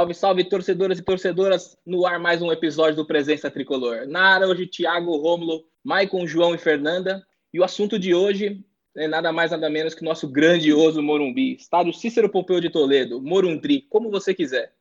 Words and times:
Salve, 0.00 0.14
salve, 0.14 0.44
torcedoras 0.44 0.98
e 0.98 1.02
torcedoras, 1.02 1.76
no 1.84 2.06
ar 2.06 2.18
mais 2.18 2.40
um 2.40 2.50
episódio 2.50 2.96
do 2.96 3.04
Presença 3.04 3.50
Tricolor. 3.50 4.06
Na 4.08 4.34
área 4.34 4.46
hoje, 4.46 4.66
Thiago, 4.66 5.14
Rômulo, 5.14 5.62
Maicon, 5.84 6.26
João 6.26 6.54
e 6.54 6.58
Fernanda. 6.58 7.22
E 7.52 7.60
o 7.60 7.64
assunto 7.64 7.98
de 7.98 8.14
hoje 8.14 8.64
é 8.96 9.06
nada 9.06 9.30
mais, 9.30 9.50
nada 9.50 9.68
menos 9.68 9.94
que 9.94 10.00
o 10.00 10.04
nosso 10.06 10.26
grandioso 10.26 11.02
Morumbi, 11.02 11.54
estádio 11.54 11.92
Cícero 11.92 12.30
Pompeu 12.30 12.62
de 12.62 12.70
Toledo, 12.70 13.20
Morumbi, 13.20 13.82
como 13.90 14.10
você 14.10 14.32
quiser. 14.32 14.72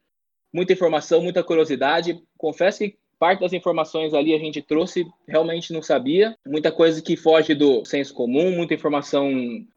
Muita 0.54 0.72
informação, 0.72 1.22
muita 1.22 1.44
curiosidade. 1.44 2.24
Confesso 2.38 2.80
que 2.80 2.98
parte 3.20 3.42
das 3.42 3.52
informações 3.52 4.14
ali 4.14 4.34
a 4.34 4.40
gente 4.40 4.62
trouxe, 4.62 5.06
realmente 5.28 5.74
não 5.74 5.82
sabia. 5.82 6.34
Muita 6.48 6.72
coisa 6.72 7.02
que 7.02 7.18
foge 7.18 7.54
do 7.54 7.84
senso 7.84 8.14
comum, 8.14 8.56
muita 8.56 8.74
informação 8.74 9.30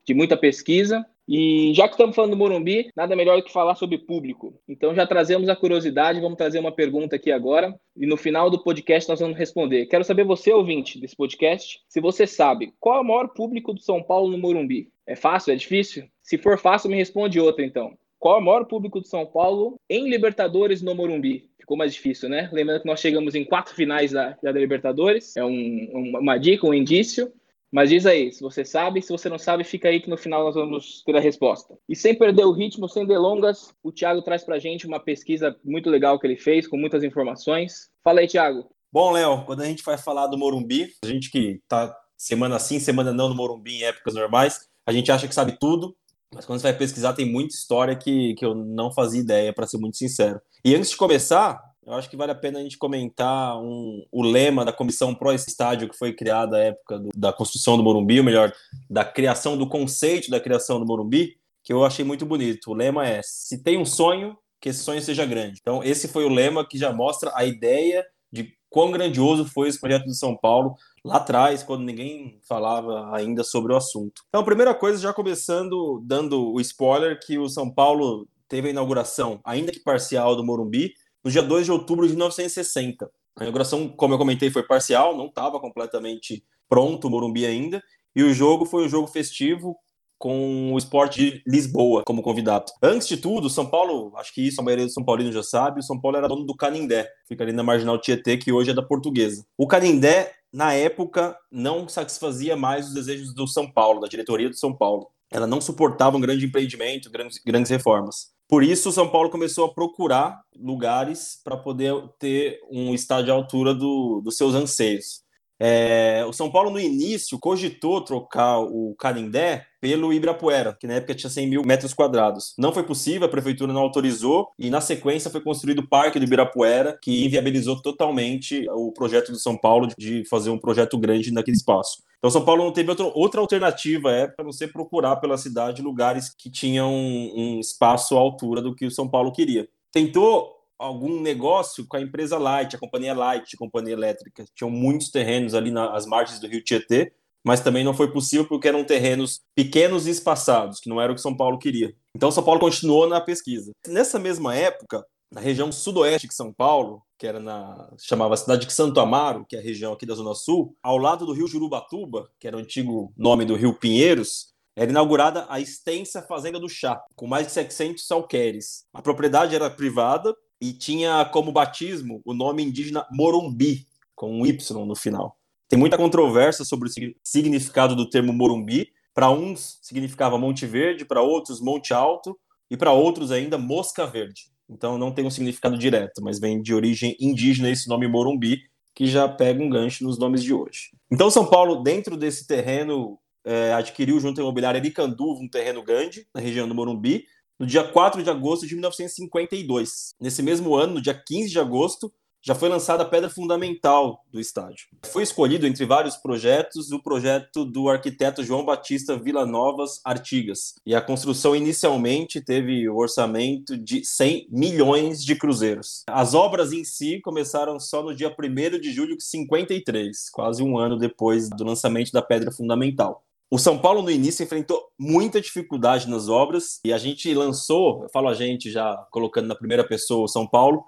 de 0.07 0.15
muita 0.15 0.37
pesquisa. 0.37 1.05
E 1.29 1.73
já 1.75 1.87
que 1.87 1.95
estamos 1.95 2.17
falando 2.17 2.33
do 2.33 2.37
Morumbi, 2.37 2.91
nada 2.97 3.15
melhor 3.15 3.37
do 3.37 3.45
que 3.45 3.53
falar 3.53 3.75
sobre 3.75 3.99
público. 3.99 4.61
Então 4.69 4.95
já 4.95 5.07
trazemos 5.07 5.49
a 5.49 5.57
curiosidade, 5.57 6.21
vamos 6.21 6.37
trazer 6.37 6.59
uma 6.59 6.73
pergunta 6.73 7.17
aqui 7.17 7.31
agora. 7.31 7.75
E 7.97 8.07
no 8.07 8.17
final 8.17 8.51
do 8.51 8.63
podcast 8.63 9.09
nós 9.09 9.21
vamos 9.21 9.39
responder. 9.39 9.87
Quero 9.87 10.05
saber 10.05 10.25
você, 10.25 10.53
ouvinte 10.53 11.01
desse 11.01 11.17
podcast, 11.17 11.81
se 11.89 12.01
você 12.01 12.27
sabe 12.27 12.73
qual 12.81 12.99
é 12.99 13.01
o 13.01 13.05
maior 13.05 13.29
público 13.29 13.73
do 13.73 13.81
São 13.81 14.03
Paulo 14.03 14.31
no 14.31 14.39
Morumbi. 14.39 14.91
É 15.07 15.17
fácil? 15.17 15.53
É 15.53 15.57
difícil? 15.57 16.05
Se 16.23 16.39
for 16.39 16.59
fácil, 16.59 16.91
me 16.91 16.97
responde 16.97 17.41
outra 17.41 17.65
então. 17.65 17.97
Qual 18.19 18.37
é 18.37 18.39
o 18.39 18.45
maior 18.45 18.65
público 18.67 19.01
do 19.01 19.07
São 19.09 19.27
Paulo 19.27 19.81
em 19.91 20.09
Libertadores 20.09 20.81
no 20.81 20.95
Morumbi? 20.95 21.51
Ficou 21.59 21.77
mais 21.77 21.93
difícil, 21.93 22.29
né? 22.29 22.49
Lembrando 22.53 22.83
que 22.83 22.87
nós 22.87 23.01
chegamos 23.01 23.35
em 23.35 23.45
quatro 23.45 23.75
finais 23.75 24.13
da, 24.13 24.37
da 24.41 24.53
Libertadores. 24.53 25.37
É 25.37 25.45
um, 25.45 26.17
uma 26.21 26.39
dica, 26.39 26.67
um 26.67 26.75
indício. 26.75 27.33
Mas 27.73 27.89
diz 27.89 28.05
aí, 28.05 28.31
se 28.31 28.43
você 28.43 28.67
sabe, 28.67 29.01
se 29.01 29.09
você 29.09 29.31
não 29.31 29.39
sabe, 29.39 29.65
fica 29.65 29.89
aí 29.89 29.99
que 29.99 30.11
no 30.11 30.19
final 30.19 30.45
nós 30.45 30.55
vamos 30.55 31.03
ter 31.05 31.17
a 31.17 31.21
resposta. 31.21 31.75
E 31.89 31.97
sem 31.97 32.15
perder 32.15 32.45
o 32.45 32.53
ritmo, 32.53 32.87
sem 32.87 33.07
delongas, 33.07 33.73
o 33.83 33.91
Thiago 33.91 34.21
traz 34.21 34.45
pra 34.45 34.59
gente 34.59 34.87
uma 34.87 35.01
pesquisa 35.01 35.57
muito 35.65 35.89
legal 35.89 36.19
que 36.21 36.27
ele 36.27 36.37
fez, 36.37 36.69
com 36.69 36.77
muitas 36.77 37.03
informações. 37.03 37.89
Fala 38.05 38.21
aí, 38.21 38.29
Thiago. 38.29 38.69
Bom, 38.93 39.11
Léo, 39.13 39.47
quando 39.47 39.63
a 39.63 39.65
gente 39.65 39.83
vai 39.83 39.97
falar 39.97 40.27
do 40.27 40.37
Morumbi, 40.37 40.91
a 41.03 41.07
gente 41.07 41.31
que 41.31 41.63
tá 41.67 41.97
semana 42.15 42.59
sim, 42.59 42.79
semana 42.79 43.11
não 43.11 43.31
no 43.31 43.35
Morumbi 43.35 43.79
em 43.79 43.85
épocas 43.85 44.15
normais, 44.15 44.69
a 44.87 44.93
gente 44.93 45.11
acha 45.11 45.27
que 45.27 45.35
sabe 45.35 45.57
tudo, 45.59 45.97
mas 46.35 46.45
quando 46.45 46.61
você 46.61 46.69
vai 46.69 46.77
pesquisar 46.77 47.15
tem 47.15 47.25
muita 47.25 47.55
história 47.55 47.97
que, 47.97 48.35
que 48.35 48.45
eu 48.45 48.55
não 48.55 48.93
fazia 48.93 49.23
ideia, 49.23 49.53
para 49.53 49.67
ser 49.67 49.79
muito 49.79 49.97
sincero. 49.97 50.43
E 50.63 50.75
antes 50.75 50.91
de 50.91 50.97
começar, 50.99 51.59
eu 51.85 51.95
acho 51.95 52.09
que 52.09 52.17
vale 52.17 52.33
a 52.33 52.37
pena 52.37 52.59
a 52.59 52.63
gente 52.63 52.79
comentar 52.79 53.61
um, 53.61 54.05
o 54.11 54.23
lema 54.23 54.65
da 54.65 54.73
comissão 54.73 55.15
pró 55.15 55.33
estádio 55.33 55.89
que 55.89 55.99
foi 55.99 56.13
criada 56.13 56.57
à 56.57 56.61
época 56.61 56.99
do, 56.99 57.11
da 57.15 57.33
construção 57.33 57.77
do 57.77 57.83
Morumbi, 57.83 58.19
ou 58.19 58.25
melhor, 58.25 58.53
da 58.89 59.05
criação 59.05 59.57
do 59.57 59.69
conceito 59.69 60.31
da 60.31 60.41
criação 60.41 60.79
do 60.79 60.87
Morumbi, 60.87 61.37
que 61.65 61.73
eu 61.73 61.85
achei 61.85 62.05
muito 62.05 62.25
bonito. 62.25 62.71
O 62.71 62.75
lema 62.75 63.07
é: 63.07 63.21
se 63.23 63.63
tem 63.63 63.79
um 63.79 63.85
sonho, 63.85 64.37
que 64.61 64.69
esse 64.69 64.79
sonho 64.79 65.03
seja 65.03 65.27
grande. 65.27 65.59
Então, 65.61 65.83
esse 65.83 66.07
foi 66.07 66.25
o 66.25 66.29
lema 66.29 66.67
que 66.67 66.79
já 66.79 66.93
mostra 66.93 67.33
a 67.35 67.45
ideia 67.45 68.07
de 68.31 68.55
quão 68.71 68.93
grandioso 68.93 69.45
foi 69.45 69.69
esse 69.69 69.81
projeto 69.81 70.05
do 70.05 70.15
São 70.15 70.37
Paulo 70.37 70.77
lá 71.05 71.17
atrás, 71.17 71.65
quando 71.65 71.83
ninguém 71.83 72.39
falava 72.49 73.15
ainda 73.15 73.43
sobre 73.43 73.73
o 73.73 73.77
assunto. 73.77 74.23
Então, 74.29 74.45
primeira 74.45 74.73
coisa, 74.73 75.03
já 75.03 75.13
começando 75.13 76.01
dando 76.05 76.53
o 76.53 76.61
spoiler, 76.61 77.19
que 77.21 77.39
o 77.39 77.49
São 77.49 77.69
Paulo 77.69 78.29
teve 78.49 78.69
a 78.69 78.71
inauguração, 78.71 79.41
ainda 79.45 79.73
que 79.73 79.81
parcial, 79.81 80.37
do 80.37 80.45
Morumbi, 80.45 80.95
no 81.25 81.31
dia 81.31 81.43
2 81.43 81.67
de 81.67 81.73
outubro 81.73 82.07
de 82.07 82.13
1960. 82.13 83.11
A 83.37 83.45
inauguração, 83.45 83.89
como 83.89 84.15
eu 84.15 84.19
comentei, 84.19 84.51
foi 84.51 84.63
parcial, 84.63 85.17
não 85.17 85.27
estava 85.27 85.59
completamente 85.59 86.45
pronto 86.69 87.07
o 87.07 87.11
Morumbi 87.11 87.47
ainda, 87.47 87.83
e 88.15 88.23
o 88.23 88.33
jogo 88.33 88.65
foi 88.65 88.85
um 88.85 88.89
jogo 88.89 89.07
festivo 89.07 89.77
com 90.23 90.73
o 90.73 90.79
Sport 90.79 91.17
de 91.17 91.43
Lisboa 91.45 92.05
como 92.07 92.23
convidado. 92.23 92.71
Antes 92.81 93.09
de 93.09 93.17
tudo, 93.17 93.51
São 93.51 93.67
Paulo, 93.67 94.13
acho 94.17 94.33
que 94.33 94.47
isso 94.47 94.61
a 94.61 94.65
maioria 94.65 94.85
dos 94.85 94.95
São 94.95 95.05
Paulinos 95.05 95.35
já 95.35 95.43
sabe, 95.43 95.81
o 95.81 95.83
São 95.83 96.01
Paulo 96.01 96.17
era 96.17 96.29
dono 96.29 96.45
do 96.47 96.55
Canindé, 96.55 97.11
fica 97.27 97.43
ali 97.43 97.53
na 97.53 97.65
Marginal 97.65 97.99
Tietê, 97.99 98.37
que 98.37 98.53
hoje 98.53 98.71
é 98.71 98.75
da 98.75 98.83
Portuguesa. 98.83 99.45
O 99.59 99.67
Canindé, 99.67 100.33
na 100.53 100.75
época, 100.75 101.37
não 101.51 101.89
satisfazia 101.89 102.57
mais 102.57 102.87
os 102.87 102.95
desejos 102.95 103.35
do 103.35 103.49
São 103.49 103.69
Paulo, 103.69 104.01
da 104.01 104.07
diretoria 104.07 104.49
do 104.49 104.57
São 104.57 104.73
Paulo. 104.73 105.09
Ela 105.29 105.47
não 105.47 105.61
suportava 105.61 106.17
um 106.17 106.21
grande 106.21 106.47
empreendimento, 106.47 107.11
grandes, 107.11 107.39
grandes 107.45 107.71
reformas. 107.71 108.32
Por 108.49 108.63
isso, 108.63 108.91
o 108.91 108.93
São 108.93 109.09
Paulo 109.09 109.31
começou 109.31 109.65
a 109.65 109.73
procurar 109.73 110.43
lugares 110.57 111.41
para 111.43 111.57
poder 111.57 111.95
ter 112.19 112.61
um 112.71 112.95
estádio 112.95 113.33
à 113.33 113.37
altura 113.37 113.75
do, 113.75 114.21
dos 114.23 114.37
seus 114.37 114.55
anseios. 114.55 115.23
É, 115.65 116.25
o 116.27 116.33
São 116.33 116.51
Paulo, 116.51 116.71
no 116.71 116.81
início, 116.81 117.39
cogitou 117.39 118.01
trocar 118.01 118.59
o 118.59 118.97
Canindé 118.99 119.65
pelo 119.81 120.13
Ibirapuera, 120.13 120.77
que 120.79 120.89
na 120.89 120.95
época 120.95 121.15
tinha 121.15 121.31
100 121.31 121.47
mil 121.49 121.63
metros 121.63 121.95
quadrados. 121.95 122.53
Não 122.59 122.73
foi 122.73 122.83
possível, 122.83 123.29
a 123.29 123.31
prefeitura 123.31 123.73
não 123.73 123.81
autorizou, 123.81 124.49
e 124.59 124.69
na 124.71 124.81
sequência 124.81 125.31
foi 125.31 125.41
construído 125.41 125.79
o 125.79 125.89
Parque 125.89 126.19
do 126.19 126.25
Ibirapuera, 126.25 126.99
que 127.01 127.25
inviabilizou 127.25 127.81
totalmente 127.81 128.67
o 128.71 128.91
projeto 128.91 129.31
do 129.31 129.39
São 129.39 129.57
Paulo 129.57 129.87
de 129.97 130.25
fazer 130.29 130.51
um 130.51 130.59
projeto 130.59 130.99
grande 130.99 131.33
naquele 131.33 131.57
espaço. 131.57 132.03
Então, 132.23 132.31
São 132.31 132.45
Paulo 132.45 132.63
não 132.63 132.73
teve 132.73 132.89
outra, 132.89 133.05
outra 133.17 133.41
alternativa 133.41 134.13
é 134.13 134.29
para 134.29 134.45
você 134.45 134.69
procurar 134.69 135.17
pela 135.17 135.37
cidade 135.37 135.83
lugares 135.83 136.33
que 136.33 136.49
tinham 136.49 136.89
um, 136.95 137.57
um 137.57 137.61
espaço 137.61 138.17
à 138.17 138.21
altura 138.21 138.63
do 138.63 138.77
que 138.77 138.87
o 138.87 138.91
São 138.93 139.09
Paulo 139.09 139.33
queria. 139.33 139.69
Tentou 139.91 140.55
algum 140.79 141.21
negócio 141.21 141.85
com 141.85 141.97
a 141.97 142.01
empresa 142.01 142.39
Light, 142.39 142.77
a 142.77 142.79
companhia 142.79 143.13
Light, 143.13 143.57
a 143.57 143.59
companhia 143.59 143.95
elétrica. 143.95 144.45
Tinham 144.55 144.71
muitos 144.71 145.11
terrenos 145.11 145.53
ali 145.53 145.73
nas 145.73 146.07
margens 146.07 146.39
do 146.39 146.47
Rio 146.47 146.63
Tietê, 146.63 147.13
mas 147.45 147.59
também 147.59 147.83
não 147.83 147.93
foi 147.93 148.13
possível 148.13 148.47
porque 148.47 148.69
eram 148.69 148.85
terrenos 148.85 149.41
pequenos 149.53 150.07
e 150.07 150.11
espaçados, 150.11 150.79
que 150.79 150.89
não 150.89 151.01
era 151.01 151.11
o 151.11 151.17
que 151.17 151.21
São 151.21 151.37
Paulo 151.37 151.59
queria. 151.59 151.93
Então 152.15 152.31
São 152.31 152.45
Paulo 152.45 152.61
continuou 152.61 153.09
na 153.09 153.21
pesquisa. 153.21 153.73
Nessa 153.89 154.21
mesma 154.21 154.55
época, 154.55 155.05
na 155.33 155.41
região 155.41 155.73
sudoeste 155.73 156.29
de 156.29 156.35
São 156.35 156.53
Paulo, 156.53 157.03
que 157.19 157.27
era 157.27 157.41
na 157.41 157.91
chamava 157.99 158.37
cidade 158.37 158.67
de 158.67 158.73
Santo 158.73 159.01
Amaro, 159.01 159.47
que 159.49 159.57
é 159.57 159.59
a 159.59 159.63
região 159.63 159.93
aqui 159.93 160.05
da 160.05 160.15
Zona 160.15 160.35
Sul, 160.35 160.77
ao 160.83 160.99
lado 160.99 161.25
do 161.25 161.33
Rio 161.33 161.49
Jurubatuba, 161.49 162.31
que 162.39 162.47
era 162.47 162.57
o 162.57 162.61
antigo 162.61 163.13
nome 163.17 163.47
do 163.47 163.57
Rio 163.57 163.73
Pinheiros, 163.73 164.53
era 164.77 164.91
inaugurada 164.91 165.47
a 165.49 165.59
extensa 165.59 166.23
Fazenda 166.23 166.61
do 166.61 166.69
Chá, 166.69 167.03
com 167.17 167.27
mais 167.27 167.47
de 167.47 167.53
700 167.53 168.07
salqueres. 168.07 168.85
A 168.93 169.01
propriedade 169.01 169.55
era 169.55 169.71
privada 169.71 170.35
e 170.61 170.73
tinha 170.73 171.25
como 171.27 171.51
batismo 171.51 172.21
o 172.25 172.35
nome 172.35 172.63
indígena 172.63 173.07
Morumbi, 173.11 173.87
com 174.15 174.41
um 174.41 174.47
Y 174.47 174.87
no 174.87 174.95
final. 174.95 175.37
Tem 175.69 175.79
muita 175.79 175.97
controvérsia 175.97 176.65
sobre 176.65 176.89
o 176.89 176.93
significado 177.25 177.97
do 177.97 178.09
termo 178.09 178.33
Morumbi. 178.33 178.89
Para 179.15 179.31
uns 179.31 179.79
significava 179.83 180.39
Monte 180.39 180.67
Verde, 180.67 181.05
para 181.05 181.23
outros 181.23 181.61
Monte 181.61 181.95
Alto 181.95 182.39
e 182.71 182.77
para 182.77 182.93
outros 182.93 183.31
ainda 183.31 183.57
Mosca 183.57 184.07
Verde. 184.07 184.52
Então 184.73 184.97
não 184.97 185.13
tem 185.13 185.27
um 185.27 185.31
significado 185.31 185.77
direto, 185.77 186.23
mas 186.23 186.41
vem 186.41 186.63
de 186.63 186.75
origem 186.75 187.17
indígena 187.21 187.71
esse 187.71 187.89
nome 187.89 188.09
Morumbi, 188.09 188.61
que 188.95 189.07
já 189.07 189.29
pega 189.29 189.63
um 189.63 189.69
gancho 189.69 190.05
nos 190.05 190.19
nomes 190.19 190.43
de 190.43 190.53
hoje. 190.53 190.91
Então 191.11 191.31
São 191.31 191.47
Paulo, 191.47 191.83
dentro 191.83 192.17
desse 192.17 192.47
terreno, 192.47 193.19
é, 193.45 193.73
adquiriu 193.73 194.19
junto 194.21 194.41
à 194.41 194.43
imobiliária 194.43 194.79
Aricanduva 194.79 195.41
um 195.41 195.49
terreno 195.49 195.83
grande, 195.83 196.27
na 196.35 196.41
região 196.41 196.69
do 196.69 196.75
Morumbi, 196.75 197.25
no 197.59 197.67
dia 197.67 197.85
4 197.85 198.23
de 198.23 198.31
agosto 198.31 198.67
de 198.67 198.75
1952. 198.75 200.15
Nesse 200.21 200.43
mesmo 200.43 200.75
ano, 200.75 200.95
no 200.95 201.03
dia 201.03 201.15
15 201.15 201.51
de 201.51 201.59
agosto, 201.59 202.13
já 202.43 202.55
foi 202.55 202.69
lançada 202.69 203.05
a 203.05 203.09
pedra 203.09 203.31
fundamental 203.31 204.25
do 204.31 204.41
estádio. 204.41 204.89
Foi 205.05 205.23
escolhido 205.23 205.67
entre 205.67 205.87
vários 205.87 206.17
projetos 206.17 206.91
o 206.91 207.01
projeto 207.01 207.65
do 207.65 207.89
arquiteto 207.89 208.43
João 208.43 208.65
Batista 208.65 209.17
Vila 209.17 209.47
Novas 209.47 210.01
Artigas. 210.05 210.75
E 210.85 210.95
a 210.95 211.01
construção 211.01 211.55
inicialmente 211.55 212.41
teve 212.41 212.89
o 212.89 212.97
orçamento 212.97 213.79
de 213.79 214.05
100 214.05 214.49
milhões 214.51 215.25
de 215.25 215.37
cruzeiros. 215.37 216.03
As 216.09 216.35
obras 216.35 216.73
em 216.73 216.83
si 216.83 217.21
começaram 217.21 217.79
só 217.79 218.03
no 218.03 218.15
dia 218.15 218.35
1 218.37 218.81
de 218.81 218.93
julho 218.93 219.17
de 219.17 219.25
53, 219.25 220.31
quase 220.31 220.63
um 220.63 220.77
ano 220.77 220.99
depois 220.99 221.49
do 221.49 221.65
lançamento 221.65 222.11
da 222.11 222.23
pedra 222.23 222.51
fundamental. 222.51 223.23
O 223.51 223.59
São 223.59 223.79
Paulo 223.79 224.01
no 224.01 224.11
início 224.11 224.43
enfrentou 224.43 224.83
muita 224.99 225.39
dificuldade 225.39 226.09
nas 226.09 226.27
obras 226.27 226.81
e 226.83 226.91
a 226.91 226.97
gente 226.97 227.35
lançou, 227.35 228.03
eu 228.03 228.09
falo 228.09 228.29
a 228.29 228.35
gente 228.35 228.71
já 228.71 228.97
colocando 229.11 229.47
na 229.47 229.55
primeira 229.55 229.87
pessoa 229.87 230.25
o 230.25 230.29
São 230.29 230.47
Paulo, 230.47 230.83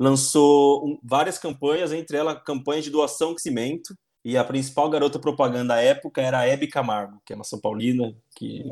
lançou 0.00 0.86
um, 0.86 0.98
várias 1.04 1.36
campanhas, 1.36 1.92
entre 1.92 2.16
elas 2.16 2.42
campanha 2.42 2.80
de 2.80 2.88
doação 2.88 3.34
de 3.34 3.42
cimento, 3.42 3.94
e 4.24 4.36
a 4.36 4.42
principal 4.42 4.88
garota 4.88 5.18
propaganda 5.18 5.74
à 5.74 5.80
época 5.80 6.22
era 6.22 6.38
a 6.38 6.46
Hebe 6.46 6.66
Camargo, 6.66 7.20
que 7.24 7.34
é 7.34 7.36
uma 7.36 7.44
São 7.44 7.60
Paulina 7.60 8.14
que 8.34 8.64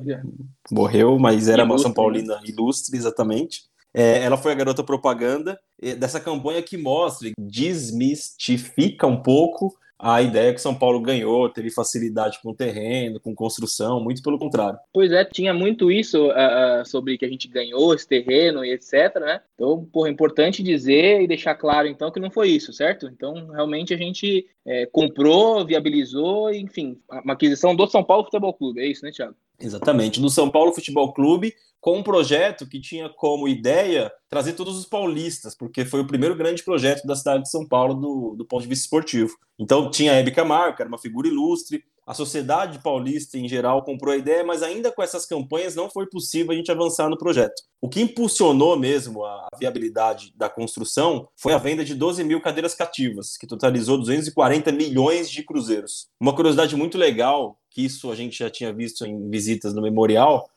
morreu, 0.71 1.19
mas 1.19 1.49
era 1.49 1.63
ilustre, 1.63 1.73
uma 1.73 1.79
São 1.79 1.93
Paulina 1.93 2.37
né? 2.37 2.43
ilustre, 2.47 2.97
exatamente. 2.97 3.63
É, 3.95 4.23
ela 4.23 4.37
foi 4.37 4.53
a 4.53 4.55
garota 4.55 4.85
propaganda 4.85 5.59
dessa 5.99 6.21
campanha 6.21 6.63
que 6.63 6.77
mostra, 6.77 7.31
desmistifica 7.39 9.07
um 9.07 9.23
pouco 9.23 9.75
a 9.99 10.23
ideia 10.23 10.55
que 10.55 10.61
São 10.61 10.75
Paulo 10.75 11.01
ganhou, 11.01 11.49
teve 11.49 11.71
facilidade 11.71 12.39
com 12.41 12.51
o 12.51 12.55
terreno, 12.55 13.19
com 13.19 13.35
construção, 13.35 14.03
muito 14.03 14.23
pelo 14.23 14.39
contrário. 14.39 14.79
Pois 14.93 15.11
é, 15.11 15.25
tinha 15.25 15.53
muito 15.53 15.91
isso 15.91 16.29
uh, 16.29 16.85
sobre 16.85 17.19
que 17.19 17.25
a 17.25 17.29
gente 17.29 17.49
ganhou 17.49 17.93
esse 17.93 18.07
terreno 18.07 18.65
e 18.65 18.73
etc, 18.73 19.17
né? 19.21 19.41
Então, 19.55 19.85
porra, 19.93 20.09
é 20.09 20.13
importante 20.13 20.63
dizer 20.63 21.21
e 21.21 21.27
deixar 21.27 21.57
claro, 21.57 21.89
então, 21.89 22.13
que 22.13 22.21
não 22.21 22.31
foi 22.31 22.51
isso, 22.51 22.73
certo? 22.73 23.07
Então, 23.07 23.49
realmente 23.49 23.93
a 23.93 23.97
gente 23.97 24.47
é, 24.65 24.87
comprou, 24.87 25.67
viabilizou, 25.67 26.53
enfim, 26.53 27.01
uma 27.25 27.33
aquisição 27.33 27.75
do 27.75 27.87
São 27.89 28.05
Paulo 28.05 28.25
Futebol 28.25 28.55
Clube, 28.55 28.81
é 28.81 28.87
isso, 28.87 29.05
né, 29.05 29.11
Thiago? 29.11 29.35
Exatamente, 29.61 30.21
no 30.21 30.31
São 30.31 30.49
Paulo 30.49 30.73
Futebol 30.73 31.13
Clube, 31.13 31.55
com 31.81 31.99
um 31.99 32.03
projeto 32.03 32.67
que 32.67 32.81
tinha 32.81 33.09
como 33.09 33.49
ideia 33.49 34.11
trazer 34.29 34.55
todos 34.55 34.77
os 34.77 34.85
paulistas, 34.85 35.55
porque 35.55 35.85
foi 35.85 36.01
o 36.01 36.07
primeiro 36.07 36.35
grande 36.37 36.63
projeto 36.63 37.07
da 37.07 37.15
cidade 37.15 37.45
de 37.45 37.51
São 37.51 37.67
Paulo 37.67 37.95
do, 37.95 38.35
do 38.37 38.45
ponto 38.45 38.63
de 38.63 38.69
vista 38.69 38.85
esportivo. 38.85 39.37
Então 39.59 39.91
tinha 39.91 40.13
a 40.13 40.17
Hebe 40.17 40.31
Camargo, 40.31 40.77
que 40.77 40.83
era 40.83 40.89
uma 40.89 40.99
figura 40.99 41.29
ilustre, 41.29 41.85
a 42.09 42.15
sociedade 42.15 42.79
paulista 42.79 43.37
em 43.37 43.47
geral 43.47 43.85
comprou 43.85 44.15
a 44.15 44.17
ideia, 44.17 44.43
mas 44.43 44.63
ainda 44.63 44.91
com 44.91 45.03
essas 45.03 45.27
campanhas 45.27 45.75
não 45.75 45.91
foi 45.91 46.07
possível 46.07 46.53
a 46.53 46.55
gente 46.55 46.73
avançar 46.73 47.11
no 47.11 47.19
projeto. 47.19 47.63
O 47.83 47.89
que 47.89 48.01
impulsionou 48.01 48.79
mesmo 48.79 49.27
a 49.27 49.47
viabilidade 49.61 50.33
da 50.35 50.49
construção 50.49 51.29
foi 51.37 51.53
a 51.53 51.59
venda 51.59 51.85
de 51.85 51.95
12 51.95 52.25
mil 52.25 52.41
cadeiras 52.41 52.75
cativas, 52.75 53.37
que 53.37 53.47
totalizou 53.47 53.99
240 53.99 54.73
milhões 54.73 55.31
de 55.31 55.43
cruzeiros. 55.43 56.09
Uma 56.19 56.35
curiosidade 56.35 56.75
muito 56.75 56.97
legal, 56.97 57.61
que 57.71 57.85
isso 57.85 58.11
a 58.11 58.15
gente 58.15 58.39
já 58.39 58.49
tinha 58.49 58.73
visto 58.73 59.05
em 59.05 59.29
visitas 59.29 59.75
no 59.75 59.83
memorial, 59.83 60.49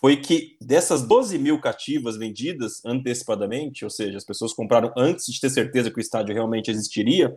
foi 0.00 0.16
que 0.16 0.56
dessas 0.58 1.02
12 1.02 1.36
mil 1.38 1.60
cativas 1.60 2.16
vendidas 2.16 2.82
antecipadamente, 2.82 3.84
ou 3.84 3.90
seja, 3.90 4.16
as 4.16 4.24
pessoas 4.24 4.54
compraram 4.54 4.90
antes 4.96 5.26
de 5.26 5.38
ter 5.38 5.50
certeza 5.50 5.90
que 5.90 5.98
o 5.98 6.00
estádio 6.00 6.34
realmente 6.34 6.70
existiria, 6.70 7.30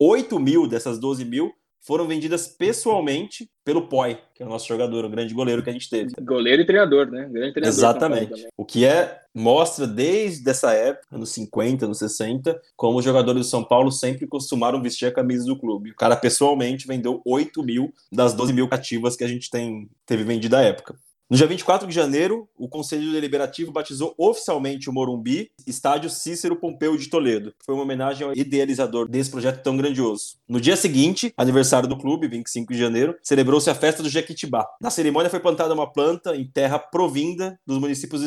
8 0.00 0.40
mil 0.40 0.66
dessas 0.66 0.98
12 0.98 1.26
mil 1.26 1.52
foram 1.82 2.06
vendidas 2.06 2.46
pessoalmente 2.46 3.50
pelo 3.64 3.88
Poi, 3.88 4.18
que 4.34 4.42
é 4.42 4.46
o 4.46 4.48
nosso 4.48 4.66
jogador, 4.66 5.04
um 5.04 5.10
grande 5.10 5.34
goleiro 5.34 5.62
que 5.62 5.70
a 5.70 5.72
gente 5.72 5.90
teve. 5.90 6.12
Goleiro 6.20 6.62
e 6.62 6.66
treinador, 6.66 7.06
né? 7.06 7.28
Grande 7.28 7.52
treinador. 7.52 7.68
Exatamente. 7.68 8.48
O 8.56 8.64
que 8.64 8.84
é 8.84 9.20
mostra 9.34 9.86
desde 9.86 10.48
essa 10.48 10.72
época, 10.72 11.16
anos 11.16 11.30
50, 11.30 11.84
anos 11.86 11.98
60, 11.98 12.60
como 12.76 12.98
os 12.98 13.04
jogadores 13.04 13.42
do 13.42 13.48
São 13.48 13.64
Paulo 13.64 13.90
sempre 13.90 14.26
costumaram 14.26 14.82
vestir 14.82 15.06
a 15.06 15.12
camisa 15.12 15.44
do 15.44 15.58
clube. 15.58 15.90
O 15.90 15.96
cara 15.96 16.16
pessoalmente 16.16 16.86
vendeu 16.86 17.20
8 17.24 17.62
mil 17.62 17.92
das 18.10 18.32
12 18.32 18.52
mil 18.52 18.68
cativas 18.68 19.16
que 19.16 19.24
a 19.24 19.28
gente 19.28 19.50
tem, 19.50 19.88
teve 20.06 20.22
vendida 20.22 20.58
à 20.58 20.62
época. 20.62 20.94
No 21.32 21.38
dia 21.38 21.46
24 21.46 21.88
de 21.88 21.94
janeiro, 21.94 22.46
o 22.58 22.68
Conselho 22.68 23.10
Deliberativo 23.10 23.72
batizou 23.72 24.14
oficialmente 24.18 24.90
o 24.90 24.92
Morumbi 24.92 25.50
Estádio 25.66 26.10
Cícero 26.10 26.56
Pompeu 26.56 26.94
de 26.94 27.08
Toledo. 27.08 27.54
Foi 27.64 27.74
uma 27.74 27.84
homenagem 27.84 28.26
ao 28.26 28.36
idealizador 28.36 29.08
desse 29.08 29.30
projeto 29.30 29.62
tão 29.62 29.74
grandioso. 29.74 30.36
No 30.46 30.60
dia 30.60 30.76
seguinte, 30.76 31.32
aniversário 31.34 31.88
do 31.88 31.96
clube, 31.96 32.28
25 32.28 32.74
de 32.74 32.78
janeiro, 32.78 33.16
celebrou-se 33.22 33.70
a 33.70 33.74
festa 33.74 34.02
do 34.02 34.10
Jequitibá. 34.10 34.66
Na 34.78 34.90
cerimônia 34.90 35.30
foi 35.30 35.40
plantada 35.40 35.72
uma 35.72 35.90
planta 35.90 36.36
em 36.36 36.46
terra 36.46 36.78
provinda 36.78 37.58
dos 37.66 37.78
municípios 37.78 38.20
do 38.20 38.26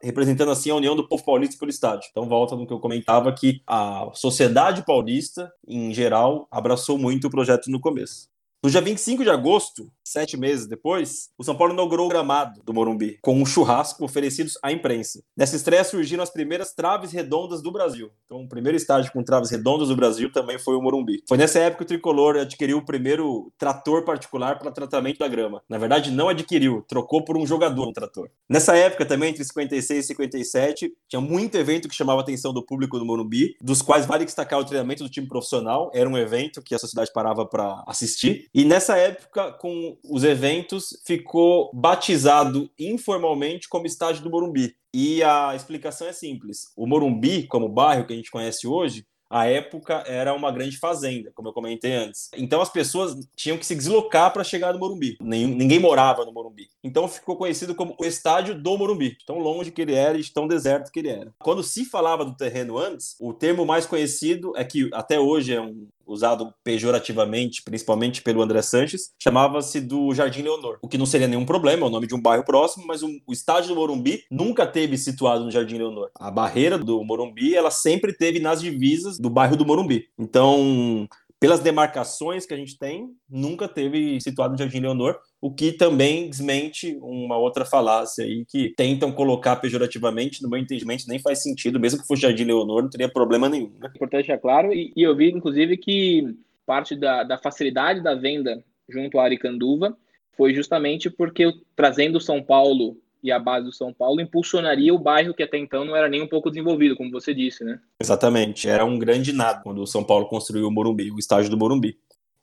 representando 0.00 0.52
assim 0.52 0.70
a 0.70 0.76
união 0.76 0.94
do 0.94 1.08
povo 1.08 1.24
paulista 1.24 1.58
pelo 1.58 1.72
estádio. 1.72 2.08
Então 2.12 2.28
volta 2.28 2.54
no 2.54 2.64
que 2.64 2.72
eu 2.72 2.78
comentava 2.78 3.32
que 3.32 3.60
a 3.66 4.08
sociedade 4.14 4.84
paulista, 4.86 5.50
em 5.66 5.92
geral, 5.92 6.46
abraçou 6.48 6.96
muito 6.96 7.26
o 7.26 7.30
projeto 7.30 7.68
no 7.72 7.80
começo. 7.80 8.28
No 8.66 8.70
dia 8.70 8.80
25 8.80 9.22
de 9.22 9.30
agosto, 9.30 9.92
sete 10.06 10.36
meses 10.36 10.66
depois, 10.66 11.30
o 11.36 11.42
São 11.42 11.56
Paulo 11.56 11.72
inaugurou 11.72 12.06
o 12.06 12.08
gramado 12.08 12.60
do 12.64 12.72
Morumbi, 12.72 13.18
com 13.20 13.34
um 13.34 13.44
churrasco 13.44 14.04
oferecidos 14.04 14.56
à 14.62 14.70
imprensa. 14.70 15.20
Nessa 15.36 15.56
estreia 15.56 15.82
surgiram 15.82 16.22
as 16.22 16.30
primeiras 16.30 16.72
traves 16.72 17.10
redondas 17.10 17.60
do 17.60 17.72
Brasil. 17.72 18.10
Então, 18.24 18.38
o 18.42 18.48
primeiro 18.48 18.76
estádio 18.76 19.12
com 19.12 19.24
traves 19.24 19.50
redondas 19.50 19.88
do 19.88 19.96
Brasil 19.96 20.30
também 20.30 20.58
foi 20.58 20.76
o 20.76 20.80
Morumbi. 20.82 21.22
Foi 21.28 21.36
nessa 21.36 21.58
época 21.58 21.84
que 21.84 21.84
o 21.84 21.96
Tricolor 21.96 22.36
adquiriu 22.36 22.78
o 22.78 22.84
primeiro 22.84 23.52
trator 23.58 24.04
particular 24.04 24.58
para 24.58 24.70
tratamento 24.70 25.18
da 25.18 25.28
grama. 25.28 25.60
Na 25.68 25.76
verdade, 25.76 26.12
não 26.12 26.28
adquiriu, 26.28 26.84
trocou 26.86 27.24
por 27.24 27.36
um 27.36 27.46
jogador 27.46 27.88
um 27.88 27.92
trator. 27.92 28.30
Nessa 28.48 28.76
época 28.76 29.04
também, 29.04 29.30
entre 29.30 29.44
56 29.44 30.04
e 30.04 30.06
57, 30.06 30.92
tinha 31.08 31.20
muito 31.20 31.56
evento 31.56 31.88
que 31.88 31.94
chamava 31.94 32.20
a 32.20 32.22
atenção 32.22 32.52
do 32.52 32.64
público 32.64 32.98
do 32.98 33.04
Morumbi, 33.04 33.56
dos 33.60 33.82
quais 33.82 34.06
vale 34.06 34.24
destacar 34.24 34.60
o 34.60 34.64
treinamento 34.64 35.02
do 35.02 35.10
time 35.10 35.26
profissional. 35.26 35.90
Era 35.92 36.08
um 36.08 36.16
evento 36.16 36.62
que 36.62 36.74
a 36.74 36.78
sociedade 36.78 37.10
parava 37.12 37.44
para 37.44 37.82
assistir. 37.88 38.48
E 38.54 38.64
nessa 38.64 38.96
época, 38.96 39.52
com 39.52 39.95
os 40.04 40.24
eventos, 40.24 41.00
ficou 41.04 41.70
batizado 41.74 42.70
informalmente 42.78 43.68
como 43.68 43.86
estádio 43.86 44.22
do 44.22 44.30
Morumbi. 44.30 44.74
E 44.92 45.22
a 45.22 45.54
explicação 45.54 46.06
é 46.06 46.12
simples. 46.12 46.72
O 46.76 46.86
Morumbi, 46.86 47.46
como 47.46 47.68
bairro 47.68 48.06
que 48.06 48.12
a 48.12 48.16
gente 48.16 48.30
conhece 48.30 48.66
hoje, 48.66 49.04
a 49.28 49.46
época 49.46 50.04
era 50.06 50.32
uma 50.32 50.52
grande 50.52 50.78
fazenda, 50.78 51.32
como 51.34 51.48
eu 51.48 51.52
comentei 51.52 51.92
antes. 51.92 52.30
Então 52.36 52.60
as 52.60 52.70
pessoas 52.70 53.16
tinham 53.34 53.58
que 53.58 53.66
se 53.66 53.74
deslocar 53.74 54.32
para 54.32 54.44
chegar 54.44 54.72
no 54.72 54.78
Morumbi. 54.78 55.16
ninguém 55.20 55.78
morava 55.78 56.24
no 56.24 56.32
Morumbi. 56.32 56.68
Então 56.82 57.08
ficou 57.08 57.36
conhecido 57.36 57.74
como 57.74 57.96
o 57.98 58.04
estádio 58.04 58.54
do 58.60 58.78
Morumbi, 58.78 59.16
tão 59.26 59.38
longe 59.38 59.72
que 59.72 59.82
ele 59.82 59.94
era 59.94 60.16
e 60.16 60.24
tão 60.24 60.46
deserto 60.46 60.90
que 60.90 61.00
ele 61.00 61.08
era. 61.08 61.34
Quando 61.40 61.62
se 61.62 61.84
falava 61.84 62.24
do 62.24 62.36
terreno 62.36 62.78
antes, 62.78 63.16
o 63.20 63.32
termo 63.32 63.66
mais 63.66 63.84
conhecido 63.84 64.52
é 64.56 64.64
que 64.64 64.88
até 64.92 65.18
hoje 65.18 65.54
é 65.54 65.60
um 65.60 65.88
usado 66.06 66.52
pejorativamente, 66.62 67.62
principalmente 67.62 68.22
pelo 68.22 68.42
André 68.42 68.62
Sanches, 68.62 69.12
chamava-se 69.18 69.80
do 69.80 70.14
Jardim 70.14 70.42
Leonor, 70.42 70.78
o 70.82 70.88
que 70.88 70.98
não 70.98 71.06
seria 71.06 71.28
nenhum 71.28 71.44
problema, 71.44 71.84
é 71.84 71.88
o 71.88 71.90
nome 71.90 72.06
de 72.06 72.14
um 72.14 72.20
bairro 72.20 72.44
próximo, 72.44 72.86
mas 72.86 73.02
o, 73.02 73.10
estádio 73.30 73.70
do 73.70 73.76
Morumbi 73.76 74.24
nunca 74.30 74.66
teve 74.66 74.96
situado 74.96 75.44
no 75.44 75.50
Jardim 75.50 75.78
Leonor. 75.78 76.10
A 76.14 76.30
barreira 76.30 76.78
do 76.78 77.02
Morumbi, 77.04 77.54
ela 77.54 77.70
sempre 77.70 78.12
teve 78.12 78.38
nas 78.38 78.60
divisas 78.60 79.18
do 79.18 79.28
bairro 79.28 79.56
do 79.56 79.66
Morumbi. 79.66 80.06
Então, 80.18 81.08
pelas 81.38 81.60
demarcações 81.60 82.46
que 82.46 82.54
a 82.54 82.56
gente 82.56 82.78
tem, 82.78 83.10
nunca 83.28 83.68
teve 83.68 84.20
situado 84.20 84.52
no 84.52 84.58
Jardim 84.58 84.80
Leonor, 84.80 85.18
o 85.40 85.52
que 85.52 85.72
também 85.72 86.28
desmente 86.28 86.98
uma 87.00 87.36
outra 87.36 87.64
falácia 87.64 88.24
aí 88.24 88.44
que 88.46 88.72
tentam 88.76 89.12
colocar 89.12 89.56
pejorativamente, 89.56 90.42
no 90.42 90.48
meu 90.48 90.58
entendimento, 90.58 91.04
nem 91.06 91.18
faz 91.18 91.42
sentido, 91.42 91.78
mesmo 91.78 92.00
que 92.00 92.06
fosse 92.06 92.22
Jardim 92.22 92.44
Leonor, 92.44 92.82
não 92.82 92.90
teria 92.90 93.08
problema 93.08 93.48
nenhum. 93.48 93.72
Né? 93.78 93.90
Importante 93.94 94.32
é 94.32 94.38
claro, 94.38 94.72
e, 94.72 94.92
e 94.96 95.02
eu 95.02 95.14
vi 95.14 95.30
inclusive 95.30 95.76
que 95.76 96.36
parte 96.64 96.96
da, 96.96 97.22
da 97.22 97.38
facilidade 97.38 98.02
da 98.02 98.14
venda 98.14 98.62
junto 98.88 99.18
à 99.18 99.24
Aricanduva 99.24 99.96
foi 100.36 100.52
justamente 100.54 101.08
porque 101.08 101.52
trazendo 101.74 102.20
São 102.20 102.42
Paulo 102.42 102.96
e 103.22 103.32
a 103.32 103.38
base 103.38 103.66
do 103.66 103.72
São 103.72 103.92
Paulo 103.92 104.20
impulsionaria 104.20 104.94
o 104.94 104.98
bairro 104.98 105.34
que 105.34 105.42
até 105.42 105.58
então 105.58 105.84
não 105.84 105.96
era 105.96 106.08
nem 106.08 106.22
um 106.22 106.28
pouco 106.28 106.50
desenvolvido, 106.50 106.96
como 106.96 107.10
você 107.10 107.34
disse, 107.34 107.64
né? 107.64 107.80
Exatamente, 108.00 108.68
era 108.68 108.84
um 108.84 108.98
grande 108.98 109.32
nada 109.32 109.60
quando 109.62 109.82
o 109.82 109.86
São 109.86 110.04
Paulo 110.04 110.26
construiu 110.26 110.68
o 110.68 110.70
Morumbi, 110.70 111.10
o 111.10 111.18
estádio 111.18 111.50
do 111.50 111.56
Morumbi. 111.56 111.98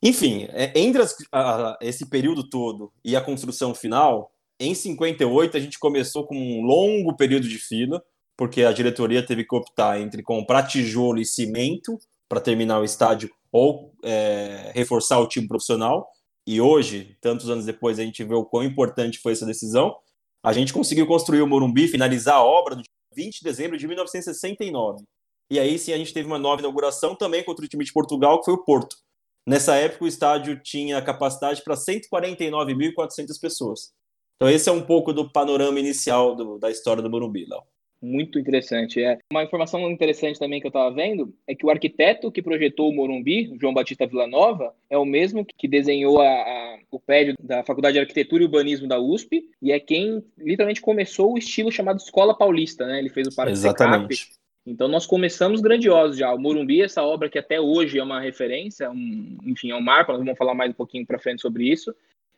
Enfim, 0.06 0.48
é, 0.50 0.78
entre 0.78 1.02
as, 1.02 1.16
a, 1.32 1.78
esse 1.80 2.10
período 2.10 2.50
todo 2.50 2.92
e 3.06 3.16
a 3.16 3.22
construção 3.22 3.74
final, 3.74 4.30
em 4.60 4.76
58 4.76 5.56
a 5.56 5.60
gente 5.62 5.80
começou 5.80 6.28
com 6.28 6.36
um 6.36 6.62
longo 6.62 7.16
período 7.16 7.48
de 7.48 7.58
fila, 7.58 8.04
porque 8.36 8.64
a 8.64 8.74
diretoria 8.74 9.26
teve 9.26 9.46
que 9.46 9.56
optar 9.56 10.02
entre 10.02 10.22
comprar 10.22 10.64
tijolo 10.64 11.22
e 11.22 11.26
cimento 11.26 11.98
para 12.28 12.42
terminar 12.42 12.82
o 12.82 12.84
estádio 12.84 13.32
ou 13.50 13.94
é, 14.04 14.72
reforçar 14.76 15.20
o 15.20 15.28
time 15.28 15.48
profissional. 15.48 16.10
E 16.46 16.60
hoje, 16.60 17.18
tantos 17.22 17.50
anos 17.50 17.64
depois, 17.66 17.98
a 17.98 18.04
gente 18.04 18.26
vê 18.26 18.36
o 18.36 18.44
quão 18.44 18.64
importante 18.66 19.20
foi 19.20 19.32
essa 19.32 19.46
decisão. 19.46 19.96
A 20.44 20.52
gente 20.52 20.74
conseguiu 20.74 21.08
construir 21.08 21.42
o 21.42 21.48
Morumbi, 21.48 21.88
finalizar 21.88 22.36
a 22.36 22.44
obra 22.44 22.76
no 22.76 22.84
20 23.16 23.38
de 23.38 23.44
dezembro 23.44 23.78
de 23.78 23.88
1969. 23.88 25.06
E 25.50 25.60
aí 25.60 25.80
sim 25.80 25.94
a 25.94 25.98
gente 25.98 26.14
teve 26.14 26.28
uma 26.28 26.40
nova 26.40 26.62
inauguração 26.62 27.16
também 27.16 27.42
contra 27.42 27.64
o 27.64 27.68
time 27.70 27.86
de 27.86 27.94
Portugal, 27.94 28.40
que 28.40 28.46
foi 28.46 28.54
o 28.56 28.66
Porto. 28.66 28.98
Nessa 29.46 29.76
época 29.76 30.06
o 30.06 30.08
estádio 30.08 30.60
tinha 30.62 31.02
capacidade 31.02 31.62
para 31.64 31.76
149.400 31.76 33.40
pessoas. 33.42 33.94
Então 34.36 34.50
esse 34.50 34.70
é 34.70 34.72
um 34.72 34.82
pouco 34.82 35.14
do 35.14 35.32
panorama 35.32 35.80
inicial 35.80 36.36
do, 36.36 36.58
da 36.58 36.72
história 36.72 37.04
do 37.04 37.10
Morumbi, 37.10 37.46
Léo 37.46 37.64
muito 38.04 38.38
interessante. 38.38 39.02
É 39.02 39.18
uma 39.32 39.44
informação 39.44 39.90
interessante 39.90 40.38
também 40.38 40.60
que 40.60 40.68
eu 40.68 40.70
estava 40.70 40.94
vendo 40.94 41.34
é 41.48 41.56
que 41.56 41.66
o 41.66 41.70
arquiteto 41.70 42.32
que 42.32 42.42
projetou 42.42 42.90
o 42.90 42.94
Morumbi, 42.94 43.56
João 43.60 43.74
Batista 43.74 44.06
Villanova, 44.06 44.76
é 44.90 44.98
o 44.98 45.06
mesmo 45.06 45.46
que 45.46 45.68
desenhou 45.68 46.22
a, 46.22 46.28
a, 46.28 46.80
o 46.92 47.00
prédio 47.00 47.34
da 47.40 47.64
Faculdade 47.64 47.94
de 47.94 48.02
Arquitetura 48.02 48.44
e 48.44 48.46
Urbanismo 48.46 48.88
da 48.88 49.00
USP 49.00 49.50
e 49.62 49.72
é 49.72 49.80
quem 49.80 50.22
literalmente 50.38 50.82
começou 50.82 51.34
o 51.34 51.38
estilo 51.38 51.72
chamado 51.72 51.98
Escola 51.98 52.38
Paulista, 52.38 52.86
né? 52.86 53.00
Ele 53.00 53.10
fez 53.10 53.28
o 53.28 53.36
Parque 53.36 53.54
Exatamente. 53.54 54.32
Então 54.66 54.88
nós 54.88 55.06
começamos 55.06 55.62
grandiosos 55.62 56.18
já. 56.18 56.34
O 56.34 56.40
Morumbi, 56.40 56.82
essa 56.82 57.04
obra 57.04 57.30
que 57.30 57.38
até 57.38 57.60
hoje 57.60 58.00
é 58.00 58.04
uma 58.04 58.20
referência, 58.20 58.90
um, 58.90 59.38
enfim, 59.44 59.72
é 59.72 59.76
um 59.76 59.82
marco, 59.82 60.12
nós 60.12 60.22
vamos 60.22 60.38
falar 60.38 60.54
mais 60.54 60.72
um 60.72 60.76
pouquinho 60.76 61.06
para 61.06 61.20
frente 61.20 61.42
sobre 61.42 61.70
isso 61.70 61.94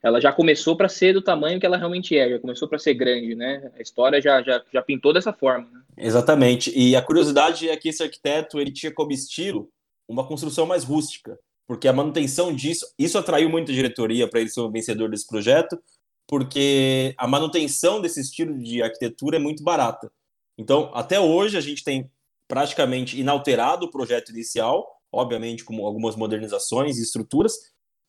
ela 0.05 0.21
já 0.21 0.31
começou 0.31 0.77
para 0.77 0.87
ser 0.87 1.13
do 1.13 1.21
tamanho 1.21 1.59
que 1.59 1.65
ela 1.65 1.77
realmente 1.77 2.15
é, 2.15 2.29
já 2.29 2.39
começou 2.39 2.67
para 2.67 2.77
ser 2.77 2.93
grande, 2.93 3.33
né? 3.33 3.71
A 3.75 3.81
história 3.81 4.21
já, 4.21 4.39
já, 4.43 4.63
já 4.71 4.79
pintou 4.79 5.11
dessa 5.11 5.33
forma. 5.33 5.67
Né? 5.71 5.81
Exatamente. 5.97 6.71
E 6.77 6.95
a 6.95 7.01
curiosidade 7.01 7.67
é 7.67 7.75
que 7.75 7.89
esse 7.89 8.03
arquiteto 8.03 8.59
ele 8.59 8.71
tinha 8.71 8.93
como 8.93 9.11
estilo 9.11 9.67
uma 10.07 10.27
construção 10.27 10.67
mais 10.67 10.83
rústica, 10.83 11.39
porque 11.65 11.87
a 11.87 11.93
manutenção 11.93 12.53
disso, 12.53 12.85
isso 12.99 13.17
atraiu 13.17 13.49
muito 13.49 13.71
a 13.71 13.73
diretoria 13.73 14.27
para 14.27 14.39
ele 14.41 14.49
ser 14.49 14.59
o 14.59 14.69
vencedor 14.69 15.09
desse 15.09 15.25
projeto, 15.25 15.75
porque 16.27 17.15
a 17.17 17.25
manutenção 17.25 17.99
desse 17.99 18.21
estilo 18.21 18.55
de 18.59 18.83
arquitetura 18.83 19.37
é 19.37 19.39
muito 19.39 19.63
barata. 19.63 20.11
Então, 20.55 20.91
até 20.93 21.19
hoje 21.19 21.57
a 21.57 21.61
gente 21.61 21.83
tem 21.83 22.11
praticamente 22.47 23.19
inalterado 23.19 23.85
o 23.85 23.91
projeto 23.91 24.29
inicial, 24.29 24.85
obviamente 25.11 25.63
com 25.63 25.85
algumas 25.85 26.15
modernizações 26.15 26.97
e 26.97 27.01
estruturas, 27.01 27.53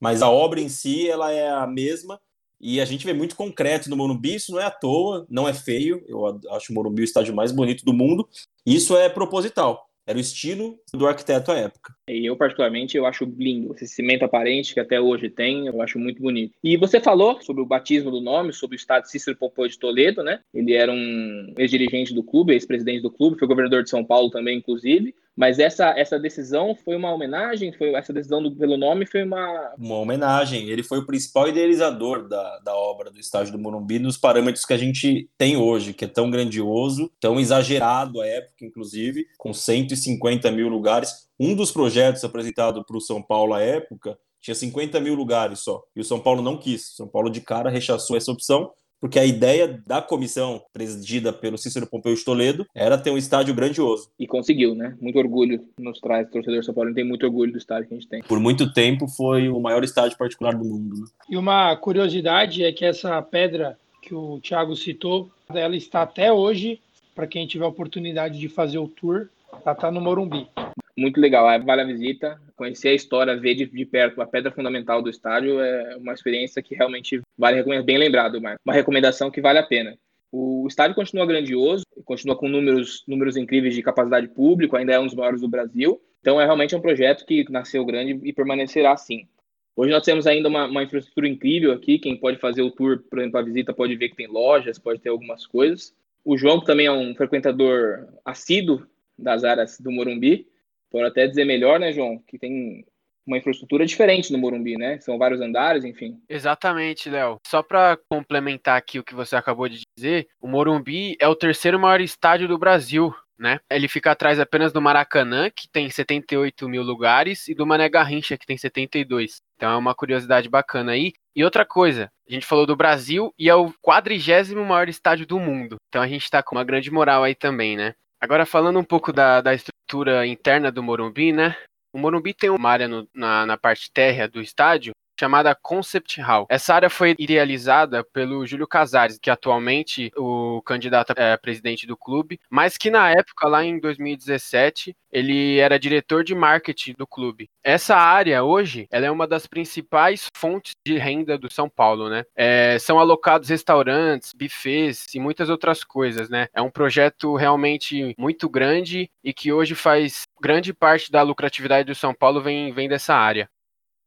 mas 0.01 0.23
a 0.23 0.31
obra 0.31 0.61
em 0.61 0.69
si 0.69 1.09
ela 1.09 1.33
é 1.33 1.49
a 1.49 1.67
mesma 1.67 2.21
e 2.61 2.81
a 2.81 2.85
gente 2.85 3.05
vê 3.05 3.13
muito 3.13 3.37
concreto 3.37 3.89
no 3.91 3.97
Morumbi, 3.97 4.35
isso 4.35 4.53
não 4.53 4.61
é 4.61 4.65
à 4.65 4.71
toa, 4.71 5.27
não 5.29 5.49
é 5.49 5.53
feio, 5.53 6.05
eu 6.07 6.27
acho 6.51 6.73
o 6.73 6.75
Morumbi 6.75 7.03
o 7.03 7.05
estádio 7.05 7.35
mais 7.35 7.53
bonito 7.53 7.85
do 7.85 7.93
mundo, 7.93 8.29
isso 8.65 8.97
é 8.97 9.09
proposital. 9.09 9.89
Era 10.07 10.19
o 10.19 10.21
estilo 10.21 10.79
do 10.93 11.07
arquiteto 11.07 11.51
à 11.51 11.57
época. 11.57 11.96
E 12.09 12.25
eu, 12.25 12.37
particularmente, 12.37 12.97
eu 12.97 13.05
acho 13.05 13.25
lindo. 13.25 13.75
Esse 13.75 13.89
cimento 13.89 14.25
aparente 14.25 14.73
que 14.73 14.79
até 14.79 15.01
hoje 15.01 15.29
tem, 15.29 15.67
eu 15.67 15.83
acho 15.83 15.99
muito 15.99 16.23
bonito. 16.23 16.55
E 16.63 16.77
você 16.77 17.01
falou 17.01 17.41
sobre 17.43 17.63
o 17.63 17.67
batismo 17.67 18.13
do 18.13 18.21
nome, 18.21 18.53
sobre 18.53 18.77
o 18.77 18.79
estado 18.79 19.09
Cícero 19.09 19.37
Pompeu 19.37 19.67
de 19.67 19.77
Toledo, 19.77 20.23
né? 20.23 20.39
Ele 20.55 20.73
era 20.73 20.93
um 20.93 21.53
ex-dirigente 21.59 22.15
do 22.15 22.23
clube, 22.23 22.53
ex-presidente 22.53 23.03
do 23.03 23.11
clube, 23.11 23.39
foi 23.39 23.49
governador 23.49 23.83
de 23.83 23.91
São 23.91 24.05
Paulo 24.05 24.31
também, 24.31 24.59
inclusive. 24.59 25.15
Mas 25.37 25.59
essa, 25.59 25.91
essa 25.99 26.19
decisão 26.19 26.75
foi 26.75 26.97
uma 26.97 27.13
homenagem? 27.13 27.71
Foi 27.73 27.93
essa 27.95 28.13
decisão 28.13 28.43
do, 28.43 28.51
pelo 28.57 28.79
nome 28.79 29.05
foi 29.05 29.23
uma. 29.23 29.75
Uma 29.77 29.97
homenagem. 29.97 30.71
Ele 30.71 30.83
foi 30.83 30.99
o 30.99 31.07
principal 31.07 31.47
idealizador 31.47 32.27
da, 32.27 32.59
da 32.61 32.75
obra 32.75 33.11
do 33.11 33.21
estádio 33.21 33.53
do 33.53 33.59
Morumbi 33.59 33.99
nos 33.99 34.17
parâmetros 34.17 34.65
que 34.65 34.73
a 34.73 34.79
gente 34.79 35.29
tem 35.37 35.57
hoje, 35.57 35.93
que 35.93 36.07
é 36.07 36.09
tão 36.09 36.31
grandioso, 36.31 37.11
tão 37.21 37.39
exagerado 37.39 38.23
à 38.23 38.27
época, 38.27 38.65
inclusive, 38.65 39.27
com 39.37 39.53
150 39.53 40.51
mil 40.51 40.69
lugares. 40.69 41.27
Um 41.39 41.55
dos 41.55 41.71
projetos 41.71 42.25
apresentado 42.25 42.85
para 42.85 42.97
o 42.97 43.01
São 43.01 43.21
Paulo 43.21 43.55
à 43.55 43.61
época 43.61 44.19
tinha 44.41 44.55
50 44.55 45.01
mil 45.01 45.15
lugares 45.15 45.61
só. 45.61 45.83
E 45.95 46.01
o 46.01 46.05
São 46.05 46.21
Paulo 46.21 46.41
não 46.41 46.57
quis. 46.57 46.93
O 46.93 46.97
São 46.97 47.09
Paulo 47.09 47.29
de 47.29 47.41
cara 47.41 47.69
rechaçou 47.69 48.17
essa 48.17 48.33
opção 48.33 48.71
porque 49.01 49.19
a 49.19 49.25
ideia 49.27 49.83
da 49.87 50.01
comissão 50.01 50.63
presidida 50.73 51.33
pelo 51.33 51.59
Cícero 51.59 51.87
Pompeu 51.87 52.15
de 52.15 52.25
Toledo 52.25 52.67
era 52.75 52.97
ter 52.97 53.11
um 53.11 53.19
estádio 53.19 53.55
grandioso. 53.55 54.11
E 54.19 54.27
conseguiu, 54.27 54.75
né? 54.75 54.97
Muito 55.01 55.19
orgulho 55.19 55.63
nos 55.79 56.01
traz, 56.01 56.31
torcedor 56.31 56.65
São 56.65 56.75
Paulo 56.75 56.95
tem 56.95 57.05
muito 57.05 57.25
orgulho 57.27 57.53
do 57.53 57.59
estádio 57.59 57.89
que 57.89 57.95
a 57.95 57.99
gente 57.99 58.09
tem. 58.09 58.23
Por 58.23 58.41
muito 58.41 58.73
tempo 58.73 59.07
foi 59.07 59.49
o 59.49 59.61
maior 59.61 59.85
estádio 59.85 60.17
particular 60.17 60.55
do 60.55 60.65
mundo. 60.65 60.97
Né? 60.97 61.07
E 61.29 61.37
uma 61.37 61.77
curiosidade 61.77 62.65
é 62.65 62.73
que 62.73 62.85
essa 62.85 63.21
pedra 63.21 63.79
que 64.01 64.15
o 64.15 64.41
Thiago 64.41 64.75
citou, 64.75 65.31
ela 65.51 65.77
está 65.77 66.03
até 66.03 66.33
hoje, 66.33 66.81
para 67.15 67.27
quem 67.27 67.47
tiver 67.47 67.67
oportunidade 67.67 68.39
de 68.39 68.49
fazer 68.49 68.79
o 68.79 68.89
tour, 68.89 69.29
ela 69.63 69.73
está 69.73 69.91
no 69.91 70.01
Morumbi 70.01 70.49
muito 70.97 71.21
legal. 71.21 71.47
Vale 71.63 71.83
a 71.83 71.85
visita, 71.85 72.41
conhecer 72.57 72.89
a 72.89 72.95
história, 72.95 73.37
ver 73.37 73.55
de, 73.55 73.67
de, 73.67 73.85
perto 73.85 74.23
a 74.23 74.27
pedra 74.27 74.51
fundamental 74.51 75.03
do 75.03 75.11
estádio 75.11 75.61
é 75.61 75.97
uma 75.97 76.15
experiência 76.15 76.63
que 76.63 76.75
realmente 76.75 77.21
vale 77.37 77.57
recomendar. 77.57 77.85
Bem 77.85 77.99
lembrado, 77.99 78.41
Marco. 78.41 78.61
Uma 78.65 78.75
recomendação 78.75 79.31
que 79.31 79.41
vale 79.41 79.59
a 79.59 79.63
pena. 79.63 79.97
O 80.33 80.67
estádio 80.67 80.97
continua 80.97 81.27
grandioso, 81.27 81.85
continua 82.05 82.37
com 82.37 82.49
números, 82.49 83.05
números 83.07 83.37
incríveis 83.37 83.75
de 83.75 83.83
capacidade 83.83 84.29
pública, 84.29 84.77
ainda 84.79 84.95
é 84.95 84.99
um 84.99 85.07
dos 85.07 85.15
maiores 85.15 85.41
do 85.41 85.49
Brasil. 85.49 86.01
Então, 86.21 86.41
é 86.41 86.45
realmente 86.45 86.75
um 86.75 86.81
projeto 86.81 87.25
que 87.25 87.45
nasceu 87.51 87.85
grande 87.85 88.19
e 88.25 88.33
permanecerá 88.33 88.93
assim. 88.93 89.29
Hoje 89.77 89.93
nós 89.93 90.03
temos 90.03 90.27
ainda 90.27 90.49
uma, 90.49 90.67
uma, 90.67 90.83
infraestrutura 90.83 91.29
incrível 91.29 91.73
aqui. 91.73 91.99
Quem 91.99 92.17
pode 92.17 92.39
fazer 92.39 92.63
o 92.63 92.71
tour, 92.71 93.03
por 93.11 93.19
exemplo, 93.19 93.39
a 93.39 93.43
visita, 93.43 93.75
pode 93.75 93.95
ver 93.95 94.09
que 94.09 94.17
tem 94.17 94.27
lojas, 94.27 94.79
pode 94.79 95.01
ter 95.01 95.11
algumas 95.11 95.47
coisas. 95.47 95.95
O 96.25 96.37
João, 96.37 96.59
que 96.59 96.67
também 96.67 96.87
é 96.87 96.93
um 96.93 97.15
frequentador 97.15 98.09
assíduo 98.25 98.87
das 99.19 99.45
áreas 99.45 99.79
do 99.79 99.93
Morumbi, 99.93 100.47
Pode 100.91 101.07
até 101.07 101.27
dizer 101.27 101.45
melhor, 101.45 101.79
né, 101.79 101.93
João? 101.93 102.19
Que 102.27 102.39
tem 102.39 102.85
uma 103.27 103.39
infraestrutura 103.39 103.85
diferente 103.85 104.33
no 104.33 104.39
Morumbi, 104.39 104.77
né? 104.77 104.99
São 105.01 105.19
vários 105.19 105.41
andares, 105.41 105.85
enfim. 105.85 106.21
Exatamente, 106.29 107.11
Léo. 107.11 107.39
Só 107.47 107.63
para 107.63 107.99
complementar 108.09 108.79
aqui 108.79 108.99
o 108.99 109.05
que 109.05 109.15
você 109.15 109.35
acabou 109.35 109.69
de 109.69 109.81
dizer, 109.97 110.29
o 110.41 110.47
Morumbi 110.47 111.17
é 111.21 111.27
o 111.27 111.35
terceiro 111.35 111.79
maior 111.79 112.01
estádio 112.01 112.47
do 112.47 112.59
Brasil. 112.59 113.13
Né? 113.39 113.61
Ele 113.71 113.87
fica 113.87 114.13
atrás 114.13 114.41
apenas 114.41 114.73
do 114.73 114.81
Maracanã, 114.81 115.51
que 115.51 115.69
tem 115.69 115.91
78 115.91 116.67
mil 116.71 116.83
lugares, 116.83 117.49
e 117.49 117.55
do 117.55 117.67
Mané 117.67 117.87
Garrincha, 117.87 118.39
que 118.39 118.47
tem 118.47 118.57
72. 118.57 119.43
Então 119.57 119.73
é 119.73 119.77
uma 119.77 119.95
curiosidade 119.95 120.49
bacana 120.49 120.93
aí. 120.93 121.13
E 121.35 121.45
outra 121.45 121.63
coisa, 121.67 122.11
a 122.27 122.33
gente 122.33 122.47
falou 122.47 122.65
do 122.65 122.75
Brasil 122.75 123.35
e 123.39 123.51
é 123.51 123.55
o 123.55 123.71
quadrigésimo 123.83 124.65
maior 124.65 124.89
estádio 124.89 125.27
do 125.27 125.39
mundo. 125.39 125.77
Então 125.89 126.01
a 126.01 126.09
gente 126.09 126.25
está 126.25 126.43
com 126.43 126.55
uma 126.55 126.65
grande 126.65 126.91
moral 126.91 127.25
aí 127.25 127.35
também, 127.35 127.77
né? 127.77 127.95
Agora 128.21 128.47
falando 128.47 128.79
um 128.79 128.85
pouco 128.85 129.13
da, 129.13 129.41
da 129.41 129.55
estrutura 129.55 130.27
interna 130.27 130.73
do 130.73 130.83
Morumbi, 130.83 131.33
né? 131.33 131.57
O 131.93 131.99
Morumbi 131.99 132.35
tem 132.35 132.51
uma 132.51 132.71
área 132.71 132.89
no, 132.89 133.09
na, 133.15 133.47
na 133.47 133.57
parte 133.57 133.91
térrea 133.93 134.29
do 134.29 134.41
estádio 134.41 134.93
chamada 135.19 135.55
Concept 135.55 136.21
Hall. 136.21 136.47
Essa 136.49 136.75
área 136.75 136.91
foi 136.91 137.15
idealizada 137.19 138.05
pelo 138.05 138.47
Júlio 138.47 138.67
Casares, 138.67 139.19
que 139.19 139.31
atualmente 139.31 140.13
é 140.15 140.21
o 140.21 140.63
candidato 140.63 141.13
a 141.17 141.39
presidente 141.39 141.87
do 141.87 141.97
clube, 141.97 142.39
mas 142.51 142.77
que 142.77 142.91
na 142.91 143.11
época, 143.11 143.49
lá 143.49 143.65
em 143.65 143.79
2017, 143.79 144.95
ele 145.11 145.59
era 145.59 145.79
diretor 145.79 146.23
de 146.23 146.35
marketing 146.35 146.95
do 146.99 147.07
clube. 147.07 147.49
Essa 147.65 147.97
área 147.97 148.45
hoje, 148.45 148.87
ela 148.91 149.07
é 149.07 149.11
uma 149.11 149.27
das 149.27 149.47
principais 149.47 150.27
fontes 150.37 150.75
de 150.87 150.99
renda 150.99 151.39
do 151.39 151.53
São 151.53 151.69
Paulo, 151.69 152.11
né? 152.11 152.25
É, 152.37 152.79
são 152.79 152.99
alocados 152.99 153.49
restaurantes, 153.49 154.33
buffets 154.33 155.15
e 155.15 155.19
muitas 155.19 155.49
outras 155.49 155.83
coisas, 155.83 156.29
né? 156.29 156.49
É 156.53 156.61
um 156.61 156.71
projeto 156.71 157.35
realmente 157.35 158.15
muito 158.19 158.49
grande 158.49 159.11
e 159.25 159.33
que 159.33 159.53
hoje 159.53 159.75
faz 159.75 160.25
grande 160.41 160.75
parte 160.75 161.11
da 161.11 161.23
lucratividade 161.23 161.87
do 161.87 161.95
São 161.95 162.15
Paulo 162.15 162.43
vem, 162.43 162.73
vem 162.73 162.89
dessa 162.89 163.15
área. 163.15 163.49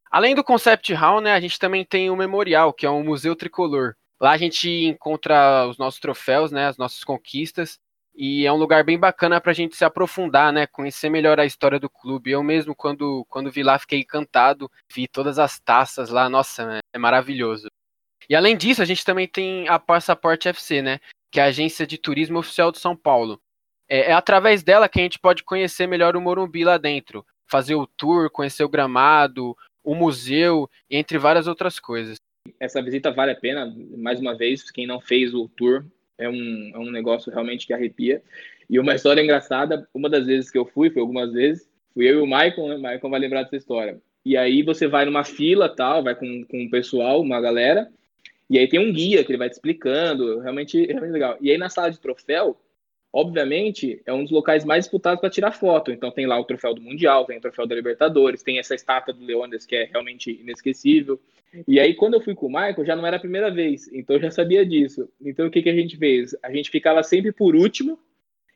Além 0.10 0.34
do 0.34 0.44
Concept 0.44 0.94
Hall, 0.94 1.22
né, 1.22 1.34
a 1.34 1.40
gente 1.40 1.60
também 1.60 1.86
tem 1.86 2.10
o 2.10 2.16
Memorial, 2.16 2.74
que 2.74 2.86
é 2.86 2.90
um 2.90 3.04
museu 3.04 3.36
tricolor. 3.36 3.96
Lá 4.20 4.32
a 4.32 4.38
gente 4.38 4.68
encontra 4.70 5.68
os 5.68 5.78
nossos 5.78 6.00
troféus, 6.00 6.52
né, 6.52 6.68
as 6.68 6.78
nossas 6.78 7.04
conquistas, 7.04 7.80
e 8.16 8.46
é 8.46 8.52
um 8.52 8.58
lugar 8.58 8.84
bem 8.84 9.00
bacana 9.00 9.40
para 9.40 9.52
a 9.52 9.54
gente 9.56 9.78
se 9.78 9.86
aprofundar, 9.86 10.52
né, 10.52 10.68
conhecer 10.68 11.10
melhor 11.10 11.40
a 11.40 11.46
história 11.46 11.80
do 11.80 11.90
clube. 11.90 12.32
Eu 12.32 12.44
mesmo, 12.44 12.76
quando, 12.76 13.26
quando 13.30 13.52
vi 13.52 13.64
lá, 13.64 13.78
fiquei 13.80 14.00
encantado, 14.00 14.70
vi 14.94 15.08
todas 15.08 15.40
as 15.40 15.60
taças 15.60 16.10
lá, 16.10 16.28
nossa, 16.28 16.80
é 16.92 16.98
maravilhoso. 16.98 17.68
E 18.28 18.36
além 18.36 18.58
disso, 18.58 18.82
a 18.82 18.86
gente 18.86 19.06
também 19.06 19.28
tem 19.28 19.68
a 19.70 19.80
Passaporte 19.80 20.50
FC, 20.50 20.82
né, 20.82 21.00
que 21.32 21.40
é 21.40 21.44
a 21.44 21.48
agência 21.48 21.86
de 21.88 21.98
turismo 21.98 22.40
oficial 22.40 22.72
de 22.72 22.80
São 22.80 22.96
Paulo. 22.96 23.40
É, 23.88 24.12
é 24.12 24.14
através 24.14 24.64
dela 24.64 24.90
que 24.90 25.00
a 25.00 25.04
gente 25.04 25.20
pode 25.20 25.44
conhecer 25.44 25.88
melhor 25.88 26.16
o 26.16 26.22
Morumbi 26.22 26.64
lá 26.64 26.78
dentro, 26.78 27.26
fazer 27.48 27.76
o 27.76 27.88
tour, 27.88 28.30
conhecer 28.30 28.64
o 28.64 28.70
gramado, 28.70 29.56
o 29.84 29.96
museu, 29.96 30.70
entre 30.90 31.18
várias 31.18 31.48
outras 31.48 31.80
coisas. 31.80 32.18
Essa 32.60 32.82
visita 32.82 33.12
vale 33.12 33.32
a 33.32 33.36
pena, 33.36 33.74
mais 33.98 34.20
uma 34.20 34.36
vez, 34.36 34.70
quem 34.72 34.88
não 34.88 35.00
fez 35.00 35.34
o 35.34 35.48
tour, 35.50 35.86
é 36.18 36.28
um, 36.28 36.72
é 36.74 36.78
um 36.78 36.92
negócio 36.92 37.32
realmente 37.32 37.66
que 37.66 37.74
arrepia. 37.74 38.22
E 38.70 38.80
uma 38.80 38.94
história 38.96 39.22
engraçada, 39.22 39.88
uma 39.94 40.10
das 40.10 40.26
vezes 40.26 40.52
que 40.52 40.58
eu 40.58 40.66
fui, 40.66 40.90
foi 40.90 41.02
algumas 41.02 41.32
vezes, 41.32 41.70
fui 41.94 42.10
eu 42.10 42.20
e 42.20 42.22
o 42.22 42.26
Michael, 42.26 42.68
né? 42.68 42.76
Michael 42.76 43.10
vai 43.10 43.20
lembrar 43.20 43.44
dessa 43.44 43.58
história. 43.58 44.02
E 44.26 44.36
aí 44.36 44.62
você 44.64 44.88
vai 44.88 45.06
numa 45.06 45.24
fila, 45.24 45.70
tal, 45.70 46.04
vai 46.04 46.16
com, 46.16 46.44
com 46.46 46.66
o 46.66 46.70
pessoal, 46.70 47.22
uma 47.22 47.40
galera, 47.40 47.90
e 48.50 48.58
aí 48.58 48.68
tem 48.68 48.80
um 48.80 48.92
guia 48.92 49.24
que 49.24 49.32
ele 49.32 49.38
vai 49.38 49.50
te 49.50 49.54
explicando, 49.54 50.40
realmente, 50.40 50.86
realmente 50.86 51.12
legal. 51.12 51.38
E 51.40 51.52
aí 51.52 51.58
na 51.58 51.70
sala 51.70 51.92
de 51.92 52.00
troféu, 52.00 52.60
obviamente, 53.12 54.02
é 54.06 54.14
um 54.14 54.24
dos 54.24 54.32
locais 54.32 54.64
mais 54.64 54.86
disputados 54.86 55.20
para 55.20 55.30
tirar 55.30 55.52
foto. 55.52 55.92
Então 55.92 56.12
tem 56.12 56.26
lá 56.26 56.40
o 56.40 56.44
troféu 56.44 56.74
do 56.74 56.82
Mundial, 56.82 57.26
tem 57.26 57.38
o 57.38 57.42
troféu 57.42 57.66
da 57.66 57.76
Libertadores, 57.76 58.44
tem 58.44 58.60
essa 58.60 58.76
estátua 58.76 59.14
do 59.14 59.26
Leônidas 59.26 59.66
que 59.66 59.76
é 59.76 59.86
realmente 59.86 60.32
inesquecível. 60.32 61.20
E 61.68 61.80
aí, 61.80 61.96
quando 61.96 62.14
eu 62.14 62.22
fui 62.22 62.36
com 62.36 62.46
o 62.46 62.50
Michael, 62.50 62.86
já 62.86 62.96
não 62.96 63.06
era 63.06 63.18
a 63.18 63.20
primeira 63.20 63.50
vez, 63.50 63.92
então 63.92 64.16
eu 64.16 64.22
já 64.22 64.30
sabia 64.30 64.66
disso. 64.66 65.10
Então 65.20 65.48
o 65.48 65.52
que, 65.52 65.64
que 65.64 65.70
a 65.70 65.76
gente 65.76 65.98
fez? 65.98 66.36
A 66.44 66.52
gente 66.52 66.70
ficava 66.70 67.02
sempre 67.02 67.32
por 67.32 67.56
último 67.56 67.98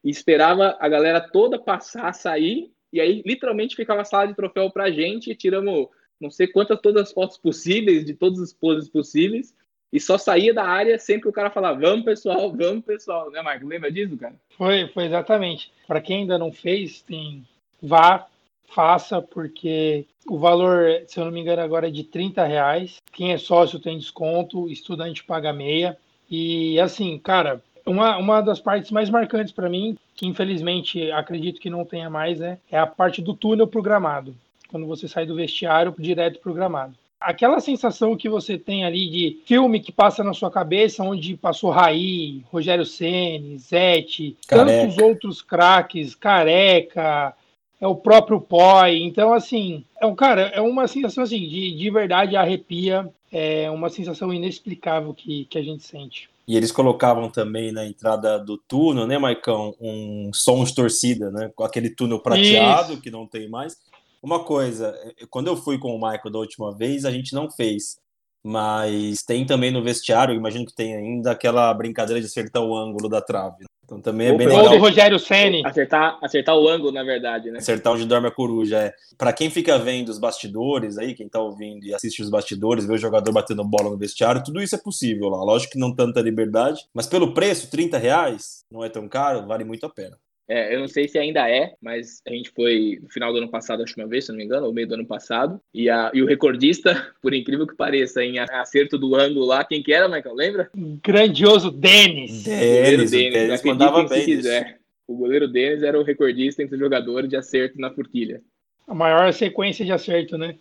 e 0.04 0.10
esperava 0.10 0.78
a 0.80 0.88
galera 0.88 1.20
toda 1.20 1.58
passar, 1.58 2.14
sair, 2.14 2.72
e 2.92 3.00
aí 3.02 3.24
literalmente 3.26 3.76
ficava 3.76 4.02
a 4.02 4.06
sala 4.06 4.28
de 4.28 4.36
troféu 4.36 4.70
pra 4.70 4.92
gente, 4.92 5.32
e 5.32 5.36
tiramos 5.36 5.88
não 6.22 6.30
sei 6.30 6.46
quantas 6.48 6.80
todas 6.80 7.04
as 7.04 7.12
fotos 7.12 7.38
possíveis, 7.38 8.06
de 8.06 8.14
todas 8.14 8.40
as 8.40 8.54
poses 8.54 8.88
possíveis, 8.88 9.56
e 9.94 10.00
só 10.00 10.18
saía 10.18 10.52
da 10.52 10.66
área 10.66 10.98
sempre 10.98 11.22
que 11.22 11.30
o 11.30 11.34
cara 11.34 11.52
falava, 11.52 11.80
vamos 11.80 12.04
pessoal, 12.04 12.52
vamos 12.58 12.84
pessoal, 12.84 13.30
né, 13.30 13.44
Marco? 13.44 13.68
Lembra 13.68 13.92
disso, 13.92 14.18
cara? 14.18 14.34
Foi, 14.58 14.88
foi 14.88 15.06
exatamente. 15.06 15.72
Para 15.88 16.02
quem 16.02 16.22
ainda 16.22 16.36
não 16.40 16.52
fez, 16.52 17.04
tem 17.04 17.46
vá, 17.80 18.26
faça, 18.74 19.22
porque 19.22 20.08
o 20.28 20.40
valor, 20.40 21.04
se 21.06 21.20
eu 21.20 21.26
não 21.26 21.32
me 21.32 21.42
engano, 21.42 21.62
agora 21.62 21.90
é 21.90 21.92
de 21.92 22.04
30 22.04 22.44
reais. 22.44 22.98
Quem 23.12 23.34
é 23.34 23.38
sócio 23.38 23.80
tem 23.80 24.00
desconto, 24.00 24.68
estudante 24.68 25.24
paga 25.24 25.54
meia. 25.54 25.96
E 26.28 26.80
assim, 26.80 27.20
cara, 27.20 27.62
uma, 27.86 28.18
uma 28.18 28.42
das 28.42 28.60
partes 28.60 28.90
mais 28.90 29.12
marcantes 29.12 29.54
para 29.54 29.70
mim, 29.70 29.96
que 30.16 30.26
infelizmente 30.26 31.12
acredito 31.12 31.62
que 31.62 31.70
não 31.70 31.86
tenha 31.86 32.10
mais, 32.10 32.40
né, 32.40 32.58
é 32.72 32.80
a 32.80 32.88
parte 32.88 33.22
do 33.22 33.36
túnel 33.36 33.68
programado. 33.68 34.36
Quando 34.70 34.88
você 34.88 35.08
sai 35.08 35.28
do 35.28 35.36
vestiário 35.36 35.94
direto 36.00 36.40
programado 36.40 36.96
aquela 37.24 37.60
sensação 37.60 38.16
que 38.18 38.28
você 38.28 38.58
tem 38.58 38.84
ali 38.84 39.10
de 39.10 39.42
filme 39.46 39.80
que 39.80 39.92
passa 39.92 40.24
na 40.24 40.34
sua 40.34 40.52
cabeça, 40.52 41.04
onde 41.04 41.36
passou 41.38 41.72
Raí, 41.72 42.44
Rogério 42.52 42.86
Ceni, 42.86 43.58
Zete, 43.58 44.36
Careca. 44.48 44.82
tantos 44.82 44.98
outros 44.98 45.42
craques, 45.42 46.14
Careca, 46.14 47.34
é 47.80 47.88
o 47.88 47.96
próprio 47.96 48.40
Poi. 48.40 48.98
Então, 48.98 49.34
assim, 49.34 49.84
é 50.00 50.06
um 50.06 50.16
cara, 50.16 50.44
é 50.54 50.62
uma 50.62 50.88
sensação 50.88 51.24
assim 51.24 51.48
de, 51.48 51.76
de 51.76 51.90
verdade 51.90 52.36
arrepia, 52.36 53.10
é 53.32 53.72
uma 53.72 53.90
sensação 53.90 54.34
inexplicável 54.34 55.14
que, 55.14 55.46
que 55.46 55.58
a 55.58 55.64
gente 55.64 55.84
sente. 55.84 56.30
E 56.46 56.58
eles 56.58 56.74
colocavam 56.74 57.30
também 57.30 57.72
na 57.72 57.86
entrada 57.86 58.38
do 58.38 58.58
túnel, 58.58 59.08
né, 59.08 59.18
Maicão, 59.18 59.74
um 59.80 60.30
som 60.34 60.64
de 60.66 60.76
torcida, 60.76 61.32
né, 61.32 61.50
com 61.56 61.64
aquele 61.64 61.90
túnel 61.90 62.20
prateado 62.20 62.94
Isso. 62.94 63.02
que 63.02 63.10
não 63.10 63.26
tem 63.26 63.48
mais. 63.48 63.78
Uma 64.24 64.46
coisa, 64.46 64.98
é, 65.04 65.26
quando 65.30 65.48
eu 65.48 65.58
fui 65.58 65.78
com 65.78 65.94
o 65.94 66.00
Michael 66.00 66.32
da 66.32 66.40
última 66.40 66.74
vez, 66.74 67.04
a 67.04 67.12
gente 67.12 67.34
não 67.34 67.52
fez. 67.52 67.98
Mas 68.42 69.22
tem 69.24 69.46
também 69.46 69.72
no 69.72 69.84
vestiário, 69.84 70.34
imagino 70.34 70.66
que 70.66 70.74
tem 70.74 70.96
ainda 70.96 71.32
aquela 71.32 71.74
brincadeira 71.74 72.22
de 72.22 72.28
acertar 72.28 72.64
o 72.64 72.76
ângulo 72.76 73.10
da 73.10 73.22
trave. 73.22 73.66
Então 73.84 74.00
também 74.00 74.28
é 74.28 74.38
bem 74.38 74.48
legal 74.48 74.70
do 74.70 74.78
Rogério 74.78 75.20
Ceni. 75.20 75.62
Acertar, 75.66 76.18
acertar 76.22 76.56
o 76.56 76.68
ângulo, 76.68 76.92
na 76.92 77.04
verdade, 77.04 77.52
né? 77.52 77.60
acertar 77.60 77.94
onde 77.94 78.06
dorme 78.06 78.28
a 78.28 78.32
coruja. 78.32 78.78
É. 78.78 78.94
Para 79.18 79.34
quem 79.34 79.50
fica 79.50 79.78
vendo 79.78 80.10
os 80.10 80.20
bastidores 80.20 80.98
aí, 80.98 81.14
quem 81.14 81.28
tá 81.28 81.40
ouvindo 81.40 81.86
e 81.86 81.94
assiste 81.94 82.22
os 82.22 82.30
bastidores, 82.30 82.86
vê 82.86 82.94
o 82.94 82.98
jogador 82.98 83.32
batendo 83.32 83.64
bola 83.64 83.90
no 83.90 83.98
vestiário, 83.98 84.44
tudo 84.44 84.62
isso 84.62 84.76
é 84.76 84.78
possível 84.78 85.30
lá. 85.30 85.44
Lógico 85.44 85.74
que 85.74 85.80
não 85.80 85.94
tanta 85.94 86.22
liberdade, 86.22 86.86
mas 86.94 87.08
pelo 87.08 87.34
preço, 87.34 87.70
30 87.70 87.98
reais, 87.98 88.64
não 88.72 88.84
é 88.84 88.90
tão 88.90 89.08
caro, 89.08 89.46
vale 89.46 89.66
muito 89.66 89.86
a 89.86 89.90
pena. 89.90 90.18
É, 90.54 90.76
eu 90.76 90.80
não 90.80 90.88
sei 90.88 91.08
se 91.08 91.18
ainda 91.18 91.50
é, 91.50 91.74
mas 91.82 92.22
a 92.28 92.30
gente 92.30 92.52
foi 92.52 93.00
no 93.02 93.10
final 93.10 93.34
do 93.34 93.40
ano 93.40 93.50
passado, 93.50 93.80
a 93.80 93.82
última 93.82 94.06
vez, 94.06 94.26
se 94.26 94.32
não 94.32 94.38
me 94.38 94.46
engano, 94.46 94.68
ou 94.68 94.72
meio 94.72 94.88
do 94.88 94.94
ano 94.94 95.06
passado. 95.06 95.60
E, 95.74 95.90
a, 95.90 96.12
e 96.14 96.22
o 96.22 96.28
recordista, 96.28 97.12
por 97.24 97.34
incrível 97.34 97.66
que 97.66 97.76
pareça, 97.76 98.24
em 98.24 98.38
acerto 98.38 98.96
do 98.96 99.16
ângulo 99.16 99.48
lá, 99.48 99.66
quem 99.66 99.82
que 99.82 99.92
era, 99.92 100.08
Michael? 100.08 100.36
Lembra? 100.36 100.70
Grandioso 101.04 101.72
Denis. 101.72 102.44
Denis, 102.44 103.12
o 103.12 103.16
Denis, 103.16 103.64
mandava 103.64 104.08
se 104.08 104.14
bem 104.14 104.28
nisso. 104.28 104.38
quiser. 104.38 104.78
O 105.08 105.18
goleiro 105.18 105.48
Denis 105.48 105.82
era 105.82 106.00
o 106.00 106.04
recordista 106.04 106.62
entre 106.62 106.76
os 106.76 106.80
jogadores 106.80 107.28
de 107.28 107.36
acerto 107.36 107.80
na 107.80 107.90
forquilha. 107.90 108.40
A 108.88 108.94
maior 108.94 109.34
sequência 109.34 109.84
de 109.84 109.92
acerto, 109.92 110.38
né? 110.38 110.56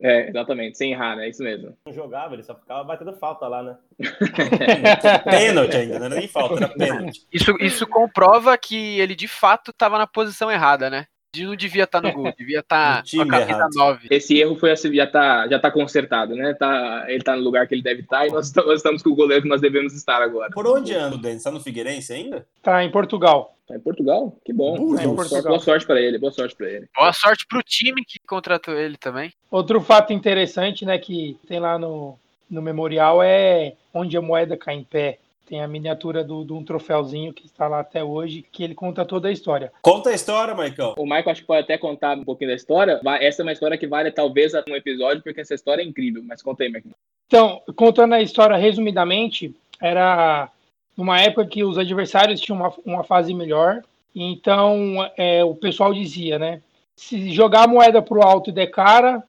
É, 0.00 0.28
exatamente, 0.28 0.76
sem 0.76 0.92
errar, 0.92 1.16
né? 1.16 1.28
Isso 1.28 1.42
mesmo. 1.42 1.76
Não 1.86 1.92
jogava, 1.92 2.34
ele 2.34 2.42
só 2.42 2.54
ficava 2.54 2.84
batendo 2.84 3.14
falta 3.14 3.48
lá, 3.48 3.62
né? 3.62 3.76
Pênalti 5.24 5.76
ainda, 5.76 5.98
não 5.98 6.06
era 6.06 6.14
nem 6.16 6.28
falta, 6.28 6.64
era 6.64 6.68
pênalti. 6.68 7.26
Isso, 7.32 7.56
isso 7.60 7.86
comprova 7.86 8.56
que 8.58 9.00
ele 9.00 9.14
de 9.14 9.26
fato 9.26 9.70
estava 9.70 9.96
na 9.96 10.06
posição 10.06 10.50
errada, 10.50 10.90
né? 10.90 11.06
Ele 11.34 11.46
não 11.46 11.56
devia 11.56 11.84
estar 11.84 12.00
no 12.00 12.12
gol, 12.12 12.32
devia 12.36 12.60
estar 12.60 13.02
time 13.02 13.24
com 13.24 13.28
a 13.28 13.40
camisa 13.40 13.58
errado. 13.58 13.74
9. 13.74 14.08
Esse 14.10 14.38
erro 14.38 14.56
foi 14.56 14.70
assim, 14.70 14.94
já 14.94 15.06
tá, 15.06 15.46
já 15.48 15.58
tá 15.58 15.70
consertado, 15.70 16.34
né? 16.34 16.54
Tá, 16.54 17.04
ele 17.08 17.22
tá 17.22 17.36
no 17.36 17.42
lugar 17.42 17.66
que 17.66 17.74
ele 17.74 17.82
deve 17.82 18.02
estar 18.02 18.26
e 18.26 18.30
nós, 18.30 18.52
nós 18.54 18.76
estamos 18.76 19.02
com 19.02 19.10
o 19.10 19.14
goleiro 19.14 19.42
que 19.42 19.48
nós 19.48 19.60
devemos 19.60 19.94
estar 19.94 20.22
agora. 20.22 20.50
Por 20.50 20.66
onde 20.66 20.94
anda 20.94 21.16
o 21.16 21.18
Denis? 21.18 21.42
Tá 21.42 21.50
no 21.50 21.60
Figueirense 21.60 22.12
ainda? 22.12 22.46
Tá 22.62 22.82
em 22.82 22.90
Portugal. 22.90 23.55
Tá 23.66 23.74
em 23.74 23.80
Portugal? 23.80 24.36
Que 24.44 24.52
bom. 24.52 24.76
Em 24.76 24.78
Portugal. 25.14 25.26
sorte- 25.28 25.48
Boa 25.48 25.58
sorte 25.58 25.86
pra 25.86 26.00
ele, 26.00 26.18
boa 26.18 26.30
sorte 26.32 26.54
pra 26.54 26.68
ele. 26.70 26.88
Boa 26.96 27.12
sorte 27.12 27.44
pro 27.48 27.62
time 27.62 28.04
que 28.04 28.18
contratou 28.26 28.74
ele 28.74 28.96
também. 28.96 29.32
Outro 29.50 29.80
fato 29.80 30.12
interessante, 30.12 30.84
né, 30.84 30.98
que 30.98 31.36
tem 31.48 31.58
lá 31.58 31.76
no, 31.78 32.16
no 32.48 32.62
memorial 32.62 33.22
é 33.22 33.74
onde 33.92 34.16
a 34.16 34.22
moeda 34.22 34.56
cai 34.56 34.74
em 34.76 34.84
pé. 34.84 35.18
Tem 35.48 35.62
a 35.62 35.68
miniatura 35.68 36.22
do- 36.24 36.44
de 36.44 36.52
um 36.52 36.64
troféuzinho 36.64 37.32
que 37.32 37.46
está 37.46 37.68
lá 37.68 37.78
até 37.80 38.02
hoje, 38.02 38.44
que 38.50 38.62
ele 38.64 38.74
conta 38.74 39.04
toda 39.04 39.28
a 39.28 39.32
história. 39.32 39.72
Conta 39.82 40.10
a 40.10 40.14
história, 40.14 40.54
Maicão. 40.54 40.94
O 40.98 41.04
Michael 41.04 41.30
acho 41.30 41.40
que 41.42 41.46
pode 41.46 41.62
até 41.62 41.78
contar 41.78 42.16
um 42.18 42.24
pouquinho 42.24 42.50
da 42.50 42.56
história. 42.56 43.00
Vai- 43.02 43.24
Essa 43.24 43.42
é 43.42 43.44
uma 43.44 43.52
história 43.52 43.78
que 43.78 43.86
vale 43.86 44.10
talvez 44.12 44.52
um 44.54 44.74
episódio, 44.76 45.22
porque 45.22 45.40
essa 45.40 45.54
história 45.54 45.82
é 45.82 45.84
incrível. 45.84 46.22
Mas 46.24 46.42
conta 46.42 46.62
aí, 46.64 46.68
Michael. 46.68 46.94
Então, 47.28 47.60
contando 47.76 48.14
a 48.14 48.20
história 48.22 48.56
resumidamente, 48.56 49.54
era 49.80 50.50
numa 50.96 51.20
época 51.20 51.46
que 51.46 51.62
os 51.62 51.78
adversários 51.78 52.40
tinham 52.40 52.58
uma, 52.58 52.72
uma 52.84 53.04
fase 53.04 53.34
melhor, 53.34 53.82
então 54.14 55.08
é, 55.16 55.44
o 55.44 55.54
pessoal 55.54 55.92
dizia, 55.92 56.38
né? 56.38 56.62
Se 56.96 57.30
jogar 57.30 57.64
a 57.64 57.68
moeda 57.68 58.00
pro 58.00 58.22
alto 58.22 58.48
e 58.48 58.52
der 58.52 58.68
cara, 58.68 59.22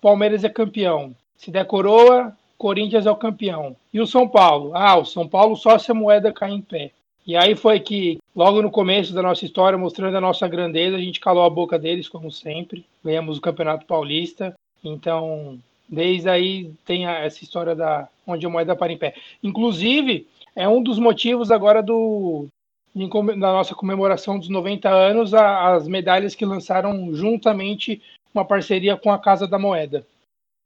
Palmeiras 0.00 0.42
é 0.42 0.48
campeão. 0.48 1.14
Se 1.36 1.50
der 1.50 1.64
coroa, 1.64 2.36
Corinthians 2.58 3.06
é 3.06 3.10
o 3.10 3.16
campeão. 3.16 3.76
E 3.92 4.00
o 4.00 4.06
São 4.06 4.28
Paulo? 4.28 4.72
Ah, 4.74 4.96
o 4.96 5.04
São 5.04 5.28
Paulo 5.28 5.56
só 5.56 5.78
se 5.78 5.90
a 5.90 5.94
moeda 5.94 6.32
cair 6.32 6.54
em 6.54 6.60
pé. 6.60 6.90
E 7.24 7.36
aí 7.36 7.54
foi 7.54 7.78
que, 7.78 8.18
logo 8.34 8.60
no 8.60 8.70
começo 8.70 9.14
da 9.14 9.22
nossa 9.22 9.44
história, 9.44 9.78
mostrando 9.78 10.16
a 10.16 10.20
nossa 10.20 10.48
grandeza, 10.48 10.96
a 10.96 11.00
gente 11.00 11.20
calou 11.20 11.44
a 11.44 11.50
boca 11.50 11.78
deles, 11.78 12.08
como 12.08 12.32
sempre. 12.32 12.84
Ganhamos 13.04 13.38
o 13.38 13.40
Campeonato 13.40 13.86
Paulista. 13.86 14.54
Então, 14.82 15.58
desde 15.88 16.28
aí 16.28 16.72
tem 16.84 17.06
essa 17.06 17.44
história 17.44 17.76
da 17.76 18.08
onde 18.26 18.44
a 18.44 18.48
moeda 18.48 18.74
para 18.74 18.92
em 18.92 18.98
pé. 18.98 19.14
Inclusive, 19.42 20.26
é 20.54 20.68
um 20.68 20.82
dos 20.82 20.98
motivos 20.98 21.50
agora 21.50 21.82
do 21.82 22.46
da 22.94 23.52
nossa 23.52 23.74
comemoração 23.74 24.38
dos 24.38 24.50
90 24.50 24.90
anos, 24.90 25.32
a- 25.32 25.74
as 25.74 25.88
medalhas 25.88 26.34
que 26.34 26.44
lançaram 26.44 27.14
juntamente 27.14 28.02
uma 28.34 28.44
parceria 28.44 28.96
com 28.98 29.10
a 29.10 29.18
Casa 29.18 29.46
da 29.46 29.58
Moeda. 29.58 30.06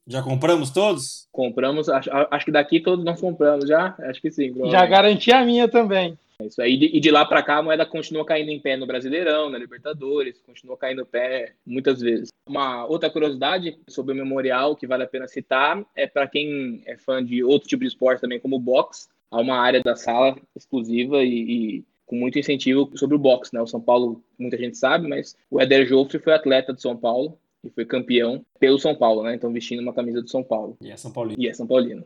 Já 0.08 0.22
compramos 0.22 0.70
todos? 0.70 1.26
Compramos, 1.32 1.88
acho, 1.88 2.10
acho 2.30 2.44
que 2.44 2.50
daqui 2.52 2.80
todos 2.80 3.04
nós 3.04 3.20
compramos 3.20 3.68
já. 3.68 3.94
Acho 4.00 4.20
que 4.20 4.30
sim. 4.30 4.52
Já 4.70 4.84
garanti 4.86 5.30
a 5.32 5.44
minha 5.44 5.68
também. 5.68 6.18
É 6.40 6.46
Isso 6.46 6.60
aí, 6.60 6.74
e 6.74 7.00
de, 7.00 7.10
lá 7.10 7.24
pra 7.24 7.42
cá 7.42 7.56
a 7.58 7.62
moeda 7.62 7.86
continua 7.86 8.24
caindo 8.24 8.50
em 8.50 8.60
pé 8.60 8.76
no 8.76 8.86
Brasileirão, 8.86 9.48
na 9.48 9.56
Libertadores, 9.56 10.40
continua 10.44 10.76
caindo 10.76 11.02
em 11.02 11.06
pé 11.06 11.54
muitas 11.64 12.00
vezes. 12.00 12.28
Uma 12.46 12.84
outra 12.86 13.08
curiosidade 13.08 13.78
sobre 13.88 14.12
o 14.12 14.16
memorial 14.16 14.76
que 14.76 14.86
vale 14.86 15.02
a 15.04 15.08
pena 15.08 15.26
citar 15.26 15.82
é 15.94 16.06
para 16.06 16.26
quem 16.28 16.82
é 16.86 16.96
fã 16.96 17.24
de 17.24 17.42
outro 17.42 17.68
tipo 17.68 17.82
de 17.82 17.88
esporte 17.88 18.20
também, 18.20 18.38
como 18.38 18.56
o 18.56 18.60
boxe, 18.60 19.08
há 19.30 19.40
uma 19.40 19.56
área 19.58 19.82
da 19.82 19.96
sala 19.96 20.36
exclusiva 20.54 21.22
e, 21.22 21.78
e 21.78 21.84
com 22.04 22.16
muito 22.16 22.38
incentivo 22.38 22.90
sobre 22.96 23.16
o 23.16 23.18
boxe, 23.18 23.52
né? 23.52 23.60
O 23.60 23.66
São 23.66 23.80
Paulo, 23.80 24.22
muita 24.38 24.56
gente 24.56 24.76
sabe, 24.76 25.08
mas 25.08 25.36
o 25.50 25.60
Éder 25.60 25.86
Joffre 25.86 26.18
foi 26.18 26.32
atleta 26.32 26.72
de 26.72 26.80
São 26.80 26.96
Paulo 26.96 27.38
e 27.64 27.70
foi 27.70 27.84
campeão 27.84 28.44
pelo 28.60 28.78
São 28.78 28.94
Paulo, 28.94 29.22
né? 29.24 29.34
Então 29.34 29.52
vestindo 29.52 29.80
uma 29.80 29.92
camisa 29.92 30.22
do 30.22 30.30
São 30.30 30.44
Paulo 30.44 30.76
E 30.80 30.90
é 30.90 30.96
São 30.96 31.12
Paulino. 31.12 31.42
e 31.42 31.48
é 31.48 31.54
São 31.54 31.66
Paulino. 31.66 32.04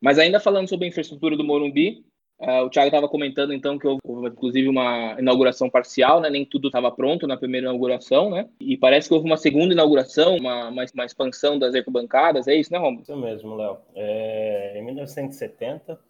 Mas 0.00 0.18
ainda 0.18 0.40
falando 0.40 0.68
sobre 0.68 0.86
a 0.86 0.88
infraestrutura 0.88 1.36
do 1.36 1.44
Morumbi, 1.44 2.04
ah, 2.40 2.62
o 2.62 2.70
Thiago 2.70 2.88
estava 2.88 3.08
comentando 3.08 3.52
então 3.52 3.78
que 3.78 3.86
houve, 3.86 4.00
inclusive 4.28 4.66
uma 4.66 5.16
inauguração 5.18 5.68
parcial, 5.68 6.20
né? 6.20 6.30
Nem 6.30 6.44
tudo 6.44 6.68
estava 6.68 6.90
pronto 6.90 7.26
na 7.26 7.36
primeira 7.36 7.66
inauguração, 7.66 8.30
né? 8.30 8.48
E 8.58 8.78
parece 8.78 9.08
que 9.08 9.14
houve 9.14 9.26
uma 9.26 9.36
segunda 9.36 9.74
inauguração, 9.74 10.36
uma, 10.36 10.68
uma, 10.68 10.84
uma 10.94 11.04
expansão 11.04 11.58
das 11.58 11.74
arquibancadas, 11.74 12.48
é 12.48 12.54
isso, 12.54 12.72
né, 12.72 12.78
Romulo? 12.78 13.02
Isso 13.02 13.16
mesmo, 13.16 13.54
Léo. 13.56 13.78
É, 13.94 14.78
em 14.78 14.82
1970 14.82 16.00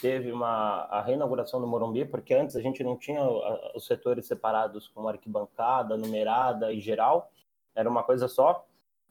teve 0.00 0.30
uma 0.30 0.84
a 0.84 1.02
reinauguração 1.02 1.60
do 1.60 1.66
Morumbi, 1.66 2.04
porque 2.04 2.34
antes 2.34 2.54
a 2.54 2.60
gente 2.60 2.84
não 2.84 2.96
tinha 2.96 3.22
os 3.74 3.84
setores 3.84 4.26
separados 4.26 4.86
com 4.88 5.08
arquibancada, 5.08 5.96
numerada 5.96 6.72
e 6.72 6.80
geral. 6.80 7.32
Era 7.74 7.90
uma 7.90 8.04
coisa 8.04 8.28
só. 8.28 8.64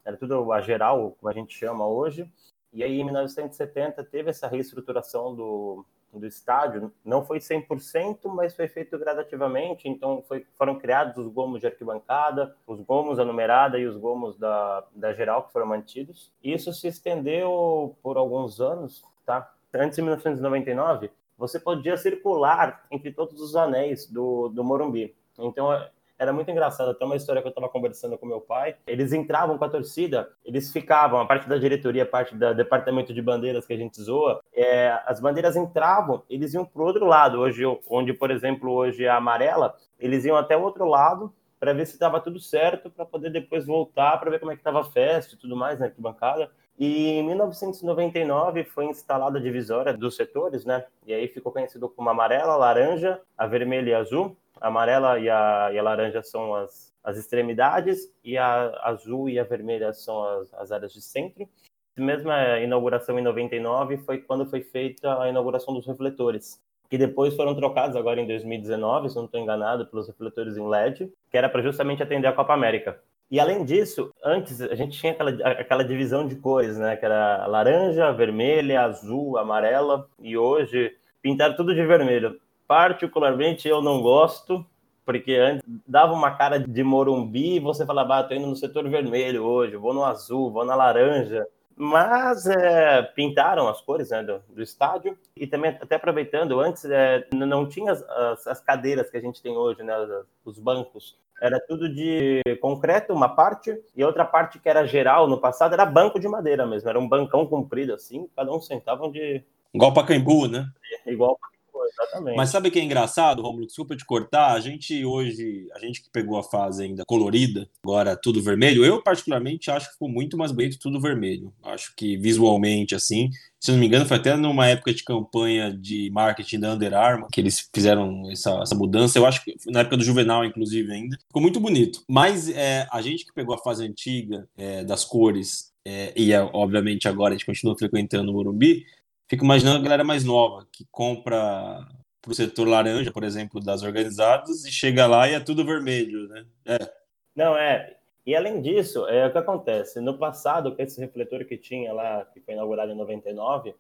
Era 0.06 0.16
tudo 0.16 0.52
a 0.54 0.62
geral, 0.62 1.16
como 1.20 1.30
a 1.30 1.34
gente 1.34 1.54
chama 1.54 1.86
hoje. 1.86 2.32
E 2.72 2.84
aí, 2.84 3.00
em 3.00 3.04
1970, 3.04 4.04
teve 4.06 4.30
essa 4.30 4.48
reestruturação 4.48 5.36
do, 5.36 5.86
do 6.14 6.26
estádio. 6.26 6.92
Não 7.04 7.24
foi 7.24 7.40
100%, 7.40 8.28
mas 8.34 8.56
foi 8.56 8.68
feito 8.68 8.98
gradativamente. 8.98 9.88
Então, 9.88 10.24
foi, 10.28 10.46
foram 10.56 10.80
criados 10.80 11.18
os 11.18 11.32
gomos 11.32 11.60
de 11.60 11.68
arquibancada, 11.68 12.56
os 12.66 12.82
gomos 12.82 13.18
da 13.18 13.26
numerada 13.26 13.78
e 13.78 13.86
os 13.86 13.98
gomos 13.98 14.38
da, 14.38 14.84
da 14.96 15.14
geral, 15.14 15.44
que 15.44 15.54
foram 15.54 15.68
mantidos. 15.68 16.32
Isso 16.44 16.74
se 16.74 16.88
estendeu 16.88 17.96
por 18.02 18.18
alguns 18.18 18.60
anos, 18.60 19.04
tá? 19.26 19.54
Antes 19.74 19.98
de 19.98 20.02
1999, 20.02 21.12
você 21.38 21.60
podia 21.60 21.96
circular 21.96 22.86
entre 22.90 23.12
todos 23.12 23.40
os 23.40 23.56
anéis 23.56 24.06
do, 24.06 24.50
do 24.50 24.64
Morumbi. 24.64 25.16
Então, 25.38 25.72
era 26.20 26.34
muito 26.34 26.52
engraçado, 26.52 26.92
até 26.92 27.06
uma 27.06 27.16
história 27.16 27.42
que 27.42 27.48
eu 27.48 27.52
estava 27.52 27.70
conversando 27.70 28.18
com 28.18 28.26
meu 28.26 28.42
pai. 28.42 28.76
Eles 28.86 29.14
entravam 29.14 29.58
com 29.58 29.64
a 29.64 29.70
torcida, 29.70 30.30
eles 30.44 30.72
ficavam, 30.72 31.22
a 31.22 31.26
parte 31.26 31.48
da 31.48 31.58
diretoria, 31.58 32.04
a 32.04 32.06
parte 32.06 32.36
do 32.36 32.54
departamento 32.54 33.14
de 33.14 33.22
bandeiras 33.22 33.66
que 33.66 33.72
a 33.72 33.78
gente 33.78 34.02
zoa, 34.02 34.42
é, 34.54 35.00
as 35.06 35.22
bandeiras 35.22 35.56
entravam, 35.56 36.22
eles 36.30 36.54
iam 36.54 36.66
para 36.66 36.82
o 36.82 36.86
outro 36.86 37.06
lado. 37.06 37.40
Hoje, 37.40 37.64
onde, 37.90 38.14
por 38.14 38.32
exemplo, 38.32 38.70
hoje 38.70 39.06
é 39.06 39.10
a 39.10 39.16
amarela, 39.16 39.74
eles 39.98 40.26
iam 40.26 40.36
até 40.36 40.58
o 40.58 40.62
outro 40.62 40.86
lado 40.86 41.34
para 41.58 41.74
ver 41.74 41.86
se 41.86 41.94
estava 41.94 42.20
tudo 42.20 42.40
certo, 42.40 42.90
para 42.90 43.06
poder 43.06 43.30
depois 43.30 43.66
voltar 43.66 44.18
para 44.18 44.30
ver 44.30 44.40
como 44.40 44.52
é 44.52 44.56
que 44.56 44.62
estava 44.62 44.82
a 44.82 44.84
festa 44.84 45.36
e 45.36 45.38
tudo 45.38 45.56
mais 45.56 45.80
na 45.80 45.86
arquibancada. 45.86 46.52
E 46.80 47.10
em 47.10 47.24
1999 47.24 48.64
foi 48.64 48.86
instalada 48.86 49.38
a 49.38 49.42
divisória 49.42 49.94
dos 49.94 50.16
setores, 50.16 50.64
né? 50.64 50.86
E 51.06 51.14
aí 51.14 51.28
ficou 51.28 51.52
conhecido 51.52 51.90
como 51.90 52.10
amarela, 52.10 52.56
laranja, 52.56 53.20
a 53.38 53.46
vermelha 53.46 53.90
e 53.90 53.94
azul. 53.94 54.38
A 54.62 54.70
amarela 54.70 55.20
e 55.20 55.30
a, 55.30 55.72
e 55.74 55.78
a 55.78 55.84
laranja 55.84 56.24
são 56.24 56.56
as, 56.56 56.94
as 57.04 57.18
extremidades, 57.18 58.10
e 58.24 58.38
a 58.38 58.80
azul 58.84 59.30
e 59.30 59.38
a 59.38 59.44
vermelha 59.44 59.92
são 59.92 60.24
as, 60.24 60.54
as 60.54 60.72
áreas 60.72 60.94
de 60.94 61.02
centro. 61.02 61.50
A 61.98 62.02
mesma 62.02 62.60
inauguração 62.60 63.20
em 63.20 63.24
99 63.24 63.98
foi 63.98 64.20
quando 64.20 64.46
foi 64.46 64.62
feita 64.62 65.22
a 65.22 65.28
inauguração 65.28 65.74
dos 65.74 65.86
refletores, 65.86 66.62
que 66.90 66.98
depois 66.98 67.36
foram 67.36 67.54
trocados 67.54 67.98
agora 67.98 68.22
em 68.22 68.28
2019, 68.28 69.10
se 69.10 69.18
não 69.18 69.26
estou 69.26 69.42
enganado, 69.42 69.86
pelos 69.86 70.08
refletores 70.08 70.56
em 70.56 70.66
LED, 70.66 71.12
que 71.30 71.38
era 71.38 71.50
para 71.50 71.62
justamente 71.62 72.02
atender 72.02 72.28
a 72.28 72.34
Copa 72.34 72.54
América. 72.54 73.02
E 73.32 73.40
além 73.40 73.64
disso, 73.64 74.12
antes 74.24 74.60
a 74.60 74.74
gente 74.74 74.98
tinha 74.98 75.12
aquela, 75.12 75.32
aquela 75.52 75.84
divisão 75.84 76.28
de 76.28 76.36
cores, 76.36 76.78
né? 76.78 76.96
Que 76.96 77.06
era 77.06 77.46
laranja, 77.46 78.12
vermelha, 78.12 78.82
azul, 78.82 79.38
amarela, 79.38 80.08
e 80.20 80.36
hoje 80.36 80.96
pintaram 81.22 81.56
tudo 81.56 81.76
de 81.76 81.86
vermelho. 81.86 82.40
Particularmente 82.68 83.68
eu 83.68 83.82
não 83.82 84.02
gosto, 84.02 84.66
porque 85.06 85.34
antes 85.34 85.64
dava 85.88 86.14
uma 86.14 86.32
cara 86.32 86.60
de 86.60 86.84
Morumbi 86.84 87.56
e 87.56 87.60
você 87.60 87.86
falava, 87.86 88.20
ah, 88.20 88.24
tô 88.24 88.34
indo 88.34 88.48
no 88.48 88.56
setor 88.56 88.88
vermelho 88.88 89.44
hoje, 89.44 89.76
vou 89.76 89.94
no 89.94 90.04
azul, 90.04 90.52
vou 90.52 90.66
na 90.66 90.76
laranja. 90.76 91.48
Mas 91.76 92.46
é, 92.46 93.02
pintaram 93.02 93.70
as 93.70 93.80
cores 93.80 94.10
né, 94.10 94.22
do, 94.22 94.40
do, 94.50 94.62
estádio 94.62 95.18
e 95.36 95.48
também, 95.48 95.72
até 95.82 95.96
aproveitando, 95.96 96.60
antes 96.60 96.84
é, 96.84 97.26
não 97.34 97.68
tinha 97.68 97.94
as, 97.94 98.04
as, 98.04 98.48
as, 98.48 98.60
cadeiras 98.62 99.10
que 99.10 99.16
a 99.16 99.22
gente 99.22 99.42
tem 99.42 99.56
hoje, 99.56 99.82
né, 99.82 99.96
os 100.44 100.60
bancos. 100.60 101.18
Era 101.42 101.60
tudo 101.60 101.88
de 101.88 102.42
concreto, 102.62 103.14
uma 103.14 103.30
parte, 103.30 103.78
e 103.96 104.04
outra 104.04 104.26
parte 104.26 104.60
que 104.60 104.68
era 104.68 104.86
geral 104.86 105.28
no 105.28 105.40
passado 105.40 105.74
era 105.74 105.86
banco 105.86 106.20
de 106.20 106.28
madeira 106.28 106.66
mesmo. 106.66 106.90
Era 106.90 107.00
um 107.00 107.08
bancão 107.08 107.46
comprido 107.46 107.94
assim, 107.94 108.28
cada 108.36 108.52
um 108.52 108.60
sentava 108.60 109.06
onde. 109.06 109.44
Igual 109.74 109.94
Pacaembu, 109.94 110.48
né? 110.48 110.68
Igual 111.06 111.40
exatamente. 111.88 112.36
Mas 112.36 112.50
sabe 112.50 112.70
o 112.70 112.72
que 112.72 112.80
é 112.80 112.84
engraçado, 112.84 113.42
Romulo? 113.42 113.66
Desculpa 113.66 113.96
te 113.96 114.06
cortar. 114.06 114.54
A 114.54 114.60
gente 114.60 115.04
hoje, 115.06 115.68
a 115.76 115.80
gente 115.80 116.02
que 116.02 116.10
pegou 116.10 116.38
a 116.38 116.44
fase 116.44 116.84
ainda 116.84 117.04
colorida, 117.06 117.70
agora 117.84 118.16
tudo 118.16 118.42
vermelho, 118.42 118.86
eu 118.86 119.02
particularmente 119.02 119.72
acho 119.72 119.88
que 119.88 119.94
ficou 119.94 120.10
muito 120.10 120.38
mais 120.38 120.52
bonito 120.52 120.80
tudo 120.80 121.00
vermelho. 121.00 121.54
Acho 121.64 121.94
que 121.96 122.18
visualmente, 122.18 122.96
assim, 122.96 123.30
se 123.60 123.72
não 123.72 123.78
me 123.78 123.88
engano, 123.88 124.06
foi 124.06 124.18
até 124.18 124.36
numa 124.38 124.68
época 124.68 124.94
de 124.94 125.04
campanha 125.04 125.72
de 125.72 126.10
marketing 126.12 126.60
da 126.62 126.74
Under 126.74 126.94
Armour 126.94 127.30
que 127.30 127.42
eles 127.42 127.70
fizeram 127.74 128.30
essa, 128.32 128.52
essa 128.62 128.76
mudança. 128.76 129.20
Eu 129.20 129.26
acho 129.26 129.44
que 129.44 129.56
na 129.68 129.82
época 129.82 129.98
do 129.98 130.04
Juvenal, 130.04 130.46
inclusive, 130.46 130.92
ainda. 130.92 131.18
Ficou 131.28 131.42
muito 131.42 131.60
bonito. 131.60 132.02
Mas 132.08 132.50
é, 132.50 132.88
a 132.92 133.02
gente 133.02 133.26
que 133.26 133.34
pegou 133.34 133.54
a 133.54 133.58
fase 133.58 133.86
antiga 133.86 134.48
é, 134.58 134.84
das 134.84 135.04
cores, 135.04 135.74
é, 135.86 136.14
e 136.16 136.32
é, 136.32 136.42
obviamente 136.42 137.08
agora 137.08 137.34
a 137.34 137.38
gente 137.38 137.46
continua 137.46 137.78
frequentando 137.78 138.32
o 138.32 138.34
Morumbi, 138.34 138.86
fico 139.30 139.46
imaginando 139.46 139.80
a 139.80 139.82
galera 139.82 140.04
mais 140.04 140.24
nova, 140.24 140.68
que 140.72 140.86
compra 140.92 141.88
para 142.22 142.32
o 142.32 142.36
setor 142.36 142.68
laranja, 142.68 143.12
por 143.12 143.24
exemplo, 143.24 143.62
das 143.62 143.84
organizadas, 143.84 144.66
e 144.66 144.72
chega 144.72 145.08
lá 145.08 145.30
e 145.30 145.36
é 145.36 145.40
tudo 145.40 145.66
vermelho, 145.66 146.28
né? 146.28 146.46
É. 146.66 146.94
Não, 147.36 147.56
é. 147.56 147.96
E 148.26 148.36
além 148.36 148.62
disso, 148.62 149.08
é 149.08 149.26
o 149.26 149.32
que 149.32 149.38
acontece. 149.38 150.02
No 150.02 150.18
passado, 150.18 150.76
com 150.76 150.82
esse 150.82 151.00
refletor 151.00 151.46
que 151.46 151.58
tinha 151.58 151.94
lá, 151.94 152.26
que 152.26 152.42
foi 152.42 152.54
inaugurado 152.54 152.92
em 152.92 152.96
99, 152.96 153.74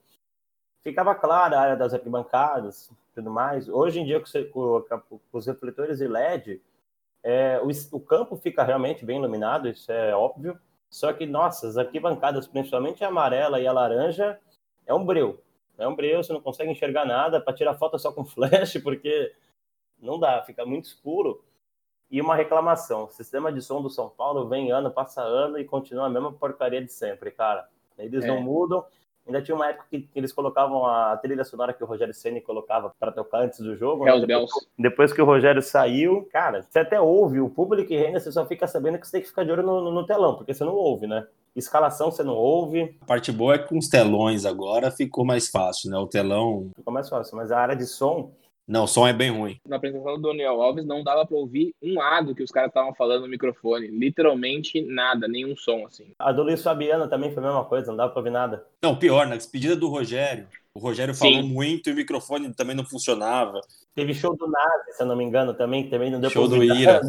ficava 0.81 1.13
clara 1.13 1.57
a 1.57 1.61
área 1.61 1.75
das 1.75 1.93
arquibancadas 1.93 2.89
tudo 3.19 3.29
mais. 3.29 3.67
Hoje 3.67 3.99
em 3.99 4.05
dia, 4.05 4.21
com, 4.51 4.83
os 5.31 5.45
refletores 5.45 5.99
de 5.99 6.07
LED, 6.07 6.61
é, 7.21 7.59
o, 7.61 7.69
o, 7.97 7.99
campo 7.99 8.37
fica 8.37 8.63
realmente 8.63 9.05
bem 9.05 9.17
iluminado, 9.17 9.67
isso 9.67 9.91
é 9.91 10.15
óbvio. 10.15 10.57
Só 10.89 11.13
que, 11.13 11.25
nossa, 11.25 11.67
as 11.67 11.77
arquibancadas, 11.77 12.47
principalmente 12.47 13.03
a 13.03 13.09
amarela 13.09 13.59
e 13.59 13.67
a 13.67 13.71
laranja, 13.71 14.39
é 14.89 14.93
um 14.93 15.05
breu. 15.05 15.41
É 15.77 15.87
um 15.87 15.95
breu, 15.95 16.21
você 16.21 16.33
não 16.33 16.41
consegue 16.41 16.71
enxergar 16.71 17.05
nada 17.05 17.39
para 17.39 17.53
tirar 17.53 17.75
foto 17.75 17.97
só 17.97 18.11
com 18.11 18.25
flash, 18.25 18.77
porque 18.83 19.31
não 20.01 20.19
dá, 20.19 20.41
fica 20.41 20.65
muito 20.65 20.85
escuro. 20.85 21.41
E 22.11 22.19
uma 22.19 22.35
reclamação: 22.35 23.05
o 23.05 23.11
sistema 23.11 23.53
de 23.53 23.61
som 23.61 23.81
do 23.81 23.89
São 23.89 24.09
Paulo 24.09 24.49
vem 24.49 24.71
ano, 24.71 24.91
passa 24.91 25.21
ano 25.21 25.59
e 25.59 25.63
continua 25.63 26.07
a 26.07 26.09
mesma 26.09 26.33
porcaria 26.33 26.83
de 26.83 26.91
sempre, 26.91 27.31
cara. 27.31 27.67
Eles 27.97 28.25
é. 28.25 28.27
não 28.27 28.41
mudam. 28.41 28.83
Ainda 29.27 29.43
tinha 29.43 29.53
uma 29.53 29.69
época 29.69 29.85
que 29.91 30.09
eles 30.15 30.33
colocavam 30.33 30.87
a 30.87 31.15
trilha 31.17 31.43
sonora 31.43 31.71
que 31.71 31.83
o 31.83 31.85
Rogério 31.85 32.15
Ceni 32.15 32.41
colocava 32.41 32.91
para 32.99 33.11
tocar 33.11 33.41
antes 33.41 33.59
do 33.59 33.75
jogo. 33.75 34.03
Né? 34.03 34.19
Depois, 34.25 34.49
depois, 34.75 35.13
que 35.13 35.21
o 35.21 35.25
Rogério 35.25 35.61
saiu, 35.61 36.27
cara, 36.31 36.63
você 36.63 36.79
até 36.79 36.99
ouve 36.99 37.39
o 37.39 37.47
público 37.47 37.93
e 37.93 37.97
reina, 37.97 38.19
você 38.19 38.31
só 38.31 38.43
fica 38.47 38.65
sabendo 38.65 38.97
que 38.97 39.05
você 39.05 39.11
tem 39.11 39.21
que 39.21 39.27
ficar 39.27 39.43
de 39.43 39.51
olho 39.51 39.61
no, 39.61 39.91
no 39.91 40.05
telão, 40.05 40.35
porque 40.35 40.51
você 40.51 40.63
não 40.63 40.73
ouve, 40.73 41.05
né? 41.05 41.27
Escalação 41.55 42.11
você 42.11 42.23
não 42.23 42.35
ouve. 42.35 42.95
A 43.01 43.05
parte 43.05 43.31
boa 43.31 43.55
é 43.55 43.59
que 43.59 43.69
com 43.69 43.77
os 43.77 43.87
telões 43.87 44.45
agora 44.45 44.91
ficou 44.91 45.25
mais 45.25 45.49
fácil, 45.49 45.89
né? 45.89 45.97
O 45.97 46.07
telão. 46.07 46.69
Ficou 46.75 46.93
mais 46.93 47.09
fácil, 47.09 47.35
mas 47.37 47.51
a 47.51 47.59
área 47.59 47.75
de 47.75 47.85
som 47.85 48.31
não, 48.69 48.83
o 48.83 48.87
som 48.87 49.07
é 49.07 49.11
bem 49.11 49.31
ruim. 49.31 49.59
Na 49.67 49.77
apresentação 49.77 50.21
do 50.21 50.29
Daniel 50.29 50.61
Alves 50.61 50.85
não 50.85 51.03
dava 51.03 51.25
para 51.25 51.35
ouvir 51.35 51.73
um 51.81 51.99
A 51.99 52.21
do 52.21 52.35
que 52.35 52.43
os 52.43 52.51
caras 52.51 52.69
estavam 52.69 52.93
falando 52.93 53.23
no 53.23 53.27
microfone. 53.27 53.87
Literalmente 53.87 54.79
nada, 54.79 55.27
nenhum 55.27 55.55
som 55.55 55.87
assim. 55.87 56.13
A 56.19 56.31
do 56.31 56.43
Luiz 56.43 56.61
Fabiano 56.61 57.09
também 57.09 57.33
foi 57.33 57.41
a 57.41 57.47
mesma 57.47 57.65
coisa, 57.65 57.87
não 57.87 57.97
dava 57.97 58.11
para 58.11 58.19
ouvir 58.19 58.29
nada. 58.29 58.63
Não, 58.79 58.95
pior, 58.95 59.25
na 59.25 59.35
despedida 59.35 59.75
do 59.75 59.89
Rogério. 59.89 60.47
O 60.71 60.79
Rogério 60.79 61.15
falou 61.15 61.41
Sim. 61.41 61.49
muito 61.49 61.89
e 61.89 61.93
o 61.93 61.95
microfone 61.95 62.53
também 62.53 62.75
não 62.75 62.85
funcionava. 62.85 63.59
Teve 63.95 64.13
show 64.13 64.37
do 64.37 64.47
Nazi, 64.47 64.93
se 64.93 65.01
eu 65.01 65.07
não 65.07 65.15
me 65.15 65.23
engano, 65.23 65.55
também, 65.55 65.89
também 65.89 66.11
não 66.11 66.21
deu 66.21 66.29
Show 66.29 66.47
do 66.47 66.63
Ira. 66.63 67.01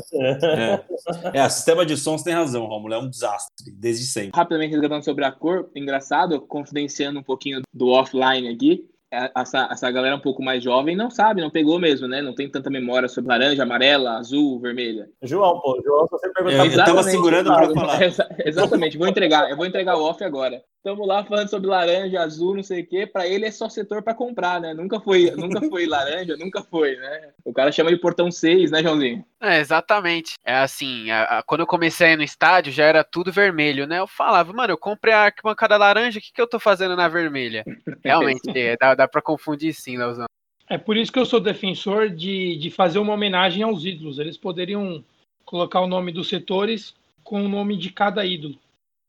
é. 1.34 1.40
é, 1.40 1.48
sistema 1.50 1.84
de 1.84 1.94
sons 1.94 2.22
tem 2.22 2.32
razão, 2.32 2.64
Romulo, 2.64 2.94
é 2.94 2.98
um 2.98 3.08
desastre, 3.08 3.70
desde 3.70 4.06
sempre. 4.06 4.32
Rapidamente 4.34 4.72
resgatando 4.72 5.04
sobre 5.04 5.26
a 5.26 5.30
cor, 5.30 5.70
engraçado, 5.76 6.40
confidenciando 6.40 7.20
um 7.20 7.22
pouquinho 7.22 7.60
do 7.72 7.88
offline 7.88 8.48
aqui, 8.48 8.88
essa, 9.10 9.68
essa 9.70 9.90
galera 9.90 10.16
um 10.16 10.20
pouco 10.20 10.42
mais 10.42 10.62
jovem 10.62 10.94
não 10.96 11.10
sabe, 11.10 11.40
não 11.40 11.50
pegou 11.50 11.78
mesmo, 11.78 12.06
né? 12.06 12.22
Não 12.22 12.34
tem 12.34 12.48
tanta 12.48 12.70
memória 12.70 13.08
sobre 13.08 13.30
laranja, 13.30 13.62
amarela, 13.62 14.18
azul, 14.18 14.60
vermelha. 14.60 15.08
João, 15.22 15.60
pô, 15.60 15.80
João, 15.84 16.06
se 16.06 16.12
você 16.12 16.32
perguntar... 16.32 16.66
Eu, 16.66 16.70
eu 16.70 16.84
tava 16.84 17.02
segurando 17.02 17.52
para 17.52 17.74
falar. 17.74 17.98
Exatamente, 18.46 18.96
vou 18.96 19.08
entregar, 19.08 19.50
eu 19.50 19.56
vou 19.56 19.66
entregar 19.66 19.96
o 19.96 20.04
off 20.04 20.22
agora. 20.22 20.62
Estamos 20.80 21.06
lá 21.06 21.22
falando 21.22 21.50
sobre 21.50 21.68
laranja, 21.68 22.22
azul, 22.22 22.56
não 22.56 22.62
sei 22.62 22.80
o 22.80 22.86
quê. 22.86 23.06
Para 23.06 23.26
ele 23.26 23.44
é 23.44 23.50
só 23.50 23.68
setor 23.68 24.02
para 24.02 24.14
comprar, 24.14 24.58
né? 24.58 24.72
Nunca 24.72 24.98
foi, 24.98 25.30
nunca 25.36 25.60
foi 25.68 25.84
laranja, 25.84 26.38
nunca 26.38 26.62
foi, 26.62 26.96
né? 26.96 27.28
O 27.44 27.52
cara 27.52 27.70
chama 27.70 27.90
de 27.90 27.98
portão 27.98 28.30
6, 28.30 28.70
né, 28.70 28.82
Joãozinho? 28.82 29.22
É, 29.42 29.58
exatamente. 29.58 30.36
É 30.42 30.56
assim, 30.56 31.10
a, 31.10 31.24
a, 31.24 31.42
quando 31.42 31.60
eu 31.60 31.66
comecei 31.66 32.06
a 32.06 32.12
ir 32.12 32.16
no 32.16 32.22
estádio 32.22 32.72
já 32.72 32.84
era 32.84 33.04
tudo 33.04 33.30
vermelho, 33.30 33.86
né? 33.86 33.98
Eu 33.98 34.06
falava, 34.06 34.54
mano, 34.54 34.72
eu 34.72 34.78
comprei 34.78 35.12
a 35.12 35.24
arquibancada 35.24 35.76
laranja, 35.76 36.18
o 36.18 36.22
que, 36.22 36.32
que 36.32 36.40
eu 36.40 36.48
tô 36.48 36.58
fazendo 36.58 36.96
na 36.96 37.08
vermelha? 37.08 37.62
Realmente, 38.02 38.50
é, 38.58 38.74
dá, 38.78 38.94
dá 39.00 39.08
para 39.08 39.22
confundir 39.22 39.72
sim, 39.72 39.96
Leozão. 39.96 40.26
É 40.68 40.76
por 40.76 40.96
isso 40.96 41.10
que 41.10 41.18
eu 41.18 41.26
sou 41.26 41.40
defensor 41.40 42.10
de, 42.10 42.56
de 42.56 42.70
fazer 42.70 42.98
uma 42.98 43.14
homenagem 43.14 43.62
aos 43.62 43.84
ídolos. 43.84 44.18
Eles 44.18 44.36
poderiam 44.36 45.02
colocar 45.44 45.80
o 45.80 45.86
nome 45.86 46.12
dos 46.12 46.28
setores 46.28 46.94
com 47.24 47.42
o 47.44 47.48
nome 47.48 47.76
de 47.76 47.90
cada 47.90 48.24
ídolo. 48.24 48.56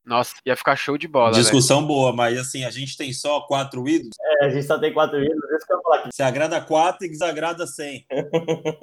Nossa, 0.04 0.36
ia 0.46 0.56
ficar 0.56 0.76
show 0.76 0.98
de 0.98 1.08
bola. 1.08 1.34
Discussão 1.34 1.86
boa, 1.86 2.12
mas 2.12 2.40
assim, 2.40 2.64
a 2.64 2.72
gente 2.72 2.98
tem 2.98 3.14
só 3.14 3.42
quatro 3.42 3.88
ídolos. 3.88 4.16
É, 4.20 4.46
a 4.46 4.50
gente 4.50 4.66
só 4.66 4.80
tem 4.80 4.92
quatro 4.92 5.24
ídolos, 5.24 5.52
isso 5.52 5.68
que 5.68 5.74
eu 5.74 5.82
falar 5.84 5.98
aqui. 5.98 6.10
Se 6.12 6.24
agrada 6.24 6.60
quatro 6.62 7.06
e 7.06 7.10
desagrada 7.10 7.68
cem. 7.68 8.06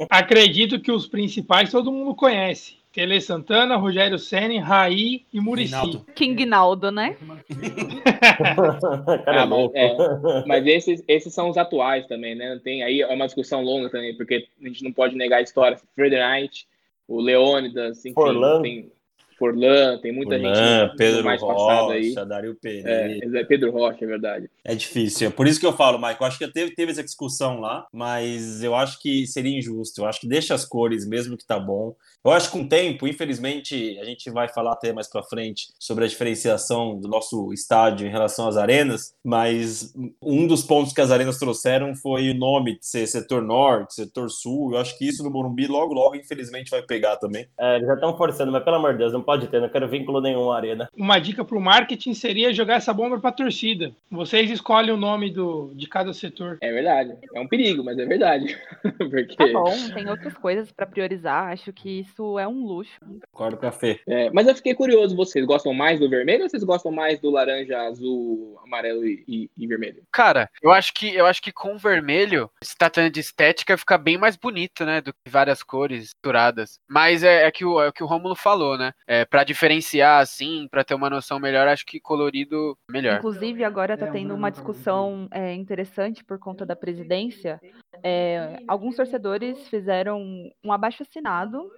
Acredito 0.09 0.81
que 0.81 0.93
os 0.93 1.09
principais 1.09 1.73
todo 1.73 1.91
mundo 1.91 2.15
conhece. 2.15 2.78
Tele 2.93 3.21
Santana, 3.21 3.77
Rogério 3.77 4.19
Senni, 4.19 4.59
Raí 4.59 5.25
e 5.33 5.41
Murici. 5.41 6.01
King 6.15 6.47
Naldo, 6.47 6.91
né? 6.91 7.17
ah, 9.27 9.47
mas, 9.47 9.71
é, 9.75 9.97
mas 10.47 10.67
esses, 10.67 11.05
esses 11.07 11.33
são 11.33 11.51
os 11.51 11.57
atuais 11.57 12.07
também, 12.07 12.35
né? 12.35 12.61
Tem 12.65 12.83
aí 12.83 13.03
é 13.03 13.07
uma 13.15 13.27
discussão 13.27 13.63
longa 13.63 13.91
também, 13.91 14.17
porque 14.17 14.49
a 14.63 14.69
gente 14.69 14.83
não 14.83 14.93
pode 14.93 15.15
negar 15.17 15.39
a 15.39 15.43
história. 15.43 15.79
Frederich, 15.95 16.67
o 17.07 17.21
Leônidas, 17.21 17.99
enfim, 18.05 18.15
Forlan. 18.15 18.63
tem 18.63 18.91
Forlan, 19.39 19.99
tem 19.99 20.13
muita 20.13 20.37
Forlan, 20.37 20.55
gente 20.55 20.97
Pedro 20.97 21.25
mais 21.25 21.41
Rocha, 21.41 21.55
passada 21.55 21.93
aí. 21.93 22.15
Dario 22.15 22.57
Pereira. 22.57 23.39
É, 23.39 23.45
Pedro 23.45 23.71
Rocha, 23.71 24.05
é 24.05 24.09
verdade. 24.09 24.51
É 24.65 24.75
difícil. 24.75 25.29
É 25.29 25.31
por 25.31 25.47
isso 25.47 25.61
que 25.61 25.67
eu 25.67 25.73
falo. 25.73 25.99
Eu 25.99 26.27
acho 26.27 26.39
que 26.39 26.49
teve, 26.49 26.75
teve 26.75 26.91
essa 26.91 27.05
discussão 27.05 27.61
lá, 27.61 27.87
mas 27.93 28.63
eu 28.63 28.75
acho 28.75 29.01
que 29.01 29.27
seria 29.27 29.57
injusto. 29.57 30.01
Eu 30.01 30.07
acho 30.07 30.21
que 30.21 30.27
deixa 30.27 30.55
as 30.55 30.65
cores, 30.65 31.07
mesmo 31.07 31.37
que 31.37 31.47
tá 31.47 31.59
bom. 31.59 31.95
Eu 32.29 32.35
acho 32.35 32.51
que 32.51 32.59
com 32.59 32.65
o 32.65 32.69
tempo, 32.69 33.09
infelizmente, 33.09 33.99
a 33.99 34.05
gente 34.05 34.31
vai 34.31 34.49
falar 34.49 34.73
até 34.73 34.93
mais 34.93 35.09
para 35.09 35.23
frente 35.23 35.69
sobre 35.79 36.05
a 36.05 36.07
diferenciação 36.07 37.01
do 37.01 37.09
nosso 37.09 37.55
estádio 37.55 38.07
em 38.07 38.11
relação 38.11 38.47
às 38.47 38.59
arenas, 38.59 39.15
mas 39.25 39.95
um 40.23 40.47
dos 40.47 40.63
pontos 40.63 40.93
que 40.93 41.01
as 41.01 41.11
arenas 41.11 41.39
trouxeram 41.39 41.95
foi 41.95 42.29
o 42.31 42.35
nome 42.35 42.79
de 42.79 42.87
ser 42.87 43.07
setor 43.07 43.41
norte, 43.41 43.95
setor 43.95 44.29
sul. 44.29 44.75
Eu 44.75 44.79
acho 44.79 44.99
que 44.99 45.09
isso 45.09 45.25
no 45.25 45.31
Morumbi 45.31 45.67
logo, 45.67 45.95
logo, 45.95 46.17
infelizmente, 46.17 46.71
vai 46.71 46.83
pegar 46.83 47.17
também. 47.17 47.47
É, 47.59 47.77
eles 47.77 47.87
já 47.87 47.95
estão 47.95 48.15
forçando, 48.15 48.53
mas 48.53 48.63
pelo 48.63 48.77
amor 48.77 48.93
de 48.93 48.99
Deus, 48.99 49.13
não 49.13 49.23
pode 49.23 49.47
ter, 49.47 49.59
não 49.59 49.71
quero 49.71 49.89
vínculo 49.89 50.21
nenhum 50.21 50.53
à 50.53 50.57
arena. 50.57 50.91
Uma 50.95 51.19
dica 51.19 51.43
para 51.43 51.57
o 51.57 51.61
marketing 51.61 52.13
seria 52.13 52.53
jogar 52.53 52.75
essa 52.75 52.93
bomba 52.93 53.19
para 53.19 53.31
a 53.31 53.33
torcida. 53.33 53.91
Vocês 54.11 54.51
escolhem 54.51 54.93
o 54.93 54.99
nome 54.99 55.31
do, 55.31 55.73
de 55.75 55.87
cada 55.87 56.13
setor. 56.13 56.59
É 56.61 56.71
verdade. 56.71 57.17
É 57.35 57.41
um 57.41 57.49
perigo, 57.49 57.83
mas 57.83 57.99
é 57.99 58.05
verdade. 58.05 58.55
Porque... 58.99 59.35
Tá 59.35 59.47
bom, 59.47 59.73
tem 59.95 60.11
outras 60.11 60.35
coisas 60.35 60.71
para 60.71 60.85
priorizar. 60.85 61.53
Acho 61.53 61.73
que 61.73 62.01
isso 62.01 62.18
é 62.39 62.49
um 62.49 62.65
luxo. 62.65 62.99
Concordo, 63.31 63.59
café. 63.59 64.01
É, 64.07 64.31
mas 64.31 64.47
eu 64.47 64.55
fiquei 64.55 64.75
curioso, 64.75 65.15
vocês 65.15 65.45
gostam 65.45 65.75
mais 65.75 66.01
do 66.01 66.09
vermelho 66.09 66.45
ou 66.45 66.49
vocês 66.49 66.65
gostam 66.65 66.91
mais 66.91 67.21
do 67.21 67.31
laranja, 67.31 67.79
azul, 67.83 68.59
amarelo 68.65 69.07
e, 69.07 69.25
e, 69.29 69.51
e 69.57 69.67
vermelho? 69.67 70.03
Cara, 70.11 70.51
eu 70.63 70.71
acho 70.71 70.95
que 70.95 71.15
eu 71.15 71.27
acho 71.27 71.43
que 71.43 71.53
com 71.53 71.77
vermelho, 71.77 72.51
se 72.63 72.77
tratando 72.77 73.11
de 73.11 73.21
estética, 73.21 73.77
fica 73.77 73.99
bem 73.99 74.17
mais 74.17 74.37
bonito, 74.37 74.85
né? 74.87 75.01
Do 75.01 75.13
que 75.13 75.31
várias 75.31 75.63
cores 75.63 76.01
misturadas. 76.01 76.79
Mas 76.89 77.23
é, 77.23 77.45
é 77.45 77.51
que 77.51 77.65
o, 77.65 77.81
é 77.81 77.89
o 77.89 77.93
que 77.93 78.03
o 78.03 78.07
Rômulo 78.07 78.35
falou, 78.35 78.79
né? 78.79 78.93
É, 79.07 79.19
é, 79.19 79.25
para 79.25 79.43
diferenciar, 79.43 80.21
assim, 80.21 80.69
para 80.71 80.85
ter 80.85 80.95
uma 80.95 81.11
noção 81.11 81.41
melhor, 81.41 81.67
acho 81.67 81.85
que 81.85 81.99
colorido 81.99 82.79
melhor. 82.89 83.19
Inclusive, 83.19 83.65
agora 83.65 83.95
está 83.95 84.07
tendo 84.11 84.35
uma 84.35 84.51
discussão 84.51 85.29
é, 85.33 85.55
interessante 85.55 86.23
por 86.23 86.39
conta 86.39 86.65
da 86.65 86.77
presidência. 86.77 87.61
É, 88.03 88.61
alguns 88.69 88.95
torcedores 88.95 89.69
fizeram 89.69 90.23
um 90.65 90.73
abaixo-assinado 90.73 91.69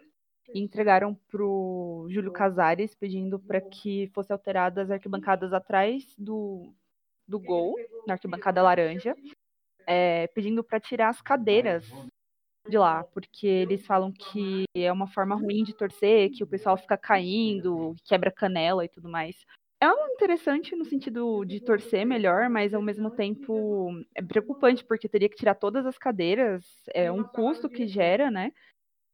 e 0.54 0.60
entregaram 0.60 1.14
para 1.30 1.44
o 1.44 2.06
Júlio 2.10 2.32
Casares 2.32 2.94
pedindo 2.94 3.38
para 3.38 3.60
que 3.60 4.10
fosse 4.14 4.32
alteradas 4.32 4.86
as 4.86 4.90
arquibancadas 4.90 5.52
atrás 5.52 6.04
do, 6.18 6.72
do 7.26 7.38
gol, 7.38 7.76
na 8.06 8.14
arquibancada 8.14 8.62
laranja, 8.62 9.14
é, 9.86 10.26
pedindo 10.28 10.62
para 10.62 10.80
tirar 10.80 11.08
as 11.08 11.20
cadeiras 11.20 11.84
de 12.68 12.76
lá, 12.76 13.04
porque 13.04 13.46
eles 13.46 13.86
falam 13.86 14.12
que 14.12 14.64
é 14.74 14.92
uma 14.92 15.06
forma 15.06 15.34
ruim 15.34 15.64
de 15.64 15.74
torcer, 15.74 16.30
que 16.30 16.44
o 16.44 16.46
pessoal 16.46 16.76
fica 16.76 16.96
caindo, 16.96 17.94
quebra 18.04 18.30
canela 18.30 18.84
e 18.84 18.88
tudo 18.88 19.08
mais. 19.08 19.36
É 19.82 19.88
interessante 20.12 20.76
no 20.76 20.84
sentido 20.84 21.42
de 21.44 21.58
torcer 21.58 22.04
melhor, 22.04 22.50
mas 22.50 22.74
ao 22.74 22.82
mesmo 22.82 23.10
tempo 23.10 23.90
é 24.14 24.20
preocupante, 24.20 24.84
porque 24.84 25.08
teria 25.08 25.28
que 25.28 25.36
tirar 25.36 25.54
todas 25.54 25.86
as 25.86 25.96
cadeiras, 25.96 26.66
é 26.92 27.10
um 27.10 27.24
custo 27.24 27.66
que 27.66 27.86
gera, 27.86 28.30
né? 28.30 28.52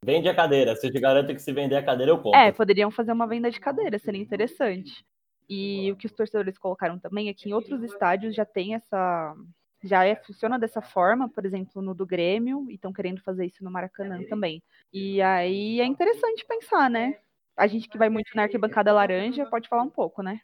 Vende 0.07 0.29
a 0.29 0.35
cadeira, 0.35 0.77
se 0.77 0.87
eu 0.87 0.93
te 0.93 1.01
garanto 1.01 1.35
que 1.35 1.43
se 1.43 1.53
vender 1.53 1.75
a 1.75 1.83
cadeira 1.83 2.13
eu 2.13 2.19
compro. 2.19 2.39
É, 2.39 2.53
poderiam 2.53 2.93
fazer 2.93 3.11
uma 3.11 3.27
venda 3.27 3.51
de 3.51 3.59
cadeira, 3.59 3.99
seria 3.99 4.23
interessante. 4.23 5.05
E 5.49 5.91
o 5.91 5.97
que 5.97 6.07
os 6.07 6.13
torcedores 6.13 6.57
colocaram 6.57 6.97
também 6.97 7.29
é 7.29 7.35
que 7.35 7.49
em 7.49 7.53
outros 7.53 7.83
estádios 7.83 8.33
já 8.33 8.45
tem 8.45 8.77
essa 8.77 9.35
já 9.83 10.05
é, 10.05 10.15
funciona 10.15 10.59
dessa 10.59 10.81
forma, 10.81 11.29
por 11.29 11.45
exemplo, 11.45 11.83
no 11.83 11.93
do 11.93 12.07
Grêmio, 12.07 12.67
e 12.71 12.75
estão 12.75 12.93
querendo 12.93 13.21
fazer 13.21 13.47
isso 13.47 13.65
no 13.65 13.71
Maracanã 13.71 14.23
também. 14.29 14.63
E 14.93 15.21
aí 15.21 15.81
é 15.81 15.85
interessante 15.85 16.47
pensar, 16.47 16.89
né? 16.89 17.19
A 17.57 17.67
gente 17.67 17.89
que 17.89 17.99
vai 17.99 18.09
muito 18.09 18.31
na 18.35 18.43
arquibancada 18.43 18.93
laranja 18.93 19.45
pode 19.47 19.69
falar 19.69 19.83
um 19.83 19.91
pouco, 19.91 20.23
né? 20.23 20.41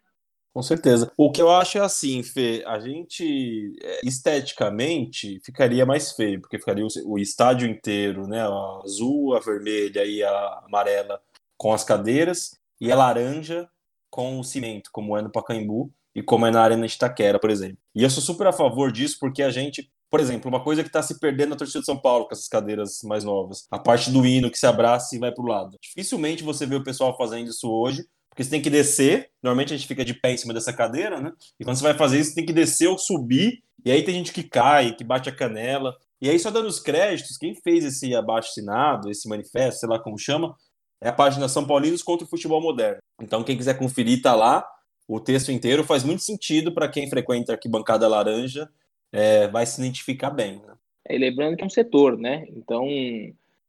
Com 0.53 0.61
certeza. 0.61 1.11
O 1.17 1.31
que 1.31 1.41
eu 1.41 1.49
acho 1.49 1.79
é 1.79 1.81
assim, 1.81 2.21
Fê, 2.21 2.63
a 2.67 2.79
gente 2.79 3.75
é, 3.81 4.01
esteticamente 4.03 5.41
ficaria 5.43 5.83
mais 5.83 6.11
feio, 6.11 6.39
porque 6.39 6.59
ficaria 6.59 6.85
o, 7.05 7.17
estádio 7.17 7.67
inteiro, 7.67 8.27
né? 8.27 8.41
A 8.41 8.81
azul, 8.83 9.35
a 9.35 9.39
vermelha 9.39 10.05
e 10.05 10.23
a 10.23 10.61
amarela 10.65 11.19
com 11.57 11.73
as 11.73 11.83
cadeiras, 11.83 12.51
e 12.79 12.91
a 12.91 12.95
laranja 12.95 13.67
com 14.09 14.39
o 14.39 14.43
cimento, 14.43 14.89
como 14.91 15.17
é 15.17 15.21
no 15.21 15.31
Pacaembu 15.31 15.89
e 16.13 16.21
como 16.21 16.45
é 16.45 16.51
na 16.51 16.61
Arena 16.61 16.85
de 16.85 16.93
Itaquera, 16.93 17.39
por 17.39 17.49
exemplo. 17.49 17.77
E 17.95 18.03
eu 18.03 18.09
sou 18.09 18.21
super 18.21 18.45
a 18.45 18.53
favor 18.53 18.91
disso, 18.91 19.17
porque 19.19 19.41
a 19.41 19.49
gente, 19.49 19.89
por 20.11 20.19
exemplo, 20.19 20.49
uma 20.49 20.63
coisa 20.63 20.83
que 20.83 20.89
está 20.89 21.01
se 21.01 21.19
perdendo 21.19 21.51
na 21.51 21.55
torcida 21.55 21.79
de 21.79 21.85
São 21.85 21.97
Paulo 21.97 22.25
com 22.25 22.33
essas 22.33 22.49
cadeiras 22.49 23.01
mais 23.03 23.23
novas, 23.23 23.65
a 23.71 23.79
parte 23.79 24.11
do 24.11 24.25
hino 24.25 24.51
que 24.51 24.59
se 24.59 24.67
abraça 24.67 25.15
e 25.15 25.19
vai 25.19 25.31
para 25.31 25.43
o 25.43 25.47
lado. 25.47 25.77
Dificilmente 25.81 26.43
você 26.43 26.65
vê 26.65 26.75
o 26.75 26.83
pessoal 26.83 27.17
fazendo 27.17 27.49
isso 27.49 27.71
hoje, 27.71 28.05
porque 28.33 28.43
você 28.43 28.49
tem 28.49 28.61
que 28.61 28.69
descer. 28.69 29.29
Normalmente 29.43 29.75
a 29.75 29.77
gente 29.77 29.87
fica 29.87 30.03
de 30.03 30.15
pé 30.15 30.31
em 30.31 30.37
cima 30.37 30.55
dessa 30.55 30.73
cadeira, 30.73 31.21
né? 31.21 31.31
E 31.59 31.63
quando 31.63 31.77
você 31.77 31.83
vai 31.83 31.93
fazer 31.93 32.19
isso, 32.19 32.31
você 32.31 32.35
tem 32.35 32.45
que 32.45 32.51
descer 32.51 32.87
ou 32.87 32.97
subir. 32.97 33.61
E 33.85 33.91
aí 33.91 34.01
tem 34.01 34.15
gente 34.15 34.33
que 34.33 34.41
cai, 34.41 34.95
que 34.95 35.03
bate 35.03 35.29
a 35.29 35.35
canela. 35.35 35.95
E 36.19 36.27
aí, 36.27 36.39
só 36.39 36.49
dando 36.49 36.67
os 36.67 36.79
créditos, 36.79 37.37
quem 37.37 37.53
fez 37.53 37.85
esse 37.85 38.15
abaixo-assinado, 38.15 39.11
esse 39.11 39.29
manifesto, 39.29 39.81
sei 39.81 39.89
lá 39.89 39.99
como 39.99 40.17
chama, 40.17 40.55
é 40.99 41.09
a 41.09 41.13
página 41.13 41.47
São 41.47 41.67
Paulinos 41.67 42.01
contra 42.01 42.25
o 42.25 42.29
Futebol 42.29 42.59
Moderno. 42.59 43.01
Então, 43.21 43.43
quem 43.43 43.55
quiser 43.55 43.77
conferir, 43.77 44.21
tá 44.23 44.33
lá. 44.33 44.67
O 45.07 45.19
texto 45.19 45.51
inteiro 45.51 45.83
faz 45.83 46.03
muito 46.03 46.23
sentido 46.23 46.73
para 46.73 46.87
quem 46.87 47.07
frequenta 47.07 47.51
a 47.51 47.55
arquibancada 47.55 48.07
laranja, 48.07 48.67
é, 49.11 49.47
vai 49.47 49.65
se 49.67 49.79
identificar 49.79 50.31
bem. 50.31 50.59
Né? 50.65 50.73
É, 51.05 51.17
lembrando 51.19 51.55
que 51.55 51.61
é 51.61 51.67
um 51.67 51.69
setor, 51.69 52.17
né? 52.17 52.45
Então, 52.49 52.87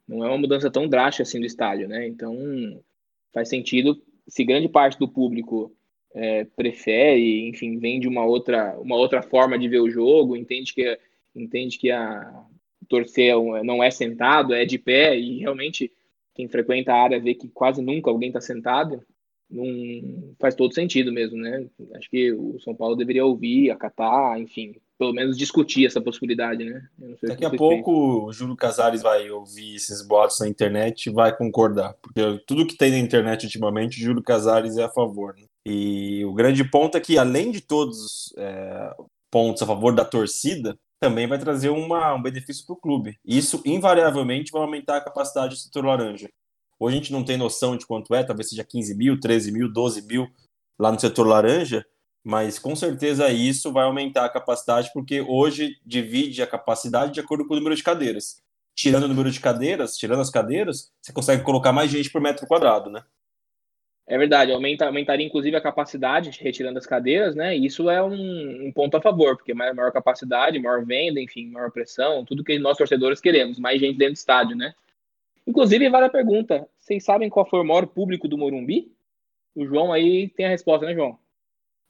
não 0.09 0.25
é 0.25 0.29
uma 0.29 0.39
mudança 0.39 0.71
tão 0.71 0.89
drástica 0.89 1.25
assim 1.25 1.41
do 1.41 1.45
estádio, 1.45 1.87
né? 1.87 2.07
Então, 2.07 2.35
faz 3.35 3.51
sentido 3.51 4.01
se 4.27 4.45
grande 4.45 4.69
parte 4.69 4.99
do 4.99 5.09
público 5.09 5.75
é, 6.15 6.45
prefere, 6.45 7.49
enfim, 7.49 7.79
vem 7.79 7.99
de 7.99 8.09
uma 8.09 8.25
outra, 8.25 8.79
uma 8.79 8.97
outra 8.97 9.23
forma 9.23 9.59
de 9.59 9.69
ver 9.69 9.81
o 9.81 9.91
jogo, 9.91 10.37
entende 10.37 10.73
que, 10.73 10.99
entende 11.35 11.79
que 11.79 11.91
a 11.91 12.45
torcer 12.89 13.35
é 13.35 13.63
não 13.63 13.83
é 13.83 13.91
sentado, 13.91 14.55
é 14.55 14.65
de 14.65 14.79
pé, 14.79 15.19
e 15.19 15.39
realmente 15.39 15.93
quem 16.35 16.49
frequenta 16.49 16.93
a 16.93 17.03
área 17.03 17.21
vê 17.21 17.35
que 17.35 17.49
quase 17.49 17.83
nunca 17.83 18.11
alguém 18.11 18.29
está 18.29 18.41
sentado, 18.41 19.03
não 19.51 20.35
faz 20.39 20.55
todo 20.55 20.75
sentido 20.75 21.13
mesmo, 21.13 21.39
né? 21.39 21.67
Acho 21.95 22.11
que 22.11 22.33
o 22.33 22.59
São 22.61 22.75
Paulo 22.75 22.97
deveria 22.97 23.25
ouvir, 23.25 23.71
acatar, 23.71 24.41
enfim, 24.41 24.75
pelo 24.99 25.13
menos 25.13 25.37
discutir 25.37 25.87
essa 25.87 26.01
possibilidade, 26.01 26.65
né? 26.65 26.83
Daqui 27.23 27.45
a 27.45 27.51
pouco 27.51 28.27
o 28.27 28.33
Júlio 28.33 28.57
Casares 28.57 29.03
vai 29.03 29.29
ouvir 29.31 29.75
esses 29.75 30.07
boatos 30.07 30.39
na 30.41 30.49
internet 30.49 31.07
e 31.07 31.13
vai 31.13 31.37
concordar, 31.37 31.95
porque 32.01 32.21
tudo 32.47 32.67
que 32.67 32.77
tem 32.77 32.93
na 32.93 32.99
internet 32.99 33.45
ultimamente, 33.45 34.01
o 34.01 34.05
Júlio 34.05 34.23
Casares 34.23 34.77
é 34.77 34.85
a 34.85 34.91
favor. 34.91 35.35
Né? 35.37 35.47
E 35.67 36.25
o 36.25 36.33
grande 36.33 36.63
ponto 36.65 36.97
é 36.97 37.01
que, 37.01 37.19
além 37.19 37.51
de 37.51 37.61
todos 37.61 37.99
os 37.99 38.35
é, 38.37 38.95
pontos 39.31 39.63
a 39.63 39.67
favor 39.67 39.95
da 39.95 40.05
torcida, 40.05 40.79
também 41.01 41.27
vai 41.27 41.39
trazer 41.39 41.71
uma, 41.71 42.15
um 42.15 42.23
benefício 42.23 42.65
para 42.65 42.75
o 42.75 42.81
clube. 42.81 43.19
Isso, 43.25 43.61
invariavelmente, 43.65 44.53
vai 44.53 44.63
aumentar 44.63 44.99
a 44.99 45.05
capacidade 45.05 45.55
do 45.55 45.61
setor 45.61 45.85
laranja. 45.85 46.31
Hoje 46.79 46.97
a 46.97 46.99
gente 46.99 47.13
não 47.13 47.25
tem 47.25 47.37
noção 47.37 47.77
de 47.77 47.87
quanto 47.87 48.15
é, 48.15 48.23
talvez 48.23 48.49
seja 48.49 48.65
15 48.65 48.95
mil, 48.95 49.19
13 49.19 49.53
mil, 49.53 49.73
12 49.73 50.03
mil 50.03 50.29
lá 50.79 50.91
no 50.91 50.99
setor 50.99 51.27
laranja, 51.27 51.85
mas 52.25 52.59
com 52.59 52.75
certeza 52.75 53.31
isso 53.31 53.71
vai 53.71 53.85
aumentar 53.85 54.25
a 54.25 54.31
capacidade, 54.31 54.91
porque 54.95 55.21
hoje 55.21 55.77
divide 55.85 56.43
a 56.43 56.47
capacidade 56.47 57.13
de 57.13 57.21
acordo 57.21 57.47
com 57.47 57.53
o 57.53 57.57
número 57.57 57.77
de 57.77 57.83
cadeiras. 57.83 58.43
Tirando 58.75 59.05
o 59.05 59.09
número 59.09 59.31
de 59.31 59.39
cadeiras, 59.39 59.97
tirando 59.97 60.21
as 60.21 60.31
cadeiras, 60.31 60.91
você 61.01 61.13
consegue 61.13 61.45
colocar 61.45 61.71
mais 61.71 61.91
gente 61.91 62.11
por 62.11 62.23
metro 62.23 62.47
quadrado, 62.47 62.91
né? 62.91 63.05
É 64.07 64.19
verdade, 64.19 64.53
aumenta, 64.53 64.87
aumentaria 64.87 65.25
inclusive 65.25 65.57
a 65.57 65.61
capacidade, 65.61 66.39
retirando 66.41 66.79
as 66.79 66.87
cadeiras, 66.87 67.35
né? 67.35 67.57
E 67.57 67.67
isso 67.67 67.89
é 67.89 68.03
um, 68.03 68.67
um, 68.67 68.73
ponto 68.73 68.97
a 68.97 69.03
favor, 69.03 69.37
porque 69.37 69.55
maior 69.55 69.93
capacidade, 69.93 70.59
maior 70.59 70.85
venda, 70.85 71.21
enfim, 71.21 71.51
maior 71.51 71.71
pressão, 71.71 72.25
tudo 72.25 72.45
que 72.45 72.59
nós 72.59 72.77
torcedores 72.77 73.21
queremos, 73.21 73.59
mais 73.59 73.81
gente 73.81 73.97
dentro 73.97 74.15
do 74.15 74.17
estádio, 74.17 74.57
né? 74.57 74.75
Inclusive, 75.47 75.89
vale 75.89 76.07
a 76.07 76.11
pergunta: 76.11 76.69
vocês 76.79 77.05
sabem 77.05 77.31
qual 77.31 77.49
foi 77.49 77.61
o 77.61 77.65
maior 77.65 77.87
público 77.87 78.29
do 78.29 78.37
Morumbi? 78.37 78.93
O 79.55 79.65
João 79.67 79.93
aí 79.93 80.29
tem 80.29 80.47
a 80.47 80.51
resposta, 80.51 80.85
né, 80.85 80.95
João? 80.95 81.19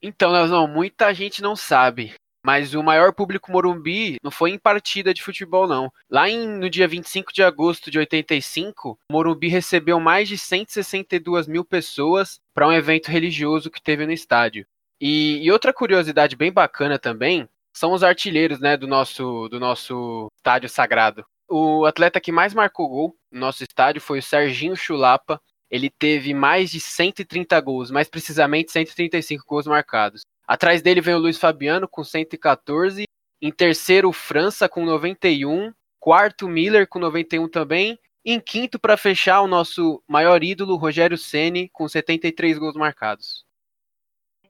Então, 0.07 0.31
Leozão, 0.31 0.67
muita 0.67 1.11
gente 1.15 1.41
não 1.41 1.55
sabe. 1.55 2.13
Mas 2.45 2.75
o 2.75 2.83
maior 2.83 3.11
público 3.11 3.51
Morumbi 3.51 4.17
não 4.21 4.29
foi 4.29 4.51
em 4.51 4.59
partida 4.59 5.11
de 5.11 5.23
futebol, 5.23 5.67
não. 5.67 5.91
Lá 6.07 6.29
em, 6.29 6.47
no 6.47 6.69
dia 6.69 6.87
25 6.87 7.33
de 7.33 7.41
agosto 7.41 7.89
de 7.89 7.97
85, 7.97 8.91
o 8.91 8.97
Morumbi 9.11 9.47
recebeu 9.47 9.99
mais 9.99 10.29
de 10.29 10.37
162 10.37 11.47
mil 11.47 11.65
pessoas 11.65 12.39
para 12.53 12.67
um 12.67 12.71
evento 12.71 13.07
religioso 13.07 13.71
que 13.71 13.81
teve 13.81 14.05
no 14.05 14.11
estádio. 14.11 14.67
E, 15.01 15.43
e, 15.43 15.51
outra 15.51 15.73
curiosidade 15.73 16.35
bem 16.35 16.51
bacana 16.51 16.99
também 16.99 17.49
são 17.75 17.91
os 17.91 18.03
artilheiros 18.03 18.59
né, 18.59 18.77
do, 18.77 18.85
nosso, 18.85 19.49
do 19.49 19.59
nosso 19.59 20.27
estádio 20.37 20.69
sagrado. 20.69 21.25
O 21.49 21.83
atleta 21.83 22.21
que 22.21 22.31
mais 22.31 22.53
marcou 22.53 22.87
gol 22.87 23.15
no 23.31 23.39
nosso 23.39 23.63
estádio 23.63 24.03
foi 24.03 24.19
o 24.19 24.23
Serginho 24.23 24.75
Chulapa, 24.75 25.41
ele 25.75 25.89
teve 25.89 26.33
mais 26.33 26.71
de 26.71 26.79
130 26.79 27.59
gols, 27.59 27.91
mais 27.91 28.07
precisamente 28.07 28.71
135 28.71 29.43
gols 29.45 29.67
marcados. 29.67 30.21
Atrás 30.47 30.81
dele 30.81 31.01
vem 31.01 31.15
o 31.15 31.19
Luiz 31.19 31.37
Fabiano 31.37 31.87
com 31.87 32.03
114, 32.03 33.03
em 33.41 33.51
terceiro 33.51 34.11
França 34.13 34.69
com 34.69 34.85
91, 34.85 35.73
quarto 35.99 36.47
Miller 36.47 36.87
com 36.87 36.97
91 36.99 37.49
também, 37.49 37.99
em 38.23 38.39
quinto 38.39 38.79
para 38.79 38.95
fechar 38.95 39.41
o 39.41 39.47
nosso 39.47 40.01
maior 40.07 40.43
ídolo 40.43 40.77
Rogério 40.77 41.17
Ceni 41.17 41.69
com 41.69 41.87
73 41.87 42.57
gols 42.57 42.75
marcados. 42.75 43.43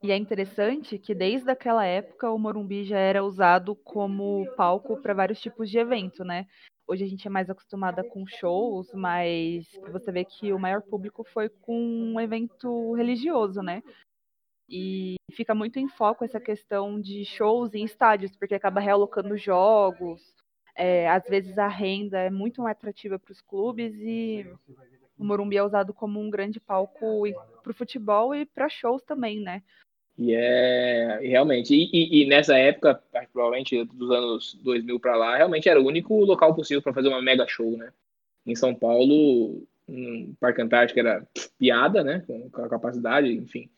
E 0.03 0.11
é 0.11 0.17
interessante 0.17 0.99
que 0.99 1.15
desde 1.15 1.49
aquela 1.49 1.83
época 1.83 2.29
o 2.29 2.37
Morumbi 2.37 2.83
já 2.83 2.99
era 2.99 3.23
usado 3.23 3.75
como 3.75 4.45
palco 4.55 5.01
para 5.01 5.15
vários 5.15 5.41
tipos 5.41 5.69
de 5.69 5.79
evento, 5.79 6.23
né? 6.23 6.45
Hoje 6.87 7.03
a 7.03 7.07
gente 7.07 7.27
é 7.27 7.31
mais 7.31 7.49
acostumada 7.49 8.03
com 8.03 8.27
shows, 8.27 8.93
mas 8.93 9.67
você 9.91 10.11
vê 10.11 10.23
que 10.23 10.53
o 10.53 10.59
maior 10.59 10.81
público 10.83 11.23
foi 11.23 11.49
com 11.49 11.75
um 11.75 12.19
evento 12.19 12.93
religioso, 12.93 13.61
né? 13.61 13.81
E 14.69 15.15
fica 15.31 15.55
muito 15.55 15.79
em 15.79 15.87
foco 15.87 16.23
essa 16.23 16.39
questão 16.39 16.99
de 16.99 17.25
shows 17.25 17.73
em 17.73 17.83
estádios, 17.83 18.35
porque 18.35 18.53
acaba 18.53 18.79
realocando 18.79 19.35
jogos. 19.35 20.21
É, 20.75 21.09
às 21.09 21.25
vezes 21.25 21.57
a 21.57 21.67
renda 21.67 22.19
é 22.19 22.29
muito 22.29 22.61
mais 22.61 22.75
atrativa 22.75 23.17
para 23.17 23.31
os 23.31 23.41
clubes 23.41 23.95
e 23.95 24.45
o 25.17 25.23
Morumbi 25.23 25.57
é 25.57 25.63
usado 25.63 25.93
como 25.93 26.19
um 26.19 26.29
grande 26.29 26.59
palco 26.59 27.23
para 27.63 27.71
o 27.71 27.75
futebol 27.75 28.35
e 28.35 28.45
para 28.45 28.69
shows 28.69 29.01
também, 29.03 29.41
né? 29.41 29.63
E 30.17 30.33
é 30.33 31.19
realmente, 31.21 31.73
e, 31.73 31.89
e, 31.91 32.23
e, 32.23 32.27
nessa 32.27 32.57
época, 32.57 33.01
provavelmente 33.33 33.83
dos 33.83 34.09
anos 34.11 34.57
2000 34.63 34.99
para 34.99 35.17
lá, 35.17 35.35
realmente 35.35 35.67
era 35.67 35.81
o 35.81 35.85
único 35.85 36.23
local 36.23 36.55
possível 36.55 36.81
para 36.81 36.93
fazer 36.93 37.09
uma 37.09 37.21
mega 37.21 37.45
show, 37.47 37.75
né? 37.75 37.91
Em 38.45 38.55
São 38.55 38.73
Paulo, 38.73 39.67
um 39.89 40.33
Parque 40.39 40.61
Antártico 40.61 40.99
era 40.99 41.27
piada, 41.59 42.01
né? 42.03 42.23
Com 42.51 42.63
a 42.63 42.69
capacidade, 42.69 43.29
enfim. 43.33 43.69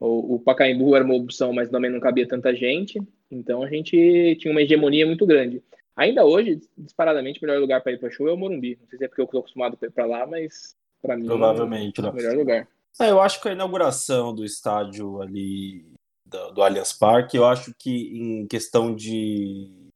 O, 0.00 0.36
o 0.36 0.40
Pacaembu 0.40 0.96
era 0.96 1.04
uma 1.04 1.14
opção, 1.14 1.52
mas 1.52 1.68
também 1.68 1.90
não 1.90 2.00
cabia 2.00 2.26
tanta 2.26 2.54
gente, 2.54 3.00
então 3.30 3.62
a 3.62 3.68
gente 3.68 4.36
tinha 4.40 4.50
uma 4.50 4.62
hegemonia 4.62 5.06
muito 5.06 5.24
grande. 5.24 5.62
Ainda 5.94 6.24
hoje, 6.24 6.60
disparadamente, 6.78 7.38
o 7.38 7.46
melhor 7.46 7.60
lugar 7.60 7.82
para 7.82 7.92
ir 7.92 7.98
para 7.98 8.10
show 8.10 8.26
é 8.26 8.32
o 8.32 8.36
Morumbi. 8.36 8.78
Não 8.80 8.88
sei 8.88 8.98
se 8.98 9.04
é 9.04 9.08
porque 9.08 9.20
eu 9.20 9.26
estou 9.26 9.40
acostumado 9.40 9.76
para 9.76 10.06
lá, 10.06 10.26
mas 10.26 10.74
para 11.02 11.16
mim 11.16 11.26
Provavelmente, 11.26 12.00
é 12.00 12.08
o 12.08 12.12
melhor 12.14 12.36
lugar. 12.36 12.66
É, 12.98 13.10
eu 13.10 13.20
acho 13.20 13.40
que 13.40 13.48
a 13.48 13.52
inauguração 13.52 14.34
do 14.34 14.44
estádio 14.44 15.20
ali 15.20 15.86
do, 16.24 16.52
do 16.52 16.62
Allianz 16.62 16.92
Parque, 16.92 17.36
eu 17.36 17.44
acho 17.44 17.74
que 17.78 17.90
em 17.90 18.46
questão 18.46 18.94
de 18.94 19.90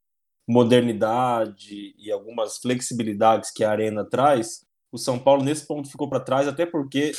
modernidade 0.47 1.95
e 1.99 2.13
algumas 2.13 2.59
flexibilidades 2.59 3.51
que 3.51 3.65
a 3.65 3.71
arena 3.71 4.05
traz, 4.05 4.65
o 4.93 4.99
São 4.99 5.19
Paulo 5.19 5.43
nesse 5.43 5.67
ponto 5.67 5.91
ficou 5.91 6.09
para 6.09 6.21
trás, 6.21 6.47
até 6.47 6.67
porque 6.67 7.13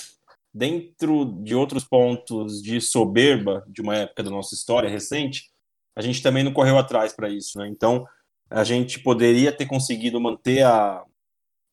dentro 0.53 1.25
de 1.43 1.53
outros 1.55 1.83
pontos 1.83 2.61
de 2.61 2.79
soberba 2.79 3.65
de 3.67 3.81
uma 3.81 3.95
época 3.97 4.23
da 4.23 4.29
nossa 4.29 4.55
história 4.55 4.89
recente, 4.89 5.49
a 5.95 6.01
gente 6.01 6.21
também 6.21 6.43
não 6.43 6.53
correu 6.53 6.77
atrás 6.77 7.13
para 7.13 7.29
isso, 7.29 7.57
né? 7.57 7.67
Então, 7.67 8.05
a 8.49 8.63
gente 8.63 8.99
poderia 8.99 9.51
ter 9.51 9.65
conseguido 9.65 10.19
manter 10.19 10.63
a, 10.63 11.03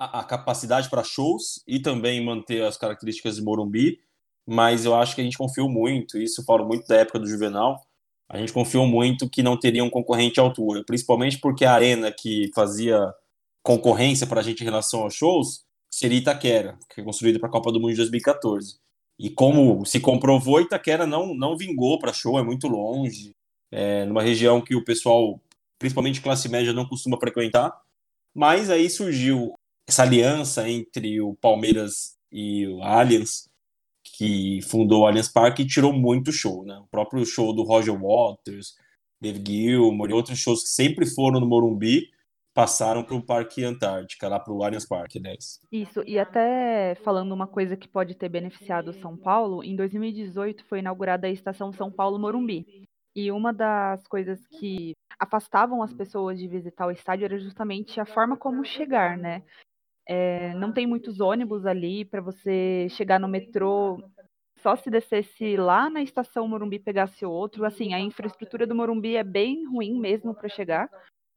a, 0.05 0.25
capacidade 0.25 0.89
para 0.89 1.05
shows 1.05 1.63
e 1.67 1.81
também 1.81 2.25
manter 2.25 2.63
as 2.63 2.77
características 2.77 3.37
de 3.37 3.43
Morumbi, 3.43 4.01
mas 4.47 4.85
eu 4.85 4.95
acho 4.95 5.15
que 5.15 5.21
a 5.21 5.25
gente 5.25 5.39
confiou 5.39 5.69
muito, 5.69 6.19
isso 6.19 6.41
eu 6.41 6.45
falo 6.45 6.67
muito 6.67 6.87
da 6.87 6.97
época 6.97 7.19
do 7.19 7.27
Juvenal, 7.27 7.81
a 8.29 8.39
gente 8.39 8.53
confiou 8.53 8.87
muito 8.87 9.29
que 9.29 9.43
não 9.43 9.57
teria 9.57 9.85
um 9.85 9.91
concorrente 9.91 10.41
à 10.41 10.43
altura, 10.43 10.83
principalmente 10.85 11.39
porque 11.39 11.65
a 11.65 11.73
arena 11.73 12.11
que 12.11 12.51
fazia 12.55 13.13
concorrência 13.63 14.27
para 14.27 14.41
a 14.41 14.43
gente 14.43 14.63
em 14.63 14.65
relação 14.65 15.03
aos 15.03 15.15
shows 15.15 15.65
seria 15.91 16.19
Itaquera, 16.19 16.79
que 16.89 16.97
foi 16.97 17.05
construída 17.05 17.39
para 17.39 17.49
a 17.49 17.53
Copa 17.53 17.71
do 17.71 17.79
Mundo 17.79 17.91
de 17.91 17.99
2014. 17.99 18.77
E 19.19 19.31
como 19.31 19.85
se 19.85 20.01
comprovou, 20.01 20.61
Itaquera 20.61 21.07
não, 21.07 21.35
não 21.35 21.57
vingou 21.57 21.99
para 21.99 22.13
show, 22.13 22.39
é 22.39 22.43
muito 22.43 22.67
longe, 22.67 23.33
é 23.71 24.05
numa 24.07 24.23
região 24.23 24.61
que 24.61 24.75
o 24.75 24.85
pessoal 24.85 25.39
principalmente 25.79 26.21
classe 26.21 26.49
média 26.49 26.73
não 26.73 26.87
costuma 26.87 27.19
frequentar. 27.19 27.77
Mas 28.35 28.71
aí 28.71 28.89
surgiu 28.89 29.53
essa 29.93 30.05
aliança 30.05 30.67
entre 30.67 31.21
o 31.21 31.35
Palmeiras 31.35 32.17
e 32.31 32.67
o 32.67 32.83
Allianz, 32.83 33.51
que 34.03 34.61
fundou 34.63 35.03
o 35.03 35.07
Allianz 35.07 35.29
Parque 35.29 35.67
tirou 35.67 35.93
muito 35.93 36.33
show, 36.33 36.65
né? 36.65 36.79
O 36.79 36.87
próprio 36.87 37.25
show 37.27 37.55
do 37.55 37.63
Roger 37.63 37.95
Waters, 37.95 38.75
Dave 39.21 39.43
Gilmour 39.47 40.09
e 40.09 40.15
outros 40.15 40.39
shows 40.39 40.63
que 40.63 40.71
sempre 40.71 41.05
foram 41.05 41.39
no 41.39 41.47
Morumbi 41.47 42.09
passaram 42.55 43.03
para 43.03 43.15
o 43.15 43.23
Parque 43.23 43.65
Antártica, 43.65 44.29
lá 44.29 44.41
para 44.41 44.53
o 44.53 44.63
Allianz 44.63 44.87
Parque, 44.87 45.21
né? 45.21 45.35
Isso, 45.71 46.03
e 46.07 46.19
até 46.19 46.95
falando 47.05 47.33
uma 47.33 47.47
coisa 47.47 47.77
que 47.77 47.89
pode 47.89 48.15
ter 48.15 48.31
beneficiado 48.31 48.95
São 48.95 49.15
Paulo, 49.15 49.63
em 49.63 49.77
2018 49.77 50.65
foi 50.65 50.79
inaugurada 50.79 51.27
a 51.27 51.31
estação 51.31 51.71
São 51.71 51.91
Paulo 51.91 52.19
Morumbi. 52.19 52.87
E 53.15 53.31
uma 53.31 53.53
das 53.53 54.07
coisas 54.07 54.47
que 54.47 54.95
afastavam 55.19 55.83
as 55.83 55.93
pessoas 55.93 56.39
de 56.39 56.49
visitar 56.49 56.87
o 56.87 56.91
estádio 56.91 57.27
era 57.27 57.39
justamente 57.39 58.01
a 58.01 58.07
forma 58.07 58.39
como 58.39 58.65
chegar, 58.65 59.19
né? 59.19 59.43
É, 60.07 60.55
não 60.55 60.73
tem 60.73 60.87
muitos 60.87 61.21
ônibus 61.21 61.65
ali 61.65 62.05
para 62.05 62.21
você 62.21 62.87
chegar 62.91 63.21
no 63.21 63.29
metrô. 63.29 64.03
Só 64.61 64.77
se 64.77 64.91
descesse 64.91 65.57
lá 65.57 65.91
na 65.91 66.03
estação 66.03 66.47
Morumbi 66.47 66.79
pegasse 66.79 67.25
outro. 67.25 67.65
Assim, 67.65 67.95
a 67.95 68.01
infraestrutura 68.01 68.67
do 68.67 68.75
Morumbi 68.75 69.17
é 69.17 69.25
bem 69.25 69.67
ruim 69.67 69.99
mesmo 69.99 70.35
para 70.35 70.49
chegar. 70.49 70.89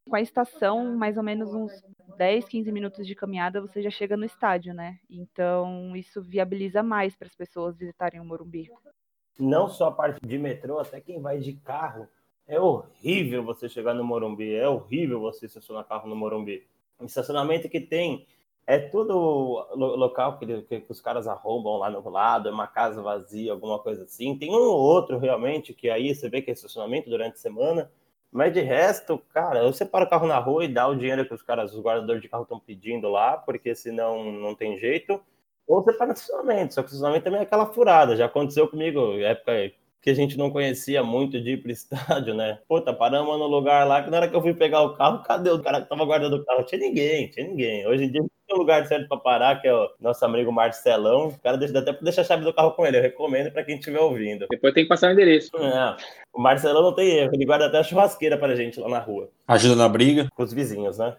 Com 0.07 0.15
a 0.15 0.21
estação, 0.21 0.95
mais 0.95 1.17
ou 1.17 1.23
menos 1.23 1.53
uns 1.53 1.71
10, 2.17 2.47
15 2.47 2.71
minutos 2.71 3.07
de 3.07 3.15
caminhada, 3.15 3.59
você 3.59 3.81
já 3.81 3.89
chega 3.89 4.15
no 4.15 4.25
estádio, 4.25 4.73
né? 4.73 4.99
Então, 5.09 5.95
isso 5.95 6.21
viabiliza 6.21 6.83
mais 6.83 7.15
para 7.15 7.27
as 7.27 7.35
pessoas 7.35 7.75
visitarem 7.75 8.21
o 8.21 8.25
Morumbi. 8.25 8.69
Não 9.39 9.67
só 9.67 9.87
a 9.87 9.91
parte 9.91 10.19
de 10.23 10.37
metrô, 10.37 10.79
até 10.79 11.01
quem 11.01 11.19
vai 11.19 11.39
de 11.39 11.53
carro. 11.53 12.07
É 12.47 12.59
horrível 12.59 13.43
você 13.43 13.67
chegar 13.67 13.95
no 13.95 14.03
Morumbi, 14.03 14.53
é 14.53 14.69
horrível 14.69 15.19
você 15.19 15.47
estacionar 15.47 15.83
carro 15.85 16.07
no 16.07 16.15
Morumbi. 16.15 16.67
O 16.99 17.05
estacionamento 17.05 17.67
que 17.67 17.81
tem 17.81 18.27
é 18.67 18.79
tudo 18.79 19.13
local 19.75 20.39
que, 20.39 20.61
que, 20.63 20.85
os 20.89 20.99
caras 20.99 21.27
arrombam 21.27 21.77
lá 21.77 21.89
no 21.89 22.07
lado, 22.09 22.49
é 22.49 22.51
uma 22.51 22.67
casa 22.67 23.01
vazia, 23.01 23.51
alguma 23.51 23.79
coisa 23.79 24.03
assim. 24.03 24.37
Tem 24.37 24.51
um 24.51 24.55
ou 24.55 24.79
outro 24.79 25.19
realmente 25.19 25.73
que 25.73 25.89
aí 25.89 26.13
você 26.13 26.29
vê 26.29 26.41
que 26.41 26.49
é 26.49 26.53
estacionamento 26.53 27.09
durante 27.09 27.35
a 27.35 27.37
semana, 27.37 27.91
mas 28.31 28.53
de 28.53 28.61
resto, 28.61 29.19
cara, 29.33 29.63
você 29.63 29.85
para 29.85 30.05
o 30.05 30.09
carro 30.09 30.27
na 30.27 30.39
rua 30.39 30.65
e 30.65 30.67
dá 30.67 30.87
o 30.87 30.95
dinheiro 30.95 31.27
que 31.27 31.33
os 31.33 31.43
caras, 31.43 31.73
os 31.73 31.81
guardadores 31.81 32.21
de 32.21 32.27
carro 32.27 32.43
estão 32.43 32.59
pedindo 32.59 33.07
lá, 33.09 33.37
porque 33.37 33.75
senão 33.75 34.31
não 34.31 34.55
tem 34.55 34.77
jeito. 34.79 35.21
Ou 35.67 35.83
você 35.83 35.93
para 35.93 36.07
no 36.07 36.13
estacionamento, 36.13 36.73
só 36.73 36.81
que 36.81 36.87
o 36.87 36.89
estacionamento 36.89 37.23
também 37.23 37.39
é 37.39 37.43
aquela 37.43 37.67
furada. 37.67 38.15
Já 38.15 38.25
aconteceu 38.25 38.67
comigo, 38.67 39.13
época 39.19 39.71
que 40.01 40.09
a 40.11 40.13
gente 40.13 40.37
não 40.37 40.51
conhecia 40.51 41.03
muito 41.03 41.41
de 41.41 41.51
ir 41.51 41.61
pro 41.61 41.71
estádio, 41.71 42.33
né? 42.35 42.59
Puta, 42.67 42.93
paramos 42.93 43.39
no 43.39 43.47
lugar 43.47 43.87
lá 43.87 44.03
que 44.03 44.09
na 44.09 44.17
hora 44.17 44.29
que 44.29 44.35
eu 44.35 44.41
fui 44.41 44.53
pegar 44.53 44.81
o 44.81 44.95
carro, 44.95 45.23
cadê 45.23 45.49
o 45.49 45.61
cara 45.61 45.81
que 45.81 45.89
tava 45.89 46.05
guardando 46.05 46.35
o 46.37 46.45
carro? 46.45 46.63
Tinha 46.63 46.79
ninguém, 46.81 47.29
tinha 47.29 47.47
ninguém. 47.47 47.87
Hoje 47.87 48.05
em 48.05 48.11
dia 48.11 48.21
tem 48.47 48.55
um 48.55 48.59
lugar 48.59 48.85
certo 48.85 49.07
para 49.07 49.17
parar, 49.17 49.61
que 49.61 49.67
é 49.67 49.73
o 49.73 49.89
nosso 49.99 50.23
amigo 50.23 50.51
Marcelão. 50.51 51.27
O 51.27 51.39
cara 51.39 51.57
deixa, 51.57 51.77
até 51.77 51.93
deixa 51.93 52.21
a 52.21 52.23
chave 52.23 52.43
do 52.43 52.53
carro 52.53 52.71
com 52.71 52.85
ele. 52.85 52.97
Eu 52.97 53.01
recomendo 53.01 53.51
para 53.51 53.63
quem 53.63 53.77
estiver 53.77 53.99
ouvindo. 53.99 54.47
Depois 54.49 54.73
tem 54.73 54.83
que 54.83 54.89
passar 54.89 55.09
o 55.09 55.13
endereço. 55.13 55.51
É, 55.57 55.97
o 56.33 56.41
Marcelão 56.41 56.83
não 56.83 56.93
tem 56.93 57.09
erro, 57.17 57.31
ele 57.33 57.45
guarda 57.45 57.67
até 57.67 57.79
a 57.79 57.83
churrasqueira 57.83 58.37
pra 58.37 58.55
gente 58.55 58.79
lá 58.79 58.89
na 58.89 58.99
rua. 58.99 59.29
Ajuda 59.47 59.75
na 59.75 59.89
briga. 59.89 60.27
Com 60.35 60.43
os 60.43 60.53
vizinhos, 60.53 60.97
né? 60.97 61.15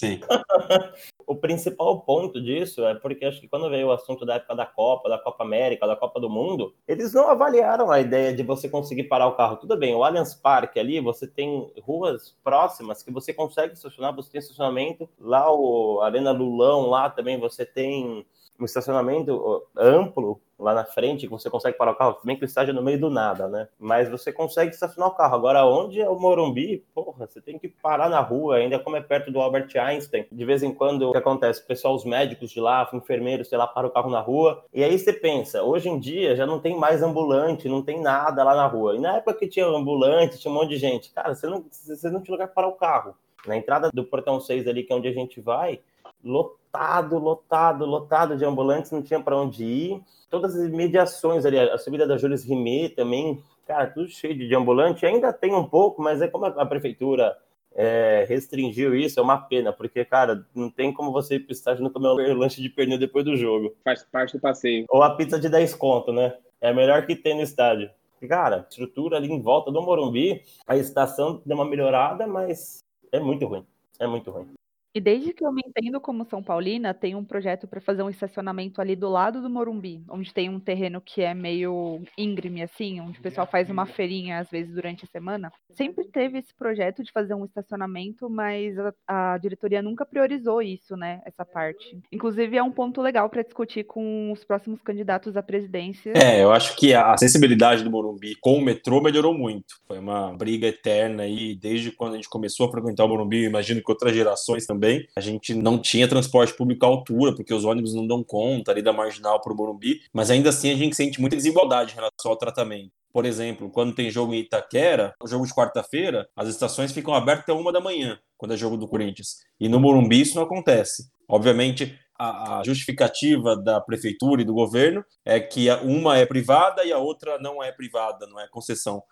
Sim. 0.00 0.18
o 1.26 1.36
principal 1.36 2.00
ponto 2.00 2.40
disso 2.40 2.86
é 2.86 2.94
porque 2.94 3.26
acho 3.26 3.38
que 3.38 3.48
quando 3.48 3.68
veio 3.68 3.88
o 3.88 3.92
assunto 3.92 4.24
da 4.24 4.36
época 4.36 4.56
da 4.56 4.64
Copa, 4.64 5.10
da 5.10 5.18
Copa 5.18 5.44
América, 5.44 5.86
da 5.86 5.94
Copa 5.94 6.18
do 6.18 6.30
Mundo, 6.30 6.74
eles 6.88 7.12
não 7.12 7.28
avaliaram 7.28 7.90
a 7.90 8.00
ideia 8.00 8.34
de 8.34 8.42
você 8.42 8.66
conseguir 8.66 9.04
parar 9.04 9.26
o 9.26 9.36
carro. 9.36 9.58
Tudo 9.58 9.76
bem, 9.76 9.94
o 9.94 10.02
Allianz 10.02 10.34
Parque 10.34 10.80
ali, 10.80 11.00
você 11.00 11.26
tem 11.26 11.70
ruas 11.82 12.34
próximas 12.42 13.02
que 13.02 13.12
você 13.12 13.34
consegue 13.34 13.74
estacionar, 13.74 14.16
você 14.16 14.30
tem 14.30 14.38
estacionamento. 14.38 15.06
Lá 15.18 15.52
o 15.52 16.00
Arena 16.00 16.30
Lulão, 16.30 16.88
lá 16.88 17.10
também 17.10 17.38
você 17.38 17.66
tem 17.66 18.24
um 18.58 18.64
estacionamento 18.64 19.66
amplo 19.76 20.40
lá 20.60 20.74
na 20.74 20.84
frente, 20.84 21.26
que 21.26 21.32
você 21.32 21.48
consegue 21.48 21.76
parar 21.76 21.92
o 21.92 21.96
carro, 21.96 22.18
bem 22.22 22.36
que 22.36 22.44
estádio 22.44 22.72
é 22.72 22.74
no 22.74 22.82
meio 22.82 23.00
do 23.00 23.10
nada, 23.10 23.48
né? 23.48 23.68
Mas 23.78 24.08
você 24.08 24.32
consegue 24.32 24.72
estacionar 24.72 25.08
o 25.08 25.14
carro. 25.14 25.34
Agora, 25.34 25.64
onde 25.64 26.00
é 26.00 26.08
o 26.08 26.18
Morumbi, 26.18 26.84
porra, 26.94 27.26
você 27.26 27.40
tem 27.40 27.58
que 27.58 27.68
parar 27.68 28.08
na 28.08 28.20
rua, 28.20 28.56
ainda 28.56 28.78
como 28.78 28.96
é 28.96 29.00
perto 29.00 29.30
do 29.30 29.40
Albert 29.40 29.68
Einstein. 29.76 30.26
De 30.30 30.44
vez 30.44 30.62
em 30.62 30.72
quando, 30.72 31.08
o 31.08 31.12
que 31.12 31.18
acontece? 31.18 31.62
O 31.62 31.66
pessoal, 31.66 31.94
os 31.94 32.04
médicos 32.04 32.50
de 32.50 32.60
lá, 32.60 32.88
enfermeiros, 32.92 33.48
sei 33.48 33.58
lá, 33.58 33.66
para 33.66 33.86
o 33.86 33.90
carro 33.90 34.10
na 34.10 34.20
rua. 34.20 34.62
E 34.72 34.84
aí 34.84 34.98
você 34.98 35.12
pensa, 35.12 35.62
hoje 35.62 35.88
em 35.88 35.98
dia 35.98 36.36
já 36.36 36.46
não 36.46 36.60
tem 36.60 36.76
mais 36.76 37.02
ambulante, 37.02 37.68
não 37.68 37.82
tem 37.82 38.00
nada 38.00 38.44
lá 38.44 38.54
na 38.54 38.66
rua. 38.66 38.96
E 38.96 38.98
na 38.98 39.16
época 39.16 39.34
que 39.34 39.48
tinha 39.48 39.66
ambulante, 39.66 40.38
tinha 40.38 40.50
um 40.50 40.54
monte 40.54 40.70
de 40.70 40.76
gente. 40.76 41.12
Cara, 41.12 41.34
você 41.34 41.46
não, 41.46 41.64
você 41.70 42.10
não 42.10 42.20
tinha 42.20 42.34
lugar 42.34 42.46
para 42.48 42.54
parar 42.54 42.68
o 42.68 42.72
carro. 42.72 43.14
Na 43.46 43.56
entrada 43.56 43.90
do 43.92 44.04
portão 44.04 44.38
6 44.38 44.66
ali, 44.68 44.82
que 44.82 44.92
é 44.92 44.96
onde 44.96 45.08
a 45.08 45.12
gente 45.12 45.40
vai, 45.40 45.80
lotado, 46.24 47.18
lotado, 47.18 47.84
lotado 47.84 48.36
de 48.36 48.44
ambulantes, 48.44 48.90
não 48.90 49.02
tinha 49.02 49.20
para 49.20 49.36
onde 49.36 49.64
ir. 49.64 50.02
Todas 50.28 50.54
as 50.56 50.70
mediações 50.70 51.44
ali, 51.44 51.58
a 51.58 51.78
subida 51.78 52.06
da 52.06 52.16
Júlio 52.16 52.38
Rimet 52.38 52.94
também, 52.94 53.42
cara, 53.66 53.86
tudo 53.86 54.08
cheio 54.08 54.36
de 54.36 54.54
ambulante. 54.54 55.04
Ainda 55.04 55.32
tem 55.32 55.54
um 55.54 55.64
pouco, 55.64 56.02
mas 56.02 56.22
é 56.22 56.28
como 56.28 56.46
a 56.46 56.66
prefeitura 56.66 57.36
é, 57.74 58.24
restringiu 58.28 58.94
isso, 58.94 59.20
é 59.20 59.22
uma 59.22 59.38
pena, 59.38 59.72
porque, 59.72 60.04
cara, 60.04 60.44
não 60.54 60.70
tem 60.70 60.92
como 60.92 61.12
você 61.12 61.36
ir 61.36 61.40
pro 61.40 61.52
estádio 61.52 61.82
não 61.82 61.90
comer 61.90 62.08
um 62.08 62.38
lanche 62.38 62.60
de 62.60 62.68
pernil 62.68 62.98
depois 62.98 63.24
do 63.24 63.36
jogo. 63.36 63.74
Faz 63.84 64.04
parte 64.04 64.36
do 64.36 64.40
passeio. 64.40 64.86
Ou 64.88 65.02
a 65.02 65.14
pizza 65.16 65.38
de 65.38 65.48
10 65.48 65.74
conto, 65.74 66.12
né? 66.12 66.36
É 66.60 66.70
a 66.70 66.74
melhor 66.74 67.06
que 67.06 67.16
tem 67.16 67.34
no 67.34 67.42
estádio. 67.42 67.90
Cara, 68.28 68.66
estrutura 68.68 69.16
ali 69.16 69.32
em 69.32 69.40
volta 69.40 69.72
do 69.72 69.80
Morumbi, 69.80 70.42
a 70.66 70.76
estação 70.76 71.40
deu 71.46 71.56
uma 71.56 71.64
melhorada, 71.64 72.26
mas 72.26 72.84
é 73.10 73.18
muito 73.18 73.46
ruim. 73.46 73.64
É 73.98 74.06
muito 74.06 74.30
ruim. 74.30 74.59
E 74.92 75.00
desde 75.00 75.32
que 75.32 75.44
eu 75.44 75.52
me 75.52 75.62
entendo 75.64 76.00
como 76.00 76.24
São 76.24 76.42
Paulina, 76.42 76.92
tem 76.92 77.14
um 77.14 77.24
projeto 77.24 77.68
para 77.68 77.80
fazer 77.80 78.02
um 78.02 78.10
estacionamento 78.10 78.80
ali 78.80 78.96
do 78.96 79.08
lado 79.08 79.40
do 79.40 79.48
Morumbi, 79.48 80.02
onde 80.10 80.34
tem 80.34 80.48
um 80.48 80.58
terreno 80.58 81.00
que 81.00 81.22
é 81.22 81.32
meio 81.32 82.02
íngreme, 82.18 82.60
assim, 82.62 83.00
onde 83.00 83.20
o 83.20 83.22
pessoal 83.22 83.46
faz 83.46 83.70
uma 83.70 83.86
feirinha 83.86 84.38
às 84.38 84.50
vezes 84.50 84.74
durante 84.74 85.04
a 85.04 85.08
semana. 85.08 85.52
Sempre 85.70 86.08
teve 86.08 86.38
esse 86.38 86.52
projeto 86.52 87.04
de 87.04 87.12
fazer 87.12 87.34
um 87.34 87.44
estacionamento, 87.44 88.28
mas 88.28 88.76
a, 88.78 89.34
a 89.34 89.38
diretoria 89.38 89.80
nunca 89.80 90.04
priorizou 90.04 90.60
isso, 90.60 90.96
né? 90.96 91.20
Essa 91.24 91.44
parte. 91.44 91.96
Inclusive, 92.10 92.56
é 92.56 92.62
um 92.62 92.72
ponto 92.72 93.00
legal 93.00 93.30
para 93.30 93.42
discutir 93.42 93.84
com 93.84 94.32
os 94.32 94.42
próximos 94.44 94.82
candidatos 94.82 95.36
à 95.36 95.42
presidência. 95.42 96.14
É, 96.16 96.42
eu 96.42 96.50
acho 96.50 96.76
que 96.76 96.92
a 96.94 97.16
sensibilidade 97.16 97.84
do 97.84 97.90
Morumbi 97.90 98.34
com 98.40 98.54
o 98.54 98.60
metrô 98.60 99.00
melhorou 99.00 99.34
muito. 99.34 99.76
Foi 99.86 100.00
uma 100.00 100.36
briga 100.36 100.66
eterna 100.66 101.22
aí, 101.22 101.54
desde 101.54 101.92
quando 101.92 102.14
a 102.14 102.16
gente 102.16 102.28
começou 102.28 102.66
a 102.66 102.70
frequentar 102.72 103.04
o 103.04 103.08
Morumbi, 103.08 103.44
imagino 103.44 103.80
que 103.80 103.90
outras 103.90 104.12
gerações 104.12 104.66
também 104.66 104.79
também. 104.80 105.06
A 105.14 105.20
gente 105.20 105.54
não 105.54 105.78
tinha 105.78 106.08
transporte 106.08 106.54
público 106.54 106.84
à 106.86 106.88
altura, 106.88 107.34
porque 107.34 107.52
os 107.52 107.64
ônibus 107.64 107.94
não 107.94 108.06
dão 108.06 108.24
conta 108.24 108.72
ali 108.72 108.80
da 108.80 108.92
marginal 108.92 109.40
para 109.40 109.52
o 109.52 109.56
Morumbi, 109.56 110.00
mas 110.12 110.30
ainda 110.30 110.48
assim 110.48 110.72
a 110.72 110.76
gente 110.76 110.96
sente 110.96 111.20
muita 111.20 111.36
desigualdade 111.36 111.92
em 111.92 111.96
relação 111.96 112.30
ao 112.30 112.36
tratamento. 112.36 112.90
Por 113.12 113.26
exemplo, 113.26 113.68
quando 113.70 113.94
tem 113.94 114.10
jogo 114.10 114.32
em 114.32 114.38
Itaquera, 114.38 115.14
o 115.22 115.26
jogo 115.26 115.44
de 115.44 115.52
quarta-feira, 115.52 116.28
as 116.34 116.48
estações 116.48 116.92
ficam 116.92 117.12
abertas 117.12 117.42
até 117.42 117.52
uma 117.52 117.72
da 117.72 117.80
manhã, 117.80 118.18
quando 118.38 118.54
é 118.54 118.56
jogo 118.56 118.76
do 118.76 118.88
Corinthians. 118.88 119.40
E 119.58 119.68
no 119.68 119.80
Morumbi 119.80 120.20
isso 120.20 120.36
não 120.36 120.44
acontece. 120.44 121.10
Obviamente, 121.28 121.98
a, 122.18 122.62
justificativa 122.64 123.56
da 123.56 123.80
prefeitura 123.80 124.42
e 124.42 124.44
do 124.44 124.54
governo 124.54 125.04
é 125.24 125.40
que 125.40 125.68
uma 125.82 126.18
é 126.18 126.24
privada 126.24 126.84
e 126.84 126.92
a 126.92 126.98
outra 126.98 127.38
não 127.40 127.62
é 127.62 127.72
privada, 127.72 128.26
não 128.26 128.38
é 128.38 128.46
concessão. 128.48 129.02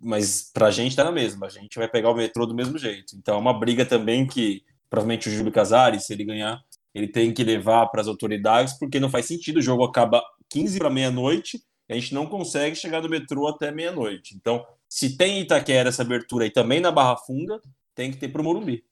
Mas 0.00 0.50
para 0.52 0.66
a 0.66 0.70
gente 0.70 0.90
está 0.90 1.02
na 1.02 1.10
mesma, 1.10 1.46
a 1.46 1.50
gente 1.50 1.78
vai 1.78 1.88
pegar 1.88 2.10
o 2.10 2.14
metrô 2.14 2.46
do 2.46 2.54
mesmo 2.54 2.78
jeito. 2.78 3.16
Então 3.16 3.34
é 3.36 3.38
uma 3.38 3.58
briga 3.58 3.84
também 3.84 4.26
que 4.26 4.62
provavelmente 4.90 5.28
o 5.28 5.32
Júlio 5.32 5.52
Casares, 5.52 6.04
se 6.04 6.12
ele 6.12 6.24
ganhar, 6.24 6.60
ele 6.94 7.06
tem 7.06 7.32
que 7.32 7.44
levar 7.44 7.86
para 7.86 8.00
as 8.00 8.08
autoridades, 8.08 8.76
porque 8.78 9.00
não 9.00 9.08
faz 9.08 9.26
sentido. 9.26 9.58
O 9.58 9.62
jogo 9.62 9.84
acaba 9.84 10.22
15 10.50 10.78
para 10.78 10.90
meia-noite 10.90 11.62
e 11.88 11.92
a 11.92 11.96
gente 11.96 12.12
não 12.12 12.26
consegue 12.26 12.74
chegar 12.74 13.00
no 13.00 13.08
metrô 13.08 13.46
até 13.46 13.70
meia-noite. 13.70 14.34
Então, 14.34 14.66
se 14.88 15.16
tem 15.16 15.38
em 15.38 15.42
Itaquera 15.42 15.88
essa 15.88 16.02
abertura 16.02 16.44
e 16.44 16.50
também 16.50 16.80
na 16.80 16.90
Barra 16.90 17.16
Funda, 17.16 17.60
tem 17.94 18.10
que 18.10 18.16
ter 18.16 18.28
para 18.28 18.42
o 18.42 18.44
Morumbi. 18.44 18.84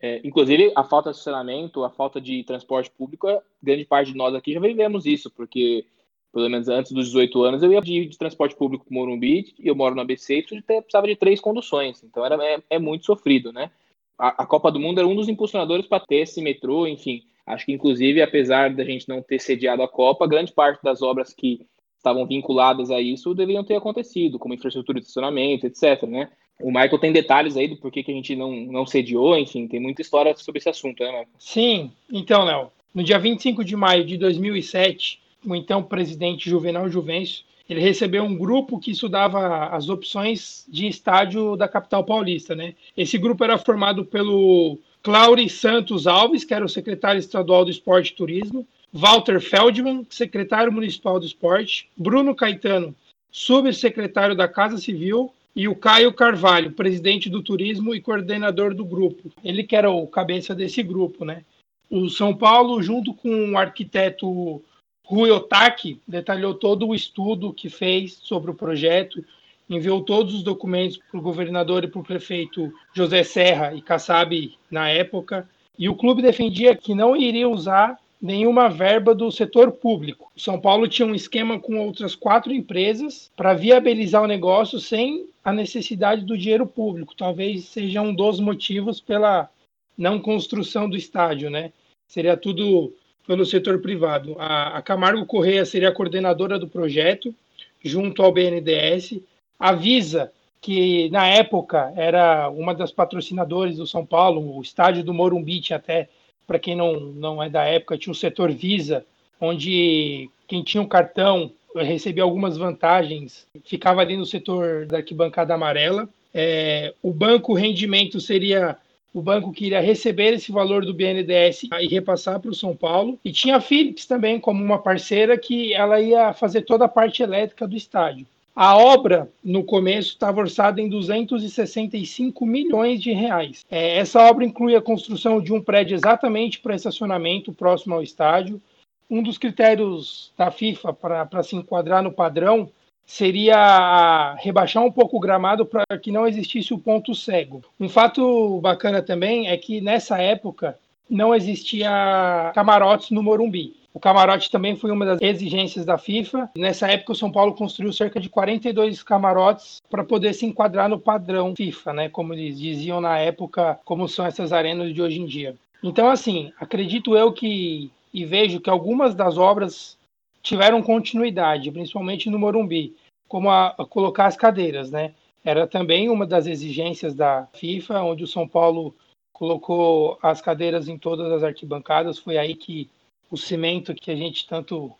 É, 0.00 0.20
inclusive, 0.24 0.72
a 0.74 0.82
falta 0.82 1.10
de 1.10 1.16
estacionamento, 1.16 1.84
a 1.84 1.90
falta 1.90 2.20
de 2.20 2.42
transporte 2.42 2.90
público, 2.90 3.28
grande 3.62 3.84
parte 3.84 4.10
de 4.12 4.18
nós 4.18 4.34
aqui 4.34 4.52
já 4.52 4.60
vivemos 4.60 5.06
isso, 5.06 5.30
porque 5.30 5.86
pelo 6.34 6.50
menos 6.50 6.68
antes 6.68 6.90
dos 6.90 7.06
18 7.06 7.44
anos, 7.44 7.62
eu 7.62 7.72
ia 7.72 7.80
de, 7.80 8.06
de 8.06 8.18
transporte 8.18 8.56
público 8.56 8.84
para 8.84 8.92
Morumbi, 8.92 9.54
e 9.56 9.68
eu 9.68 9.74
moro 9.76 9.94
no 9.94 10.00
ABC 10.00 10.38
e 10.38 10.42
precisava 10.42 11.06
de 11.06 11.14
três 11.14 11.40
conduções. 11.40 12.02
Então 12.02 12.26
era, 12.26 12.34
é, 12.44 12.60
é 12.70 12.78
muito 12.78 13.06
sofrido, 13.06 13.52
né? 13.52 13.70
A, 14.18 14.42
a 14.42 14.46
Copa 14.46 14.70
do 14.70 14.80
Mundo 14.80 14.98
era 14.98 15.08
um 15.08 15.16
dos 15.16 15.28
impulsionadores 15.28 15.86
para 15.86 16.04
ter 16.04 16.16
esse 16.16 16.40
metrô, 16.40 16.86
enfim. 16.86 17.22
Acho 17.46 17.66
que, 17.66 17.72
inclusive, 17.72 18.22
apesar 18.22 18.74
da 18.74 18.84
gente 18.84 19.08
não 19.08 19.22
ter 19.22 19.38
sediado 19.38 19.82
a 19.82 19.88
Copa, 19.88 20.26
grande 20.26 20.52
parte 20.52 20.82
das 20.82 21.02
obras 21.02 21.32
que 21.32 21.66
estavam 21.96 22.26
vinculadas 22.26 22.90
a 22.90 23.00
isso 23.00 23.34
deveriam 23.34 23.64
ter 23.64 23.76
acontecido, 23.76 24.38
como 24.38 24.54
infraestrutura 24.54 25.00
de 25.00 25.06
estacionamento, 25.06 25.66
etc. 25.66 26.02
Né? 26.04 26.28
O 26.60 26.68
Michael 26.68 26.98
tem 26.98 27.12
detalhes 27.12 27.56
aí 27.56 27.66
do 27.66 27.76
porquê 27.76 28.02
que 28.02 28.12
a 28.12 28.14
gente 28.14 28.36
não, 28.36 28.52
não 28.52 28.86
sediou, 28.86 29.36
enfim, 29.36 29.66
tem 29.66 29.80
muita 29.80 30.02
história 30.02 30.36
sobre 30.36 30.58
esse 30.58 30.68
assunto, 30.68 31.02
né, 31.02 31.08
Michael? 31.08 31.28
Sim, 31.38 31.90
então, 32.12 32.44
Léo, 32.44 32.70
no 32.94 33.02
dia 33.02 33.18
25 33.18 33.64
de 33.64 33.74
maio 33.74 34.04
de 34.04 34.16
2007, 34.18 35.20
o 35.46 35.54
então 35.54 35.82
presidente 35.82 36.48
Juvenal 36.48 36.88
Juvencio, 36.88 37.44
ele 37.68 37.80
recebeu 37.80 38.24
um 38.24 38.36
grupo 38.36 38.78
que 38.78 38.90
estudava 38.90 39.68
as 39.68 39.88
opções 39.88 40.64
de 40.68 40.86
estádio 40.86 41.56
da 41.56 41.66
capital 41.66 42.04
paulista, 42.04 42.54
né? 42.54 42.74
Esse 42.96 43.16
grupo 43.16 43.42
era 43.42 43.56
formado 43.56 44.04
pelo 44.04 44.78
Claudio 45.02 45.48
Santos 45.48 46.06
Alves, 46.06 46.44
que 46.44 46.54
era 46.54 46.64
o 46.64 46.68
secretário 46.68 47.18
estadual 47.18 47.64
do 47.64 47.70
Esporte 47.70 48.12
e 48.12 48.16
Turismo, 48.16 48.66
Walter 48.92 49.40
Feldman, 49.40 50.06
secretário 50.10 50.72
municipal 50.72 51.18
do 51.18 51.26
esporte, 51.26 51.88
Bruno 51.96 52.34
Caetano, 52.34 52.94
subsecretário 53.30 54.36
da 54.36 54.46
Casa 54.46 54.78
Civil, 54.78 55.32
e 55.56 55.68
o 55.68 55.74
Caio 55.74 56.12
Carvalho, 56.12 56.72
presidente 56.72 57.30
do 57.30 57.40
turismo 57.40 57.94
e 57.94 58.00
coordenador 58.00 58.74
do 58.74 58.84
grupo. 58.84 59.30
Ele 59.44 59.62
que 59.62 59.76
era 59.76 59.90
o 59.90 60.06
cabeça 60.06 60.54
desse 60.54 60.82
grupo, 60.82 61.24
né? 61.24 61.44
O 61.88 62.08
São 62.08 62.34
Paulo, 62.34 62.82
junto 62.82 63.14
com 63.14 63.52
o 63.52 63.58
arquiteto 63.58 64.60
Rui 65.04 65.30
Otaki, 65.30 66.00
detalhou 66.08 66.54
todo 66.54 66.88
o 66.88 66.94
estudo 66.94 67.52
que 67.52 67.68
fez 67.68 68.18
sobre 68.22 68.50
o 68.50 68.54
projeto, 68.54 69.24
enviou 69.68 70.02
todos 70.02 70.34
os 70.34 70.42
documentos 70.42 70.96
para 70.96 71.18
o 71.18 71.22
governador 71.22 71.84
e 71.84 71.88
para 71.88 72.00
o 72.00 72.04
prefeito 72.04 72.72
José 72.94 73.22
Serra 73.22 73.74
e 73.74 73.82
Kassab 73.82 74.52
na 74.70 74.88
época, 74.88 75.48
e 75.78 75.88
o 75.88 75.94
clube 75.94 76.22
defendia 76.22 76.74
que 76.74 76.94
não 76.94 77.16
iria 77.16 77.48
usar 77.48 77.98
nenhuma 78.20 78.70
verba 78.70 79.14
do 79.14 79.30
setor 79.30 79.72
público. 79.72 80.32
São 80.34 80.58
Paulo 80.58 80.88
tinha 80.88 81.06
um 81.06 81.14
esquema 81.14 81.60
com 81.60 81.78
outras 81.78 82.14
quatro 82.14 82.52
empresas 82.52 83.30
para 83.36 83.52
viabilizar 83.52 84.22
o 84.22 84.26
negócio 84.26 84.80
sem 84.80 85.26
a 85.44 85.52
necessidade 85.52 86.24
do 86.24 86.38
dinheiro 86.38 86.66
público. 86.66 87.14
Talvez 87.14 87.66
seja 87.66 88.00
um 88.00 88.14
dos 88.14 88.40
motivos 88.40 88.98
pela 88.98 89.50
não 89.96 90.18
construção 90.18 90.88
do 90.88 90.96
estádio, 90.96 91.50
né? 91.50 91.70
Seria 92.08 92.36
tudo 92.36 92.94
pelo 93.26 93.44
setor 93.46 93.80
privado. 93.80 94.36
A, 94.38 94.78
a 94.78 94.82
Camargo 94.82 95.24
Correia 95.26 95.64
seria 95.64 95.88
a 95.88 95.94
coordenadora 95.94 96.58
do 96.58 96.68
projeto, 96.68 97.34
junto 97.82 98.22
ao 98.22 98.32
BNDES. 98.32 99.20
A 99.58 99.72
Visa, 99.72 100.32
que 100.60 101.08
na 101.10 101.26
época 101.26 101.92
era 101.96 102.48
uma 102.48 102.74
das 102.74 102.92
patrocinadoras 102.92 103.76
do 103.76 103.86
São 103.86 104.04
Paulo, 104.04 104.56
o 104.56 104.62
estádio 104.62 105.04
do 105.04 105.14
Morumbi 105.14 105.62
até 105.72 106.08
para 106.46 106.58
quem 106.58 106.76
não, 106.76 107.00
não 107.00 107.42
é 107.42 107.48
da 107.48 107.64
época, 107.64 107.96
tinha 107.96 108.12
o 108.12 108.16
setor 108.16 108.52
Visa, 108.52 109.04
onde 109.40 110.28
quem 110.46 110.62
tinha 110.62 110.82
o 110.82 110.84
um 110.84 110.88
cartão 110.88 111.50
recebia 111.74 112.22
algumas 112.22 112.56
vantagens, 112.56 113.46
ficava 113.64 114.00
ali 114.00 114.16
no 114.16 114.26
setor 114.26 114.86
da 114.86 114.98
arquibancada 114.98 115.54
amarela. 115.54 116.08
É, 116.32 116.92
o 117.02 117.12
banco 117.12 117.54
rendimento 117.54 118.20
seria 118.20 118.76
o 119.14 119.22
banco 119.22 119.52
que 119.52 119.66
iria 119.66 119.80
receber 119.80 120.34
esse 120.34 120.50
valor 120.50 120.84
do 120.84 120.92
BNDES 120.92 121.68
e 121.80 121.86
repassar 121.86 122.40
para 122.40 122.50
o 122.50 122.54
São 122.54 122.74
Paulo. 122.74 123.16
E 123.24 123.30
tinha 123.30 123.56
a 123.56 123.60
Philips 123.60 124.06
também 124.06 124.40
como 124.40 124.62
uma 124.62 124.78
parceira 124.78 125.38
que 125.38 125.72
ela 125.72 126.00
ia 126.00 126.32
fazer 126.32 126.62
toda 126.62 126.86
a 126.86 126.88
parte 126.88 127.22
elétrica 127.22 127.66
do 127.66 127.76
estádio. 127.76 128.26
A 128.56 128.76
obra, 128.76 129.28
no 129.42 129.64
começo, 129.64 130.10
estava 130.10 130.40
orçada 130.40 130.80
em 130.80 130.88
265 130.88 132.44
milhões 132.44 133.00
de 133.00 133.12
reais. 133.12 133.64
É, 133.70 133.98
essa 133.98 134.20
obra 134.20 134.44
inclui 134.44 134.74
a 134.74 134.82
construção 134.82 135.40
de 135.40 135.52
um 135.52 135.60
prédio 135.60 135.94
exatamente 135.94 136.58
para 136.60 136.74
estacionamento 136.74 137.52
próximo 137.52 137.94
ao 137.94 138.02
estádio. 138.02 138.60
Um 139.08 139.22
dos 139.22 139.38
critérios 139.38 140.32
da 140.36 140.50
FIFA 140.50 140.92
para 140.92 141.42
se 141.42 141.54
enquadrar 141.54 142.02
no 142.02 142.12
padrão 142.12 142.68
seria 143.06 144.34
rebaixar 144.38 144.82
um 144.82 144.90
pouco 144.90 145.16
o 145.16 145.20
gramado 145.20 145.66
para 145.66 145.84
que 146.00 146.10
não 146.10 146.26
existisse 146.26 146.72
o 146.72 146.78
ponto 146.78 147.14
cego. 147.14 147.62
Um 147.78 147.88
fato 147.88 148.60
bacana 148.60 149.02
também 149.02 149.48
é 149.48 149.56
que 149.56 149.80
nessa 149.80 150.18
época 150.18 150.76
não 151.08 151.34
existia 151.34 152.52
camarotes 152.54 153.10
no 153.10 153.22
Morumbi. 153.22 153.74
O 153.92 154.00
camarote 154.00 154.50
também 154.50 154.74
foi 154.74 154.90
uma 154.90 155.06
das 155.06 155.22
exigências 155.22 155.84
da 155.84 155.96
FIFA. 155.96 156.50
Nessa 156.56 156.88
época, 156.88 157.12
o 157.12 157.14
São 157.14 157.30
Paulo 157.30 157.54
construiu 157.54 157.92
cerca 157.92 158.18
de 158.18 158.28
42 158.28 159.04
camarotes 159.04 159.80
para 159.88 160.02
poder 160.02 160.34
se 160.34 160.44
enquadrar 160.44 160.88
no 160.88 160.98
padrão 160.98 161.54
FIFA, 161.54 161.92
né? 161.92 162.08
Como 162.08 162.34
eles 162.34 162.58
diziam 162.58 163.00
na 163.00 163.18
época, 163.18 163.78
como 163.84 164.08
são 164.08 164.26
essas 164.26 164.52
arenas 164.52 164.92
de 164.92 165.00
hoje 165.00 165.20
em 165.20 165.26
dia. 165.26 165.54
Então, 165.80 166.10
assim, 166.10 166.52
acredito 166.58 167.16
eu 167.16 167.32
que 167.32 167.88
e 168.14 168.24
vejo 168.24 168.60
que 168.60 168.70
algumas 168.70 169.12
das 169.12 169.36
obras 169.36 169.98
tiveram 170.44 170.82
continuidade, 170.82 171.72
principalmente 171.72 172.28
no 172.28 172.38
Morumbi, 172.38 172.94
como 173.26 173.50
a, 173.50 173.68
a 173.68 173.84
colocar 173.84 174.26
as 174.26 174.36
cadeiras, 174.36 174.90
né? 174.90 175.14
Era 175.42 175.66
também 175.66 176.08
uma 176.08 176.26
das 176.26 176.46
exigências 176.46 177.14
da 177.14 177.48
FIFA, 177.54 178.02
onde 178.02 178.22
o 178.22 178.28
São 178.28 178.46
Paulo 178.46 178.94
colocou 179.32 180.18
as 180.22 180.40
cadeiras 180.40 180.86
em 180.86 180.96
todas 180.96 181.32
as 181.32 181.42
arquibancadas. 181.42 182.18
Foi 182.18 182.36
aí 182.36 182.54
que 182.54 182.88
o 183.30 183.36
cimento 183.36 183.94
que 183.94 184.10
a 184.10 184.16
gente 184.16 184.46
tanto, 184.46 184.92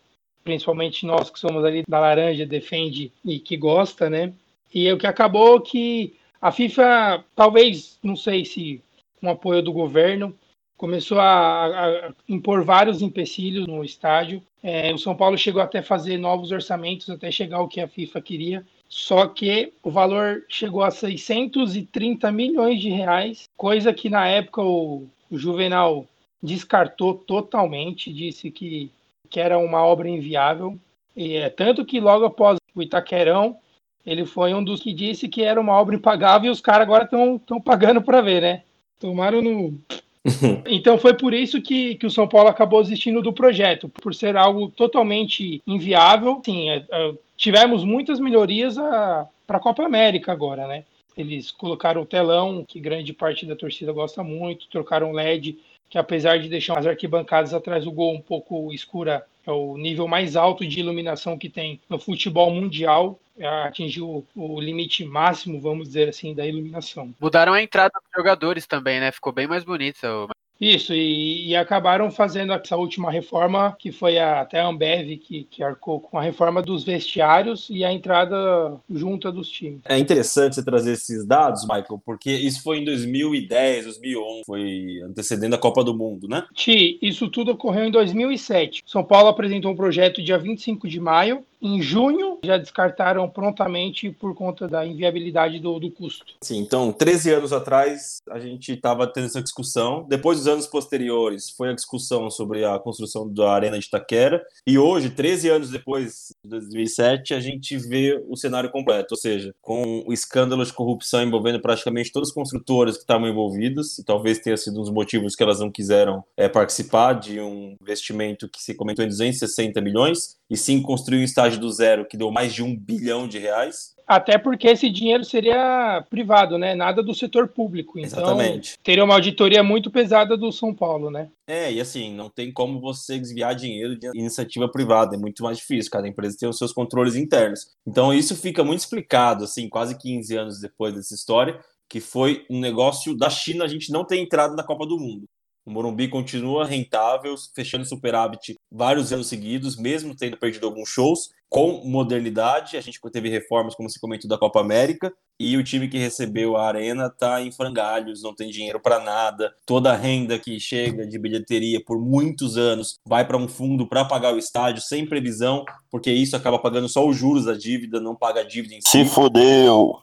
principalmente 0.43 1.05
nós 1.05 1.29
que 1.29 1.39
somos 1.39 1.63
ali 1.63 1.83
da 1.87 1.99
laranja, 1.99 2.45
defende 2.45 3.11
e 3.23 3.39
que 3.39 3.55
gosta, 3.55 4.09
né? 4.09 4.33
E 4.73 4.87
é 4.87 4.93
o 4.93 4.97
que 4.97 5.07
acabou 5.07 5.61
que 5.61 6.15
a 6.41 6.51
FIFA, 6.51 7.23
talvez, 7.35 7.99
não 8.03 8.15
sei 8.15 8.43
se 8.43 8.83
com 9.21 9.29
apoio 9.29 9.61
do 9.61 9.71
governo, 9.71 10.35
começou 10.77 11.19
a, 11.19 11.65
a 11.65 12.13
impor 12.27 12.63
vários 12.63 13.01
empecilhos 13.01 13.67
no 13.67 13.83
estádio. 13.83 14.41
É, 14.61 14.93
o 14.93 14.97
São 14.97 15.15
Paulo 15.15 15.37
chegou 15.37 15.61
até 15.61 15.81
fazer 15.81 16.17
novos 16.17 16.51
orçamentos 16.51 17.09
até 17.09 17.31
chegar 17.31 17.57
ao 17.57 17.67
que 17.67 17.79
a 17.79 17.87
FIFA 17.87 18.21
queria. 18.21 18.65
Só 18.87 19.27
que 19.27 19.73
o 19.83 19.89
valor 19.89 20.43
chegou 20.47 20.83
a 20.83 20.91
630 20.91 22.31
milhões 22.31 22.79
de 22.79 22.89
reais, 22.89 23.49
coisa 23.57 23.93
que 23.93 24.09
na 24.09 24.27
época 24.27 24.61
o, 24.61 25.07
o 25.29 25.37
Juvenal 25.37 26.05
descartou 26.41 27.15
totalmente, 27.15 28.13
disse 28.13 28.51
que, 28.51 28.91
que 29.29 29.39
era 29.39 29.57
uma 29.57 29.83
obra 29.83 30.07
inviável. 30.07 30.77
E 31.15 31.35
é 31.35 31.49
tanto 31.49 31.85
que 31.85 31.99
logo 31.99 32.25
após 32.25 32.57
o 32.75 32.81
Itaquerão, 32.81 33.57
ele 34.05 34.25
foi 34.25 34.53
um 34.53 34.63
dos 34.63 34.81
que 34.81 34.93
disse 34.93 35.27
que 35.27 35.41
era 35.41 35.59
uma 35.59 35.73
obra 35.73 35.95
impagável 35.95 36.49
e 36.49 36.51
os 36.51 36.61
caras 36.61 36.83
agora 36.83 37.05
estão 37.05 37.39
pagando 37.61 38.01
para 38.01 38.21
ver, 38.21 38.41
né? 38.41 38.63
Tomaram 38.99 39.41
no. 39.41 39.79
então 40.65 40.97
foi 40.97 41.13
por 41.13 41.33
isso 41.33 41.61
que, 41.61 41.95
que 41.95 42.05
o 42.05 42.11
São 42.11 42.27
Paulo 42.27 42.49
acabou 42.49 42.81
desistindo 42.81 43.21
do 43.21 43.31
projeto, 43.31 43.87
por 43.87 44.13
ser 44.13 44.35
algo 44.35 44.69
totalmente 44.69 45.61
inviável. 45.65 46.41
Sim, 46.43 46.69
é, 46.69 46.83
é, 46.91 47.13
tivemos 47.37 47.83
muitas 47.83 48.19
melhorias 48.19 48.75
para 48.75 49.57
a 49.57 49.59
Copa 49.59 49.83
América 49.83 50.31
agora, 50.31 50.67
né? 50.67 50.83
Eles 51.17 51.49
colocaram 51.49 52.01
o 52.01 52.05
telão, 52.05 52.65
que 52.67 52.79
grande 52.79 53.13
parte 53.13 53.45
da 53.45 53.55
torcida 53.55 53.93
gosta 53.93 54.21
muito, 54.21 54.67
trocaram 54.67 55.13
LED 55.13 55.57
que 55.89 55.97
apesar 55.97 56.39
de 56.39 56.49
deixar 56.49 56.77
as 56.77 56.85
arquibancadas 56.85 57.53
atrás 57.53 57.85
do 57.85 57.91
gol 57.91 58.13
um 58.13 58.21
pouco 58.21 58.73
escura, 58.73 59.25
é 59.45 59.51
o 59.51 59.77
nível 59.77 60.07
mais 60.07 60.35
alto 60.35 60.65
de 60.65 60.79
iluminação 60.79 61.37
que 61.37 61.49
tem 61.49 61.79
no 61.89 61.99
futebol 61.99 62.51
mundial. 62.51 63.19
É, 63.37 63.45
atingiu 63.47 64.25
o 64.33 64.61
limite 64.61 65.03
máximo, 65.03 65.59
vamos 65.59 65.87
dizer 65.89 66.07
assim, 66.07 66.33
da 66.33 66.47
iluminação. 66.47 67.13
Mudaram 67.19 67.51
a 67.51 67.61
entrada 67.61 67.91
dos 68.01 68.11
jogadores 68.15 68.65
também, 68.65 68.99
né? 68.99 69.11
Ficou 69.11 69.33
bem 69.33 69.45
mais 69.45 69.65
bonito. 69.65 70.29
Isso, 70.59 70.93
e, 70.93 71.49
e, 71.49 71.55
acabaram 71.55 72.09
fazendo 72.09 72.53
essa 72.53 72.77
última 72.77 73.11
reforma, 73.11 73.75
que 73.77 73.91
foi 73.91 74.17
a, 74.17 74.41
até 74.41 74.61
a 74.61 74.67
Ambev 74.67 75.17
que, 75.17 75.43
que 75.43 75.61
arcou 75.61 75.99
com 75.99 76.17
a 76.17 76.21
reforma 76.21 76.61
dos 76.61 76.83
vestiários 76.83 77.67
e 77.69 77.83
a 77.83 77.91
entrada 77.91 78.73
junta 78.89 79.31
dos 79.31 79.49
times. 79.49 79.81
É 79.85 79.97
interessante 79.97 80.55
você 80.55 80.63
trazer 80.63 80.93
esses 80.93 81.25
dados, 81.25 81.63
Michael, 81.63 82.01
porque 82.05 82.31
isso 82.31 82.63
foi 82.63 82.79
em 82.79 82.85
2010, 82.85 83.85
2011, 83.85 84.43
foi 84.45 85.01
antecedendo 85.03 85.55
a 85.55 85.59
Copa 85.59 85.83
do 85.83 85.95
Mundo, 85.95 86.27
né? 86.27 86.45
Ti, 86.53 86.97
isso 87.01 87.29
tudo 87.29 87.51
ocorreu 87.51 87.85
em 87.85 87.91
2007. 87.91 88.83
São 88.85 89.03
Paulo 89.03 89.27
apresentou 89.27 89.71
um 89.71 89.75
projeto 89.75 90.23
dia 90.23 90.37
25 90.37 90.87
de 90.87 90.99
maio 90.99 91.43
em 91.65 91.81
junho, 91.81 92.37
já 92.45 92.57
descartaram 92.57 93.27
prontamente 93.27 94.11
por 94.11 94.35
conta 94.35 94.67
da 94.67 94.85
inviabilidade 94.85 95.59
do, 95.59 95.79
do 95.79 95.89
custo. 95.89 96.25
Sim, 96.41 96.59
então, 96.59 96.91
13 96.91 97.33
anos 97.33 97.51
atrás, 97.51 98.19
a 98.29 98.39
gente 98.39 98.73
estava 98.73 99.07
tendo 99.07 99.25
essa 99.25 99.41
discussão. 99.41 100.05
Depois 100.07 100.37
dos 100.37 100.47
anos 100.47 100.67
posteriores, 100.67 101.49
foi 101.49 101.69
a 101.69 101.73
discussão 101.73 102.29
sobre 102.29 102.63
a 102.63 102.77
construção 102.77 103.27
da 103.27 103.51
Arena 103.51 103.79
de 103.79 103.85
Itaquera. 103.85 104.45
E 104.67 104.77
hoje, 104.77 105.09
13 105.09 105.49
anos 105.49 105.69
depois, 105.71 106.31
de 106.43 106.49
2007, 106.51 107.33
a 107.33 107.39
gente 107.39 107.75
vê 107.77 108.23
o 108.29 108.35
cenário 108.35 108.69
completo. 108.69 109.15
Ou 109.15 109.17
seja, 109.17 109.55
com 109.59 110.03
o 110.05 110.13
escândalo 110.13 110.63
de 110.63 110.71
corrupção 110.71 111.23
envolvendo 111.23 111.59
praticamente 111.59 112.11
todas 112.11 112.29
as 112.29 112.35
construtoras 112.35 112.95
que 112.95 113.01
estavam 113.01 113.27
envolvidas, 113.27 113.97
e 113.97 114.05
talvez 114.05 114.37
tenha 114.37 114.55
sido 114.55 114.77
um 114.79 114.83
dos 114.83 114.91
motivos 114.91 115.35
que 115.35 115.41
elas 115.41 115.59
não 115.59 115.71
quiseram 115.71 116.23
é, 116.37 116.47
participar 116.47 117.13
de 117.13 117.39
um 117.39 117.75
investimento 117.81 118.47
que 118.47 118.61
se 118.61 118.75
comentou 118.75 119.03
em 119.03 119.07
260 119.07 119.81
milhões, 119.81 120.37
e 120.49 120.55
sim 120.55 120.81
construir 120.81 121.19
um 121.19 121.23
do 121.57 121.71
zero 121.71 122.05
que 122.05 122.17
deu 122.17 122.31
mais 122.31 122.53
de 122.53 122.63
um 122.63 122.75
bilhão 122.75 123.27
de 123.27 123.39
reais. 123.39 123.95
Até 124.07 124.37
porque 124.37 124.67
esse 124.67 124.89
dinheiro 124.89 125.25
seria 125.25 126.05
privado, 126.09 126.59
né? 126.59 126.75
Nada 126.75 127.01
do 127.01 127.15
setor 127.15 127.47
público. 127.47 127.97
Então, 127.97 128.19
Exatamente. 128.19 128.77
teria 128.83 129.03
uma 129.03 129.15
auditoria 129.15 129.63
muito 129.63 129.89
pesada 129.89 130.37
do 130.37 130.51
São 130.51 130.73
Paulo, 130.73 131.09
né? 131.09 131.29
É, 131.47 131.71
e 131.71 131.81
assim, 131.81 132.13
não 132.13 132.29
tem 132.29 132.51
como 132.51 132.79
você 132.79 133.17
desviar 133.17 133.55
dinheiro 133.55 133.97
de 133.97 134.07
iniciativa 134.13 134.69
privada, 134.69 135.15
é 135.15 135.19
muito 135.19 135.41
mais 135.41 135.57
difícil, 135.57 135.91
cada 135.91 136.07
empresa 136.07 136.37
tem 136.39 136.47
os 136.47 136.57
seus 136.57 136.71
controles 136.71 137.15
internos. 137.15 137.67
Então 137.85 138.13
isso 138.13 138.35
fica 138.35 138.63
muito 138.63 138.81
explicado, 138.81 139.43
assim, 139.43 139.67
quase 139.67 139.97
15 139.97 140.37
anos 140.37 140.59
depois 140.59 140.93
dessa 140.93 141.15
história, 141.15 141.59
que 141.89 141.99
foi 141.99 142.45
um 142.49 142.59
negócio 142.59 143.15
da 143.17 143.29
China 143.29 143.65
a 143.65 143.67
gente 143.67 143.91
não 143.91 144.05
ter 144.05 144.17
entrado 144.17 144.55
na 144.55 144.63
Copa 144.63 144.85
do 144.85 144.99
Mundo. 144.99 145.25
O 145.65 145.71
Morumbi 145.71 146.07
continua 146.07 146.63
rentável, 146.63 147.33
fechando 147.55 147.85
superávit 147.85 148.55
vários 148.71 149.11
anos 149.11 149.25
seguidos, 149.25 149.75
mesmo 149.75 150.15
tendo 150.15 150.37
perdido 150.37 150.67
alguns 150.67 150.89
shows, 150.89 151.29
com 151.55 151.81
modernidade. 151.85 152.75
A 152.75 152.81
gente 152.81 152.99
teve 153.13 153.29
reformas, 153.29 153.73
como 153.75 153.89
se 153.89 153.97
comentou, 153.97 154.29
da 154.29 154.37
Copa 154.37 154.59
América, 154.59 155.13
e 155.39 155.55
o 155.55 155.63
time 155.63 155.87
que 155.87 155.97
recebeu 155.97 156.57
a 156.57 156.67
arena 156.67 157.05
está 157.05 157.41
em 157.41 157.49
frangalhos, 157.49 158.21
não 158.21 158.35
tem 158.35 158.49
dinheiro 158.49 158.77
para 158.77 158.99
nada. 158.99 159.55
Toda 159.65 159.93
a 159.93 159.95
renda 159.95 160.37
que 160.37 160.59
chega 160.59 161.07
de 161.07 161.17
bilheteria 161.17 161.81
por 161.81 161.97
muitos 161.97 162.57
anos 162.57 162.99
vai 163.07 163.25
para 163.25 163.37
um 163.37 163.47
fundo 163.47 163.87
para 163.87 164.03
pagar 164.03 164.33
o 164.33 164.37
estádio 164.37 164.81
sem 164.81 165.07
previsão, 165.07 165.63
porque 165.89 166.11
isso 166.11 166.35
acaba 166.35 166.59
pagando 166.59 166.89
só 166.89 167.07
os 167.07 167.15
juros 167.15 167.45
da 167.45 167.53
dívida, 167.53 168.01
não 168.01 168.17
paga 168.17 168.41
a 168.41 168.43
dívida 168.43 168.75
em 168.75 168.81
si. 168.81 168.89
Se 168.89 169.05
fodeu! 169.05 169.95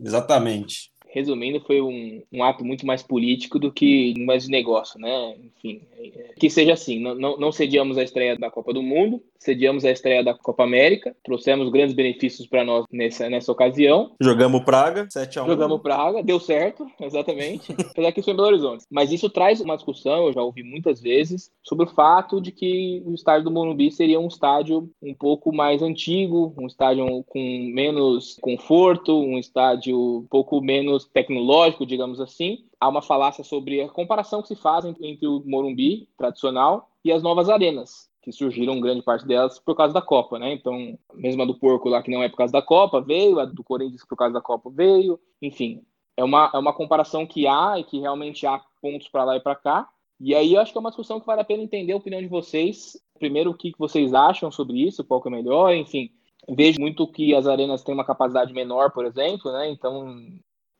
Exatamente 0.00 0.90
resumindo, 1.10 1.60
foi 1.60 1.80
um, 1.80 2.22
um, 2.32 2.42
ato 2.42 2.64
muito 2.64 2.86
mais 2.86 3.02
político 3.02 3.58
do 3.58 3.72
que 3.72 4.14
mais 4.24 4.44
de 4.44 4.50
negócio, 4.50 5.00
né? 5.00 5.34
Enfim, 5.42 5.80
é, 5.98 6.34
que 6.38 6.50
seja 6.50 6.72
assim, 6.72 7.00
não, 7.00 7.14
não, 7.14 7.36
não 7.38 7.52
sediamos 7.52 7.98
a 7.98 8.02
estreia 8.02 8.36
da 8.36 8.50
Copa 8.50 8.72
do 8.72 8.82
Mundo, 8.82 9.22
sediamos 9.38 9.84
a 9.84 9.90
estreia 9.90 10.22
da 10.22 10.34
Copa 10.34 10.64
América, 10.64 11.16
trouxemos 11.24 11.70
grandes 11.70 11.94
benefícios 11.94 12.46
para 12.46 12.64
nós 12.64 12.84
nessa, 12.92 13.28
nessa 13.30 13.50
ocasião. 13.50 14.12
Jogamos 14.20 14.62
Praga, 14.64 15.06
7x1. 15.06 15.46
Jogamos 15.46 15.80
Praga, 15.80 16.22
deu 16.22 16.38
certo, 16.40 16.86
exatamente. 17.00 17.72
Apesar 17.72 18.12
que 18.12 18.20
isso 18.20 18.26
foi 18.26 18.34
em 18.34 18.36
Belo 18.36 18.48
Horizonte. 18.48 18.84
Mas 18.90 19.12
isso 19.12 19.30
traz 19.30 19.60
uma 19.60 19.76
discussão, 19.76 20.26
eu 20.26 20.32
já 20.32 20.42
ouvi 20.42 20.62
muitas 20.62 21.00
vezes, 21.00 21.50
sobre 21.62 21.84
o 21.84 21.88
fato 21.88 22.40
de 22.40 22.52
que 22.52 23.02
o 23.06 23.14
estádio 23.14 23.44
do 23.44 23.50
Morumbi 23.50 23.90
seria 23.90 24.20
um 24.20 24.28
estádio 24.28 24.90
um 25.02 25.14
pouco 25.14 25.54
mais 25.54 25.82
antigo, 25.82 26.54
um 26.58 26.66
estádio 26.66 27.24
com 27.24 27.70
menos 27.72 28.36
conforto, 28.40 29.18
um 29.18 29.38
estádio 29.38 30.18
um 30.18 30.26
pouco 30.28 30.60
menos 30.60 30.97
tecnológico, 31.04 31.86
digamos 31.86 32.20
assim. 32.20 32.66
Há 32.80 32.88
uma 32.88 33.02
falácia 33.02 33.44
sobre 33.44 33.82
a 33.82 33.88
comparação 33.88 34.42
que 34.42 34.48
se 34.48 34.56
faz 34.56 34.84
entre 34.84 35.26
o 35.26 35.42
Morumbi 35.44 36.08
tradicional 36.16 36.90
e 37.04 37.12
as 37.12 37.22
novas 37.22 37.48
arenas 37.48 38.08
que 38.28 38.32
surgiram 38.32 38.80
grande 38.80 39.02
parte 39.02 39.26
delas 39.26 39.58
por 39.58 39.74
causa 39.74 39.94
da 39.94 40.02
Copa, 40.02 40.38
né? 40.38 40.52
Então, 40.52 40.98
mesmo 41.14 41.42
a 41.42 41.46
do 41.46 41.58
Porco 41.58 41.88
lá, 41.88 42.02
que 42.02 42.10
não 42.10 42.22
é 42.22 42.28
por 42.28 42.36
causa 42.36 42.52
da 42.52 42.60
Copa, 42.60 43.00
veio, 43.00 43.40
a 43.40 43.46
do 43.46 43.64
Corinthians 43.64 44.04
por 44.04 44.16
causa 44.16 44.34
da 44.34 44.40
Copa 44.40 44.70
veio, 44.70 45.18
enfim. 45.40 45.82
É 46.16 46.22
uma, 46.22 46.50
é 46.52 46.58
uma 46.58 46.74
comparação 46.74 47.26
que 47.26 47.46
há 47.46 47.78
e 47.78 47.84
que 47.84 47.98
realmente 48.00 48.46
há 48.46 48.60
pontos 48.82 49.08
para 49.08 49.24
lá 49.24 49.36
e 49.36 49.40
para 49.40 49.54
cá. 49.54 49.88
E 50.20 50.34
aí 50.34 50.54
eu 50.54 50.60
acho 50.60 50.72
que 50.72 50.78
é 50.78 50.80
uma 50.80 50.90
discussão 50.90 51.20
que 51.20 51.26
vale 51.26 51.40
a 51.40 51.44
pena 51.44 51.62
entender 51.62 51.92
a 51.92 51.96
opinião 51.96 52.20
de 52.20 52.26
vocês. 52.26 53.00
Primeiro, 53.18 53.50
o 53.50 53.56
que 53.56 53.72
vocês 53.78 54.12
acham 54.12 54.50
sobre 54.50 54.86
isso, 54.86 55.04
qual 55.04 55.22
que 55.22 55.28
é 55.28 55.30
melhor, 55.30 55.72
enfim. 55.74 56.10
Vejo 56.48 56.80
muito 56.80 57.06
que 57.06 57.34
as 57.34 57.46
arenas 57.46 57.82
têm 57.82 57.94
uma 57.94 58.04
capacidade 58.04 58.52
menor, 58.52 58.90
por 58.90 59.06
exemplo, 59.06 59.52
né? 59.52 59.70
Então, 59.70 60.16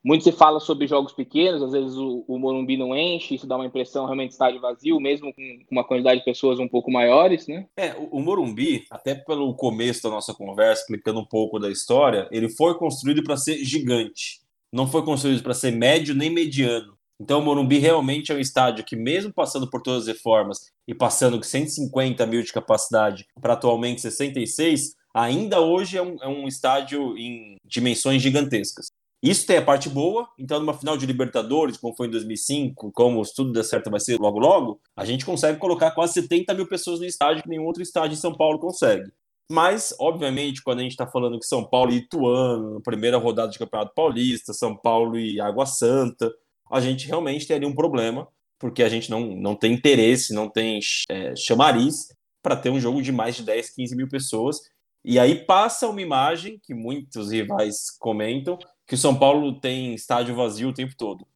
muito 0.09 0.25
se 0.25 0.33
fala 0.33 0.59
sobre 0.59 0.87
jogos 0.87 1.13
pequenos, 1.13 1.63
às 1.63 1.73
vezes 1.73 1.95
o, 1.95 2.25
o 2.27 2.39
Morumbi 2.39 2.79
não 2.79 2.97
enche, 2.97 3.35
isso 3.35 3.47
dá 3.47 3.57
uma 3.57 3.67
impressão 3.67 4.07
realmente 4.07 4.31
de 4.31 4.37
estádio 4.37 4.59
vazio, 4.59 4.99
mesmo 4.99 5.35
com 5.35 5.43
uma 5.71 5.85
quantidade 5.85 6.21
de 6.21 6.25
pessoas 6.25 6.59
um 6.59 6.67
pouco 6.67 6.91
maiores, 6.91 7.47
né? 7.47 7.67
É, 7.77 7.95
o, 7.95 8.17
o 8.17 8.21
Morumbi, 8.23 8.87
até 8.91 9.15
pelo 9.15 9.55
começo 9.55 10.03
da 10.03 10.09
nossa 10.09 10.33
conversa, 10.33 10.81
explicando 10.81 11.21
um 11.21 11.27
pouco 11.27 11.59
da 11.59 11.69
história, 11.71 12.27
ele 12.33 12.49
foi 12.49 12.75
construído 12.79 13.23
para 13.23 13.37
ser 13.37 13.63
gigante. 13.63 14.41
Não 14.73 14.87
foi 14.87 15.05
construído 15.05 15.43
para 15.43 15.53
ser 15.53 15.73
médio 15.73 16.15
nem 16.15 16.31
mediano. 16.31 16.97
Então 17.21 17.41
o 17.41 17.45
Morumbi 17.45 17.79
realmente 17.79 18.33
é 18.33 18.35
um 18.35 18.41
estádio 18.41 18.87
que, 18.87 18.97
mesmo 18.97 19.31
passando 19.31 19.69
por 19.69 19.83
todas 19.83 20.05
as 20.05 20.09
reformas 20.09 20.71
e 20.87 20.95
passando 20.95 21.39
de 21.39 21.47
150 21.47 22.25
mil 22.25 22.43
de 22.43 22.51
capacidade 22.51 23.27
para 23.43 23.53
atualmente 23.53 24.01
66, 24.01 24.95
ainda 25.13 25.61
hoje 25.61 25.99
é 25.99 26.03
um, 26.03 26.17
é 26.23 26.29
um 26.29 26.49
estádio 26.49 27.15
em 27.19 27.57
dimensões 27.63 28.23
gigantescas. 28.23 28.87
Isso 29.23 29.47
tem 29.47 29.57
a 29.57 29.65
parte 29.65 29.89
boa, 29.89 30.29
então 30.39 30.61
numa 30.61 30.75
final 30.75 30.97
de 30.97 31.05
Libertadores, 31.05 31.77
como 31.77 31.97
foi 31.97 32.07
em 32.07 32.11
2005, 32.11 32.93
como 32.93 33.21
tudo 33.35 33.53
der 33.53 33.65
certo 33.65 33.91
vai 33.91 33.99
ser 33.99 34.19
logo 34.19 34.39
logo, 34.39 34.81
a 34.97 35.05
gente 35.05 35.27
consegue 35.27 35.59
colocar 35.59 35.91
quase 35.91 36.13
70 36.15 36.55
mil 36.55 36.69
pessoas 36.69 37.01
no 37.01 37.07
estádio 37.07 37.43
que 37.43 37.49
nenhum 37.49 37.65
outro 37.65 37.83
estádio 37.83 38.15
em 38.15 38.21
São 38.21 38.33
Paulo 38.33 38.61
consegue. 38.61 39.11
Mas, 39.51 39.95
obviamente, 39.99 40.63
quando 40.63 40.81
a 40.81 40.83
gente 40.83 40.93
está 40.93 41.07
falando 41.07 41.39
que 41.39 41.47
São 41.47 41.65
Paulo 41.65 41.91
e 41.91 41.97
Ituano, 41.97 42.83
primeira 42.83 43.17
rodada 43.17 43.51
de 43.51 43.59
Campeonato 43.59 43.95
Paulista, 43.95 44.53
São 44.53 44.77
Paulo 44.77 45.19
e 45.19 45.41
Água 45.41 45.65
Santa, 45.65 46.31
a 46.71 46.81
gente 46.81 47.07
realmente 47.07 47.47
teria 47.47 47.67
um 47.67 47.75
problema, 47.75 48.29
porque 48.59 48.83
a 48.83 48.89
gente 48.89 49.11
não, 49.11 49.21
não 49.37 49.57
tem 49.57 49.73
interesse, 49.73 50.35
não 50.35 50.51
tem 50.51 50.79
é, 51.09 51.35
chamariz 51.35 52.09
para 52.43 52.57
ter 52.57 52.71
um 52.71 52.79
jogo 52.79 53.01
de 53.01 53.11
mais 53.11 53.37
de 53.37 53.43
10, 53.43 53.71
15 53.71 53.97
mil 53.97 54.09
pessoas. 54.09 54.61
E 55.03 55.19
aí 55.19 55.47
passa 55.47 55.89
uma 55.89 56.03
imagem 56.03 56.61
que 56.63 56.75
muitos 56.75 57.31
rivais 57.31 57.91
comentam, 57.99 58.59
que 58.89 58.95
o 58.95 58.99
São 58.99 59.15
Paulo 59.15 59.53
tem 59.61 59.95
estádio 59.95 60.35
vazio 60.35 60.71
o 60.71 60.75
tempo 60.75 60.95
todo. 60.97 61.27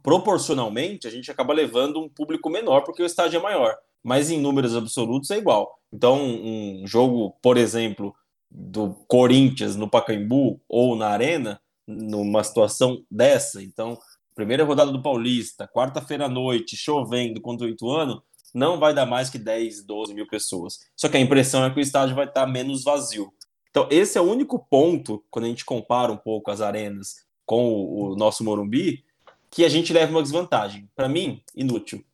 Proporcionalmente, 0.00 1.08
a 1.08 1.10
gente 1.10 1.30
acaba 1.30 1.52
levando 1.52 2.00
um 2.00 2.08
público 2.08 2.48
menor 2.48 2.82
porque 2.82 3.02
o 3.02 3.06
estádio 3.06 3.38
é 3.38 3.42
maior, 3.42 3.76
mas 4.02 4.30
em 4.30 4.40
números 4.40 4.76
absolutos 4.76 5.30
é 5.32 5.36
igual. 5.36 5.78
Então, 5.92 6.22
um 6.22 6.86
jogo, 6.86 7.36
por 7.42 7.56
exemplo, 7.56 8.14
do 8.48 8.94
Corinthians 9.08 9.74
no 9.74 9.90
Pacaembu 9.90 10.60
ou 10.68 10.94
na 10.94 11.08
Arena, 11.08 11.60
numa 11.86 12.44
situação 12.44 13.04
dessa, 13.10 13.60
então, 13.60 13.98
primeira 14.34 14.64
rodada 14.64 14.92
do 14.92 15.02
Paulista, 15.02 15.68
quarta-feira 15.68 16.26
à 16.26 16.28
noite, 16.28 16.76
chovendo 16.76 17.40
contra 17.40 17.66
o 17.66 17.70
Ituano, 17.70 18.22
não 18.54 18.78
vai 18.78 18.94
dar 18.94 19.06
mais 19.06 19.28
que 19.28 19.38
10, 19.38 19.84
12 19.84 20.14
mil 20.14 20.26
pessoas. 20.28 20.78
Só 20.96 21.08
que 21.08 21.16
a 21.16 21.20
impressão 21.20 21.64
é 21.64 21.70
que 21.70 21.78
o 21.78 21.82
estádio 21.82 22.14
vai 22.14 22.26
estar 22.26 22.46
menos 22.46 22.84
vazio. 22.84 23.32
Então, 23.70 23.86
esse 23.90 24.18
é 24.18 24.20
o 24.20 24.24
único 24.24 24.58
ponto, 24.58 25.24
quando 25.30 25.44
a 25.44 25.48
gente 25.48 25.64
compara 25.64 26.12
um 26.12 26.16
pouco 26.16 26.50
as 26.50 26.60
arenas 26.60 27.24
com 27.46 27.72
o, 27.72 28.12
o 28.12 28.16
nosso 28.16 28.44
Morumbi, 28.44 29.04
que 29.50 29.64
a 29.64 29.68
gente 29.68 29.92
leva 29.92 30.10
uma 30.10 30.22
desvantagem. 30.22 30.88
Para 30.94 31.08
mim, 31.08 31.42
inútil. 31.54 32.04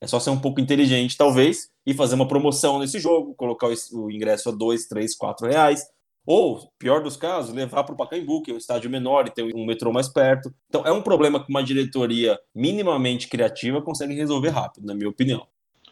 É 0.00 0.06
só 0.06 0.20
ser 0.20 0.30
um 0.30 0.38
pouco 0.38 0.60
inteligente, 0.60 1.16
talvez, 1.16 1.70
e 1.86 1.94
fazer 1.94 2.14
uma 2.14 2.28
promoção 2.28 2.78
nesse 2.78 2.98
jogo, 2.98 3.34
colocar 3.34 3.68
o 3.92 4.10
ingresso 4.10 4.48
a 4.48 4.52
dois, 4.52 4.86
três, 4.86 5.16
quatro 5.16 5.46
reais. 5.46 5.86
Ou, 6.26 6.72
pior 6.78 7.02
dos 7.02 7.16
casos, 7.16 7.54
levar 7.54 7.84
para 7.84 7.94
o 7.94 7.96
Pacaembu, 7.96 8.42
que 8.42 8.50
é 8.50 8.54
um 8.54 8.58
estádio 8.58 8.90
menor 8.90 9.26
e 9.26 9.30
tem 9.30 9.52
um 9.54 9.66
metrô 9.66 9.92
mais 9.92 10.08
perto. 10.08 10.52
Então, 10.68 10.86
é 10.86 10.92
um 10.92 11.02
problema 11.02 11.42
que 11.42 11.50
uma 11.50 11.62
diretoria 11.62 12.38
minimamente 12.54 13.28
criativa 13.28 13.82
consegue 13.82 14.14
resolver 14.14 14.50
rápido, 14.50 14.86
na 14.86 14.94
minha 14.94 15.08
opinião. 15.08 15.46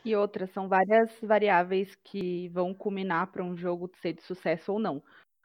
E 0.05 0.17
outras, 0.17 0.51
são 0.51 0.69
várias 0.69 1.11
variáveis 1.23 1.95
que 2.03 2.49
vão 2.49 2.75
culminar 2.75 3.31
para 3.31 3.45
um 3.45 3.57
jogo 3.57 3.91
ser 4.01 4.15
de 4.15 4.23
sucesso 4.23 4.73
ou 4.73 4.79
não. 4.79 5.03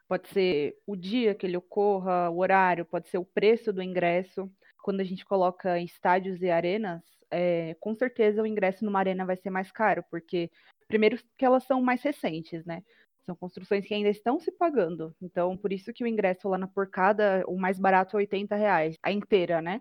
Pode 0.08 0.28
ser 0.28 0.76
o 0.86 0.96
dia 0.96 1.34
que 1.34 1.46
ele 1.46 1.56
ocorra, 1.56 2.28
o 2.30 2.38
horário, 2.38 2.84
pode 2.84 3.08
ser 3.08 3.18
o 3.18 3.24
preço 3.24 3.72
do 3.72 3.82
ingresso. 3.82 4.50
Quando 4.82 5.00
a 5.00 5.04
gente 5.04 5.24
coloca 5.24 5.78
estádios 5.78 6.42
e 6.42 6.50
arenas, 6.50 7.02
é, 7.30 7.76
com 7.78 7.94
certeza 7.94 8.42
o 8.42 8.46
ingresso 8.46 8.84
numa 8.84 8.98
arena 8.98 9.24
vai 9.24 9.36
ser 9.36 9.50
mais 9.50 9.70
caro, 9.70 10.02
porque, 10.10 10.50
primeiro, 10.88 11.18
que 11.36 11.44
elas 11.44 11.64
são 11.64 11.80
mais 11.82 12.02
recentes, 12.02 12.64
né? 12.64 12.82
São 13.26 13.36
construções 13.36 13.86
que 13.86 13.94
ainda 13.94 14.08
estão 14.08 14.40
se 14.40 14.50
pagando. 14.50 15.14
Então, 15.20 15.56
por 15.56 15.72
isso 15.72 15.92
que 15.92 16.02
o 16.02 16.06
ingresso 16.06 16.48
lá 16.48 16.58
na 16.58 16.66
porcada, 16.66 17.44
o 17.46 17.58
mais 17.58 17.78
barato 17.78 18.16
é 18.16 18.20
80 18.20 18.56
reais, 18.56 18.96
a 19.02 19.12
inteira, 19.12 19.60
né? 19.60 19.80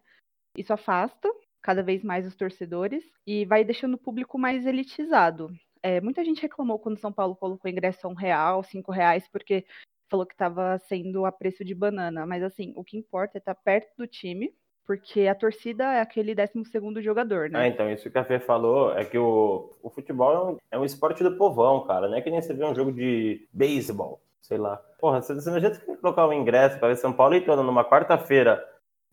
Isso 0.56 0.74
afasta 0.74 1.30
cada 1.62 1.84
vez 1.84 2.04
mais 2.04 2.26
os 2.26 2.36
torcedores 2.36 3.04
e 3.26 3.46
vai 3.46 3.64
deixando 3.64 3.96
o 3.96 4.00
público 4.00 4.38
mais 4.38 4.66
elitizado. 4.66 5.50
É, 5.84 6.02
muita 6.02 6.24
gente 6.24 6.42
reclamou 6.42 6.80
quando 6.80 7.00
São 7.00 7.12
Paulo 7.12 7.36
colocou 7.36 7.70
ingresso 7.70 8.08
a 8.08 8.10
um 8.10 8.14
real, 8.14 8.64
cinco 8.64 8.92
reais, 8.92 9.28
porque 9.32 9.66
falou 10.10 10.26
que 10.26 10.34
estava 10.34 10.78
sendo 10.80 11.26
a 11.26 11.32
preço 11.32 11.64
de 11.64 11.76
banana. 11.76 12.26
Mas 12.26 12.44
assim, 12.44 12.74
o 12.76 12.84
que 12.84 12.98
importa 12.98 13.38
é 13.38 13.40
estar 13.40 13.56
tá 13.56 13.62
perto 13.64 13.90
do 13.98 14.08
time, 14.08 14.54
porque 14.86 15.28
a 15.28 15.36
torcida 15.36 15.84
é 15.94 16.02
aquele 16.02 16.34
12 16.34 16.66
segundo 16.72 17.02
jogador, 17.02 17.50
né? 17.50 17.60
Ah, 17.60 17.68
então, 17.68 17.92
isso 17.92 18.10
que 18.10 18.18
a 18.18 18.24
Fê 18.24 18.40
falou 18.40 18.98
é 18.98 19.04
que 19.04 19.18
o, 19.18 19.70
o 19.84 19.90
futebol 19.90 20.34
é 20.34 20.40
um, 20.40 20.58
é 20.72 20.80
um 20.80 20.86
esporte 20.86 21.24
do 21.24 21.38
povão, 21.38 21.86
cara. 21.86 22.08
Não 22.08 22.18
é 22.18 22.22
que 22.22 22.32
nem 22.32 22.42
você 22.42 22.54
vê 22.54 22.66
um 22.66 22.74
jogo 22.74 22.92
de 22.94 23.48
beisebol, 23.52 24.22
sei 24.42 24.58
lá. 24.58 24.78
Porra, 24.98 25.22
você, 25.22 25.36
você 25.36 25.50
não 25.50 25.58
adianta 25.58 25.80
colocar 25.98 26.26
um 26.26 26.34
ingresso 26.34 26.80
para 26.80 26.88
ver 26.88 26.96
São 26.96 27.12
Paulo 27.12 27.36
e 27.36 27.42
todo 27.42 27.64
numa 27.64 27.84
quarta-feira 27.84 28.64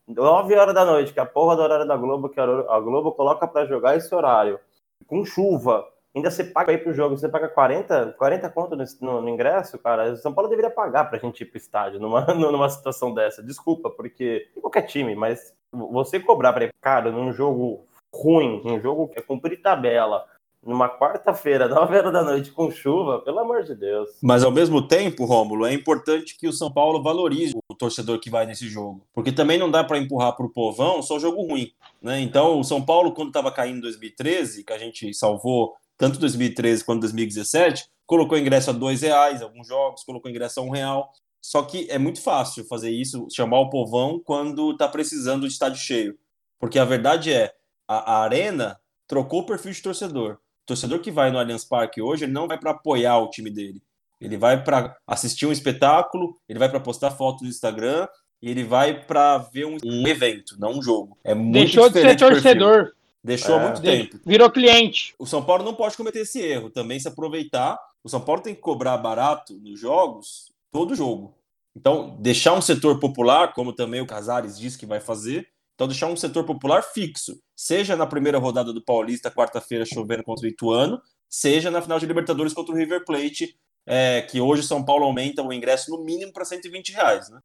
9 0.06 0.54
horas 0.54 0.74
da 0.74 0.84
noite, 0.84 1.12
que 1.12 1.18
é 1.18 1.22
a 1.22 1.26
porra 1.26 1.56
do 1.56 1.62
horário 1.62 1.86
da 1.86 1.96
Globo, 1.96 2.28
que 2.28 2.38
a 2.38 2.80
Globo 2.80 3.12
coloca 3.12 3.46
para 3.46 3.66
jogar 3.66 3.96
esse 3.96 4.14
horário, 4.14 4.60
com 5.06 5.24
chuva, 5.24 5.86
ainda 6.14 6.30
você 6.30 6.44
paga 6.44 6.72
aí 6.72 6.78
pro 6.78 6.92
jogo, 6.92 7.16
você 7.16 7.28
paga 7.28 7.48
40, 7.48 8.14
40 8.18 8.50
conto 8.50 8.76
no, 8.76 8.84
no, 9.00 9.20
no 9.22 9.28
ingresso, 9.28 9.78
cara. 9.78 10.14
São 10.16 10.32
Paulo 10.32 10.48
deveria 10.48 10.70
pagar 10.70 11.04
pra 11.06 11.18
gente 11.18 11.40
ir 11.40 11.46
pro 11.46 11.58
estádio 11.58 11.98
numa, 11.98 12.24
numa 12.34 12.68
situação 12.68 13.12
dessa. 13.12 13.42
Desculpa, 13.42 13.90
porque 13.90 14.48
qualquer 14.60 14.82
time, 14.82 15.14
mas 15.14 15.54
você 15.72 16.20
cobrar 16.20 16.52
pra 16.52 16.64
ir, 16.64 16.74
cara, 16.80 17.10
num 17.10 17.32
jogo 17.32 17.86
ruim, 18.14 18.62
um 18.64 18.80
jogo 18.80 19.08
que 19.08 19.18
é 19.18 19.22
cumprir 19.22 19.60
tabela, 19.60 20.24
numa 20.66 20.88
quarta-feira, 20.88 21.68
9 21.68 21.96
horas 21.96 22.12
da 22.12 22.22
noite, 22.22 22.50
com 22.50 22.70
chuva, 22.70 23.20
pelo 23.20 23.38
amor 23.38 23.62
de 23.62 23.74
Deus. 23.74 24.10
Mas 24.22 24.42
ao 24.42 24.50
mesmo 24.50 24.86
tempo, 24.86 25.24
Rômulo, 25.24 25.66
é 25.66 25.72
importante 25.72 26.36
que 26.36 26.48
o 26.48 26.52
São 26.52 26.72
Paulo 26.72 27.02
valorize 27.02 27.54
o 27.68 27.74
torcedor 27.74 28.18
que 28.18 28.30
vai 28.30 28.46
nesse 28.46 28.68
jogo. 28.68 29.06
Porque 29.12 29.32
também 29.32 29.58
não 29.58 29.70
dá 29.70 29.84
para 29.84 29.98
empurrar 29.98 30.36
para 30.36 30.46
o 30.46 30.52
povão 30.52 31.02
só 31.02 31.18
jogo 31.18 31.42
ruim. 31.42 31.72
Né? 32.00 32.20
Então, 32.20 32.58
o 32.58 32.64
São 32.64 32.82
Paulo, 32.82 33.12
quando 33.12 33.28
estava 33.28 33.50
caindo 33.50 33.78
em 33.78 33.82
2013, 33.82 34.64
que 34.64 34.72
a 34.72 34.78
gente 34.78 35.12
salvou 35.14 35.74
tanto 35.96 36.18
2013 36.18 36.84
quanto 36.84 37.00
2017, 37.00 37.88
colocou 38.06 38.36
ingresso 38.36 38.70
a 38.70 38.72
dois 38.72 39.02
reais, 39.02 39.42
alguns 39.42 39.66
jogos, 39.66 40.04
colocou 40.04 40.30
ingresso 40.30 40.60
a 40.60 40.62
um 40.62 40.70
real. 40.70 41.12
Só 41.40 41.62
que 41.62 41.86
é 41.90 41.98
muito 41.98 42.22
fácil 42.22 42.64
fazer 42.64 42.90
isso, 42.90 43.28
chamar 43.30 43.60
o 43.60 43.68
povão 43.68 44.18
quando 44.18 44.72
está 44.72 44.88
precisando 44.88 45.46
de 45.46 45.52
estádio 45.52 45.78
cheio. 45.78 46.18
Porque 46.58 46.78
a 46.78 46.84
verdade 46.84 47.32
é, 47.32 47.54
a, 47.86 48.14
a 48.14 48.22
arena 48.22 48.80
trocou 49.06 49.40
o 49.40 49.46
perfil 49.46 49.72
de 49.72 49.82
torcedor. 49.82 50.38
Torcedor 50.66 51.00
que 51.00 51.10
vai 51.10 51.30
no 51.30 51.38
Allianz 51.38 51.64
Parque 51.64 52.00
hoje, 52.00 52.24
ele 52.24 52.32
não 52.32 52.48
vai 52.48 52.58
para 52.58 52.70
apoiar 52.70 53.18
o 53.18 53.30
time 53.30 53.50
dele. 53.50 53.82
Ele 54.20 54.36
vai 54.36 54.62
para 54.62 54.96
assistir 55.06 55.46
um 55.46 55.52
espetáculo, 55.52 56.38
ele 56.48 56.58
vai 56.58 56.68
para 56.68 56.80
postar 56.80 57.10
foto 57.10 57.44
no 57.44 57.50
Instagram 57.50 58.08
e 58.40 58.50
ele 58.50 58.64
vai 58.64 59.04
para 59.04 59.38
ver 59.38 59.66
um, 59.66 59.76
um, 59.84 60.06
evento, 60.06 60.56
não 60.58 60.78
um 60.78 60.82
jogo. 60.82 61.18
É 61.22 61.34
muito 61.34 61.52
Deixou 61.52 61.88
de 61.90 62.00
ser 62.00 62.16
torcedor. 62.16 62.92
Deixou 63.22 63.56
há 63.56 63.60
É. 63.60 63.64
muito 63.64 63.82
tempo. 63.82 64.20
Virou 64.24 64.50
cliente. 64.50 65.14
O 65.18 65.26
São 65.26 65.42
Paulo 65.42 65.64
não 65.64 65.74
pode 65.74 65.96
cometer 65.96 66.20
esse 66.20 66.40
erro, 66.40 66.70
também 66.70 67.00
se 67.00 67.08
aproveitar. 67.08 67.78
O 68.02 68.08
São 68.08 68.20
Paulo 68.20 68.42
tem 68.42 68.54
que 68.54 68.60
cobrar 68.60 68.98
barato 68.98 69.54
nos 69.60 69.80
jogos, 69.80 70.52
todo 70.70 70.94
jogo. 70.94 71.34
Então, 71.74 72.16
deixar 72.20 72.52
um 72.52 72.60
setor 72.60 73.00
popular, 73.00 73.52
como 73.52 73.72
também 73.72 74.00
o 74.00 74.06
Casares 74.06 74.58
disse 74.58 74.78
que 74.78 74.86
vai 74.86 75.00
fazer, 75.00 75.48
então 75.74 75.88
deixar 75.88 76.06
um 76.06 76.16
setor 76.16 76.44
popular 76.44 76.82
fixo, 76.82 77.40
seja 77.56 77.96
na 77.96 78.06
primeira 78.06 78.38
rodada 78.38 78.72
do 78.72 78.84
Paulista, 78.84 79.30
quarta-feira, 79.30 79.84
chovendo 79.84 80.22
contra 80.22 80.46
o 80.46 80.48
Ituano, 80.48 81.00
seja 81.28 81.70
na 81.70 81.82
final 81.82 81.98
de 81.98 82.06
Libertadores 82.06 82.54
contra 82.54 82.72
o 82.72 82.76
River 82.76 83.04
Plate, 83.04 83.56
é, 83.86 84.22
que 84.22 84.40
hoje 84.40 84.62
São 84.62 84.84
Paulo 84.84 85.04
aumenta 85.04 85.42
o 85.42 85.52
ingresso 85.52 85.90
no 85.90 86.02
mínimo 86.02 86.32
para 86.32 86.44
120 86.44 86.92
reais, 86.92 87.28
né? 87.28 87.40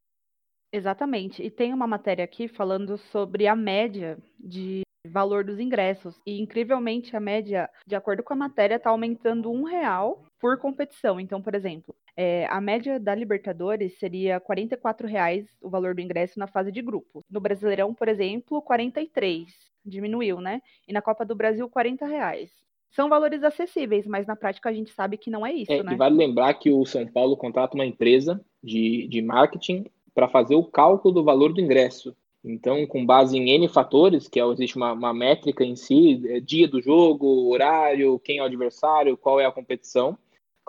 Exatamente. 0.71 1.41
E 1.41 1.49
tem 1.49 1.73
uma 1.73 1.87
matéria 1.87 2.23
aqui 2.23 2.47
falando 2.47 2.97
sobre 3.11 3.47
a 3.47 3.55
média 3.55 4.17
de 4.39 4.81
valor 5.07 5.43
dos 5.43 5.59
ingressos. 5.59 6.15
E, 6.25 6.39
incrivelmente, 6.39 7.15
a 7.15 7.19
média, 7.19 7.69
de 7.87 7.95
acordo 7.95 8.23
com 8.23 8.33
a 8.33 8.37
matéria, 8.37 8.75
está 8.75 8.91
aumentando 8.91 9.51
um 9.51 9.63
real 9.63 10.23
por 10.39 10.57
competição. 10.57 11.19
Então, 11.19 11.41
por 11.41 11.53
exemplo, 11.53 11.93
é, 12.15 12.47
a 12.47 12.61
média 12.61 12.99
da 12.99 13.13
Libertadores 13.13 13.97
seria 13.99 14.39
44 14.39 15.07
reais 15.07 15.45
o 15.61 15.69
valor 15.69 15.93
do 15.93 16.01
ingresso 16.01 16.39
na 16.39 16.47
fase 16.47 16.71
de 16.71 16.81
grupo. 16.81 17.23
No 17.29 17.39
Brasileirão, 17.39 17.93
por 17.93 18.07
exemplo, 18.07 18.61
43. 18.61 19.47
Diminuiu, 19.85 20.39
né? 20.39 20.61
E 20.87 20.93
na 20.93 21.01
Copa 21.01 21.25
do 21.25 21.35
Brasil, 21.35 21.69
40 21.69 22.05
reais. 22.05 22.49
São 22.91 23.07
valores 23.07 23.43
acessíveis, 23.43 24.07
mas 24.07 24.25
na 24.25 24.35
prática 24.35 24.69
a 24.69 24.73
gente 24.73 24.91
sabe 24.91 25.17
que 25.17 25.29
não 25.29 25.45
é 25.45 25.53
isso, 25.53 25.71
É, 25.71 25.83
né? 25.83 25.93
E 25.93 25.95
vale 25.95 26.15
lembrar 26.15 26.53
que 26.55 26.71
o 26.71 26.85
São 26.85 27.05
Paulo 27.05 27.37
contrata 27.37 27.75
uma 27.75 27.85
empresa 27.85 28.43
de, 28.63 29.07
de 29.07 29.21
marketing 29.21 29.85
para 30.13 30.27
fazer 30.27 30.55
o 30.55 30.63
cálculo 30.63 31.13
do 31.13 31.23
valor 31.23 31.53
do 31.53 31.61
ingresso. 31.61 32.15
Então, 32.43 32.85
com 32.87 33.05
base 33.05 33.37
em 33.37 33.49
N 33.51 33.67
fatores, 33.67 34.27
que 34.27 34.39
é, 34.39 34.45
existe 34.45 34.77
uma, 34.77 34.93
uma 34.93 35.13
métrica 35.13 35.63
em 35.63 35.75
si, 35.75 36.21
é, 36.27 36.39
dia 36.39 36.67
do 36.67 36.81
jogo, 36.81 37.49
horário, 37.51 38.19
quem 38.19 38.37
é 38.37 38.41
o 38.41 38.45
adversário, 38.45 39.17
qual 39.17 39.39
é 39.39 39.45
a 39.45 39.51
competição, 39.51 40.17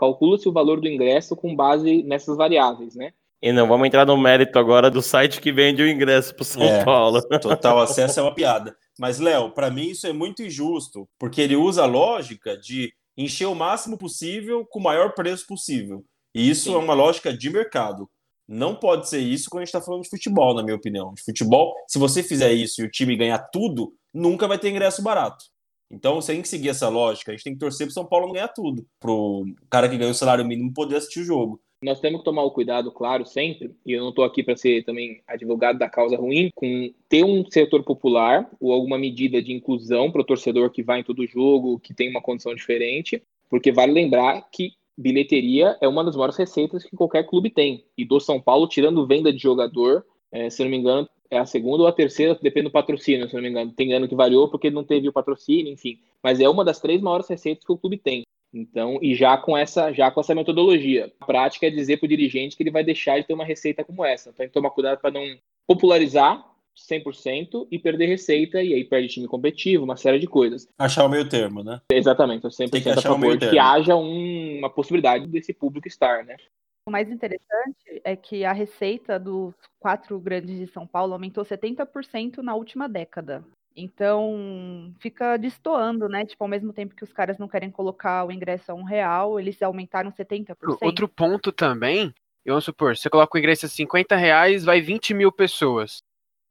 calcula-se 0.01 0.49
o 0.49 0.53
valor 0.53 0.81
do 0.81 0.89
ingresso 0.89 1.37
com 1.37 1.55
base 1.55 2.03
nessas 2.03 2.37
variáveis, 2.37 2.95
né? 2.95 3.13
E 3.43 3.53
não 3.53 3.69
vamos 3.69 3.87
entrar 3.87 4.07
no 4.07 4.17
mérito 4.17 4.59
agora 4.59 4.91
do 4.91 5.01
site 5.01 5.41
que 5.41 5.53
vende 5.53 5.83
o 5.83 5.89
ingresso 5.89 6.35
pro 6.35 6.45
São 6.45 6.63
É. 6.63 6.85
Paulo. 6.85 7.21
Total 7.41 7.79
acesso 7.79 8.21
é 8.21 8.23
uma 8.23 8.35
piada. 8.35 8.75
Mas, 8.99 9.19
Léo, 9.19 9.51
para 9.51 9.71
mim 9.71 9.91
isso 9.91 10.07
é 10.07 10.13
muito 10.13 10.43
injusto, 10.43 11.09
porque 11.19 11.41
ele 11.41 11.57
usa 11.57 11.83
a 11.83 11.87
lógica 11.87 12.57
de 12.57 12.93
encher 13.17 13.47
o 13.47 13.55
máximo 13.55 13.97
possível 13.97 14.67
com 14.67 14.79
o 14.79 14.83
maior 14.83 15.15
preço 15.15 15.47
possível. 15.47 16.05
E 16.35 16.49
isso 16.51 16.65
Sim. 16.71 16.75
é 16.75 16.79
uma 16.79 16.95
lógica 16.95 17.33
de 17.33 17.51
mercado. 17.51 18.09
Não 18.47 18.75
pode 18.75 19.09
ser 19.09 19.21
isso 19.21 19.49
quando 19.49 19.63
a 19.63 19.65
gente 19.65 19.75
está 19.75 19.81
falando 19.81 20.03
de 20.03 20.11
futebol, 20.11 20.55
na 20.55 20.63
minha 20.63 20.77
opinião. 20.77 21.15
De 21.15 21.23
futebol, 21.23 21.75
se 21.87 21.99
você 21.99 22.23
fizer 22.23 22.53
isso 22.53 22.83
e 22.83 22.85
o 22.85 22.91
time 22.91 23.17
ganhar 23.17 23.39
tudo, 23.39 23.93
nunca 24.13 24.47
vai 24.49 24.59
ter 24.59 24.71
ingresso 24.71 25.03
barato. 25.03 25.45
Então, 25.91 26.15
você 26.15 26.33
tem 26.33 26.45
seguir 26.45 26.69
essa 26.69 26.89
lógica. 26.89 27.33
A 27.33 27.35
gente 27.35 27.45
tem 27.45 27.53
que 27.53 27.59
torcer 27.59 27.87
pro 27.87 27.95
São 27.95 28.07
Paulo 28.07 28.27
não 28.27 28.35
ganhar 28.35 28.49
tudo. 28.49 28.87
Pro 29.01 29.45
cara 29.69 29.89
que 29.89 29.97
ganhou 29.97 30.13
o 30.13 30.15
salário 30.15 30.45
mínimo 30.45 30.73
poder 30.73 30.97
assistir 30.97 31.21
o 31.21 31.25
jogo. 31.25 31.61
Nós 31.83 31.99
temos 31.99 32.21
que 32.21 32.25
tomar 32.27 32.43
o 32.43 32.51
cuidado, 32.51 32.93
claro, 32.93 33.25
sempre, 33.25 33.75
e 33.87 33.93
eu 33.93 34.03
não 34.03 34.11
estou 34.11 34.23
aqui 34.23 34.43
para 34.43 34.55
ser 34.55 34.85
também 34.85 35.23
advogado 35.27 35.79
da 35.79 35.89
causa 35.89 36.15
ruim, 36.15 36.51
com 36.55 36.93
ter 37.09 37.25
um 37.25 37.43
setor 37.51 37.83
popular 37.83 38.51
ou 38.61 38.71
alguma 38.71 38.99
medida 38.99 39.43
de 39.43 39.51
inclusão 39.51 40.13
para 40.13 40.21
o 40.21 40.25
torcedor 40.25 40.71
que 40.71 40.83
vai 40.83 41.01
em 41.01 41.03
todo 41.03 41.27
jogo, 41.27 41.81
que 41.81 41.95
tem 41.95 42.11
uma 42.11 42.21
condição 42.21 42.55
diferente, 42.55 43.23
porque 43.49 43.73
vale 43.73 43.93
lembrar 43.93 44.47
que 44.53 44.75
bilheteria 44.97 45.79
é 45.81 45.89
uma 45.89 46.05
das 46.05 46.15
maiores 46.15 46.37
receitas 46.37 46.85
que 46.85 46.95
qualquer 46.95 47.27
clube 47.27 47.49
tem. 47.49 47.83
E 47.97 48.05
do 48.05 48.21
São 48.21 48.39
Paulo, 48.39 48.69
tirando 48.69 49.07
venda 49.07 49.33
de 49.33 49.39
jogador, 49.39 50.05
eh, 50.31 50.51
se 50.51 50.63
não 50.63 50.71
me 50.71 50.77
engano, 50.77 51.09
é 51.31 51.39
a 51.39 51.47
segunda 51.47 51.85
ou 51.85 51.89
a 51.89 51.93
terceira, 51.93 52.37
depende 52.43 52.65
do 52.65 52.73
patrocínio, 52.73 53.29
se 53.29 53.35
não 53.35 53.43
me 53.43 53.49
engano. 53.49 53.71
Tem 53.73 53.93
ano 53.93 54.09
que 54.09 54.15
variou 54.17 54.49
porque 54.49 54.69
não 54.71 54.83
teve 54.83 55.09
o 55.09 55.13
patrocínio, 55.13 55.73
enfim. 55.73 55.99
Mas 56.23 56.41
é 56.41 56.49
uma 56.49 56.65
das 56.65 56.81
três 56.81 57.01
maiores 57.01 57.29
receitas 57.29 57.65
que 57.65 57.73
o 57.73 57.79
clube 57.79 57.97
tem. 57.97 58.23
Então, 58.53 58.99
e 59.01 59.15
já 59.15 59.37
com 59.37 59.57
essa, 59.57 59.93
já 59.93 60.11
com 60.11 60.21
essa 60.21 60.35
metodologia. 60.35 61.13
A 61.21 61.25
prática 61.27 61.67
é 61.69 61.71
dizer 61.71 61.99
para 61.99 62.07
o 62.07 62.09
dirigente 62.09 62.57
que 62.57 62.65
ele 62.65 62.71
vai 62.73 62.83
deixar 62.83 63.21
de 63.21 63.27
ter 63.27 63.33
uma 63.33 63.45
receita 63.45 63.85
como 63.85 64.05
essa. 64.05 64.31
Então, 64.31 64.39
tem 64.39 64.49
que 64.49 64.53
tomar 64.55 64.71
cuidado 64.71 64.99
para 65.01 65.13
não 65.13 65.23
popularizar 65.69 66.45
100% 66.91 67.69
e 67.71 67.79
perder 67.79 68.07
receita, 68.07 68.61
e 68.61 68.75
aí 68.75 68.85
perde 68.85 69.07
time 69.09 69.29
competitivo, 69.29 69.85
uma 69.85 69.97
série 69.97 70.19
de 70.19 70.27
coisas. 70.27 70.67
Achar 70.79 71.05
o 71.05 71.09
meio 71.09 71.29
termo, 71.29 71.63
né? 71.63 71.81
Exatamente, 71.93 72.45
eu 72.45 72.51
Tem 72.51 72.67
100% 72.67 72.83
que 72.83 72.89
a 72.89 72.93
achar 72.95 73.01
o 73.11 73.13
favor 73.15 73.21
meio 73.21 73.33
de 73.39 73.47
que 73.47 73.53
termo. 73.53 73.69
haja 73.69 73.95
um- 73.97 74.59
uma 74.59 74.71
possibilidade 74.71 75.29
desse 75.29 75.53
público 75.53 75.87
estar, 75.87 76.25
né? 76.25 76.37
O 76.91 76.93
mais 76.93 77.09
interessante 77.09 78.03
é 78.03 78.17
que 78.17 78.45
a 78.45 78.53
receita 78.53 79.17
dos 79.17 79.55
quatro 79.79 80.19
grandes 80.19 80.59
de 80.59 80.67
São 80.67 80.85
Paulo 80.85 81.13
aumentou 81.13 81.45
70% 81.45 82.39
na 82.43 82.57
última 82.57 82.89
década. 82.89 83.45
Então, 83.77 84.93
fica 84.99 85.37
destoando, 85.37 86.09
né? 86.09 86.27
Tipo, 86.27 86.43
ao 86.43 86.49
mesmo 86.51 86.73
tempo 86.73 86.97
que 86.97 87.05
os 87.05 87.13
caras 87.13 87.39
não 87.39 87.47
querem 87.47 87.71
colocar 87.71 88.27
o 88.27 88.33
ingresso 88.33 88.73
a 88.73 88.75
um 88.75 88.83
real, 88.83 89.39
eles 89.39 89.63
aumentaram 89.63 90.11
70%. 90.11 90.83
Outro 90.83 91.07
ponto 91.07 91.53
também, 91.53 92.13
eu 92.45 92.55
vamos 92.55 92.65
supor, 92.65 92.97
você 92.97 93.09
coloca 93.09 93.37
o 93.37 93.39
ingresso 93.39 93.67
a 93.67 93.69
50 93.69 94.17
reais, 94.17 94.65
vai 94.65 94.81
20 94.81 95.15
mil 95.15 95.31
pessoas. 95.31 96.03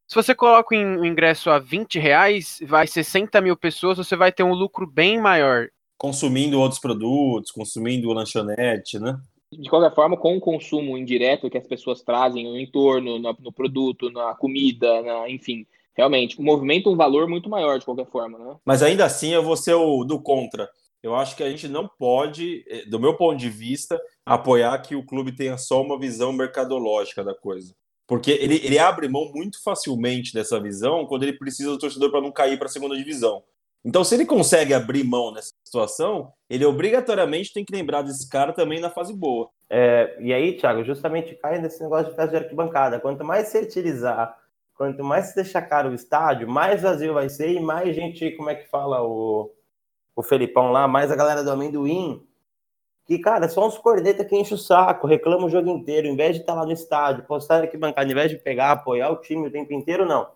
Se 0.08 0.14
você 0.14 0.34
coloca 0.34 0.74
o 0.74 0.78
in- 0.78 0.96
o 0.96 1.04
ingresso 1.04 1.50
a 1.50 1.58
20 1.58 1.98
reais, 1.98 2.60
vai 2.66 2.86
60 2.86 3.42
mil 3.42 3.58
pessoas, 3.58 3.98
você 3.98 4.16
vai 4.16 4.32
ter 4.32 4.42
um 4.42 4.54
lucro 4.54 4.86
bem 4.86 5.20
maior. 5.20 5.68
Consumindo 5.98 6.58
outros 6.58 6.80
produtos, 6.80 7.50
consumindo 7.50 8.10
lanchonete, 8.10 8.98
né? 8.98 9.20
De 9.52 9.68
qualquer 9.68 9.94
forma, 9.94 10.16
com 10.16 10.36
o 10.36 10.40
consumo 10.40 10.96
indireto 10.96 11.50
que 11.50 11.58
as 11.58 11.66
pessoas 11.66 12.02
trazem 12.02 12.44
no 12.44 12.58
entorno, 12.58 13.18
no, 13.18 13.36
no 13.40 13.52
produto, 13.52 14.08
na 14.10 14.34
comida, 14.34 15.02
na- 15.02 15.28
enfim, 15.28 15.66
realmente, 15.96 16.40
movimenta 16.40 16.88
um 16.88 16.96
valor 16.96 17.28
muito 17.28 17.50
maior 17.50 17.78
de 17.78 17.84
qualquer 17.84 18.06
forma, 18.06 18.38
né? 18.38 18.56
Mas 18.64 18.82
ainda 18.82 19.04
assim 19.04 19.32
eu 19.32 19.42
vou 19.42 19.56
ser 19.56 19.74
o 19.74 20.04
do 20.04 20.20
contra. 20.22 20.70
Eu 21.02 21.14
acho 21.16 21.34
que 21.34 21.42
a 21.42 21.50
gente 21.50 21.66
não 21.66 21.88
pode, 21.98 22.64
eh, 22.68 22.84
do 22.84 23.00
meu 23.00 23.16
ponto 23.16 23.38
de 23.38 23.48
vista, 23.48 24.00
apoiar 24.24 24.78
que 24.82 24.94
o 24.94 25.04
clube 25.04 25.34
tenha 25.34 25.56
só 25.58 25.82
uma 25.82 25.98
visão 25.98 26.32
mercadológica 26.32 27.24
da 27.24 27.34
coisa. 27.34 27.74
Porque 28.06 28.30
ele, 28.32 28.56
ele 28.64 28.78
abre 28.78 29.08
mão 29.08 29.30
muito 29.34 29.62
facilmente 29.62 30.32
dessa 30.32 30.60
visão 30.60 31.06
quando 31.06 31.22
ele 31.22 31.32
precisa 31.38 31.70
do 31.70 31.78
torcedor 31.78 32.10
para 32.10 32.20
não 32.20 32.30
cair 32.32 32.56
para 32.58 32.66
a 32.66 32.70
segunda 32.70 32.96
divisão. 32.96 33.42
Então, 33.84 34.04
se 34.04 34.14
ele 34.14 34.26
consegue 34.26 34.74
abrir 34.74 35.04
mão 35.04 35.32
nessa 35.32 35.54
situação, 35.64 36.32
ele 36.48 36.66
obrigatoriamente 36.66 37.52
tem 37.52 37.64
que 37.64 37.74
lembrar 37.74 38.02
desse 38.02 38.28
cara 38.28 38.52
também 38.52 38.78
na 38.78 38.90
fase 38.90 39.12
boa. 39.14 39.48
É, 39.70 40.16
e 40.20 40.34
aí, 40.34 40.56
Thiago, 40.56 40.84
justamente 40.84 41.34
cai 41.36 41.58
nesse 41.58 41.82
negócio 41.82 42.10
de 42.10 42.16
festa 42.16 42.36
de 42.36 42.44
arquibancada. 42.44 43.00
Quanto 43.00 43.24
mais 43.24 43.48
você 43.48 43.60
utilizar, 43.60 44.36
quanto 44.76 45.02
mais 45.02 45.26
você 45.26 45.42
deixar 45.42 45.62
caro 45.62 45.90
o 45.90 45.94
estádio, 45.94 46.48
mais 46.48 46.82
vazio 46.82 47.14
vai 47.14 47.28
ser 47.30 47.52
e 47.52 47.60
mais 47.60 47.94
gente, 47.94 48.32
como 48.32 48.50
é 48.50 48.54
que 48.54 48.68
fala 48.68 49.02
o, 49.02 49.50
o 50.14 50.22
Felipão 50.22 50.70
lá, 50.72 50.86
mais 50.86 51.10
a 51.10 51.16
galera 51.16 51.42
do 51.42 51.50
amendoim. 51.50 52.26
Que, 53.06 53.18
cara, 53.18 53.48
só 53.48 53.66
uns 53.66 53.78
cornetas 53.78 54.26
que 54.26 54.36
enchem 54.36 54.54
o 54.54 54.58
saco, 54.58 55.06
reclamam 55.06 55.46
o 55.46 55.50
jogo 55.50 55.70
inteiro, 55.70 56.06
em 56.06 56.16
vez 56.16 56.36
de 56.36 56.42
estar 56.42 56.54
lá 56.54 56.66
no 56.66 56.72
estádio, 56.72 57.24
postar 57.24 57.62
arquibancada, 57.62 58.10
em 58.10 58.14
vez 58.14 58.30
de 58.30 58.36
pegar, 58.36 58.72
apoiar 58.72 59.10
o 59.10 59.16
time 59.16 59.48
o 59.48 59.50
tempo 59.50 59.72
inteiro, 59.72 60.04
não. 60.04 60.28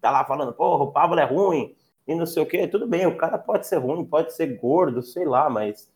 Tá 0.00 0.10
lá 0.10 0.24
falando, 0.24 0.52
porra, 0.52 0.84
o 0.84 0.92
Pablo 0.92 1.18
é 1.18 1.24
ruim, 1.24 1.74
e 2.06 2.14
não 2.14 2.26
sei 2.26 2.42
o 2.42 2.46
quê. 2.46 2.66
Tudo 2.66 2.86
bem, 2.86 3.06
o 3.06 3.16
cara 3.16 3.38
pode 3.38 3.66
ser 3.66 3.76
ruim, 3.78 4.04
pode 4.04 4.32
ser 4.34 4.46
gordo, 4.58 5.02
sei 5.02 5.24
lá, 5.24 5.48
mas 5.48 5.92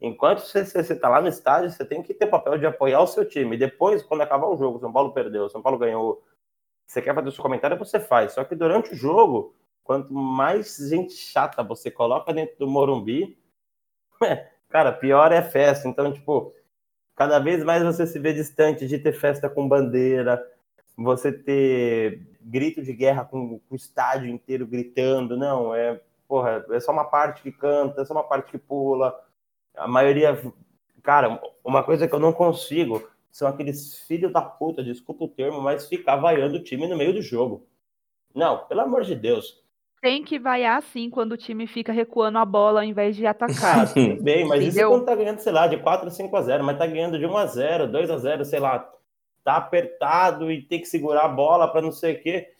enquanto 0.00 0.40
você, 0.40 0.64
você, 0.64 0.94
tá 0.94 1.08
lá 1.08 1.20
no 1.20 1.28
estádio, 1.28 1.70
você 1.70 1.84
tem 1.84 2.02
que 2.02 2.14
ter 2.14 2.26
papel 2.26 2.58
de 2.58 2.66
apoiar 2.66 3.00
o 3.00 3.06
seu 3.06 3.26
time. 3.26 3.56
Depois, 3.56 4.02
quando 4.02 4.22
acabar 4.22 4.46
o 4.46 4.56
jogo, 4.56 4.78
São 4.78 4.92
Paulo 4.92 5.12
perdeu, 5.12 5.48
São 5.48 5.62
Paulo 5.62 5.78
ganhou, 5.78 6.22
você 6.86 7.02
quer 7.02 7.14
fazer 7.14 7.28
o 7.28 7.32
seu 7.32 7.42
comentário, 7.42 7.78
você 7.78 7.98
faz. 7.98 8.32
Só 8.32 8.44
que 8.44 8.54
durante 8.54 8.92
o 8.92 8.96
jogo, 8.96 9.54
quanto 9.82 10.12
mais 10.12 10.76
gente 10.76 11.14
chata 11.14 11.62
você 11.62 11.90
coloca 11.90 12.32
dentro 12.32 12.56
do 12.58 12.68
Morumbi, 12.68 13.38
cara, 14.68 14.92
pior 14.92 15.32
é 15.32 15.42
festa. 15.42 15.88
Então, 15.88 16.12
tipo, 16.12 16.52
cada 17.14 17.38
vez 17.38 17.64
mais 17.64 17.82
você 17.82 18.06
se 18.06 18.18
vê 18.18 18.32
distante 18.32 18.86
de 18.86 18.98
ter 18.98 19.12
festa 19.12 19.48
com 19.48 19.68
bandeira, 19.68 20.44
você 20.96 21.30
ter 21.30 22.26
grito 22.40 22.82
de 22.82 22.92
guerra 22.92 23.24
com, 23.24 23.58
com 23.58 23.74
o 23.74 23.76
estádio 23.76 24.28
inteiro 24.28 24.66
gritando. 24.66 25.36
Não, 25.36 25.74
é, 25.74 26.00
porra, 26.26 26.64
é 26.70 26.80
só 26.80 26.92
uma 26.92 27.04
parte 27.04 27.42
que 27.42 27.52
canta, 27.52 28.00
é 28.00 28.04
só 28.04 28.14
uma 28.14 28.24
parte 28.24 28.50
que 28.50 28.58
pula. 28.58 29.14
A 29.76 29.86
maioria, 29.86 30.40
cara, 31.02 31.40
uma 31.64 31.82
coisa 31.82 32.08
que 32.08 32.14
eu 32.14 32.20
não 32.20 32.32
consigo 32.32 33.06
são 33.30 33.46
aqueles 33.46 34.00
filhos 34.06 34.32
da 34.32 34.40
puta, 34.40 34.82
desculpa 34.82 35.24
o 35.24 35.28
termo, 35.28 35.60
mas 35.60 35.86
ficar 35.86 36.16
vaiando 36.16 36.56
o 36.56 36.62
time 36.62 36.88
no 36.88 36.96
meio 36.96 37.12
do 37.12 37.20
jogo. 37.20 37.66
Não, 38.34 38.64
pelo 38.66 38.80
amor 38.80 39.02
de 39.02 39.14
Deus. 39.14 39.62
Tem 40.00 40.22
que 40.22 40.38
vaiar 40.38 40.82
sim 40.82 41.10
quando 41.10 41.32
o 41.32 41.36
time 41.36 41.66
fica 41.66 41.92
recuando 41.92 42.38
a 42.38 42.44
bola 42.44 42.80
ao 42.80 42.84
invés 42.84 43.16
de 43.16 43.26
atacar. 43.26 43.92
Tudo 43.92 44.16
bem, 44.22 44.46
mas 44.46 44.60
isso 44.60 44.70
Entendeu? 44.70 44.90
quando 44.90 45.04
tá 45.04 45.14
ganhando, 45.14 45.38
sei 45.40 45.52
lá, 45.52 45.66
de 45.66 45.76
4 45.78 46.06
a 46.06 46.10
5 46.10 46.36
a 46.36 46.42
0, 46.42 46.64
mas 46.64 46.78
tá 46.78 46.86
ganhando 46.86 47.18
de 47.18 47.26
1 47.26 47.36
a 47.36 47.46
0, 47.46 47.88
2 47.88 48.10
a 48.10 48.18
0, 48.18 48.44
sei 48.44 48.60
lá, 48.60 48.90
tá 49.46 49.56
apertado 49.56 50.50
e 50.50 50.60
tem 50.60 50.80
que 50.80 50.86
segurar 50.88 51.24
a 51.26 51.28
bola 51.28 51.68
para 51.70 51.80
não 51.80 51.92
sei 51.92 52.14
o 52.14 52.20
quê. 52.20 52.52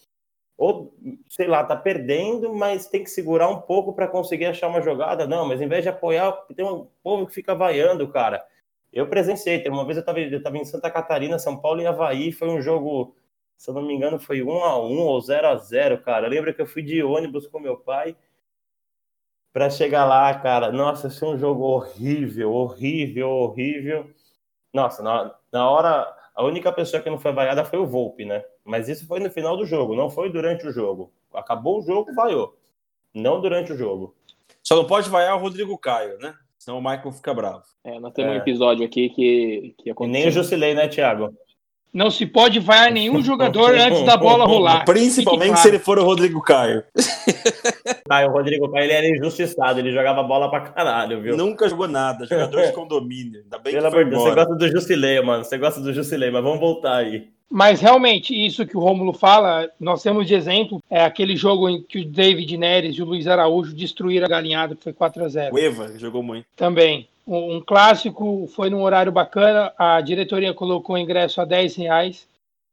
ou, 0.57 0.95
sei 1.28 1.49
lá, 1.49 1.64
tá 1.64 1.76
perdendo, 1.76 2.55
mas 2.55 2.89
tem 2.89 3.05
que 3.05 3.11
segurar 3.11 3.49
um 3.51 3.61
pouco 3.61 3.93
para 3.95 4.09
conseguir 4.09 4.47
achar 4.47 4.68
uma 4.68 4.80
jogada. 4.82 5.26
Não, 5.26 5.47
mas 5.47 5.61
em 5.61 5.68
vez 5.68 5.82
de 5.82 5.91
apoiar, 5.91 6.32
tem 6.57 6.64
um 6.64 6.89
povo 7.03 7.26
que 7.26 7.34
fica 7.34 7.55
vaiando, 7.55 8.09
cara. 8.09 8.45
Eu 8.93 9.09
presenciei, 9.09 9.62
uma 9.68 9.84
vez 9.84 9.97
eu 9.99 10.01
estava 10.01 10.20
eu 10.20 10.43
tava 10.43 10.59
em 10.59 10.64
Santa 10.64 10.91
Catarina, 10.91 11.39
São 11.39 11.59
Paulo 11.59 11.82
e 11.82 11.87
Havaí, 11.87 12.32
foi 12.32 12.49
um 12.49 12.62
jogo, 12.62 13.16
se 13.57 13.68
eu 13.70 13.74
não 13.74 13.82
me 13.82 13.95
engano, 13.95 14.18
foi 14.18 14.43
1 14.43 14.64
a 14.64 14.78
1 14.80 14.99
ou 15.01 15.20
0 15.20 15.49
a 15.49 15.57
0 15.57 15.99
cara. 16.03 16.28
Lembra 16.28 16.55
que 16.55 16.62
eu 16.62 16.66
fui 16.66 16.82
de 16.82 17.03
ônibus 17.03 17.47
com 17.49 17.61
meu 17.61 17.76
pai 17.76 18.16
para 19.53 19.70
chegar 19.70 20.05
lá, 20.05 20.32
cara. 20.39 20.72
Nossa, 20.72 21.11
foi 21.11 21.28
um 21.30 21.39
jogo 21.39 21.64
horrível, 21.64 22.53
horrível, 22.53 23.28
horrível. 23.30 24.11
Nossa, 24.72 25.03
na, 25.03 25.34
na 25.53 25.70
hora, 25.70 26.15
a 26.37 26.45
única 26.45 26.70
pessoa 26.70 27.03
que 27.03 27.09
não 27.09 27.18
foi 27.18 27.32
vaiada 27.32 27.64
foi 27.64 27.78
o 27.78 27.87
Volpe, 27.87 28.26
né? 28.26 28.45
Mas 28.62 28.91
isso 28.91 29.07
foi 29.07 29.18
no 29.20 29.30
final 29.30 29.57
do 29.57 29.64
jogo, 29.64 29.97
não 29.97 30.11
foi 30.11 30.30
durante 30.30 30.66
o 30.66 30.70
jogo. 30.70 31.11
Acabou 31.32 31.78
o 31.78 31.82
jogo, 31.82 32.14
vaiou. 32.14 32.55
Não 33.14 33.41
durante 33.41 33.72
o 33.72 33.76
jogo. 33.76 34.14
Só 34.62 34.76
não 34.76 34.87
pode 34.87 35.09
vaiar 35.09 35.34
o 35.34 35.41
Rodrigo 35.41 35.78
Caio, 35.78 36.18
né? 36.18 36.34
Senão 36.59 36.78
o 36.78 36.82
Michael 36.82 37.12
fica 37.12 37.32
bravo. 37.32 37.62
É, 37.82 37.99
nós 37.99 38.12
temos 38.12 38.32
é. 38.32 38.34
um 38.34 38.39
episódio 38.39 38.84
aqui 38.84 39.09
que, 39.09 39.74
que 39.78 39.91
aconteceu. 39.91 40.20
E 40.20 40.24
nem 40.24 40.28
o 40.28 40.30
Jusilei, 40.30 40.74
né, 40.74 40.89
Thiago? 40.89 41.34
Não 41.97 42.11
se 42.11 42.26
pode 42.26 42.61
vaiar 42.61 42.92
nenhum 42.92 43.22
jogador 43.24 43.74
antes 43.74 44.05
da 44.05 44.18
bola 44.18 44.44
rolar. 44.44 44.84
Principalmente 44.84 45.49
claro. 45.49 45.62
se 45.62 45.68
ele 45.68 45.78
for 45.78 45.99
o 45.99 46.05
Rodrigo 46.05 46.42
Caio. 46.42 46.84
Ah, 48.09 48.24
o 48.24 48.30
Rodrigo 48.30 48.70
Caio 48.70 48.84
ele 48.84 48.92
era 48.92 49.09
injustiçado, 49.09 49.80
ele 49.80 49.90
jogava 49.90 50.22
bola 50.22 50.49
pra 50.49 50.61
caralho, 50.61 51.20
viu? 51.20 51.36
Nunca 51.36 51.68
jogou 51.68 51.88
nada, 51.88 52.24
jogador 52.24 52.62
de 52.62 52.70
condomínio. 52.72 53.40
Ainda 53.42 53.59
bem 53.59 53.74
Pelo 53.74 53.86
amor 53.88 54.05
de 54.05 54.11
Deus, 54.11 54.22
você 54.22 54.34
gosta 54.34 54.55
do 54.55 54.68
Jusilei, 54.68 55.20
mano. 55.20 55.44
Você 55.44 55.59
gosta 55.59 55.80
do 55.80 55.92
Jusilei, 55.92 56.30
mas 56.30 56.42
vamos 56.42 56.61
voltar 56.61 56.99
aí. 56.99 57.28
Mas 57.51 57.80
realmente, 57.80 58.34
isso 58.34 58.66
que 58.66 58.76
o 58.76 58.80
Rômulo 58.80 59.12
fala, 59.12 59.70
nós 59.78 60.03
temos 60.03 60.26
de 60.26 60.34
exemplo, 60.34 60.82
é 60.90 61.05
aquele 61.05 61.36
jogo 61.36 61.68
em 61.68 61.80
que 61.80 62.01
o 62.01 62.05
David 62.05 62.57
Neres 62.57 62.97
e 62.97 63.03
o 63.03 63.07
Luiz 63.07 63.26
Araújo 63.26 63.74
destruíram 63.74 64.26
a 64.26 64.28
galinhada, 64.28 64.74
que 64.74 64.82
foi 64.82 64.92
4 64.92 65.24
a 65.24 65.28
0 65.28 65.55
O 65.55 65.59
Eva 65.59 65.97
jogou 65.99 66.22
muito. 66.22 66.47
Também. 66.57 67.09
Um, 67.26 67.57
um 67.57 67.61
clássico, 67.61 68.49
foi 68.49 68.68
num 68.68 68.82
horário 68.82 69.12
bacana, 69.12 69.72
a 69.78 70.01
diretoria 70.01 70.53
colocou 70.53 70.97
o 70.97 70.99
ingresso 70.99 71.40
a 71.40 71.44
10 71.44 71.76
reais. 71.76 72.28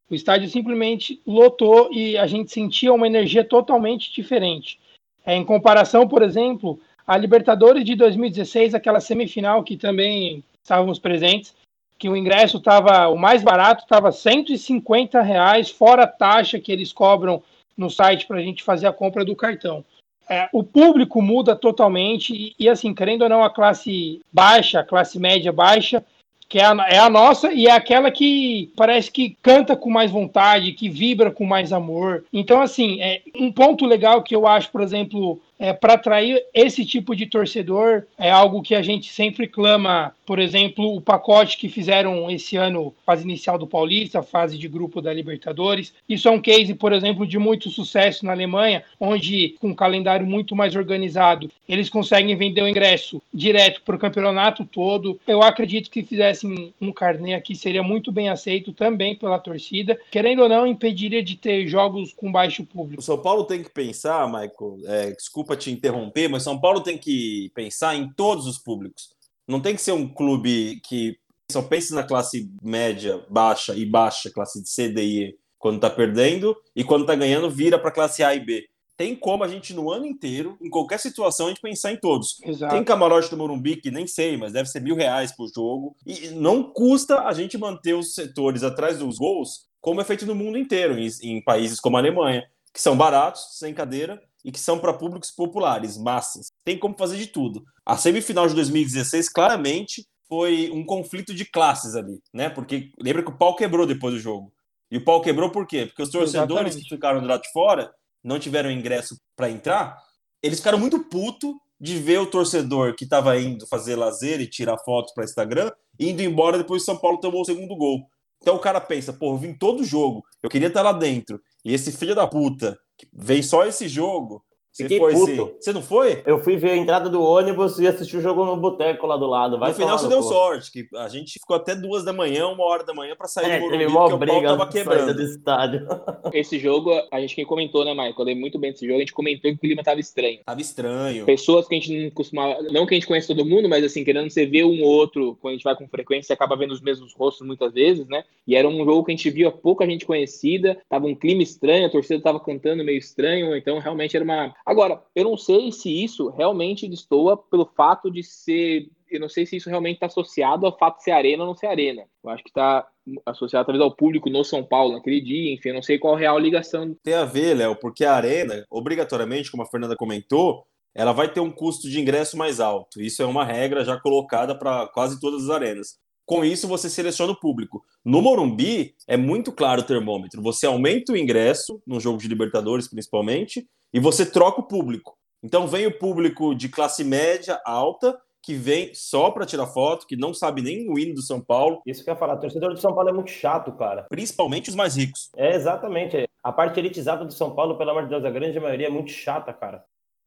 O 0.09 0.15
estádio 0.15 0.49
simplesmente 0.49 1.21
lotou 1.26 1.89
e 1.91 2.17
a 2.17 2.28
gente 2.28 2.51
sentia 2.51 2.93
uma 2.93 3.07
energia 3.07 3.43
totalmente 3.43 4.11
diferente. 4.11 4.80
É, 5.26 5.36
em 5.36 5.45
comparação, 5.45 6.07
por 6.07 6.21
exemplo, 6.21 6.80
a 7.05 7.17
Libertadores 7.17 7.86
de 7.86 7.95
2016, 7.95 8.74
aquela 8.74 8.99
semifinal 8.99 9.63
que 9.63 9.78
também 9.78 10.43
estávamos 10.61 10.99
presentes, 10.99 11.53
que 11.97 12.09
o 12.09 12.17
ingresso 12.17 12.57
estava, 12.57 13.07
o 13.07 13.17
mais 13.17 13.43
barato 13.43 13.83
estava 13.83 14.11
150 14.11 15.21
reais, 15.21 15.69
fora 15.69 16.03
a 16.03 16.07
taxa 16.07 16.59
que 16.59 16.71
eles 16.71 16.91
cobram 16.91 17.41
no 17.77 17.89
site 17.89 18.27
para 18.27 18.37
a 18.37 18.41
gente 18.41 18.63
fazer 18.63 18.87
a 18.87 18.93
compra 18.93 19.23
do 19.23 19.35
cartão. 19.35 19.83
É, 20.29 20.47
o 20.53 20.63
público 20.63 21.21
muda 21.21 21.55
totalmente 21.55 22.33
e, 22.33 22.55
e, 22.57 22.69
assim, 22.69 22.93
querendo 22.93 23.23
ou 23.23 23.29
não, 23.29 23.43
a 23.43 23.49
classe 23.49 24.21
baixa, 24.31 24.79
a 24.79 24.83
classe 24.83 25.19
média 25.19 25.51
baixa, 25.51 26.03
que 26.47 26.59
é 26.59 26.65
a, 26.65 26.75
é 26.87 26.97
a, 26.99 27.09
nossa 27.09 27.51
e 27.51 27.67
é 27.67 27.71
aquela 27.71 28.11
que 28.11 28.71
parece 28.75 29.11
que 29.11 29.35
canta 29.41 29.75
com 29.75 29.89
mais 29.89 30.11
vontade, 30.11 30.73
que 30.73 30.87
vibra 30.87 31.31
com 31.31 31.45
mais 31.45 31.73
amor. 31.73 32.23
Então, 32.31 32.61
assim, 32.61 33.01
é 33.01 33.21
um 33.35 33.51
ponto 33.51 33.85
legal 33.85 34.21
que 34.21 34.35
eu 34.35 34.47
acho, 34.47 34.69
por 34.69 34.81
exemplo, 34.81 35.41
é, 35.64 35.72
para 35.72 35.93
atrair 35.93 36.43
esse 36.53 36.86
tipo 36.86 37.16
de 37.16 37.26
torcedor 37.26 38.03
é 38.18 38.30
algo 38.30 38.61
que 38.61 38.76
a 38.76 38.82
gente 38.82 39.14
sempre 39.14 39.47
clama. 39.47 40.14
Por 40.26 40.38
exemplo, 40.38 40.93
o 40.93 40.99
pacote 40.99 41.57
que 41.57 41.70
fizeram 41.70 42.30
esse 42.30 42.57
ano, 42.57 42.93
fase 43.05 43.24
inicial 43.24 43.57
do 43.57 43.66
Paulista, 43.66 44.22
fase 44.22 44.57
de 44.57 44.68
grupo 44.68 45.01
da 45.01 45.14
Libertadores. 45.14 45.93
Isso 46.07 46.28
é 46.28 46.32
um 46.32 46.41
case, 46.41 46.74
por 46.74 46.91
exemplo, 46.91 47.26
de 47.26 47.39
muito 47.39 47.70
sucesso 47.70 48.26
na 48.26 48.34
Alemanha, 48.34 48.84
onde, 48.99 49.55
com 49.61 49.70
um 49.70 49.76
calendário 49.76 50.26
muito 50.26 50.53
mais 50.53 50.76
organizado, 50.76 51.49
eles 51.68 51.89
conseguem 51.89 52.36
vender 52.36 52.61
o 52.61 52.68
ingresso 52.68 53.22
direto 53.34 53.82
para 53.84 53.95
o 53.95 53.99
campeonato 53.99 54.66
todo. 54.66 55.18
Eu 55.26 55.41
acredito 55.41 55.89
que 55.89 56.03
fizessem 56.03 56.74
um 56.82 56.91
carnê 56.91 57.36
aqui 57.36 57.55
seria 57.55 57.84
muito 57.84 58.11
bem 58.11 58.28
aceito 58.28 58.74
também 58.74 59.16
pela 59.16 59.39
torcida. 59.39 59.97
Querendo 60.11 60.43
ou 60.43 60.49
não, 60.49 60.68
impediria 60.68 61.24
de 61.24 61.38
ter 61.38 61.66
jogos 61.68 62.11
com 62.11 62.30
baixo 62.30 62.66
público. 62.66 63.01
O 63.01 63.03
São 63.03 63.18
Paulo 63.18 63.45
tem 63.45 63.64
que 63.64 63.70
pensar, 63.70 64.26
Michael, 64.28 64.80
é, 64.86 65.11
desculpa 65.11 65.52
desculpa 65.53 65.55
te 65.55 65.71
interromper, 65.71 66.27
mas 66.27 66.43
São 66.43 66.59
Paulo 66.59 66.81
tem 66.81 66.97
que 66.97 67.51
pensar 67.53 67.95
em 67.95 68.11
todos 68.13 68.47
os 68.47 68.57
públicos. 68.57 69.09
Não 69.47 69.59
tem 69.59 69.75
que 69.75 69.81
ser 69.81 69.91
um 69.91 70.07
clube 70.07 70.81
que 70.83 71.17
só 71.51 71.61
pense 71.61 71.93
na 71.93 72.03
classe 72.03 72.49
média, 72.61 73.23
baixa 73.29 73.75
e 73.75 73.85
baixa, 73.85 74.31
classe 74.31 74.61
C, 74.65 74.89
D 74.89 75.03
e 75.03 75.23
E, 75.23 75.35
quando 75.59 75.79
tá 75.79 75.89
perdendo, 75.89 76.55
e 76.75 76.83
quando 76.83 77.05
tá 77.05 77.15
ganhando, 77.15 77.49
vira 77.49 77.77
para 77.77 77.91
classe 77.91 78.23
A 78.23 78.33
e 78.33 78.39
B. 78.39 78.67
Tem 78.95 79.15
como 79.15 79.43
a 79.43 79.47
gente, 79.47 79.73
no 79.73 79.91
ano 79.91 80.05
inteiro, 80.05 80.55
em 80.61 80.69
qualquer 80.69 80.99
situação, 80.99 81.47
a 81.47 81.49
gente 81.49 81.61
pensar 81.61 81.91
em 81.91 81.97
todos. 81.97 82.37
Exato. 82.43 82.73
Tem 82.73 82.83
camarote 82.83 83.29
do 83.29 83.37
Morumbi, 83.37 83.77
que 83.77 83.89
nem 83.89 84.05
sei, 84.05 84.37
mas 84.37 84.53
deve 84.53 84.69
ser 84.69 84.81
mil 84.81 84.95
reais 84.95 85.35
por 85.35 85.49
jogo. 85.53 85.95
E 86.05 86.29
não 86.29 86.71
custa 86.71 87.21
a 87.21 87.33
gente 87.33 87.57
manter 87.57 87.95
os 87.95 88.13
setores 88.13 88.63
atrás 88.63 88.99
dos 88.99 89.17
gols, 89.17 89.65
como 89.81 89.99
é 89.99 90.03
feito 90.03 90.25
no 90.25 90.35
mundo 90.35 90.57
inteiro, 90.57 90.97
em, 90.97 91.09
em 91.23 91.43
países 91.43 91.79
como 91.79 91.97
a 91.97 91.99
Alemanha, 91.99 92.47
que 92.71 92.79
são 92.79 92.95
baratos, 92.95 93.57
sem 93.57 93.73
cadeira, 93.73 94.21
e 94.43 94.51
que 94.51 94.59
são 94.59 94.79
para 94.79 94.93
públicos 94.93 95.31
populares, 95.31 95.97
massas. 95.97 96.47
Tem 96.63 96.77
como 96.77 96.95
fazer 96.97 97.17
de 97.17 97.27
tudo. 97.27 97.63
A 97.85 97.97
semifinal 97.97 98.47
de 98.47 98.55
2016 98.55 99.29
claramente 99.29 100.05
foi 100.27 100.69
um 100.71 100.85
conflito 100.85 101.33
de 101.33 101.45
classes 101.45 101.95
ali, 101.95 102.21
né? 102.33 102.49
Porque 102.49 102.91
lembra 102.99 103.23
que 103.23 103.29
o 103.29 103.37
pau 103.37 103.55
quebrou 103.55 103.85
depois 103.85 104.13
do 104.13 104.19
jogo. 104.19 104.51
E 104.91 104.97
o 104.97 105.03
pau 105.03 105.21
quebrou 105.21 105.49
por 105.49 105.65
quê? 105.65 105.85
Porque 105.85 106.03
os 106.03 106.09
torcedores 106.09 106.67
Exatamente. 106.67 106.83
que 106.83 106.95
ficaram 106.95 107.21
do 107.21 107.27
lado 107.27 107.41
de 107.41 107.51
fora, 107.51 107.91
não 108.23 108.39
tiveram 108.39 108.71
ingresso 108.71 109.19
para 109.35 109.49
entrar, 109.49 109.97
eles 110.41 110.59
ficaram 110.59 110.77
muito 110.77 110.99
puto 111.09 111.59
de 111.79 111.97
ver 111.97 112.19
o 112.19 112.25
torcedor 112.25 112.95
que 112.95 113.03
estava 113.03 113.37
indo 113.37 113.67
fazer 113.67 113.95
lazer 113.95 114.39
e 114.39 114.47
tirar 114.47 114.77
fotos 114.79 115.13
para 115.13 115.25
Instagram 115.25 115.71
indo 115.99 116.21
embora 116.21 116.57
depois 116.57 116.81
que 116.81 116.85
São 116.85 116.97
Paulo 116.97 117.19
tomou 117.19 117.41
o 117.41 117.45
segundo 117.45 117.75
gol. 117.75 118.07
Então 118.41 118.55
o 118.55 118.59
cara 118.59 118.81
pensa, 118.81 119.13
pô, 119.13 119.33
eu 119.33 119.37
vim 119.37 119.53
todo 119.53 119.83
jogo, 119.83 120.23
eu 120.41 120.49
queria 120.49 120.67
estar 120.67 120.81
lá 120.81 120.91
dentro. 120.91 121.41
E 121.63 121.73
esse 121.73 121.91
filho 121.91 122.15
da 122.15 122.27
puta 122.27 122.77
veio 123.11 123.43
só 123.43 123.65
esse 123.65 123.87
jogo. 123.87 124.43
Você 124.74 124.84
Fiquei 124.84 124.97
foi 124.97 125.13
puto. 125.13 125.55
Você 125.59 125.71
não 125.71 125.84
foi? 125.84 126.24
Eu 126.26 126.39
fui 126.39 126.57
ver 126.57 126.71
a 126.71 126.76
entrada 126.76 127.07
do 127.07 127.21
ônibus 127.21 127.78
e 127.78 127.86
assisti 127.86 128.17
o 128.17 128.21
jogo 128.21 128.43
no 128.43 128.57
boteco 128.57 129.05
lá 129.05 129.15
do 129.15 129.28
lado. 129.28 129.59
Vai 129.59 129.69
no 129.69 129.76
final 129.76 129.99
você 129.99 130.07
deu 130.07 130.24
sorte, 130.24 130.71
que 130.71 130.88
a 130.95 131.07
gente 131.07 131.34
ficou 131.34 131.55
até 131.55 131.76
duas 131.76 132.03
da 132.03 132.11
manhã, 132.11 132.47
uma 132.47 132.63
hora 132.63 132.84
da 132.84 132.91
manhã 132.91 133.15
para 133.15 133.28
sair 133.28 133.51
é, 133.51 133.59
do 133.59 133.65
Morumbi, 133.65 133.93
porque 133.93 134.17
briga, 134.17 134.38
o 134.38 134.41
pau 134.41 134.57
tava 134.57 134.71
quebrando. 134.71 135.13
Do 135.13 135.21
estádio. 135.21 135.88
Esse 136.34 136.57
jogo, 136.57 136.91
a 137.11 137.19
gente 137.19 137.36
quem 137.36 137.45
comentou, 137.45 137.86
né, 137.86 137.91
Michael? 137.91 138.15
Eu 138.17 138.26
lembro 138.26 138.41
muito 138.41 138.57
bem 138.57 138.71
desse 138.71 138.88
jogo, 138.88 138.97
a 138.97 139.01
gente 139.01 139.13
comentou 139.13 139.51
que 139.51 139.57
o 139.57 139.59
clima 139.59 139.84
tava 139.84 139.99
estranho. 139.99 140.39
Tava 140.43 140.59
estranho. 140.59 141.24
Pessoas 141.26 141.67
que 141.67 141.76
a 141.76 141.80
gente 141.80 142.03
não 142.05 142.09
costumava, 142.09 142.59
não 142.71 142.88
que 142.88 142.95
a 142.95 142.97
gente 142.97 143.07
conhece 143.07 143.28
todo 143.28 143.45
mundo, 143.45 143.69
mas 143.69 143.84
assim, 143.84 144.03
querendo 144.03 144.28
você 144.28 144.43
ver 144.43 144.63
um 144.63 144.82
ou 144.82 144.89
outro, 144.89 145.38
quando 145.39 145.51
a 145.53 145.55
gente 145.55 145.63
vai 145.63 145.76
com 145.76 145.88
frequência, 145.88 146.28
você 146.28 146.34
acaba 146.34 146.55
vendo 146.55 146.71
os 146.71 146.82
mesmos 146.82 147.13
rostos 147.13 147.45
muitas 147.45 147.74
vezes, 147.74 148.07
né? 148.07 148.24
E 148.47 148.55
era 148.55 148.67
um 148.67 148.84
jogo 148.84 149.03
que 149.03 149.11
a 149.11 149.15
gente 149.15 149.30
via 149.30 149.51
pouca 149.51 149.86
gente 149.86 150.05
conhecida, 150.05 150.78
tava 150.89 151.05
um 151.05 151.15
clima 151.15 151.43
estranho, 151.43 151.86
a 151.86 151.89
torcida 151.89 152.21
tava 152.21 152.39
cantando 152.39 152.84
meio 152.84 152.97
estranho, 152.97 153.55
então 153.55 153.80
realmente 153.80 154.15
era 154.15 154.24
uma. 154.24 154.53
Agora, 154.66 155.03
eu 155.14 155.26
não 155.26 155.38
sei 155.38 155.72
se 155.72 156.03
isso 156.03 156.30
realmente 156.30 156.88
destoa 156.88 157.38
pelo 157.38 157.66
fato 157.66 158.09
de 158.09 158.24
ser. 158.24 158.89
Eu 159.09 159.20
não 159.20 159.30
sei 159.30 159.45
se 159.45 159.57
isso 159.57 159.70
realmente 159.70 159.95
está 159.95 160.05
associado 160.05 160.66
ao 160.66 160.78
fato 160.78 160.97
de 160.97 161.03
ser 161.03 161.11
arena 161.11 161.43
ou 161.43 161.47
não 161.47 161.55
ser 161.55 161.68
arena. 161.68 162.03
Eu 162.24 162.30
acho 162.30 162.43
que 162.43 162.49
está 162.49 162.88
associado 163.26 163.66
talvez 163.66 163.84
ao 163.84 163.95
público 163.95 164.30
no 164.30 164.43
São 164.43 164.64
Paulo 164.64 164.93
naquele 164.93 165.22
dia, 165.22 165.53
enfim, 165.53 165.70
eu 165.70 165.76
não 165.76 165.84
sei 165.84 165.99
qual 165.99 166.16
a 166.16 166.18
real 166.18 166.39
ligação. 166.39 166.95
Tem 167.03 167.14
a 167.14 167.26
ver, 167.26 167.55
Léo, 167.55 167.76
porque 167.76 168.05
a 168.05 168.16
arena, 168.16 168.66
obrigatoriamente, 168.72 169.51
como 169.51 169.61
a 169.61 169.68
Fernanda 169.68 169.95
comentou, 169.95 170.66
ela 170.95 171.11
vai 171.11 171.32
ter 171.32 171.39
um 171.39 171.51
custo 171.51 171.89
de 171.89 171.99
ingresso 171.99 172.38
mais 172.38 172.59
alto. 172.59 173.01
Isso 173.01 173.22
é 173.22 173.26
uma 173.26 173.43
regra 173.43 173.84
já 173.84 173.99
colocada 173.99 174.57
para 174.57 174.88
quase 174.88 175.20
todas 175.20 175.43
as 175.43 175.49
arenas. 175.49 175.97
Com 176.26 176.45
isso, 176.45 176.68
você 176.68 176.89
seleciona 176.89 177.34
o 177.34 177.39
público. 177.39 177.84
No 178.05 178.22
Morumbi, 178.22 178.95
é 179.07 179.18
muito 179.18 179.51
claro 179.51 179.82
o 179.82 179.86
termômetro. 179.86 180.41
Você 180.41 180.66
aumenta 180.66 181.11
o 181.11 181.18
ingresso, 181.18 181.82
no 181.86 181.99
jogo 181.99 182.18
de 182.18 182.30
Libertadores 182.30 182.88
principalmente, 182.88 183.68
e 183.93 183.99
você 183.99 184.25
troca 184.25 184.61
o 184.61 184.67
público. 184.67 185.15
Então 185.43 185.67
vem 185.67 185.85
o 185.85 185.97
público 185.97 186.55
de 186.55 186.69
classe 186.69 187.03
média 187.03 187.61
alta, 187.65 188.17
que 188.41 188.53
vem 188.53 188.93
só 188.93 189.31
para 189.31 189.45
tirar 189.45 189.67
foto, 189.67 190.05
que 190.05 190.17
não 190.17 190.33
sabe 190.33 190.61
nem 190.61 190.89
o 190.89 190.99
hino 190.99 191.13
do 191.13 191.21
São 191.21 191.39
Paulo. 191.39 191.81
Isso 191.85 192.03
que 192.03 192.09
eu 192.09 192.13
ia 192.13 192.19
falar, 192.19 192.37
torcedor 192.37 192.73
do 192.73 192.79
São 192.79 192.93
Paulo 192.93 193.09
é 193.09 193.13
muito 193.13 193.31
chato, 193.31 193.71
cara. 193.71 194.05
Principalmente 194.09 194.69
os 194.69 194.75
mais 194.75 194.97
ricos. 194.97 195.29
É, 195.35 195.55
exatamente. 195.55 196.27
A 196.43 196.51
parte 196.51 196.79
elitizada 196.79 197.23
do 197.23 197.31
São 197.31 197.55
Paulo, 197.55 197.77
pelo 197.77 197.91
amor 197.91 198.03
de 198.03 198.09
Deus, 198.09 198.25
a 198.25 198.29
grande 198.29 198.59
maioria 198.59 198.87
é 198.87 198.89
muito 198.89 199.11
chata, 199.11 199.53
cara. 199.53 199.83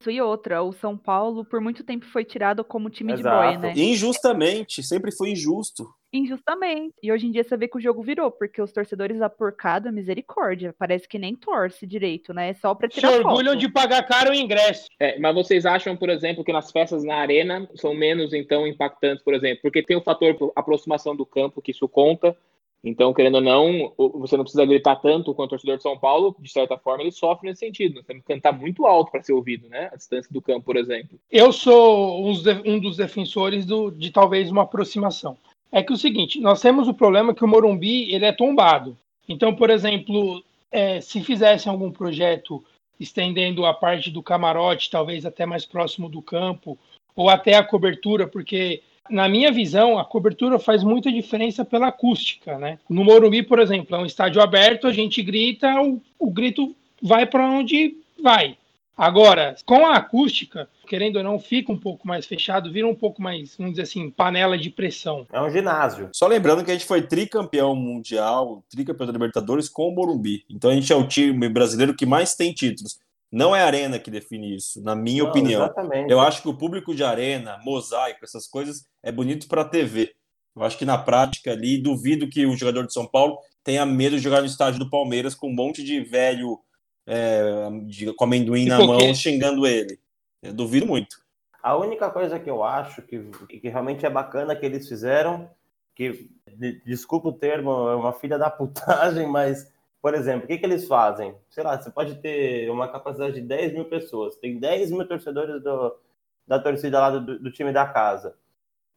E 0.07 0.21
outra, 0.21 0.63
o 0.63 0.73
São 0.73 0.97
Paulo 0.97 1.45
por 1.45 1.61
muito 1.61 1.83
tempo 1.83 2.07
foi 2.07 2.25
tirado 2.25 2.63
como 2.63 2.91
time 2.91 3.13
Exato. 3.13 3.53
de 3.53 3.59
boy, 3.59 3.59
né? 3.59 3.73
Injustamente, 3.77 4.83
sempre 4.83 5.11
foi 5.11 5.31
injusto. 5.31 5.85
Injustamente. 6.13 6.95
E 7.03 7.11
hoje 7.11 7.27
em 7.27 7.31
dia 7.33 7.43
você 7.43 7.57
vê 7.57 7.67
que 7.67 7.77
o 7.77 7.81
jogo 7.81 8.03
virou, 8.03 8.31
porque 8.31 8.63
os 8.63 8.73
torcedores 8.73 9.19
da 9.19 9.29
porcada, 9.29 9.91
misericórdia, 9.91 10.75
parece 10.79 11.09
que 11.09 11.19
nem 11.19 11.35
torce 11.35 11.87
direito, 11.87 12.33
né? 12.33 12.51
É 12.51 12.55
só 12.55 12.75
pra 12.75 12.89
tirar 12.89 13.09
Se 13.09 13.19
orgulham 13.19 13.55
foto. 13.55 13.59
de 13.59 13.69
pagar 13.69 14.03
caro 14.07 14.31
o 14.31 14.35
ingresso. 14.35 14.87
É, 15.01 15.19
mas 15.19 15.35
vocês 15.35 15.67
acham, 15.67 15.97
por 15.97 16.09
exemplo, 16.09 16.45
que 16.45 16.53
nas 16.53 16.71
festas 16.71 17.03
na 17.03 17.17
arena 17.17 17.69
são 17.75 17.93
menos, 17.93 18.33
então, 18.33 18.67
impactantes, 18.67 19.25
por 19.25 19.35
exemplo? 19.35 19.61
Porque 19.63 19.83
tem 19.83 19.97
o 19.97 20.03
fator 20.03 20.53
aproximação 20.55 21.17
do 21.17 21.27
campo, 21.27 21.61
que 21.61 21.73
isso 21.73 21.89
conta, 21.89 22.37
Então, 22.85 23.13
querendo 23.13 23.37
ou 23.37 23.41
não, 23.41 23.93
você 23.97 24.37
não 24.37 24.45
precisa 24.45 24.65
gritar 24.65 24.97
tanto 24.97 25.35
quanto 25.35 25.49
o 25.49 25.51
torcedor 25.51 25.77
de 25.77 25.83
São 25.83 25.99
Paulo, 25.99 26.37
de 26.39 26.51
certa 26.51 26.79
forma, 26.79 27.03
ele 27.03 27.11
sofre 27.11 27.49
nesse 27.49 27.61
sentido. 27.61 27.97
Nós 27.97 28.07
temos 28.07 28.23
que 28.23 28.33
cantar 28.33 28.53
muito 28.53 28.87
alto 28.87 29.11
para 29.11 29.23
ser 29.23 29.33
ouvido, 29.33 29.69
né? 29.69 29.91
A 29.93 29.97
distância 29.97 30.33
do 30.33 30.41
campo, 30.41 30.67
por 30.67 30.77
exemplo. 30.77 31.19
Eu 31.31 31.53
sou 31.53 32.25
um 32.65 32.79
dos 32.79 32.97
defensores 32.97 33.67
do, 33.67 33.91
de 33.91 34.11
talvez 34.11 34.51
uma 34.51 34.63
aproximação. 34.63 35.37
É 35.73 35.83
que 35.83 35.93
é 35.93 35.97
o 35.97 35.99
seguinte, 35.99 36.41
nós 36.41 36.61
temos 36.61 36.87
o 36.87 36.95
problema 36.95 37.35
que 37.35 37.45
o 37.45 37.49
Morumbi 37.49 38.15
ele 38.15 38.25
é 38.25 38.33
tombado. 38.33 38.97
Então, 39.29 39.55
por 39.55 39.69
exemplo, 39.69 40.43
é, 40.71 41.01
se 41.01 41.21
fizessem 41.21 41.71
algum 41.71 41.91
projeto 41.91 42.65
estendendo 42.99 43.67
a 43.67 43.75
parte 43.75 44.11
do 44.11 44.23
camarote, 44.23 44.91
talvez 44.91 45.27
até 45.27 45.45
mais 45.45 45.67
próximo 45.67 46.09
do 46.09 46.23
campo, 46.23 46.79
ou 47.15 47.29
até 47.29 47.55
a 47.55 47.65
cobertura, 47.65 48.27
porque 48.27 48.83
na 49.11 49.29
minha 49.29 49.53
visão, 49.53 49.99
a 49.99 50.05
cobertura 50.05 50.59
faz 50.59 50.83
muita 50.83 51.11
diferença 51.11 51.65
pela 51.65 51.89
acústica, 51.89 52.59
né? 52.59 52.79
No 52.89 53.05
Morumbi, 53.05 53.43
por 53.43 53.59
exemplo, 53.59 53.97
é 53.97 53.99
um 53.99 54.07
estádio 54.07 54.41
aberto, 54.41 54.87
a 54.87 54.93
gente 54.93 55.23
grita, 55.23 55.81
o, 55.81 56.01
o 56.19 56.31
grito 56.31 56.75
vai 57.03 57.27
para 57.27 57.49
onde 57.49 57.97
vai. 58.23 58.57
Agora, 58.97 59.55
com 59.67 59.85
a 59.85 59.97
acústica, 59.97 60.67
querendo 60.89 61.17
ou 61.17 61.23
não, 61.23 61.39
fica 61.39 61.71
um 61.71 61.77
pouco 61.77 62.09
mais 62.09 62.25
fechado, 62.25 62.73
vira 62.73 62.87
um 62.87 62.95
pouco 62.95 63.21
mais, 63.21 63.55
vamos 63.55 63.73
dizer 63.73 63.83
assim, 63.83 64.11
panela 64.11 64.57
de 64.57 64.71
pressão. 64.71 65.27
É 65.31 65.41
um 65.41 65.51
ginásio. 65.51 66.09
Só 66.15 66.27
lembrando 66.27 66.65
que 66.65 66.71
a 66.71 66.75
gente 66.75 66.87
foi 66.87 67.03
tricampeão 67.03 67.77
mundial, 67.77 68.65
tricampeão 68.71 69.07
da 69.07 69.13
Libertadores 69.13 69.69
com 69.69 69.89
o 69.89 69.95
Morumbi. 69.95 70.45
Então 70.49 70.71
a 70.71 70.75
gente 70.75 70.91
é 70.91 70.97
o 70.97 71.07
time 71.07 71.47
brasileiro 71.47 71.95
que 71.95 72.07
mais 72.07 72.35
tem 72.35 72.55
títulos. 72.55 72.99
Não 73.31 73.55
é 73.55 73.63
a 73.63 73.67
arena 73.67 73.99
que 73.99 74.11
define 74.11 74.57
isso, 74.57 74.83
na 74.83 74.95
minha 74.95 75.23
Não, 75.23 75.31
opinião. 75.31 75.65
Exatamente. 75.65 76.11
Eu 76.11 76.21
acho 76.21 76.43
que 76.43 76.49
o 76.49 76.57
público 76.57 76.95
de 76.95 77.03
arena, 77.03 77.59
mosaico, 77.65 78.25
essas 78.25 78.47
coisas, 78.47 78.85
é 79.03 79.11
bonito 79.11 79.49
para 79.49 79.65
TV. 79.65 80.15
Eu 80.55 80.63
acho 80.63 80.79
que 80.79 80.85
na 80.85 80.97
prática 80.97 81.53
ali, 81.53 81.77
duvido 81.77 82.29
que 82.29 82.47
o 82.47 82.57
jogador 82.57 82.87
de 82.87 82.93
São 82.93 83.07
Paulo 83.07 83.39
tenha 83.63 83.85
medo 83.85 84.17
de 84.17 84.23
jogar 84.23 84.41
no 84.41 84.47
estádio 84.47 84.79
do 84.79 84.89
Palmeiras 84.89 85.35
com 85.35 85.49
um 85.49 85.55
monte 85.55 85.83
de 85.83 86.01
velho 86.01 86.59
é, 87.07 87.69
de, 87.85 88.13
com 88.15 88.25
amendoim 88.25 88.65
e 88.65 88.69
na 88.69 88.79
mão 88.79 89.15
xingando 89.15 89.67
ele. 89.67 89.99
Eu 90.43 90.53
duvido 90.53 90.87
muito. 90.87 91.17
A 91.63 91.77
única 91.77 92.09
coisa 92.11 92.39
que 92.39 92.49
eu 92.49 92.63
acho 92.63 93.03
que, 93.03 93.19
que 93.49 93.69
realmente 93.69 94.07
é 94.07 94.11
bacana 94.11 94.55
que 94.55 94.65
eles 94.65 94.89
fizeram, 94.89 95.51
que, 95.95 96.31
de, 96.57 96.81
desculpa 96.85 97.29
o 97.29 97.33
termo, 97.33 97.89
é 97.89 97.97
uma 97.97 98.13
filha 98.13 98.39
da 98.39 98.49
putagem, 98.49 99.27
mas 99.29 99.71
por 100.07 100.15
exemplo, 100.15 100.45
o 100.45 100.47
que, 100.47 100.57
que 100.57 100.65
eles 100.65 100.87
fazem? 100.87 101.35
Sei 101.51 101.65
lá, 101.65 101.83
você 101.83 101.91
pode 101.91 102.15
ter 102.21 102.71
uma 102.71 102.87
capacidade 102.87 103.35
de 103.35 103.41
10 103.41 103.73
mil 103.73 103.87
pessoas, 103.87 104.37
tem 104.37 104.57
10 104.57 104.93
mil 104.93 105.05
torcedores 105.05 105.61
do, 105.61 105.99
da 106.47 106.61
torcida 106.61 107.01
lá 107.01 107.11
do, 107.11 107.41
do 107.41 107.51
time 107.51 107.73
da 107.73 107.85
casa. 107.89 108.37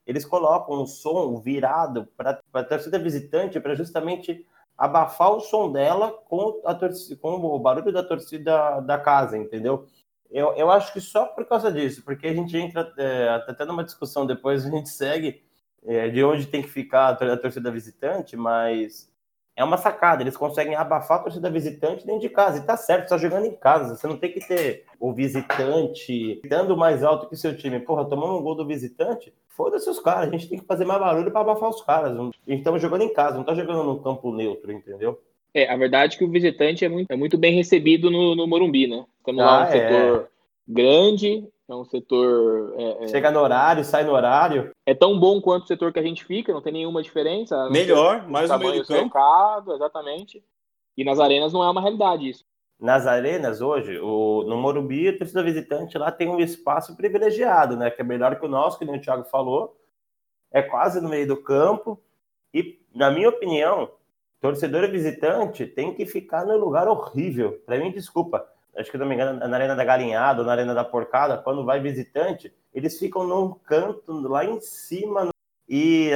Eles 0.05 0.24
colocam 0.24 0.84
um 0.84 0.86
som 0.86 1.41
virado 1.41 2.07
para 2.16 2.39
a 2.53 2.64
torcida 2.64 2.99
visitante 2.99 3.60
para 3.60 3.74
justamente 3.74 4.45
abafar 4.78 5.32
o 5.32 5.39
som 5.39 5.72
dela 5.72 6.12
com, 6.12 6.62
a 6.64 6.76
torcida, 6.76 7.20
com 7.20 7.38
o 7.38 7.57
barulho 7.57 7.91
da 7.91 8.03
torcida 8.03 8.80
da 8.82 8.99
casa, 8.99 9.36
entendeu? 9.36 9.88
Eu, 10.30 10.53
eu 10.53 10.70
acho 10.70 10.93
que 10.93 11.01
só 11.01 11.26
por 11.26 11.43
causa 11.47 11.72
disso, 11.72 12.03
porque 12.05 12.28
a 12.28 12.34
gente 12.36 12.55
entra 12.55 12.93
é, 12.99 13.30
até 13.47 13.66
numa 13.66 13.84
discussão 13.84 14.28
depois, 14.28 14.64
a 14.64 14.70
gente 14.70 14.89
segue 14.89 15.41
é, 15.88 16.07
de 16.07 16.24
onde 16.24 16.45
tem 16.45 16.62
que 16.62 16.70
ficar 16.70 17.20
a 17.20 17.36
torcida 17.36 17.72
visitante, 17.72 18.38
mas 18.38 19.09
é 19.60 19.64
uma 19.64 19.76
sacada. 19.76 20.24
Eles 20.24 20.38
conseguem 20.38 20.74
abafar 20.74 21.20
a 21.20 21.24
torcida 21.24 21.49
visitante 21.49 22.05
dentro 22.05 22.22
de 22.22 22.30
casa. 22.30 22.60
E 22.60 22.66
tá 22.66 22.78
certo, 22.78 23.03
está 23.03 23.18
jogando 23.18 23.45
em 23.45 23.55
casa. 23.55 23.93
Você 23.93 24.07
não 24.07 24.16
tem 24.16 24.32
que 24.32 24.39
ter 24.39 24.86
o 24.97 25.12
visitante 25.12 26.39
dando 26.47 26.78
mais 26.78 27.03
alto 27.03 27.28
que 27.28 27.36
seu 27.36 27.55
time. 27.55 27.78
Porra, 27.82 28.05
tomamos 28.05 28.39
um 28.39 28.41
gol 28.41 28.55
do 28.55 28.66
visitante. 28.66 29.34
Foda-se 29.49 29.89
os 29.89 29.99
caras. 29.99 30.30
A 30.30 30.32
gente 30.32 30.47
tem 30.47 30.60
que 30.60 30.66
fazer 30.66 30.86
mais 30.86 31.01
barulho 31.01 31.30
para 31.30 31.41
abafar 31.41 31.70
os 31.70 31.82
caras. 31.82 32.18
A 32.18 32.24
gente 32.24 32.34
estamos 32.47 32.82
jogando 32.82 33.01
em 33.01 33.12
casa, 33.12 33.36
não 33.36 33.43
tá 33.43 33.53
jogando 33.53 33.84
num 33.84 34.01
campo 34.01 34.34
neutro, 34.34 34.72
entendeu? 34.72 35.22
É, 35.53 35.70
a 35.70 35.76
verdade 35.76 36.16
é 36.16 36.20
que 36.20 36.24
o 36.24 36.32
visitante 36.32 36.86
é 36.86 36.89
muito, 36.89 37.12
é 37.12 37.18
muito 37.18 37.38
bem 37.38 37.53
recebido 37.53 38.10
no, 38.10 38.36
no 38.36 38.47
Morumbi, 38.47 38.88
né? 38.88 39.03
Estamos 39.18 39.41
ah, 39.41 39.45
lá 39.45 39.60
no 39.60 39.66
é. 39.66 39.72
setor 39.72 40.30
grande, 40.66 41.45
é 41.70 41.76
um 41.76 41.86
setor. 41.86 42.74
É, 42.78 43.03
é, 43.03 43.07
Chega 43.07 43.30
no 43.32 43.39
horário, 43.39 43.84
sai 43.84 44.03
no 44.03 44.13
horário. 44.13 44.72
É 44.86 44.95
tão 44.95 45.20
bom 45.20 45.39
quanto 45.39 45.63
o 45.63 45.67
setor 45.67 45.93
que 45.93 45.99
a 45.99 46.03
gente 46.03 46.26
fica, 46.26 46.51
não 46.51 46.61
tem 46.61 46.74
nenhuma 46.74 47.03
diferença. 47.03 47.70
Melhor, 47.70 48.28
mais 48.28 48.49
no 48.49 48.57
meio 48.57 48.82
do 48.82 48.88
campo. 48.88 49.15
exatamente. 49.74 50.43
E 50.97 51.03
nas 51.03 51.20
arenas 51.20 51.53
não 51.53 51.63
é 51.63 51.70
uma 51.70 51.82
realidade 51.82 52.28
isso. 52.28 52.43
Nas 52.80 53.05
arenas 53.05 53.61
hoje, 53.61 53.99
o, 53.99 54.43
no 54.47 54.57
Morumbi, 54.57 55.09
a 55.09 55.17
torcida 55.17 55.43
visitante 55.43 55.97
lá 55.97 56.11
tem 56.11 56.30
um 56.30 56.39
espaço 56.39 56.95
privilegiado, 56.95 57.76
né? 57.76 57.91
Que 57.91 58.01
é 58.01 58.05
melhor 58.05 58.39
que 58.39 58.45
o 58.45 58.49
nosso, 58.49 58.80
que 58.80 58.86
o 58.86 59.01
Thiago 59.01 59.26
falou. 59.26 59.78
É 60.51 60.61
quase 60.61 60.99
no 60.99 61.09
meio 61.09 61.28
do 61.28 61.38
campo. 61.38 62.01
E, 62.53 62.80
na 62.95 63.11
minha 63.11 63.30
opinião, 63.30 63.91
torcedor 64.41 64.89
visitante 64.89 65.67
tem 65.67 65.93
que 65.93 66.05
ficar 66.05 66.45
no 66.45 66.57
lugar 66.57 66.88
horrível. 66.88 67.61
Para 67.65 67.78
mim, 67.78 67.91
desculpa 67.91 68.47
acho 68.80 68.91
que 68.91 68.97
não 68.97 69.05
me 69.05 69.15
engano, 69.15 69.39
na 69.39 69.57
Arena 69.57 69.75
da 69.75 69.84
Galinhada 69.84 70.41
ou 70.41 70.45
na 70.45 70.53
Arena 70.53 70.73
da 70.73 70.84
Porcada, 70.84 71.38
quando 71.38 71.65
vai 71.65 71.80
visitante, 71.80 72.53
eles 72.73 72.97
ficam 72.97 73.25
num 73.25 73.53
canto 73.53 74.11
lá 74.27 74.45
em 74.45 74.59
cima 74.61 75.30
e 75.67 76.11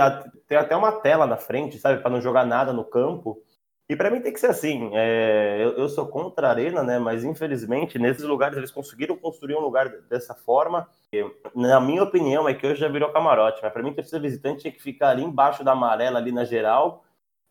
tem 0.48 0.58
até 0.58 0.76
uma 0.76 0.92
tela 0.92 1.28
na 1.28 1.38
frente, 1.38 1.78
sabe, 1.78 2.02
para 2.02 2.10
não 2.10 2.22
jogar 2.22 2.46
nada 2.46 2.74
no 2.74 2.84
campo. 2.84 3.42
E 3.88 3.96
para 3.96 4.10
mim 4.10 4.22
tem 4.22 4.34
que 4.34 4.40
ser 4.40 4.48
assim. 4.48 4.90
É, 4.94 5.58
eu, 5.62 5.72
eu, 5.74 5.90
sou 5.90 6.08
contra 6.08 6.48
a 6.48 6.50
arena, 6.52 6.82
né? 6.84 6.98
Mas 6.98 7.24
infelizmente 7.24 8.00
nesses 8.00 8.24
lugares 8.24 8.58
eles 8.58 8.72
conseguiram 8.72 9.16
construir 9.18 9.56
um 9.56 9.60
lugar 9.60 9.90
dessa 10.10 10.34
forma. 10.34 10.88
E, 11.12 11.24
na 11.54 11.80
minha 11.80 12.02
opinião 12.02 12.48
é 12.48 12.54
que 12.54 12.66
hoje 12.66 12.80
já 12.80 12.88
virou 12.88 13.12
camarote. 13.12 13.60
Mas 13.62 13.72
para 13.72 13.84
mim 13.84 13.94
torcida 13.94 14.20
visitante 14.20 14.62
tinha 14.62 14.72
que 14.72 14.82
ficar 14.82 15.10
ali 15.10 15.24
embaixo 15.24 15.64
da 15.64 15.74
amarela 15.74 16.18
ali 16.18 16.32
na 16.32 16.46
geral, 16.46 17.04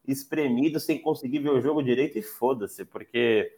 espremido 0.08 0.80
sem 0.80 1.00
conseguir 1.00 1.38
ver 1.40 1.50
o 1.50 1.60
jogo 1.60 1.82
direito 1.82 2.18
e 2.18 2.22
foda-se, 2.22 2.84
porque 2.84 3.52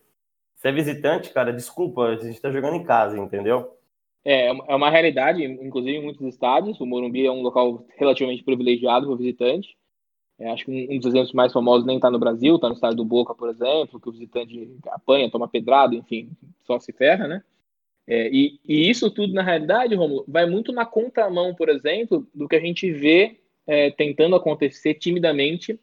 você 0.64 0.68
é 0.68 0.72
visitante, 0.72 1.30
cara, 1.30 1.52
desculpa, 1.52 2.06
a 2.06 2.16
gente 2.16 2.40
tá 2.40 2.50
jogando 2.50 2.76
em 2.76 2.84
casa, 2.84 3.18
entendeu? 3.18 3.76
É, 4.24 4.46
é 4.46 4.74
uma 4.74 4.88
realidade, 4.88 5.44
inclusive 5.44 5.98
em 5.98 6.02
muitos 6.02 6.26
estádios. 6.26 6.80
O 6.80 6.86
Morumbi 6.86 7.26
é 7.26 7.30
um 7.30 7.42
local 7.42 7.84
relativamente 7.98 8.42
privilegiado 8.42 9.06
para 9.06 9.16
visitante. 9.16 9.76
É, 10.38 10.50
acho 10.50 10.64
que 10.64 10.88
um 10.90 10.98
dos 10.98 11.06
exemplos 11.06 11.34
mais 11.34 11.52
famosos 11.52 11.86
nem 11.86 11.96
está 11.96 12.10
no 12.10 12.18
Brasil, 12.18 12.54
está 12.54 12.68
no 12.68 12.74
estádio 12.74 12.96
do 12.96 13.04
Boca, 13.04 13.34
por 13.34 13.50
exemplo, 13.50 14.00
que 14.00 14.08
o 14.08 14.12
visitante 14.12 14.74
apanha, 14.86 15.30
toma 15.30 15.46
pedrado, 15.46 15.94
enfim, 15.94 16.30
só 16.66 16.80
se 16.80 16.92
ferra, 16.92 17.28
né? 17.28 17.44
É, 18.06 18.30
e, 18.30 18.58
e, 18.66 18.88
isso 18.88 19.10
tudo, 19.10 19.34
na 19.34 19.42
realidade, 19.42 19.94
Romulo, 19.94 20.24
vai 20.26 20.46
muito 20.46 20.72
na 20.72 20.86
contramão, 20.86 21.54
por 21.54 21.68
exemplo, 21.68 22.26
do 22.34 22.48
que 22.48 22.56
a 22.56 22.60
gente 22.60 22.90
vê 22.90 23.38
é, 23.66 23.90
tentando 23.90 24.34
acontecer 24.34 24.94
timidamente, 24.94 25.78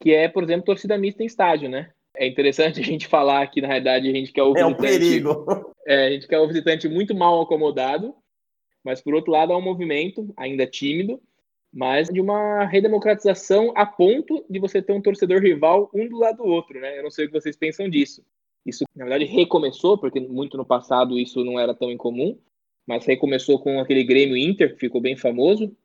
que 0.00 0.12
é, 0.12 0.28
por 0.28 0.42
exemplo, 0.42 0.66
torcida 0.66 0.98
mista 0.98 1.22
em 1.22 1.26
estádio, 1.26 1.68
né? 1.68 1.92
É 2.16 2.26
interessante 2.26 2.80
a 2.80 2.84
gente 2.84 3.06
falar 3.06 3.46
que, 3.48 3.60
na 3.60 3.68
realidade, 3.68 4.08
a 4.08 4.12
gente 4.12 4.32
quer 4.32 4.42
o 4.42 4.52
visitante. 4.52 4.72
É 4.72 4.76
um 4.76 4.80
perigo. 4.80 5.46
É, 5.86 6.06
a 6.06 6.10
gente 6.12 6.26
quer 6.26 6.38
o 6.38 6.48
visitante 6.48 6.88
muito 6.88 7.14
mal 7.14 7.42
acomodado, 7.42 8.14
mas, 8.82 9.02
por 9.02 9.14
outro 9.14 9.30
lado, 9.30 9.52
é 9.52 9.56
um 9.56 9.60
movimento 9.60 10.32
ainda 10.34 10.66
tímido, 10.66 11.20
mas 11.70 12.08
de 12.08 12.22
uma 12.22 12.64
redemocratização 12.64 13.70
a 13.76 13.84
ponto 13.84 14.46
de 14.48 14.58
você 14.58 14.80
ter 14.80 14.94
um 14.94 15.02
torcedor 15.02 15.42
rival 15.42 15.90
um 15.92 16.08
do 16.08 16.16
lado 16.16 16.38
do 16.38 16.44
outro, 16.44 16.80
né? 16.80 16.98
Eu 16.98 17.02
não 17.02 17.10
sei 17.10 17.26
o 17.26 17.28
que 17.28 17.38
vocês 17.38 17.54
pensam 17.54 17.86
disso. 17.86 18.24
Isso, 18.64 18.84
na 18.96 19.04
verdade, 19.04 19.26
recomeçou, 19.26 19.98
porque 19.98 20.18
muito 20.20 20.56
no 20.56 20.64
passado 20.64 21.18
isso 21.18 21.44
não 21.44 21.60
era 21.60 21.74
tão 21.74 21.90
incomum, 21.90 22.38
mas 22.86 23.04
recomeçou 23.04 23.58
com 23.58 23.78
aquele 23.78 24.04
Grêmio 24.04 24.36
Inter, 24.36 24.72
que 24.72 24.80
ficou 24.80 25.00
bem 25.00 25.16
famoso, 25.16 25.76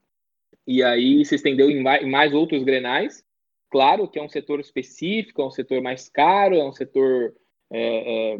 e 0.65 0.82
aí 0.82 1.25
se 1.25 1.36
estendeu 1.36 1.69
em 1.69 1.84
mais 1.84 2.34
outros 2.34 2.63
grenais, 2.63 3.23
Claro 3.70 4.07
que 4.07 4.17
é 4.17 4.24
um 4.24 4.30
setor 4.30 4.59
específico, 4.59 5.41
é 5.41 5.45
um 5.45 5.51
setor 5.51 5.82
mais 5.82 6.09
caro, 6.09 6.55
é 6.55 6.63
um 6.63 6.74
setor 6.74 7.34
é, 7.72 8.34
é, 8.34 8.39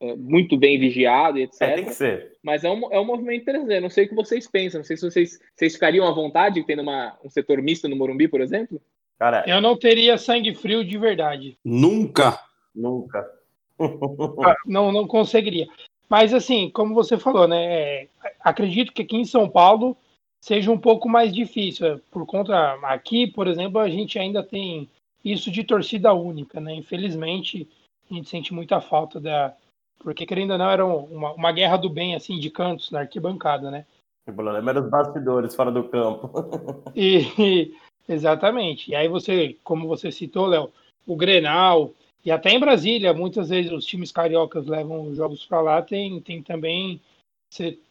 é 0.00 0.16
muito 0.16 0.56
bem 0.56 0.78
vigiado, 0.78 1.38
etc. 1.38 1.62
É, 1.62 1.74
tem 1.74 1.84
que 1.86 1.94
ser. 1.94 2.36
Mas 2.42 2.62
é 2.62 2.70
um, 2.70 2.92
é 2.92 3.00
um 3.00 3.04
movimento 3.04 3.42
interessante. 3.42 3.80
Não 3.80 3.90
sei 3.90 4.04
o 4.06 4.08
que 4.08 4.14
vocês 4.14 4.46
pensam. 4.46 4.78
Não 4.78 4.84
sei 4.84 4.96
se 4.96 5.10
vocês, 5.10 5.40
vocês 5.56 5.74
ficariam 5.74 6.06
à 6.06 6.12
vontade 6.12 6.64
tendo 6.64 6.82
uma, 6.82 7.18
um 7.24 7.28
setor 7.28 7.60
misto 7.60 7.88
no 7.88 7.96
Morumbi, 7.96 8.28
por 8.28 8.40
exemplo. 8.40 8.80
Cara, 9.18 9.42
eu 9.48 9.60
não 9.60 9.76
teria 9.76 10.16
sangue 10.16 10.54
frio 10.54 10.84
de 10.84 10.96
verdade. 10.96 11.58
Nunca. 11.64 12.38
Nunca. 12.72 13.28
Ah, 14.44 14.56
não, 14.64 14.92
não 14.92 15.06
conseguiria. 15.06 15.66
Mas 16.08 16.32
assim, 16.32 16.70
como 16.70 16.94
você 16.94 17.18
falou, 17.18 17.46
né? 17.48 17.64
É, 17.64 18.08
acredito 18.40 18.92
que 18.92 19.02
aqui 19.02 19.16
em 19.16 19.24
São 19.24 19.48
Paulo 19.48 19.96
seja 20.40 20.70
um 20.70 20.78
pouco 20.78 21.08
mais 21.08 21.32
difícil. 21.32 21.86
É, 21.86 22.00
por 22.10 22.26
conta 22.26 22.74
aqui, 22.82 23.26
por 23.26 23.46
exemplo, 23.46 23.80
a 23.80 23.88
gente 23.88 24.18
ainda 24.18 24.42
tem 24.42 24.88
isso 25.24 25.50
de 25.50 25.64
torcida 25.64 26.12
única, 26.12 26.60
né? 26.60 26.74
Infelizmente, 26.74 27.68
a 28.10 28.14
gente 28.14 28.28
sente 28.28 28.54
muita 28.54 28.80
falta 28.80 29.20
da 29.20 29.54
porque 30.00 30.24
querendo 30.24 30.52
ou 30.52 30.58
não 30.58 30.70
era 30.70 30.86
uma, 30.86 31.32
uma 31.32 31.52
guerra 31.52 31.76
do 31.76 31.90
bem 31.90 32.14
assim 32.14 32.38
de 32.38 32.50
cantos 32.50 32.90
na 32.90 33.00
arquibancada, 33.00 33.70
né? 33.70 33.84
O 34.28 34.32
problema 34.32 34.70
era 34.70 34.80
os 34.80 34.88
bastidores 34.88 35.54
fora 35.54 35.72
do 35.72 35.84
campo. 35.84 36.30
e, 36.94 37.26
e, 37.38 37.74
exatamente. 38.08 38.90
E 38.90 38.94
aí 38.94 39.08
você, 39.08 39.56
como 39.64 39.88
você 39.88 40.12
citou, 40.12 40.46
Léo, 40.46 40.70
o 41.06 41.16
Grenal 41.16 41.92
e 42.24 42.30
até 42.30 42.50
em 42.50 42.60
Brasília, 42.60 43.14
muitas 43.14 43.48
vezes 43.48 43.72
os 43.72 43.84
times 43.84 44.12
cariocas 44.12 44.66
levam 44.66 45.08
os 45.08 45.16
jogos 45.16 45.44
para 45.46 45.60
lá, 45.60 45.82
tem, 45.82 46.20
tem 46.20 46.42
também 46.42 47.00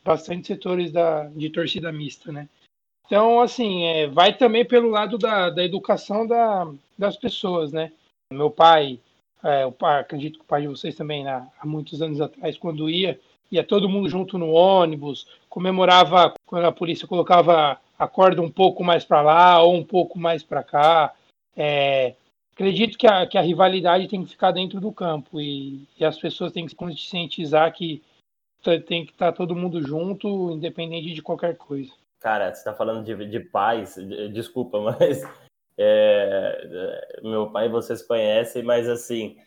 bastante 0.04 0.48
setores 0.48 0.92
da, 0.92 1.26
de 1.26 1.50
torcida 1.50 1.92
mista, 1.92 2.32
né? 2.32 2.48
Então, 3.06 3.40
assim, 3.40 3.86
é, 3.86 4.08
vai 4.08 4.38
também 4.38 4.66
pelo 4.66 4.90
lado 4.90 5.18
da, 5.18 5.50
da 5.50 5.64
educação 5.64 6.28
da, 6.28 6.70
das 6.98 7.16
pessoas, 7.16 7.72
né? 7.72 7.92
Meu 8.32 8.52
pai, 8.52 9.00
é, 9.44 9.66
o 9.66 9.72
pai, 9.72 10.02
acredito 10.02 10.40
que 10.40 10.44
o 10.44 10.48
pai 10.48 10.62
de 10.62 10.68
vocês 10.68 10.96
também, 10.96 11.24
né, 11.24 11.48
há 11.60 11.66
muitos 11.66 12.02
anos 12.02 12.20
atrás, 12.20 12.58
quando 12.58 12.90
ia, 12.90 13.18
ia 13.50 13.64
todo 13.64 13.88
mundo 13.88 14.10
junto 14.10 14.38
no 14.38 14.52
ônibus, 14.52 15.26
comemorava 15.50 16.34
quando 16.46 16.66
a 16.66 16.72
polícia 16.72 17.08
colocava 17.08 17.80
a 17.98 18.08
corda 18.08 18.42
um 18.42 18.52
pouco 18.52 18.84
mais 18.84 19.06
para 19.06 19.22
lá 19.22 19.62
ou 19.62 19.74
um 19.74 19.84
pouco 19.84 20.20
mais 20.20 20.44
para 20.44 20.62
cá. 20.62 21.14
É, 21.56 22.14
acredito 22.54 22.98
que 22.98 23.08
a, 23.08 23.26
que 23.26 23.38
a 23.38 23.42
rivalidade 23.42 24.08
tem 24.08 24.24
que 24.24 24.32
ficar 24.32 24.52
dentro 24.52 24.82
do 24.82 24.92
campo 24.92 25.40
e, 25.40 25.88
e 25.98 26.04
as 26.04 26.18
pessoas 26.20 26.52
têm 26.52 26.66
que 26.66 26.72
se 26.72 26.76
conscientizar 26.76 27.74
que 27.74 28.04
tem 28.86 29.06
que 29.06 29.12
estar 29.12 29.32
tá 29.32 29.38
todo 29.38 29.56
mundo 29.56 29.82
junto, 29.82 30.52
independente 30.52 31.14
de 31.14 31.22
qualquer 31.22 31.56
coisa. 31.56 31.92
Cara, 32.20 32.54
você 32.54 32.60
está 32.60 32.74
falando 32.74 33.04
de, 33.04 33.30
de 33.30 33.40
paz, 33.40 33.96
desculpa, 34.34 34.80
mas 35.00 35.24
é, 35.78 37.20
meu 37.24 37.50
pai 37.52 37.70
vocês 37.70 38.02
conhecem, 38.02 38.64
mas 38.64 38.90
assim, 38.90 39.38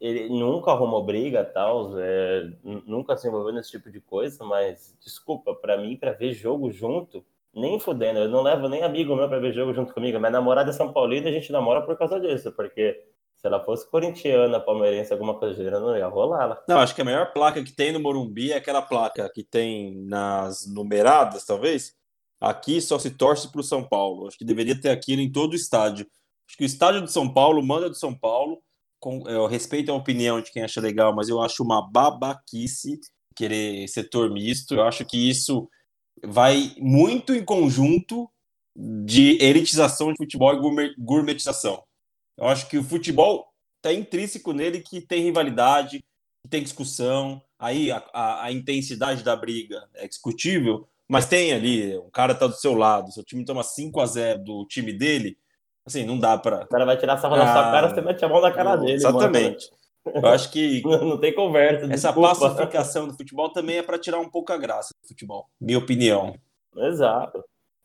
ele 0.00 0.28
nunca 0.28 0.70
arrumou 0.72 1.04
briga 1.04 1.44
tal, 1.44 1.98
é, 1.98 2.50
nunca 2.62 3.16
se 3.16 3.28
envolveu 3.28 3.52
nesse 3.52 3.70
tipo 3.70 3.90
de 3.90 4.00
coisa, 4.00 4.42
mas 4.44 4.96
desculpa, 5.02 5.54
para 5.54 5.76
mim, 5.76 5.96
para 5.96 6.12
ver 6.12 6.32
jogo 6.32 6.70
junto, 6.70 7.24
nem 7.54 7.78
fudendo, 7.78 8.18
eu 8.18 8.28
não 8.28 8.42
levo 8.42 8.68
nem 8.68 8.82
amigo 8.82 9.14
meu 9.14 9.28
para 9.28 9.38
ver 9.38 9.52
jogo 9.52 9.72
junto 9.72 9.94
comigo. 9.94 10.18
Minha 10.18 10.30
namorada 10.30 10.70
é 10.70 10.72
São 10.72 10.92
Paulina 10.92 11.28
e 11.28 11.30
a 11.30 11.34
gente 11.38 11.52
namora 11.52 11.82
por 11.82 11.96
causa 11.96 12.18
disso, 12.18 12.50
porque 12.52 13.00
se 13.44 13.48
ela 13.48 13.62
fosse 13.62 13.86
corintiana, 13.90 14.58
palmeirense, 14.58 15.12
alguma 15.12 15.38
coisa 15.38 15.62
do 15.62 15.70
não 15.78 15.94
ia 15.94 16.08
rolar. 16.08 16.44
Ela. 16.44 16.64
Não, 16.66 16.78
acho 16.78 16.94
que 16.94 17.02
a 17.02 17.04
melhor 17.04 17.30
placa 17.30 17.62
que 17.62 17.72
tem 17.72 17.92
no 17.92 18.00
Morumbi 18.00 18.52
é 18.52 18.56
aquela 18.56 18.80
placa 18.80 19.30
que 19.34 19.44
tem 19.44 20.02
nas 20.06 20.66
numeradas, 20.66 21.44
talvez. 21.44 21.94
Aqui 22.40 22.80
só 22.80 22.98
se 22.98 23.10
torce 23.10 23.52
para 23.52 23.60
o 23.60 23.64
São 23.64 23.86
Paulo. 23.86 24.26
Acho 24.26 24.38
que 24.38 24.46
deveria 24.46 24.80
ter 24.80 24.88
aquilo 24.88 25.20
em 25.20 25.30
todo 25.30 25.52
o 25.52 25.56
estádio. 25.56 26.06
Acho 26.48 26.56
que 26.56 26.64
o 26.64 26.66
estádio 26.66 27.02
de 27.02 27.12
São 27.12 27.30
Paulo 27.30 27.62
manda 27.62 27.90
do 27.90 27.94
São 27.94 28.18
Paulo. 28.18 28.62
Com, 28.98 29.28
eu 29.28 29.44
respeito 29.44 29.92
a 29.92 29.94
opinião 29.94 30.40
de 30.40 30.50
quem 30.50 30.62
acha 30.62 30.80
legal, 30.80 31.14
mas 31.14 31.28
eu 31.28 31.42
acho 31.42 31.62
uma 31.62 31.86
babaquice 31.86 32.98
querer 33.36 33.86
setor 33.88 34.30
misto. 34.30 34.72
Eu 34.72 34.84
acho 34.84 35.04
que 35.04 35.28
isso 35.28 35.68
vai 36.24 36.74
muito 36.78 37.34
em 37.34 37.44
conjunto 37.44 38.26
de 38.74 39.36
elitização 39.38 40.10
de 40.12 40.16
futebol 40.16 40.54
e 40.54 40.94
gourmetização. 40.98 41.84
Eu 42.36 42.48
acho 42.48 42.68
que 42.68 42.78
o 42.78 42.84
futebol 42.84 43.46
está 43.76 43.92
intrínseco 43.92 44.52
nele 44.52 44.80
que 44.80 45.00
tem 45.00 45.22
rivalidade, 45.22 46.04
que 46.42 46.48
tem 46.48 46.62
discussão, 46.62 47.42
aí 47.58 47.90
a, 47.90 48.02
a, 48.12 48.44
a, 48.46 48.52
intensidade 48.52 49.22
da 49.22 49.36
briga 49.36 49.86
é 49.94 50.08
discutível, 50.08 50.88
mas 51.08 51.26
tem 51.26 51.52
ali, 51.52 51.96
um 51.98 52.10
cara 52.10 52.34
tá 52.34 52.46
do 52.46 52.54
seu 52.54 52.74
lado, 52.74 53.12
seu 53.12 53.22
time 53.22 53.44
toma 53.44 53.62
5 53.62 54.00
a 54.00 54.06
0 54.06 54.42
do 54.42 54.66
time 54.66 54.92
dele, 54.92 55.36
assim, 55.86 56.04
não 56.04 56.18
dá 56.18 56.36
para 56.38 56.64
O 56.64 56.68
cara 56.68 56.84
vai 56.84 56.96
tirar 56.96 57.18
sarro 57.18 57.34
ah, 57.34 57.38
na 57.38 57.52
sua 57.52 57.62
cara, 57.70 57.94
você 57.94 58.00
mete 58.00 58.24
a 58.24 58.28
mão 58.28 58.40
na 58.40 58.50
cara 58.50 58.76
dele. 58.76 58.94
Exatamente. 58.94 59.70
Mano. 60.04 60.18
Eu 60.22 60.28
acho 60.28 60.50
que 60.50 60.82
não, 60.84 61.04
não 61.04 61.18
tem 61.18 61.34
conversa. 61.34 61.86
Essa 61.86 62.08
desculpa. 62.08 62.34
pacificação 62.34 63.06
do 63.06 63.16
futebol 63.16 63.50
também 63.50 63.78
é 63.78 63.82
para 63.82 63.98
tirar 63.98 64.18
um 64.18 64.28
pouco 64.28 64.52
a 64.52 64.56
graça 64.56 64.94
do 65.02 65.08
futebol, 65.08 65.48
minha 65.60 65.78
opinião. 65.78 66.34
Exato 66.76 67.44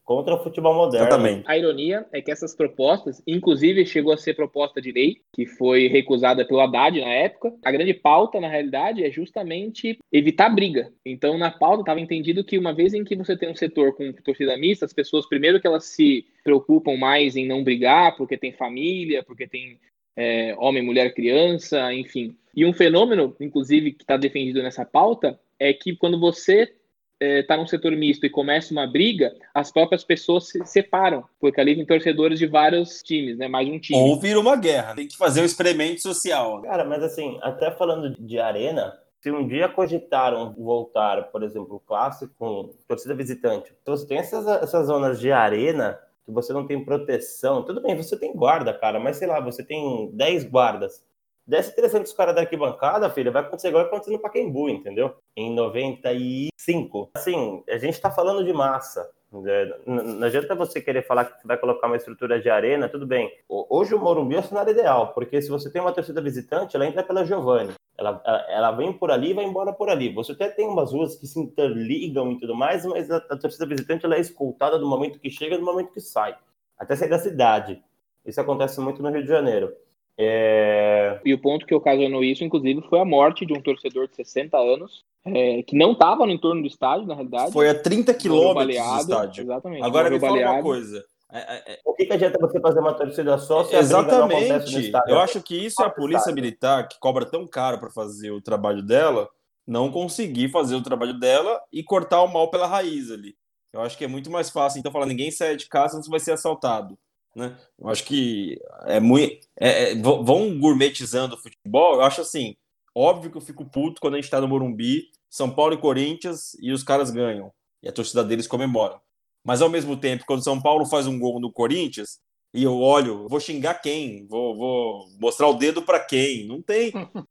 contra 0.09 0.33
o 0.33 0.43
futebol 0.43 0.73
moderno. 0.73 1.05
Exatamente. 1.05 1.43
A 1.45 1.55
ironia 1.55 2.03
é 2.11 2.19
que 2.19 2.31
essas 2.31 2.55
propostas, 2.55 3.21
inclusive 3.27 3.85
chegou 3.85 4.11
a 4.11 4.17
ser 4.17 4.33
proposta 4.33 4.81
de 4.81 4.91
lei, 4.91 5.17
que 5.31 5.45
foi 5.45 5.87
recusada 5.87 6.43
pelo 6.43 6.61
Haddad 6.61 6.99
na 6.99 7.13
época. 7.13 7.53
A 7.63 7.71
grande 7.71 7.93
pauta, 7.93 8.41
na 8.41 8.47
realidade, 8.47 9.03
é 9.03 9.11
justamente 9.11 9.99
evitar 10.11 10.49
briga. 10.49 10.91
Então, 11.05 11.37
na 11.37 11.51
pauta 11.51 11.83
estava 11.83 12.01
entendido 12.01 12.43
que 12.43 12.57
uma 12.57 12.73
vez 12.73 12.95
em 12.95 13.03
que 13.03 13.15
você 13.15 13.37
tem 13.37 13.51
um 13.51 13.55
setor 13.55 13.95
com 13.95 14.11
torcida 14.11 14.57
mista, 14.57 14.83
as 14.83 14.93
pessoas, 14.93 15.29
primeiro 15.29 15.61
que 15.61 15.67
elas 15.67 15.85
se 15.85 16.25
preocupam 16.43 16.97
mais 16.97 17.35
em 17.35 17.45
não 17.45 17.63
brigar, 17.63 18.17
porque 18.17 18.35
tem 18.35 18.51
família, 18.51 19.21
porque 19.21 19.45
tem 19.47 19.77
é, 20.17 20.55
homem, 20.57 20.81
mulher, 20.81 21.13
criança, 21.13 21.93
enfim. 21.93 22.35
E 22.55 22.65
um 22.65 22.73
fenômeno, 22.73 23.35
inclusive, 23.39 23.91
que 23.91 24.01
está 24.01 24.17
defendido 24.17 24.63
nessa 24.63 24.83
pauta, 24.83 25.39
é 25.59 25.71
que 25.71 25.95
quando 25.95 26.19
você 26.19 26.73
está 27.19 27.25
é, 27.25 27.43
tá 27.43 27.57
num 27.57 27.67
setor 27.67 27.91
misto 27.91 28.25
e 28.25 28.29
começa 28.29 28.71
uma 28.73 28.87
briga, 28.87 29.35
as 29.53 29.71
próprias 29.71 30.03
pessoas 30.03 30.47
se 30.47 30.65
separam, 30.65 31.25
porque 31.39 31.59
ali 31.59 31.75
tem 31.75 31.85
torcedores 31.85 32.39
de 32.39 32.47
vários 32.47 33.03
times, 33.03 33.37
né? 33.37 33.47
Mais 33.47 33.67
um 33.67 33.77
time. 33.77 33.99
Ou 33.99 34.19
vira 34.19 34.39
uma 34.39 34.55
guerra, 34.55 34.95
tem 34.95 35.07
que 35.07 35.17
fazer 35.17 35.41
um 35.41 35.45
experimento 35.45 36.01
social. 36.01 36.61
Cara, 36.61 36.85
mas 36.85 37.03
assim, 37.03 37.37
até 37.41 37.71
falando 37.71 38.15
de 38.17 38.39
arena, 38.39 38.97
se 39.19 39.29
um 39.31 39.45
dia 39.45 39.67
cogitaram 39.67 40.53
voltar, 40.57 41.23
por 41.23 41.43
exemplo, 41.43 41.75
o 41.75 41.79
clássico 41.79 42.33
com 42.39 42.73
torcida 42.87 43.13
visitante, 43.13 43.73
então 43.81 43.95
você 43.95 44.07
tem 44.07 44.17
essas, 44.17 44.47
essas 44.47 44.87
zonas 44.87 45.19
de 45.19 45.31
arena 45.31 45.99
que 46.25 46.31
você 46.31 46.53
não 46.53 46.65
tem 46.65 46.83
proteção, 46.85 47.63
tudo 47.63 47.81
bem, 47.81 47.97
você 47.97 48.17
tem 48.17 48.33
guarda, 48.33 48.73
cara, 48.73 48.99
mas 48.99 49.17
sei 49.17 49.27
lá, 49.27 49.41
você 49.41 49.63
tem 49.63 50.09
10 50.13 50.45
guardas. 50.45 51.03
Desce 51.49 51.75
300 51.75 52.13
caras 52.13 52.35
da 52.35 52.41
arquibancada, 52.41 53.09
filho, 53.09 53.31
vai 53.31 53.41
acontecer 53.41 53.69
igual 53.69 53.83
aconteceu 53.83 54.13
no 54.13 54.19
Pacaembu, 54.19 54.69
entendeu? 54.69 55.15
Em 55.35 55.51
95. 55.51 57.09
Assim, 57.15 57.63
a 57.67 57.77
gente 57.79 57.99
tá 57.99 58.11
falando 58.11 58.45
de 58.45 58.53
massa. 58.53 59.09
Né? 59.31 59.73
Não 59.83 60.27
adianta 60.27 60.53
você 60.53 60.79
querer 60.79 61.07
falar 61.07 61.25
que 61.25 61.47
vai 61.47 61.57
colocar 61.57 61.87
uma 61.87 61.95
estrutura 61.95 62.39
de 62.39 62.51
arena, 62.51 62.87
tudo 62.87 63.07
bem. 63.07 63.31
Hoje 63.49 63.95
o 63.95 63.99
Morumbi 63.99 64.35
é 64.35 64.39
o 64.41 64.43
cenário 64.43 64.69
ideal, 64.69 65.11
porque 65.11 65.41
se 65.41 65.49
você 65.49 65.71
tem 65.71 65.81
uma 65.81 65.91
torcida 65.91 66.21
visitante, 66.21 66.75
ela 66.75 66.85
entra 66.85 67.01
pela 67.01 67.25
Giovanni. 67.25 67.73
Ela, 67.97 68.21
ela, 68.47 68.71
vem 68.71 68.93
por 68.93 69.09
ali 69.09 69.33
vai 69.33 69.43
embora 69.43 69.73
por 69.73 69.89
ali. 69.89 70.13
Você 70.13 70.33
até 70.33 70.49
tem 70.49 70.67
umas 70.67 70.91
ruas 70.91 71.15
que 71.15 71.25
se 71.25 71.39
interligam 71.39 72.31
e 72.31 72.39
tudo 72.39 72.53
mais, 72.53 72.85
mas 72.85 73.09
a, 73.09 73.17
a 73.17 73.35
torcida 73.35 73.65
visitante 73.65 74.05
ela 74.05 74.15
é 74.15 74.19
escoltada 74.19 74.77
do 74.77 74.87
momento 74.87 75.19
que 75.19 75.31
chega 75.31 75.55
e 75.55 75.57
do 75.57 75.65
momento 75.65 75.91
que 75.91 75.99
sai, 75.99 76.37
até 76.77 76.95
sair 76.95 77.09
da 77.09 77.17
cidade. 77.17 77.81
Isso 78.23 78.39
acontece 78.39 78.79
muito 78.79 79.01
no 79.01 79.09
Rio 79.09 79.23
de 79.23 79.29
Janeiro. 79.29 79.73
É... 80.21 81.17
E 81.23 81.33
o 81.33 81.39
ponto 81.39 81.65
que 81.65 81.73
ocasionou 81.73 82.21
isso, 82.21 82.43
inclusive, 82.43 82.81
foi 82.89 82.99
a 82.99 83.05
morte 83.05 83.45
de 83.45 83.53
um 83.53 83.61
torcedor 83.61 84.09
de 84.09 84.17
60 84.17 84.57
anos, 84.57 85.05
é, 85.25 85.63
que 85.63 85.77
não 85.77 85.93
estava 85.93 86.25
no 86.25 86.31
entorno 86.33 86.61
do 86.61 86.67
estádio, 86.67 87.07
na 87.07 87.13
realidade. 87.15 87.53
Foi 87.53 87.69
a 87.69 87.81
30 87.81 88.13
quilômetros 88.13 88.75
do 88.75 88.99
estádio. 88.99 89.43
Exatamente. 89.43 89.83
Agora 89.83 90.09
me 90.09 90.19
fala 90.19 90.37
uma 90.37 90.61
coisa. 90.61 91.05
É, 91.31 91.39
é, 91.39 91.73
é, 91.73 91.79
o 91.85 91.93
que, 91.93 92.05
que 92.05 92.13
adianta 92.13 92.37
você 92.39 92.59
fazer 92.59 92.79
uma 92.79 92.93
torcida 92.93 93.37
só 93.37 93.63
se 93.63 93.75
Exatamente. 93.75 94.91
Eu 95.07 95.19
acho 95.19 95.41
que 95.41 95.55
isso 95.55 95.81
é 95.81 95.85
a 95.85 95.89
polícia 95.89 96.33
militar, 96.33 96.87
que 96.89 96.99
cobra 96.99 97.25
tão 97.25 97.47
caro 97.47 97.79
para 97.79 97.89
fazer 97.89 98.31
o 98.31 98.41
trabalho 98.41 98.81
dela, 98.81 99.29
não 99.65 99.89
conseguir 99.89 100.49
fazer 100.49 100.75
o 100.75 100.81
trabalho 100.81 101.17
dela 101.17 101.61
e 101.71 101.81
cortar 101.81 102.23
o 102.23 102.27
mal 102.27 102.49
pela 102.49 102.67
raiz 102.67 103.09
ali. 103.09 103.35
Eu 103.71 103.81
acho 103.81 103.97
que 103.97 104.03
é 104.03 104.07
muito 104.07 104.29
mais 104.31 104.49
fácil, 104.49 104.79
então, 104.79 104.91
falar 104.91 105.05
ninguém 105.05 105.29
sai 105.29 105.55
de 105.55 105.67
casa, 105.67 105.91
senão 105.91 106.03
você 106.03 106.09
vai 106.09 106.19
ser 106.19 106.31
assaltado. 106.31 106.97
Né? 107.39 107.57
Eu 107.79 107.87
acho 107.87 108.03
que 108.03 108.59
é 108.85 108.99
muito. 108.99 109.47
É, 109.57 109.91
é, 109.91 109.95
vão 109.95 110.59
gourmetizando 110.59 111.35
o 111.35 111.37
futebol. 111.37 111.95
Eu 111.95 112.01
acho 112.01 112.19
assim, 112.19 112.57
óbvio 112.93 113.31
que 113.31 113.37
eu 113.37 113.41
fico 113.41 113.63
puto 113.63 114.01
quando 114.01 114.15
a 114.15 114.21
gente 114.21 114.29
tá 114.29 114.41
no 114.41 114.47
Morumbi, 114.47 115.09
São 115.29 115.49
Paulo 115.49 115.73
e 115.73 115.77
Corinthians, 115.77 116.57
e 116.61 116.73
os 116.73 116.83
caras 116.83 117.09
ganham. 117.09 117.51
E 117.81 117.87
a 117.87 117.93
torcida 117.93 118.25
deles 118.25 118.45
comemora. 118.45 118.99
Mas 119.41 119.61
ao 119.61 119.69
mesmo 119.69 119.95
tempo, 119.95 120.25
quando 120.27 120.43
São 120.43 120.61
Paulo 120.61 120.85
faz 120.85 121.07
um 121.07 121.17
gol 121.17 121.39
no 121.39 121.49
Corinthians, 121.49 122.19
e 122.53 122.63
eu 122.63 122.77
olho, 122.77 123.27
vou 123.29 123.39
xingar 123.39 123.75
quem? 123.75 124.27
Vou, 124.27 124.55
vou 124.57 125.07
mostrar 125.17 125.47
o 125.47 125.53
dedo 125.53 125.81
para 125.81 125.99
quem? 125.99 126.45
Não 126.45 126.61
tem. 126.61 126.91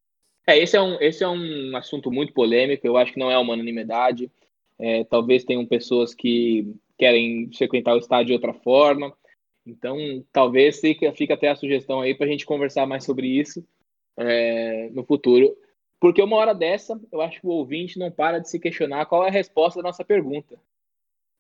É, 0.47 0.57
esse 0.59 0.79
é, 0.79 0.81
um, 0.81 0.99
esse 0.99 1.23
é 1.23 1.29
um 1.29 1.77
assunto 1.77 2.11
muito 2.11 2.33
polêmico, 2.33 2.87
eu 2.87 2.97
acho 2.97 3.13
que 3.13 3.19
não 3.19 3.31
é 3.31 3.37
uma 3.37 3.53
unanimidade. 3.53 4.33
É, 4.79 5.05
talvez 5.05 5.45
tenham 5.45 5.67
pessoas 5.67 6.15
que 6.15 6.75
querem 6.97 7.51
frequentar 7.53 7.95
o 7.95 7.99
estádio 7.99 8.29
de 8.29 8.33
outra 8.33 8.55
forma. 8.55 9.13
Então, 9.69 10.25
talvez 10.33 10.81
fique, 10.81 11.11
fique 11.13 11.33
até 11.33 11.49
a 11.49 11.57
sugestão 11.57 12.01
aí 12.01 12.15
para 12.15 12.27
a 12.27 12.29
gente 12.29 12.47
conversar 12.47 12.87
mais 12.87 13.05
sobre 13.05 13.27
isso 13.27 13.65
é, 14.17 14.89
no 14.91 15.05
futuro. 15.05 15.57
Porque 16.01 16.23
uma 16.23 16.37
hora 16.37 16.55
dessa, 16.55 17.01
eu 17.11 17.21
acho 17.21 17.41
que 17.41 17.47
o 17.47 17.51
ouvinte 17.51 17.99
não 17.99 18.11
para 18.11 18.39
de 18.39 18.49
se 18.49 18.59
questionar 18.59 19.07
qual 19.07 19.25
é 19.25 19.29
a 19.29 19.33
resposta 19.33 19.81
da 19.83 19.89
nossa 19.89 20.05
pergunta. 20.05 20.59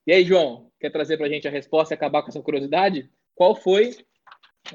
E 0.06 0.12
aí, 0.12 0.24
João, 0.24 0.70
quer 0.80 0.90
trazer 0.90 1.16
para 1.16 1.26
a 1.26 1.28
gente 1.28 1.46
a 1.46 1.50
resposta 1.50 1.94
e 1.94 1.96
acabar 1.96 2.22
com 2.22 2.28
essa 2.28 2.42
curiosidade? 2.42 3.10
Qual 3.34 3.54
foi 3.54 3.94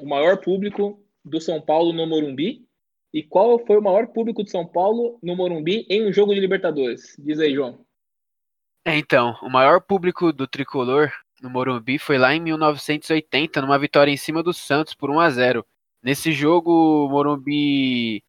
o 0.00 0.06
maior 0.06 0.40
público 0.40 1.04
do 1.24 1.40
São 1.40 1.60
Paulo 1.60 1.92
no 1.92 2.06
Morumbi? 2.06 2.66
E 3.12 3.22
qual 3.22 3.58
foi 3.64 3.76
o 3.76 3.82
maior 3.82 4.08
público 4.08 4.42
de 4.42 4.50
São 4.50 4.66
Paulo 4.66 5.18
no 5.22 5.36
Morumbi 5.36 5.86
em 5.88 6.06
um 6.06 6.12
jogo 6.12 6.34
de 6.34 6.40
Libertadores? 6.40 7.14
Diz 7.18 7.38
aí, 7.38 7.54
João. 7.54 7.84
É, 8.86 8.96
então, 8.96 9.36
o 9.42 9.48
maior 9.48 9.80
público 9.80 10.32
do 10.32 10.46
tricolor 10.46 11.10
no 11.44 11.50
Morumbi 11.50 11.98
foi 11.98 12.16
lá 12.16 12.34
em 12.34 12.40
1980, 12.40 13.60
numa 13.60 13.78
vitória 13.78 14.10
em 14.10 14.16
cima 14.16 14.42
do 14.42 14.52
Santos 14.52 14.94
por 14.94 15.10
1 15.10 15.20
a 15.20 15.30
0. 15.30 15.66
Nesse 16.02 16.32
jogo, 16.32 17.06
o 17.06 17.08
Morumbi 17.08 18.22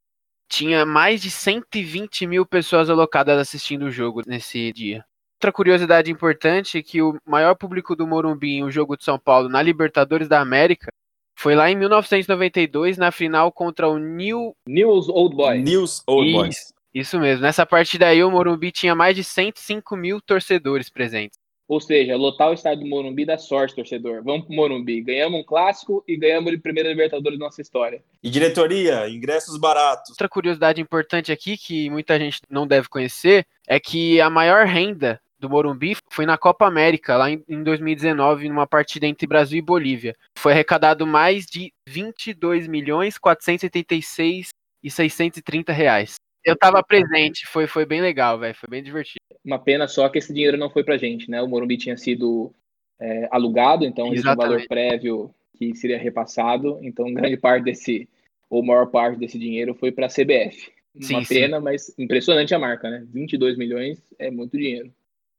tinha 0.49 0.86
mais 0.86 1.22
de 1.22 1.32
120 1.32 2.28
mil 2.28 2.45
pessoas 2.45 2.89
alocadas 2.89 3.39
assistindo 3.39 3.86
o 3.86 3.91
jogo 3.91 4.22
nesse 4.28 4.72
dia. 4.74 5.03
Outra 5.38 5.51
curiosidade 5.51 6.11
importante 6.11 6.78
é 6.78 6.84
que 6.84 7.01
o 7.01 7.18
maior 7.26 7.55
público 7.55 7.95
do 7.95 8.05
Morumbi 8.05 8.57
em 8.57 8.63
um 8.63 8.72
jogo 8.72 8.97
de 8.97 9.03
São 9.03 9.18
Paulo 9.18 9.49
na 9.49 9.61
Libertadores 9.61 10.28
da 10.28 10.41
América 10.41 10.91
foi 11.38 11.55
lá 11.55 11.70
em 11.70 11.76
1992, 11.76 12.97
na 12.97 13.11
final 13.11 13.51
contra 13.51 13.88
o 13.88 13.97
New... 13.97 14.53
News 14.68 15.09
Old 15.09 15.36
Boys. 15.36 15.63
News 15.63 16.03
Old 16.07 16.32
Boys. 16.32 16.74
Isso 16.93 17.20
mesmo. 17.20 17.43
Nessa 17.43 17.66
partida 17.66 18.07
aí, 18.07 18.24
o 18.24 18.32
Morumbi 18.32 18.72
tinha 18.72 18.95
mais 18.95 19.16
de 19.16 19.24
105 19.24 19.95
mil 19.97 20.22
torcedores 20.22 20.89
presentes. 20.89 21.38
Ou 21.68 21.82
seja, 21.82 22.16
lotar 22.16 22.49
o 22.49 22.53
estádio 22.53 22.84
do 22.84 22.89
Morumbi 22.89 23.26
dá 23.26 23.38
sorte, 23.38 23.76
torcedor. 23.76 24.24
Vamos 24.24 24.45
pro 24.45 24.55
Morumbi. 24.55 25.01
Ganhamos 25.01 25.39
um 25.39 25.43
clássico 25.43 26.03
e 26.07 26.16
ganhamos 26.16 26.53
a 26.53 26.57
primeira 26.57 26.89
Libertadores 26.89 27.39
da 27.39 27.45
nossa 27.45 27.61
história. 27.61 28.03
E 28.22 28.30
diretoria, 28.30 29.09
ingressos 29.09 29.57
baratos. 29.57 30.11
Outra 30.11 30.30
curiosidade 30.30 30.80
importante 30.80 31.32
aqui, 31.32 31.57
que 31.57 31.89
muita 31.89 32.20
gente 32.20 32.39
não 32.49 32.68
deve 32.68 32.88
conhecer, 32.88 33.45
é 33.68 33.80
que 33.80 34.22
a 34.22 34.30
maior 34.30 34.68
renda 34.68 35.20
do 35.39 35.49
Morumbi 35.49 35.97
foi 36.09 36.26
na 36.26 36.38
Copa 36.38 36.66
América, 36.66 37.18
lá 37.18 37.30
em 37.30 37.63
2019, 37.63 38.47
numa 38.47 38.68
partida 38.68 39.05
entre 39.05 39.28
Brasil 39.28 39.57
e 39.57 39.61
Bolívia. 39.61 40.16
Foi 40.38 40.51
arrecadado 40.51 41.05
mais 41.05 41.45
de 41.45 41.74
22 41.88 42.68
milhões 42.68 43.18
486 43.18 44.49
e 44.84 44.91
630 44.91 45.74
reais. 45.74 46.16
Eu 46.46 46.56
tava 46.56 46.84
presente, 46.84 47.48
foi, 47.48 47.66
foi 47.66 47.86
bem 47.86 48.02
legal, 48.02 48.38
velho, 48.38 48.56
foi 48.56 48.70
bem 48.70 48.84
divertido. 48.84 49.20
Uma 49.43 49.58
pena 49.58 49.88
só 49.88 50.08
que 50.10 50.20
esse 50.20 50.32
dinheiro 50.32 50.58
não 50.58 50.70
foi 50.70 50.84
pra 50.84 50.98
gente, 50.98 51.30
né? 51.30 51.41
O 51.41 51.48
Morumbi 51.48 51.76
tinha 51.76 51.98
sido 51.98 52.54
é, 53.00 53.28
alugado, 53.32 53.84
então 53.84 54.14
existe 54.14 54.30
um 54.30 54.36
valor 54.36 54.64
prévio 54.68 55.34
que 55.58 55.74
seria 55.76 55.98
repassado, 55.98 56.80
então 56.82 57.12
grande 57.14 57.38
parte 57.38 57.64
desse, 57.64 58.08
ou 58.50 58.64
maior 58.64 58.88
parte 58.88 59.18
desse 59.18 59.39
dinheiro 59.39 59.74
foi 59.74 59.91
para 59.91 60.06
a 60.06 60.10
CBF. 60.10 60.72
Uma 60.93 61.24
sim, 61.24 61.26
pena, 61.26 61.58
sim. 61.58 61.64
mas 61.64 61.96
impressionante 61.98 62.54
a 62.54 62.60
marca, 62.60 62.89
né? 62.89 63.06
22 63.12 63.58
milhões 63.58 64.00
é 64.20 64.30
muito 64.30 64.58
dinheiro. 64.58 64.93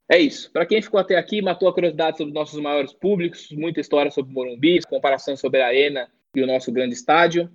É 0.08 0.18
isso. 0.18 0.50
Para 0.52 0.66
quem 0.66 0.82
ficou 0.82 1.00
até 1.00 1.16
aqui, 1.16 1.42
matou 1.42 1.68
a 1.68 1.72
curiosidade 1.72 2.18
sobre 2.18 2.32
nossos 2.32 2.60
maiores 2.60 2.92
públicos, 2.92 3.48
muita 3.52 3.80
história 3.80 4.10
sobre 4.10 4.32
Morumbi, 4.32 4.80
comparação 4.88 5.36
sobre 5.36 5.62
a 5.62 5.66
Arena 5.66 6.08
e 6.34 6.42
o 6.42 6.46
nosso 6.46 6.70
grande 6.70 6.94
estádio. 6.94 7.50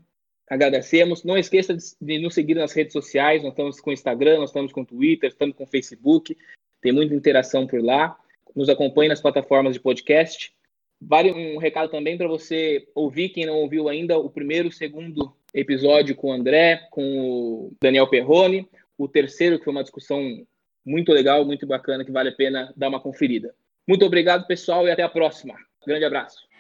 Agradecemos. 0.52 1.24
Não 1.24 1.38
esqueça 1.38 1.78
de 2.02 2.20
nos 2.20 2.34
seguir 2.34 2.56
nas 2.56 2.74
redes 2.74 2.92
sociais. 2.92 3.42
Nós 3.42 3.54
estamos 3.54 3.80
com 3.80 3.90
Instagram, 3.90 4.40
nós 4.40 4.50
estamos 4.50 4.74
com 4.74 4.84
Twitter, 4.84 5.30
estamos 5.30 5.56
com 5.56 5.66
Facebook. 5.66 6.38
Tem 6.82 6.92
muita 6.92 7.16
interação 7.16 7.66
por 7.66 7.82
lá. 7.82 8.20
Nos 8.54 8.68
acompanhe 8.68 9.08
nas 9.08 9.22
plataformas 9.22 9.76
de 9.76 9.80
podcast. 9.80 10.54
Vale 11.02 11.32
um 11.32 11.58
recado 11.58 11.90
também 11.90 12.18
para 12.18 12.28
você 12.28 12.86
ouvir, 12.94 13.30
quem 13.30 13.46
não 13.46 13.56
ouviu 13.60 13.88
ainda, 13.88 14.18
o 14.18 14.30
primeiro 14.30 14.68
e 14.68 14.74
segundo 14.74 15.34
episódio 15.54 16.18
com 16.18 16.28
o 16.28 16.34
André, 16.34 16.86
com 16.92 17.02
o 17.02 17.74
Daniel 17.82 18.10
Perrone. 18.10 18.68
O 18.98 19.08
terceiro, 19.08 19.58
que 19.58 19.64
foi 19.64 19.72
uma 19.72 19.84
discussão 19.84 20.46
muito 20.86 21.14
legal, 21.14 21.46
muito 21.46 21.66
bacana, 21.66 22.04
que 22.04 22.12
vale 22.12 22.28
a 22.28 22.36
pena 22.36 22.74
dar 22.76 22.90
uma 22.90 23.00
conferida. 23.00 23.56
Muito 23.88 24.06
obrigado, 24.06 24.46
pessoal, 24.48 24.86
e 24.86 24.92
até 24.92 25.02
a 25.02 25.08
próxima. 25.08 25.56
Grande 25.88 26.04
abraço. 26.04 26.51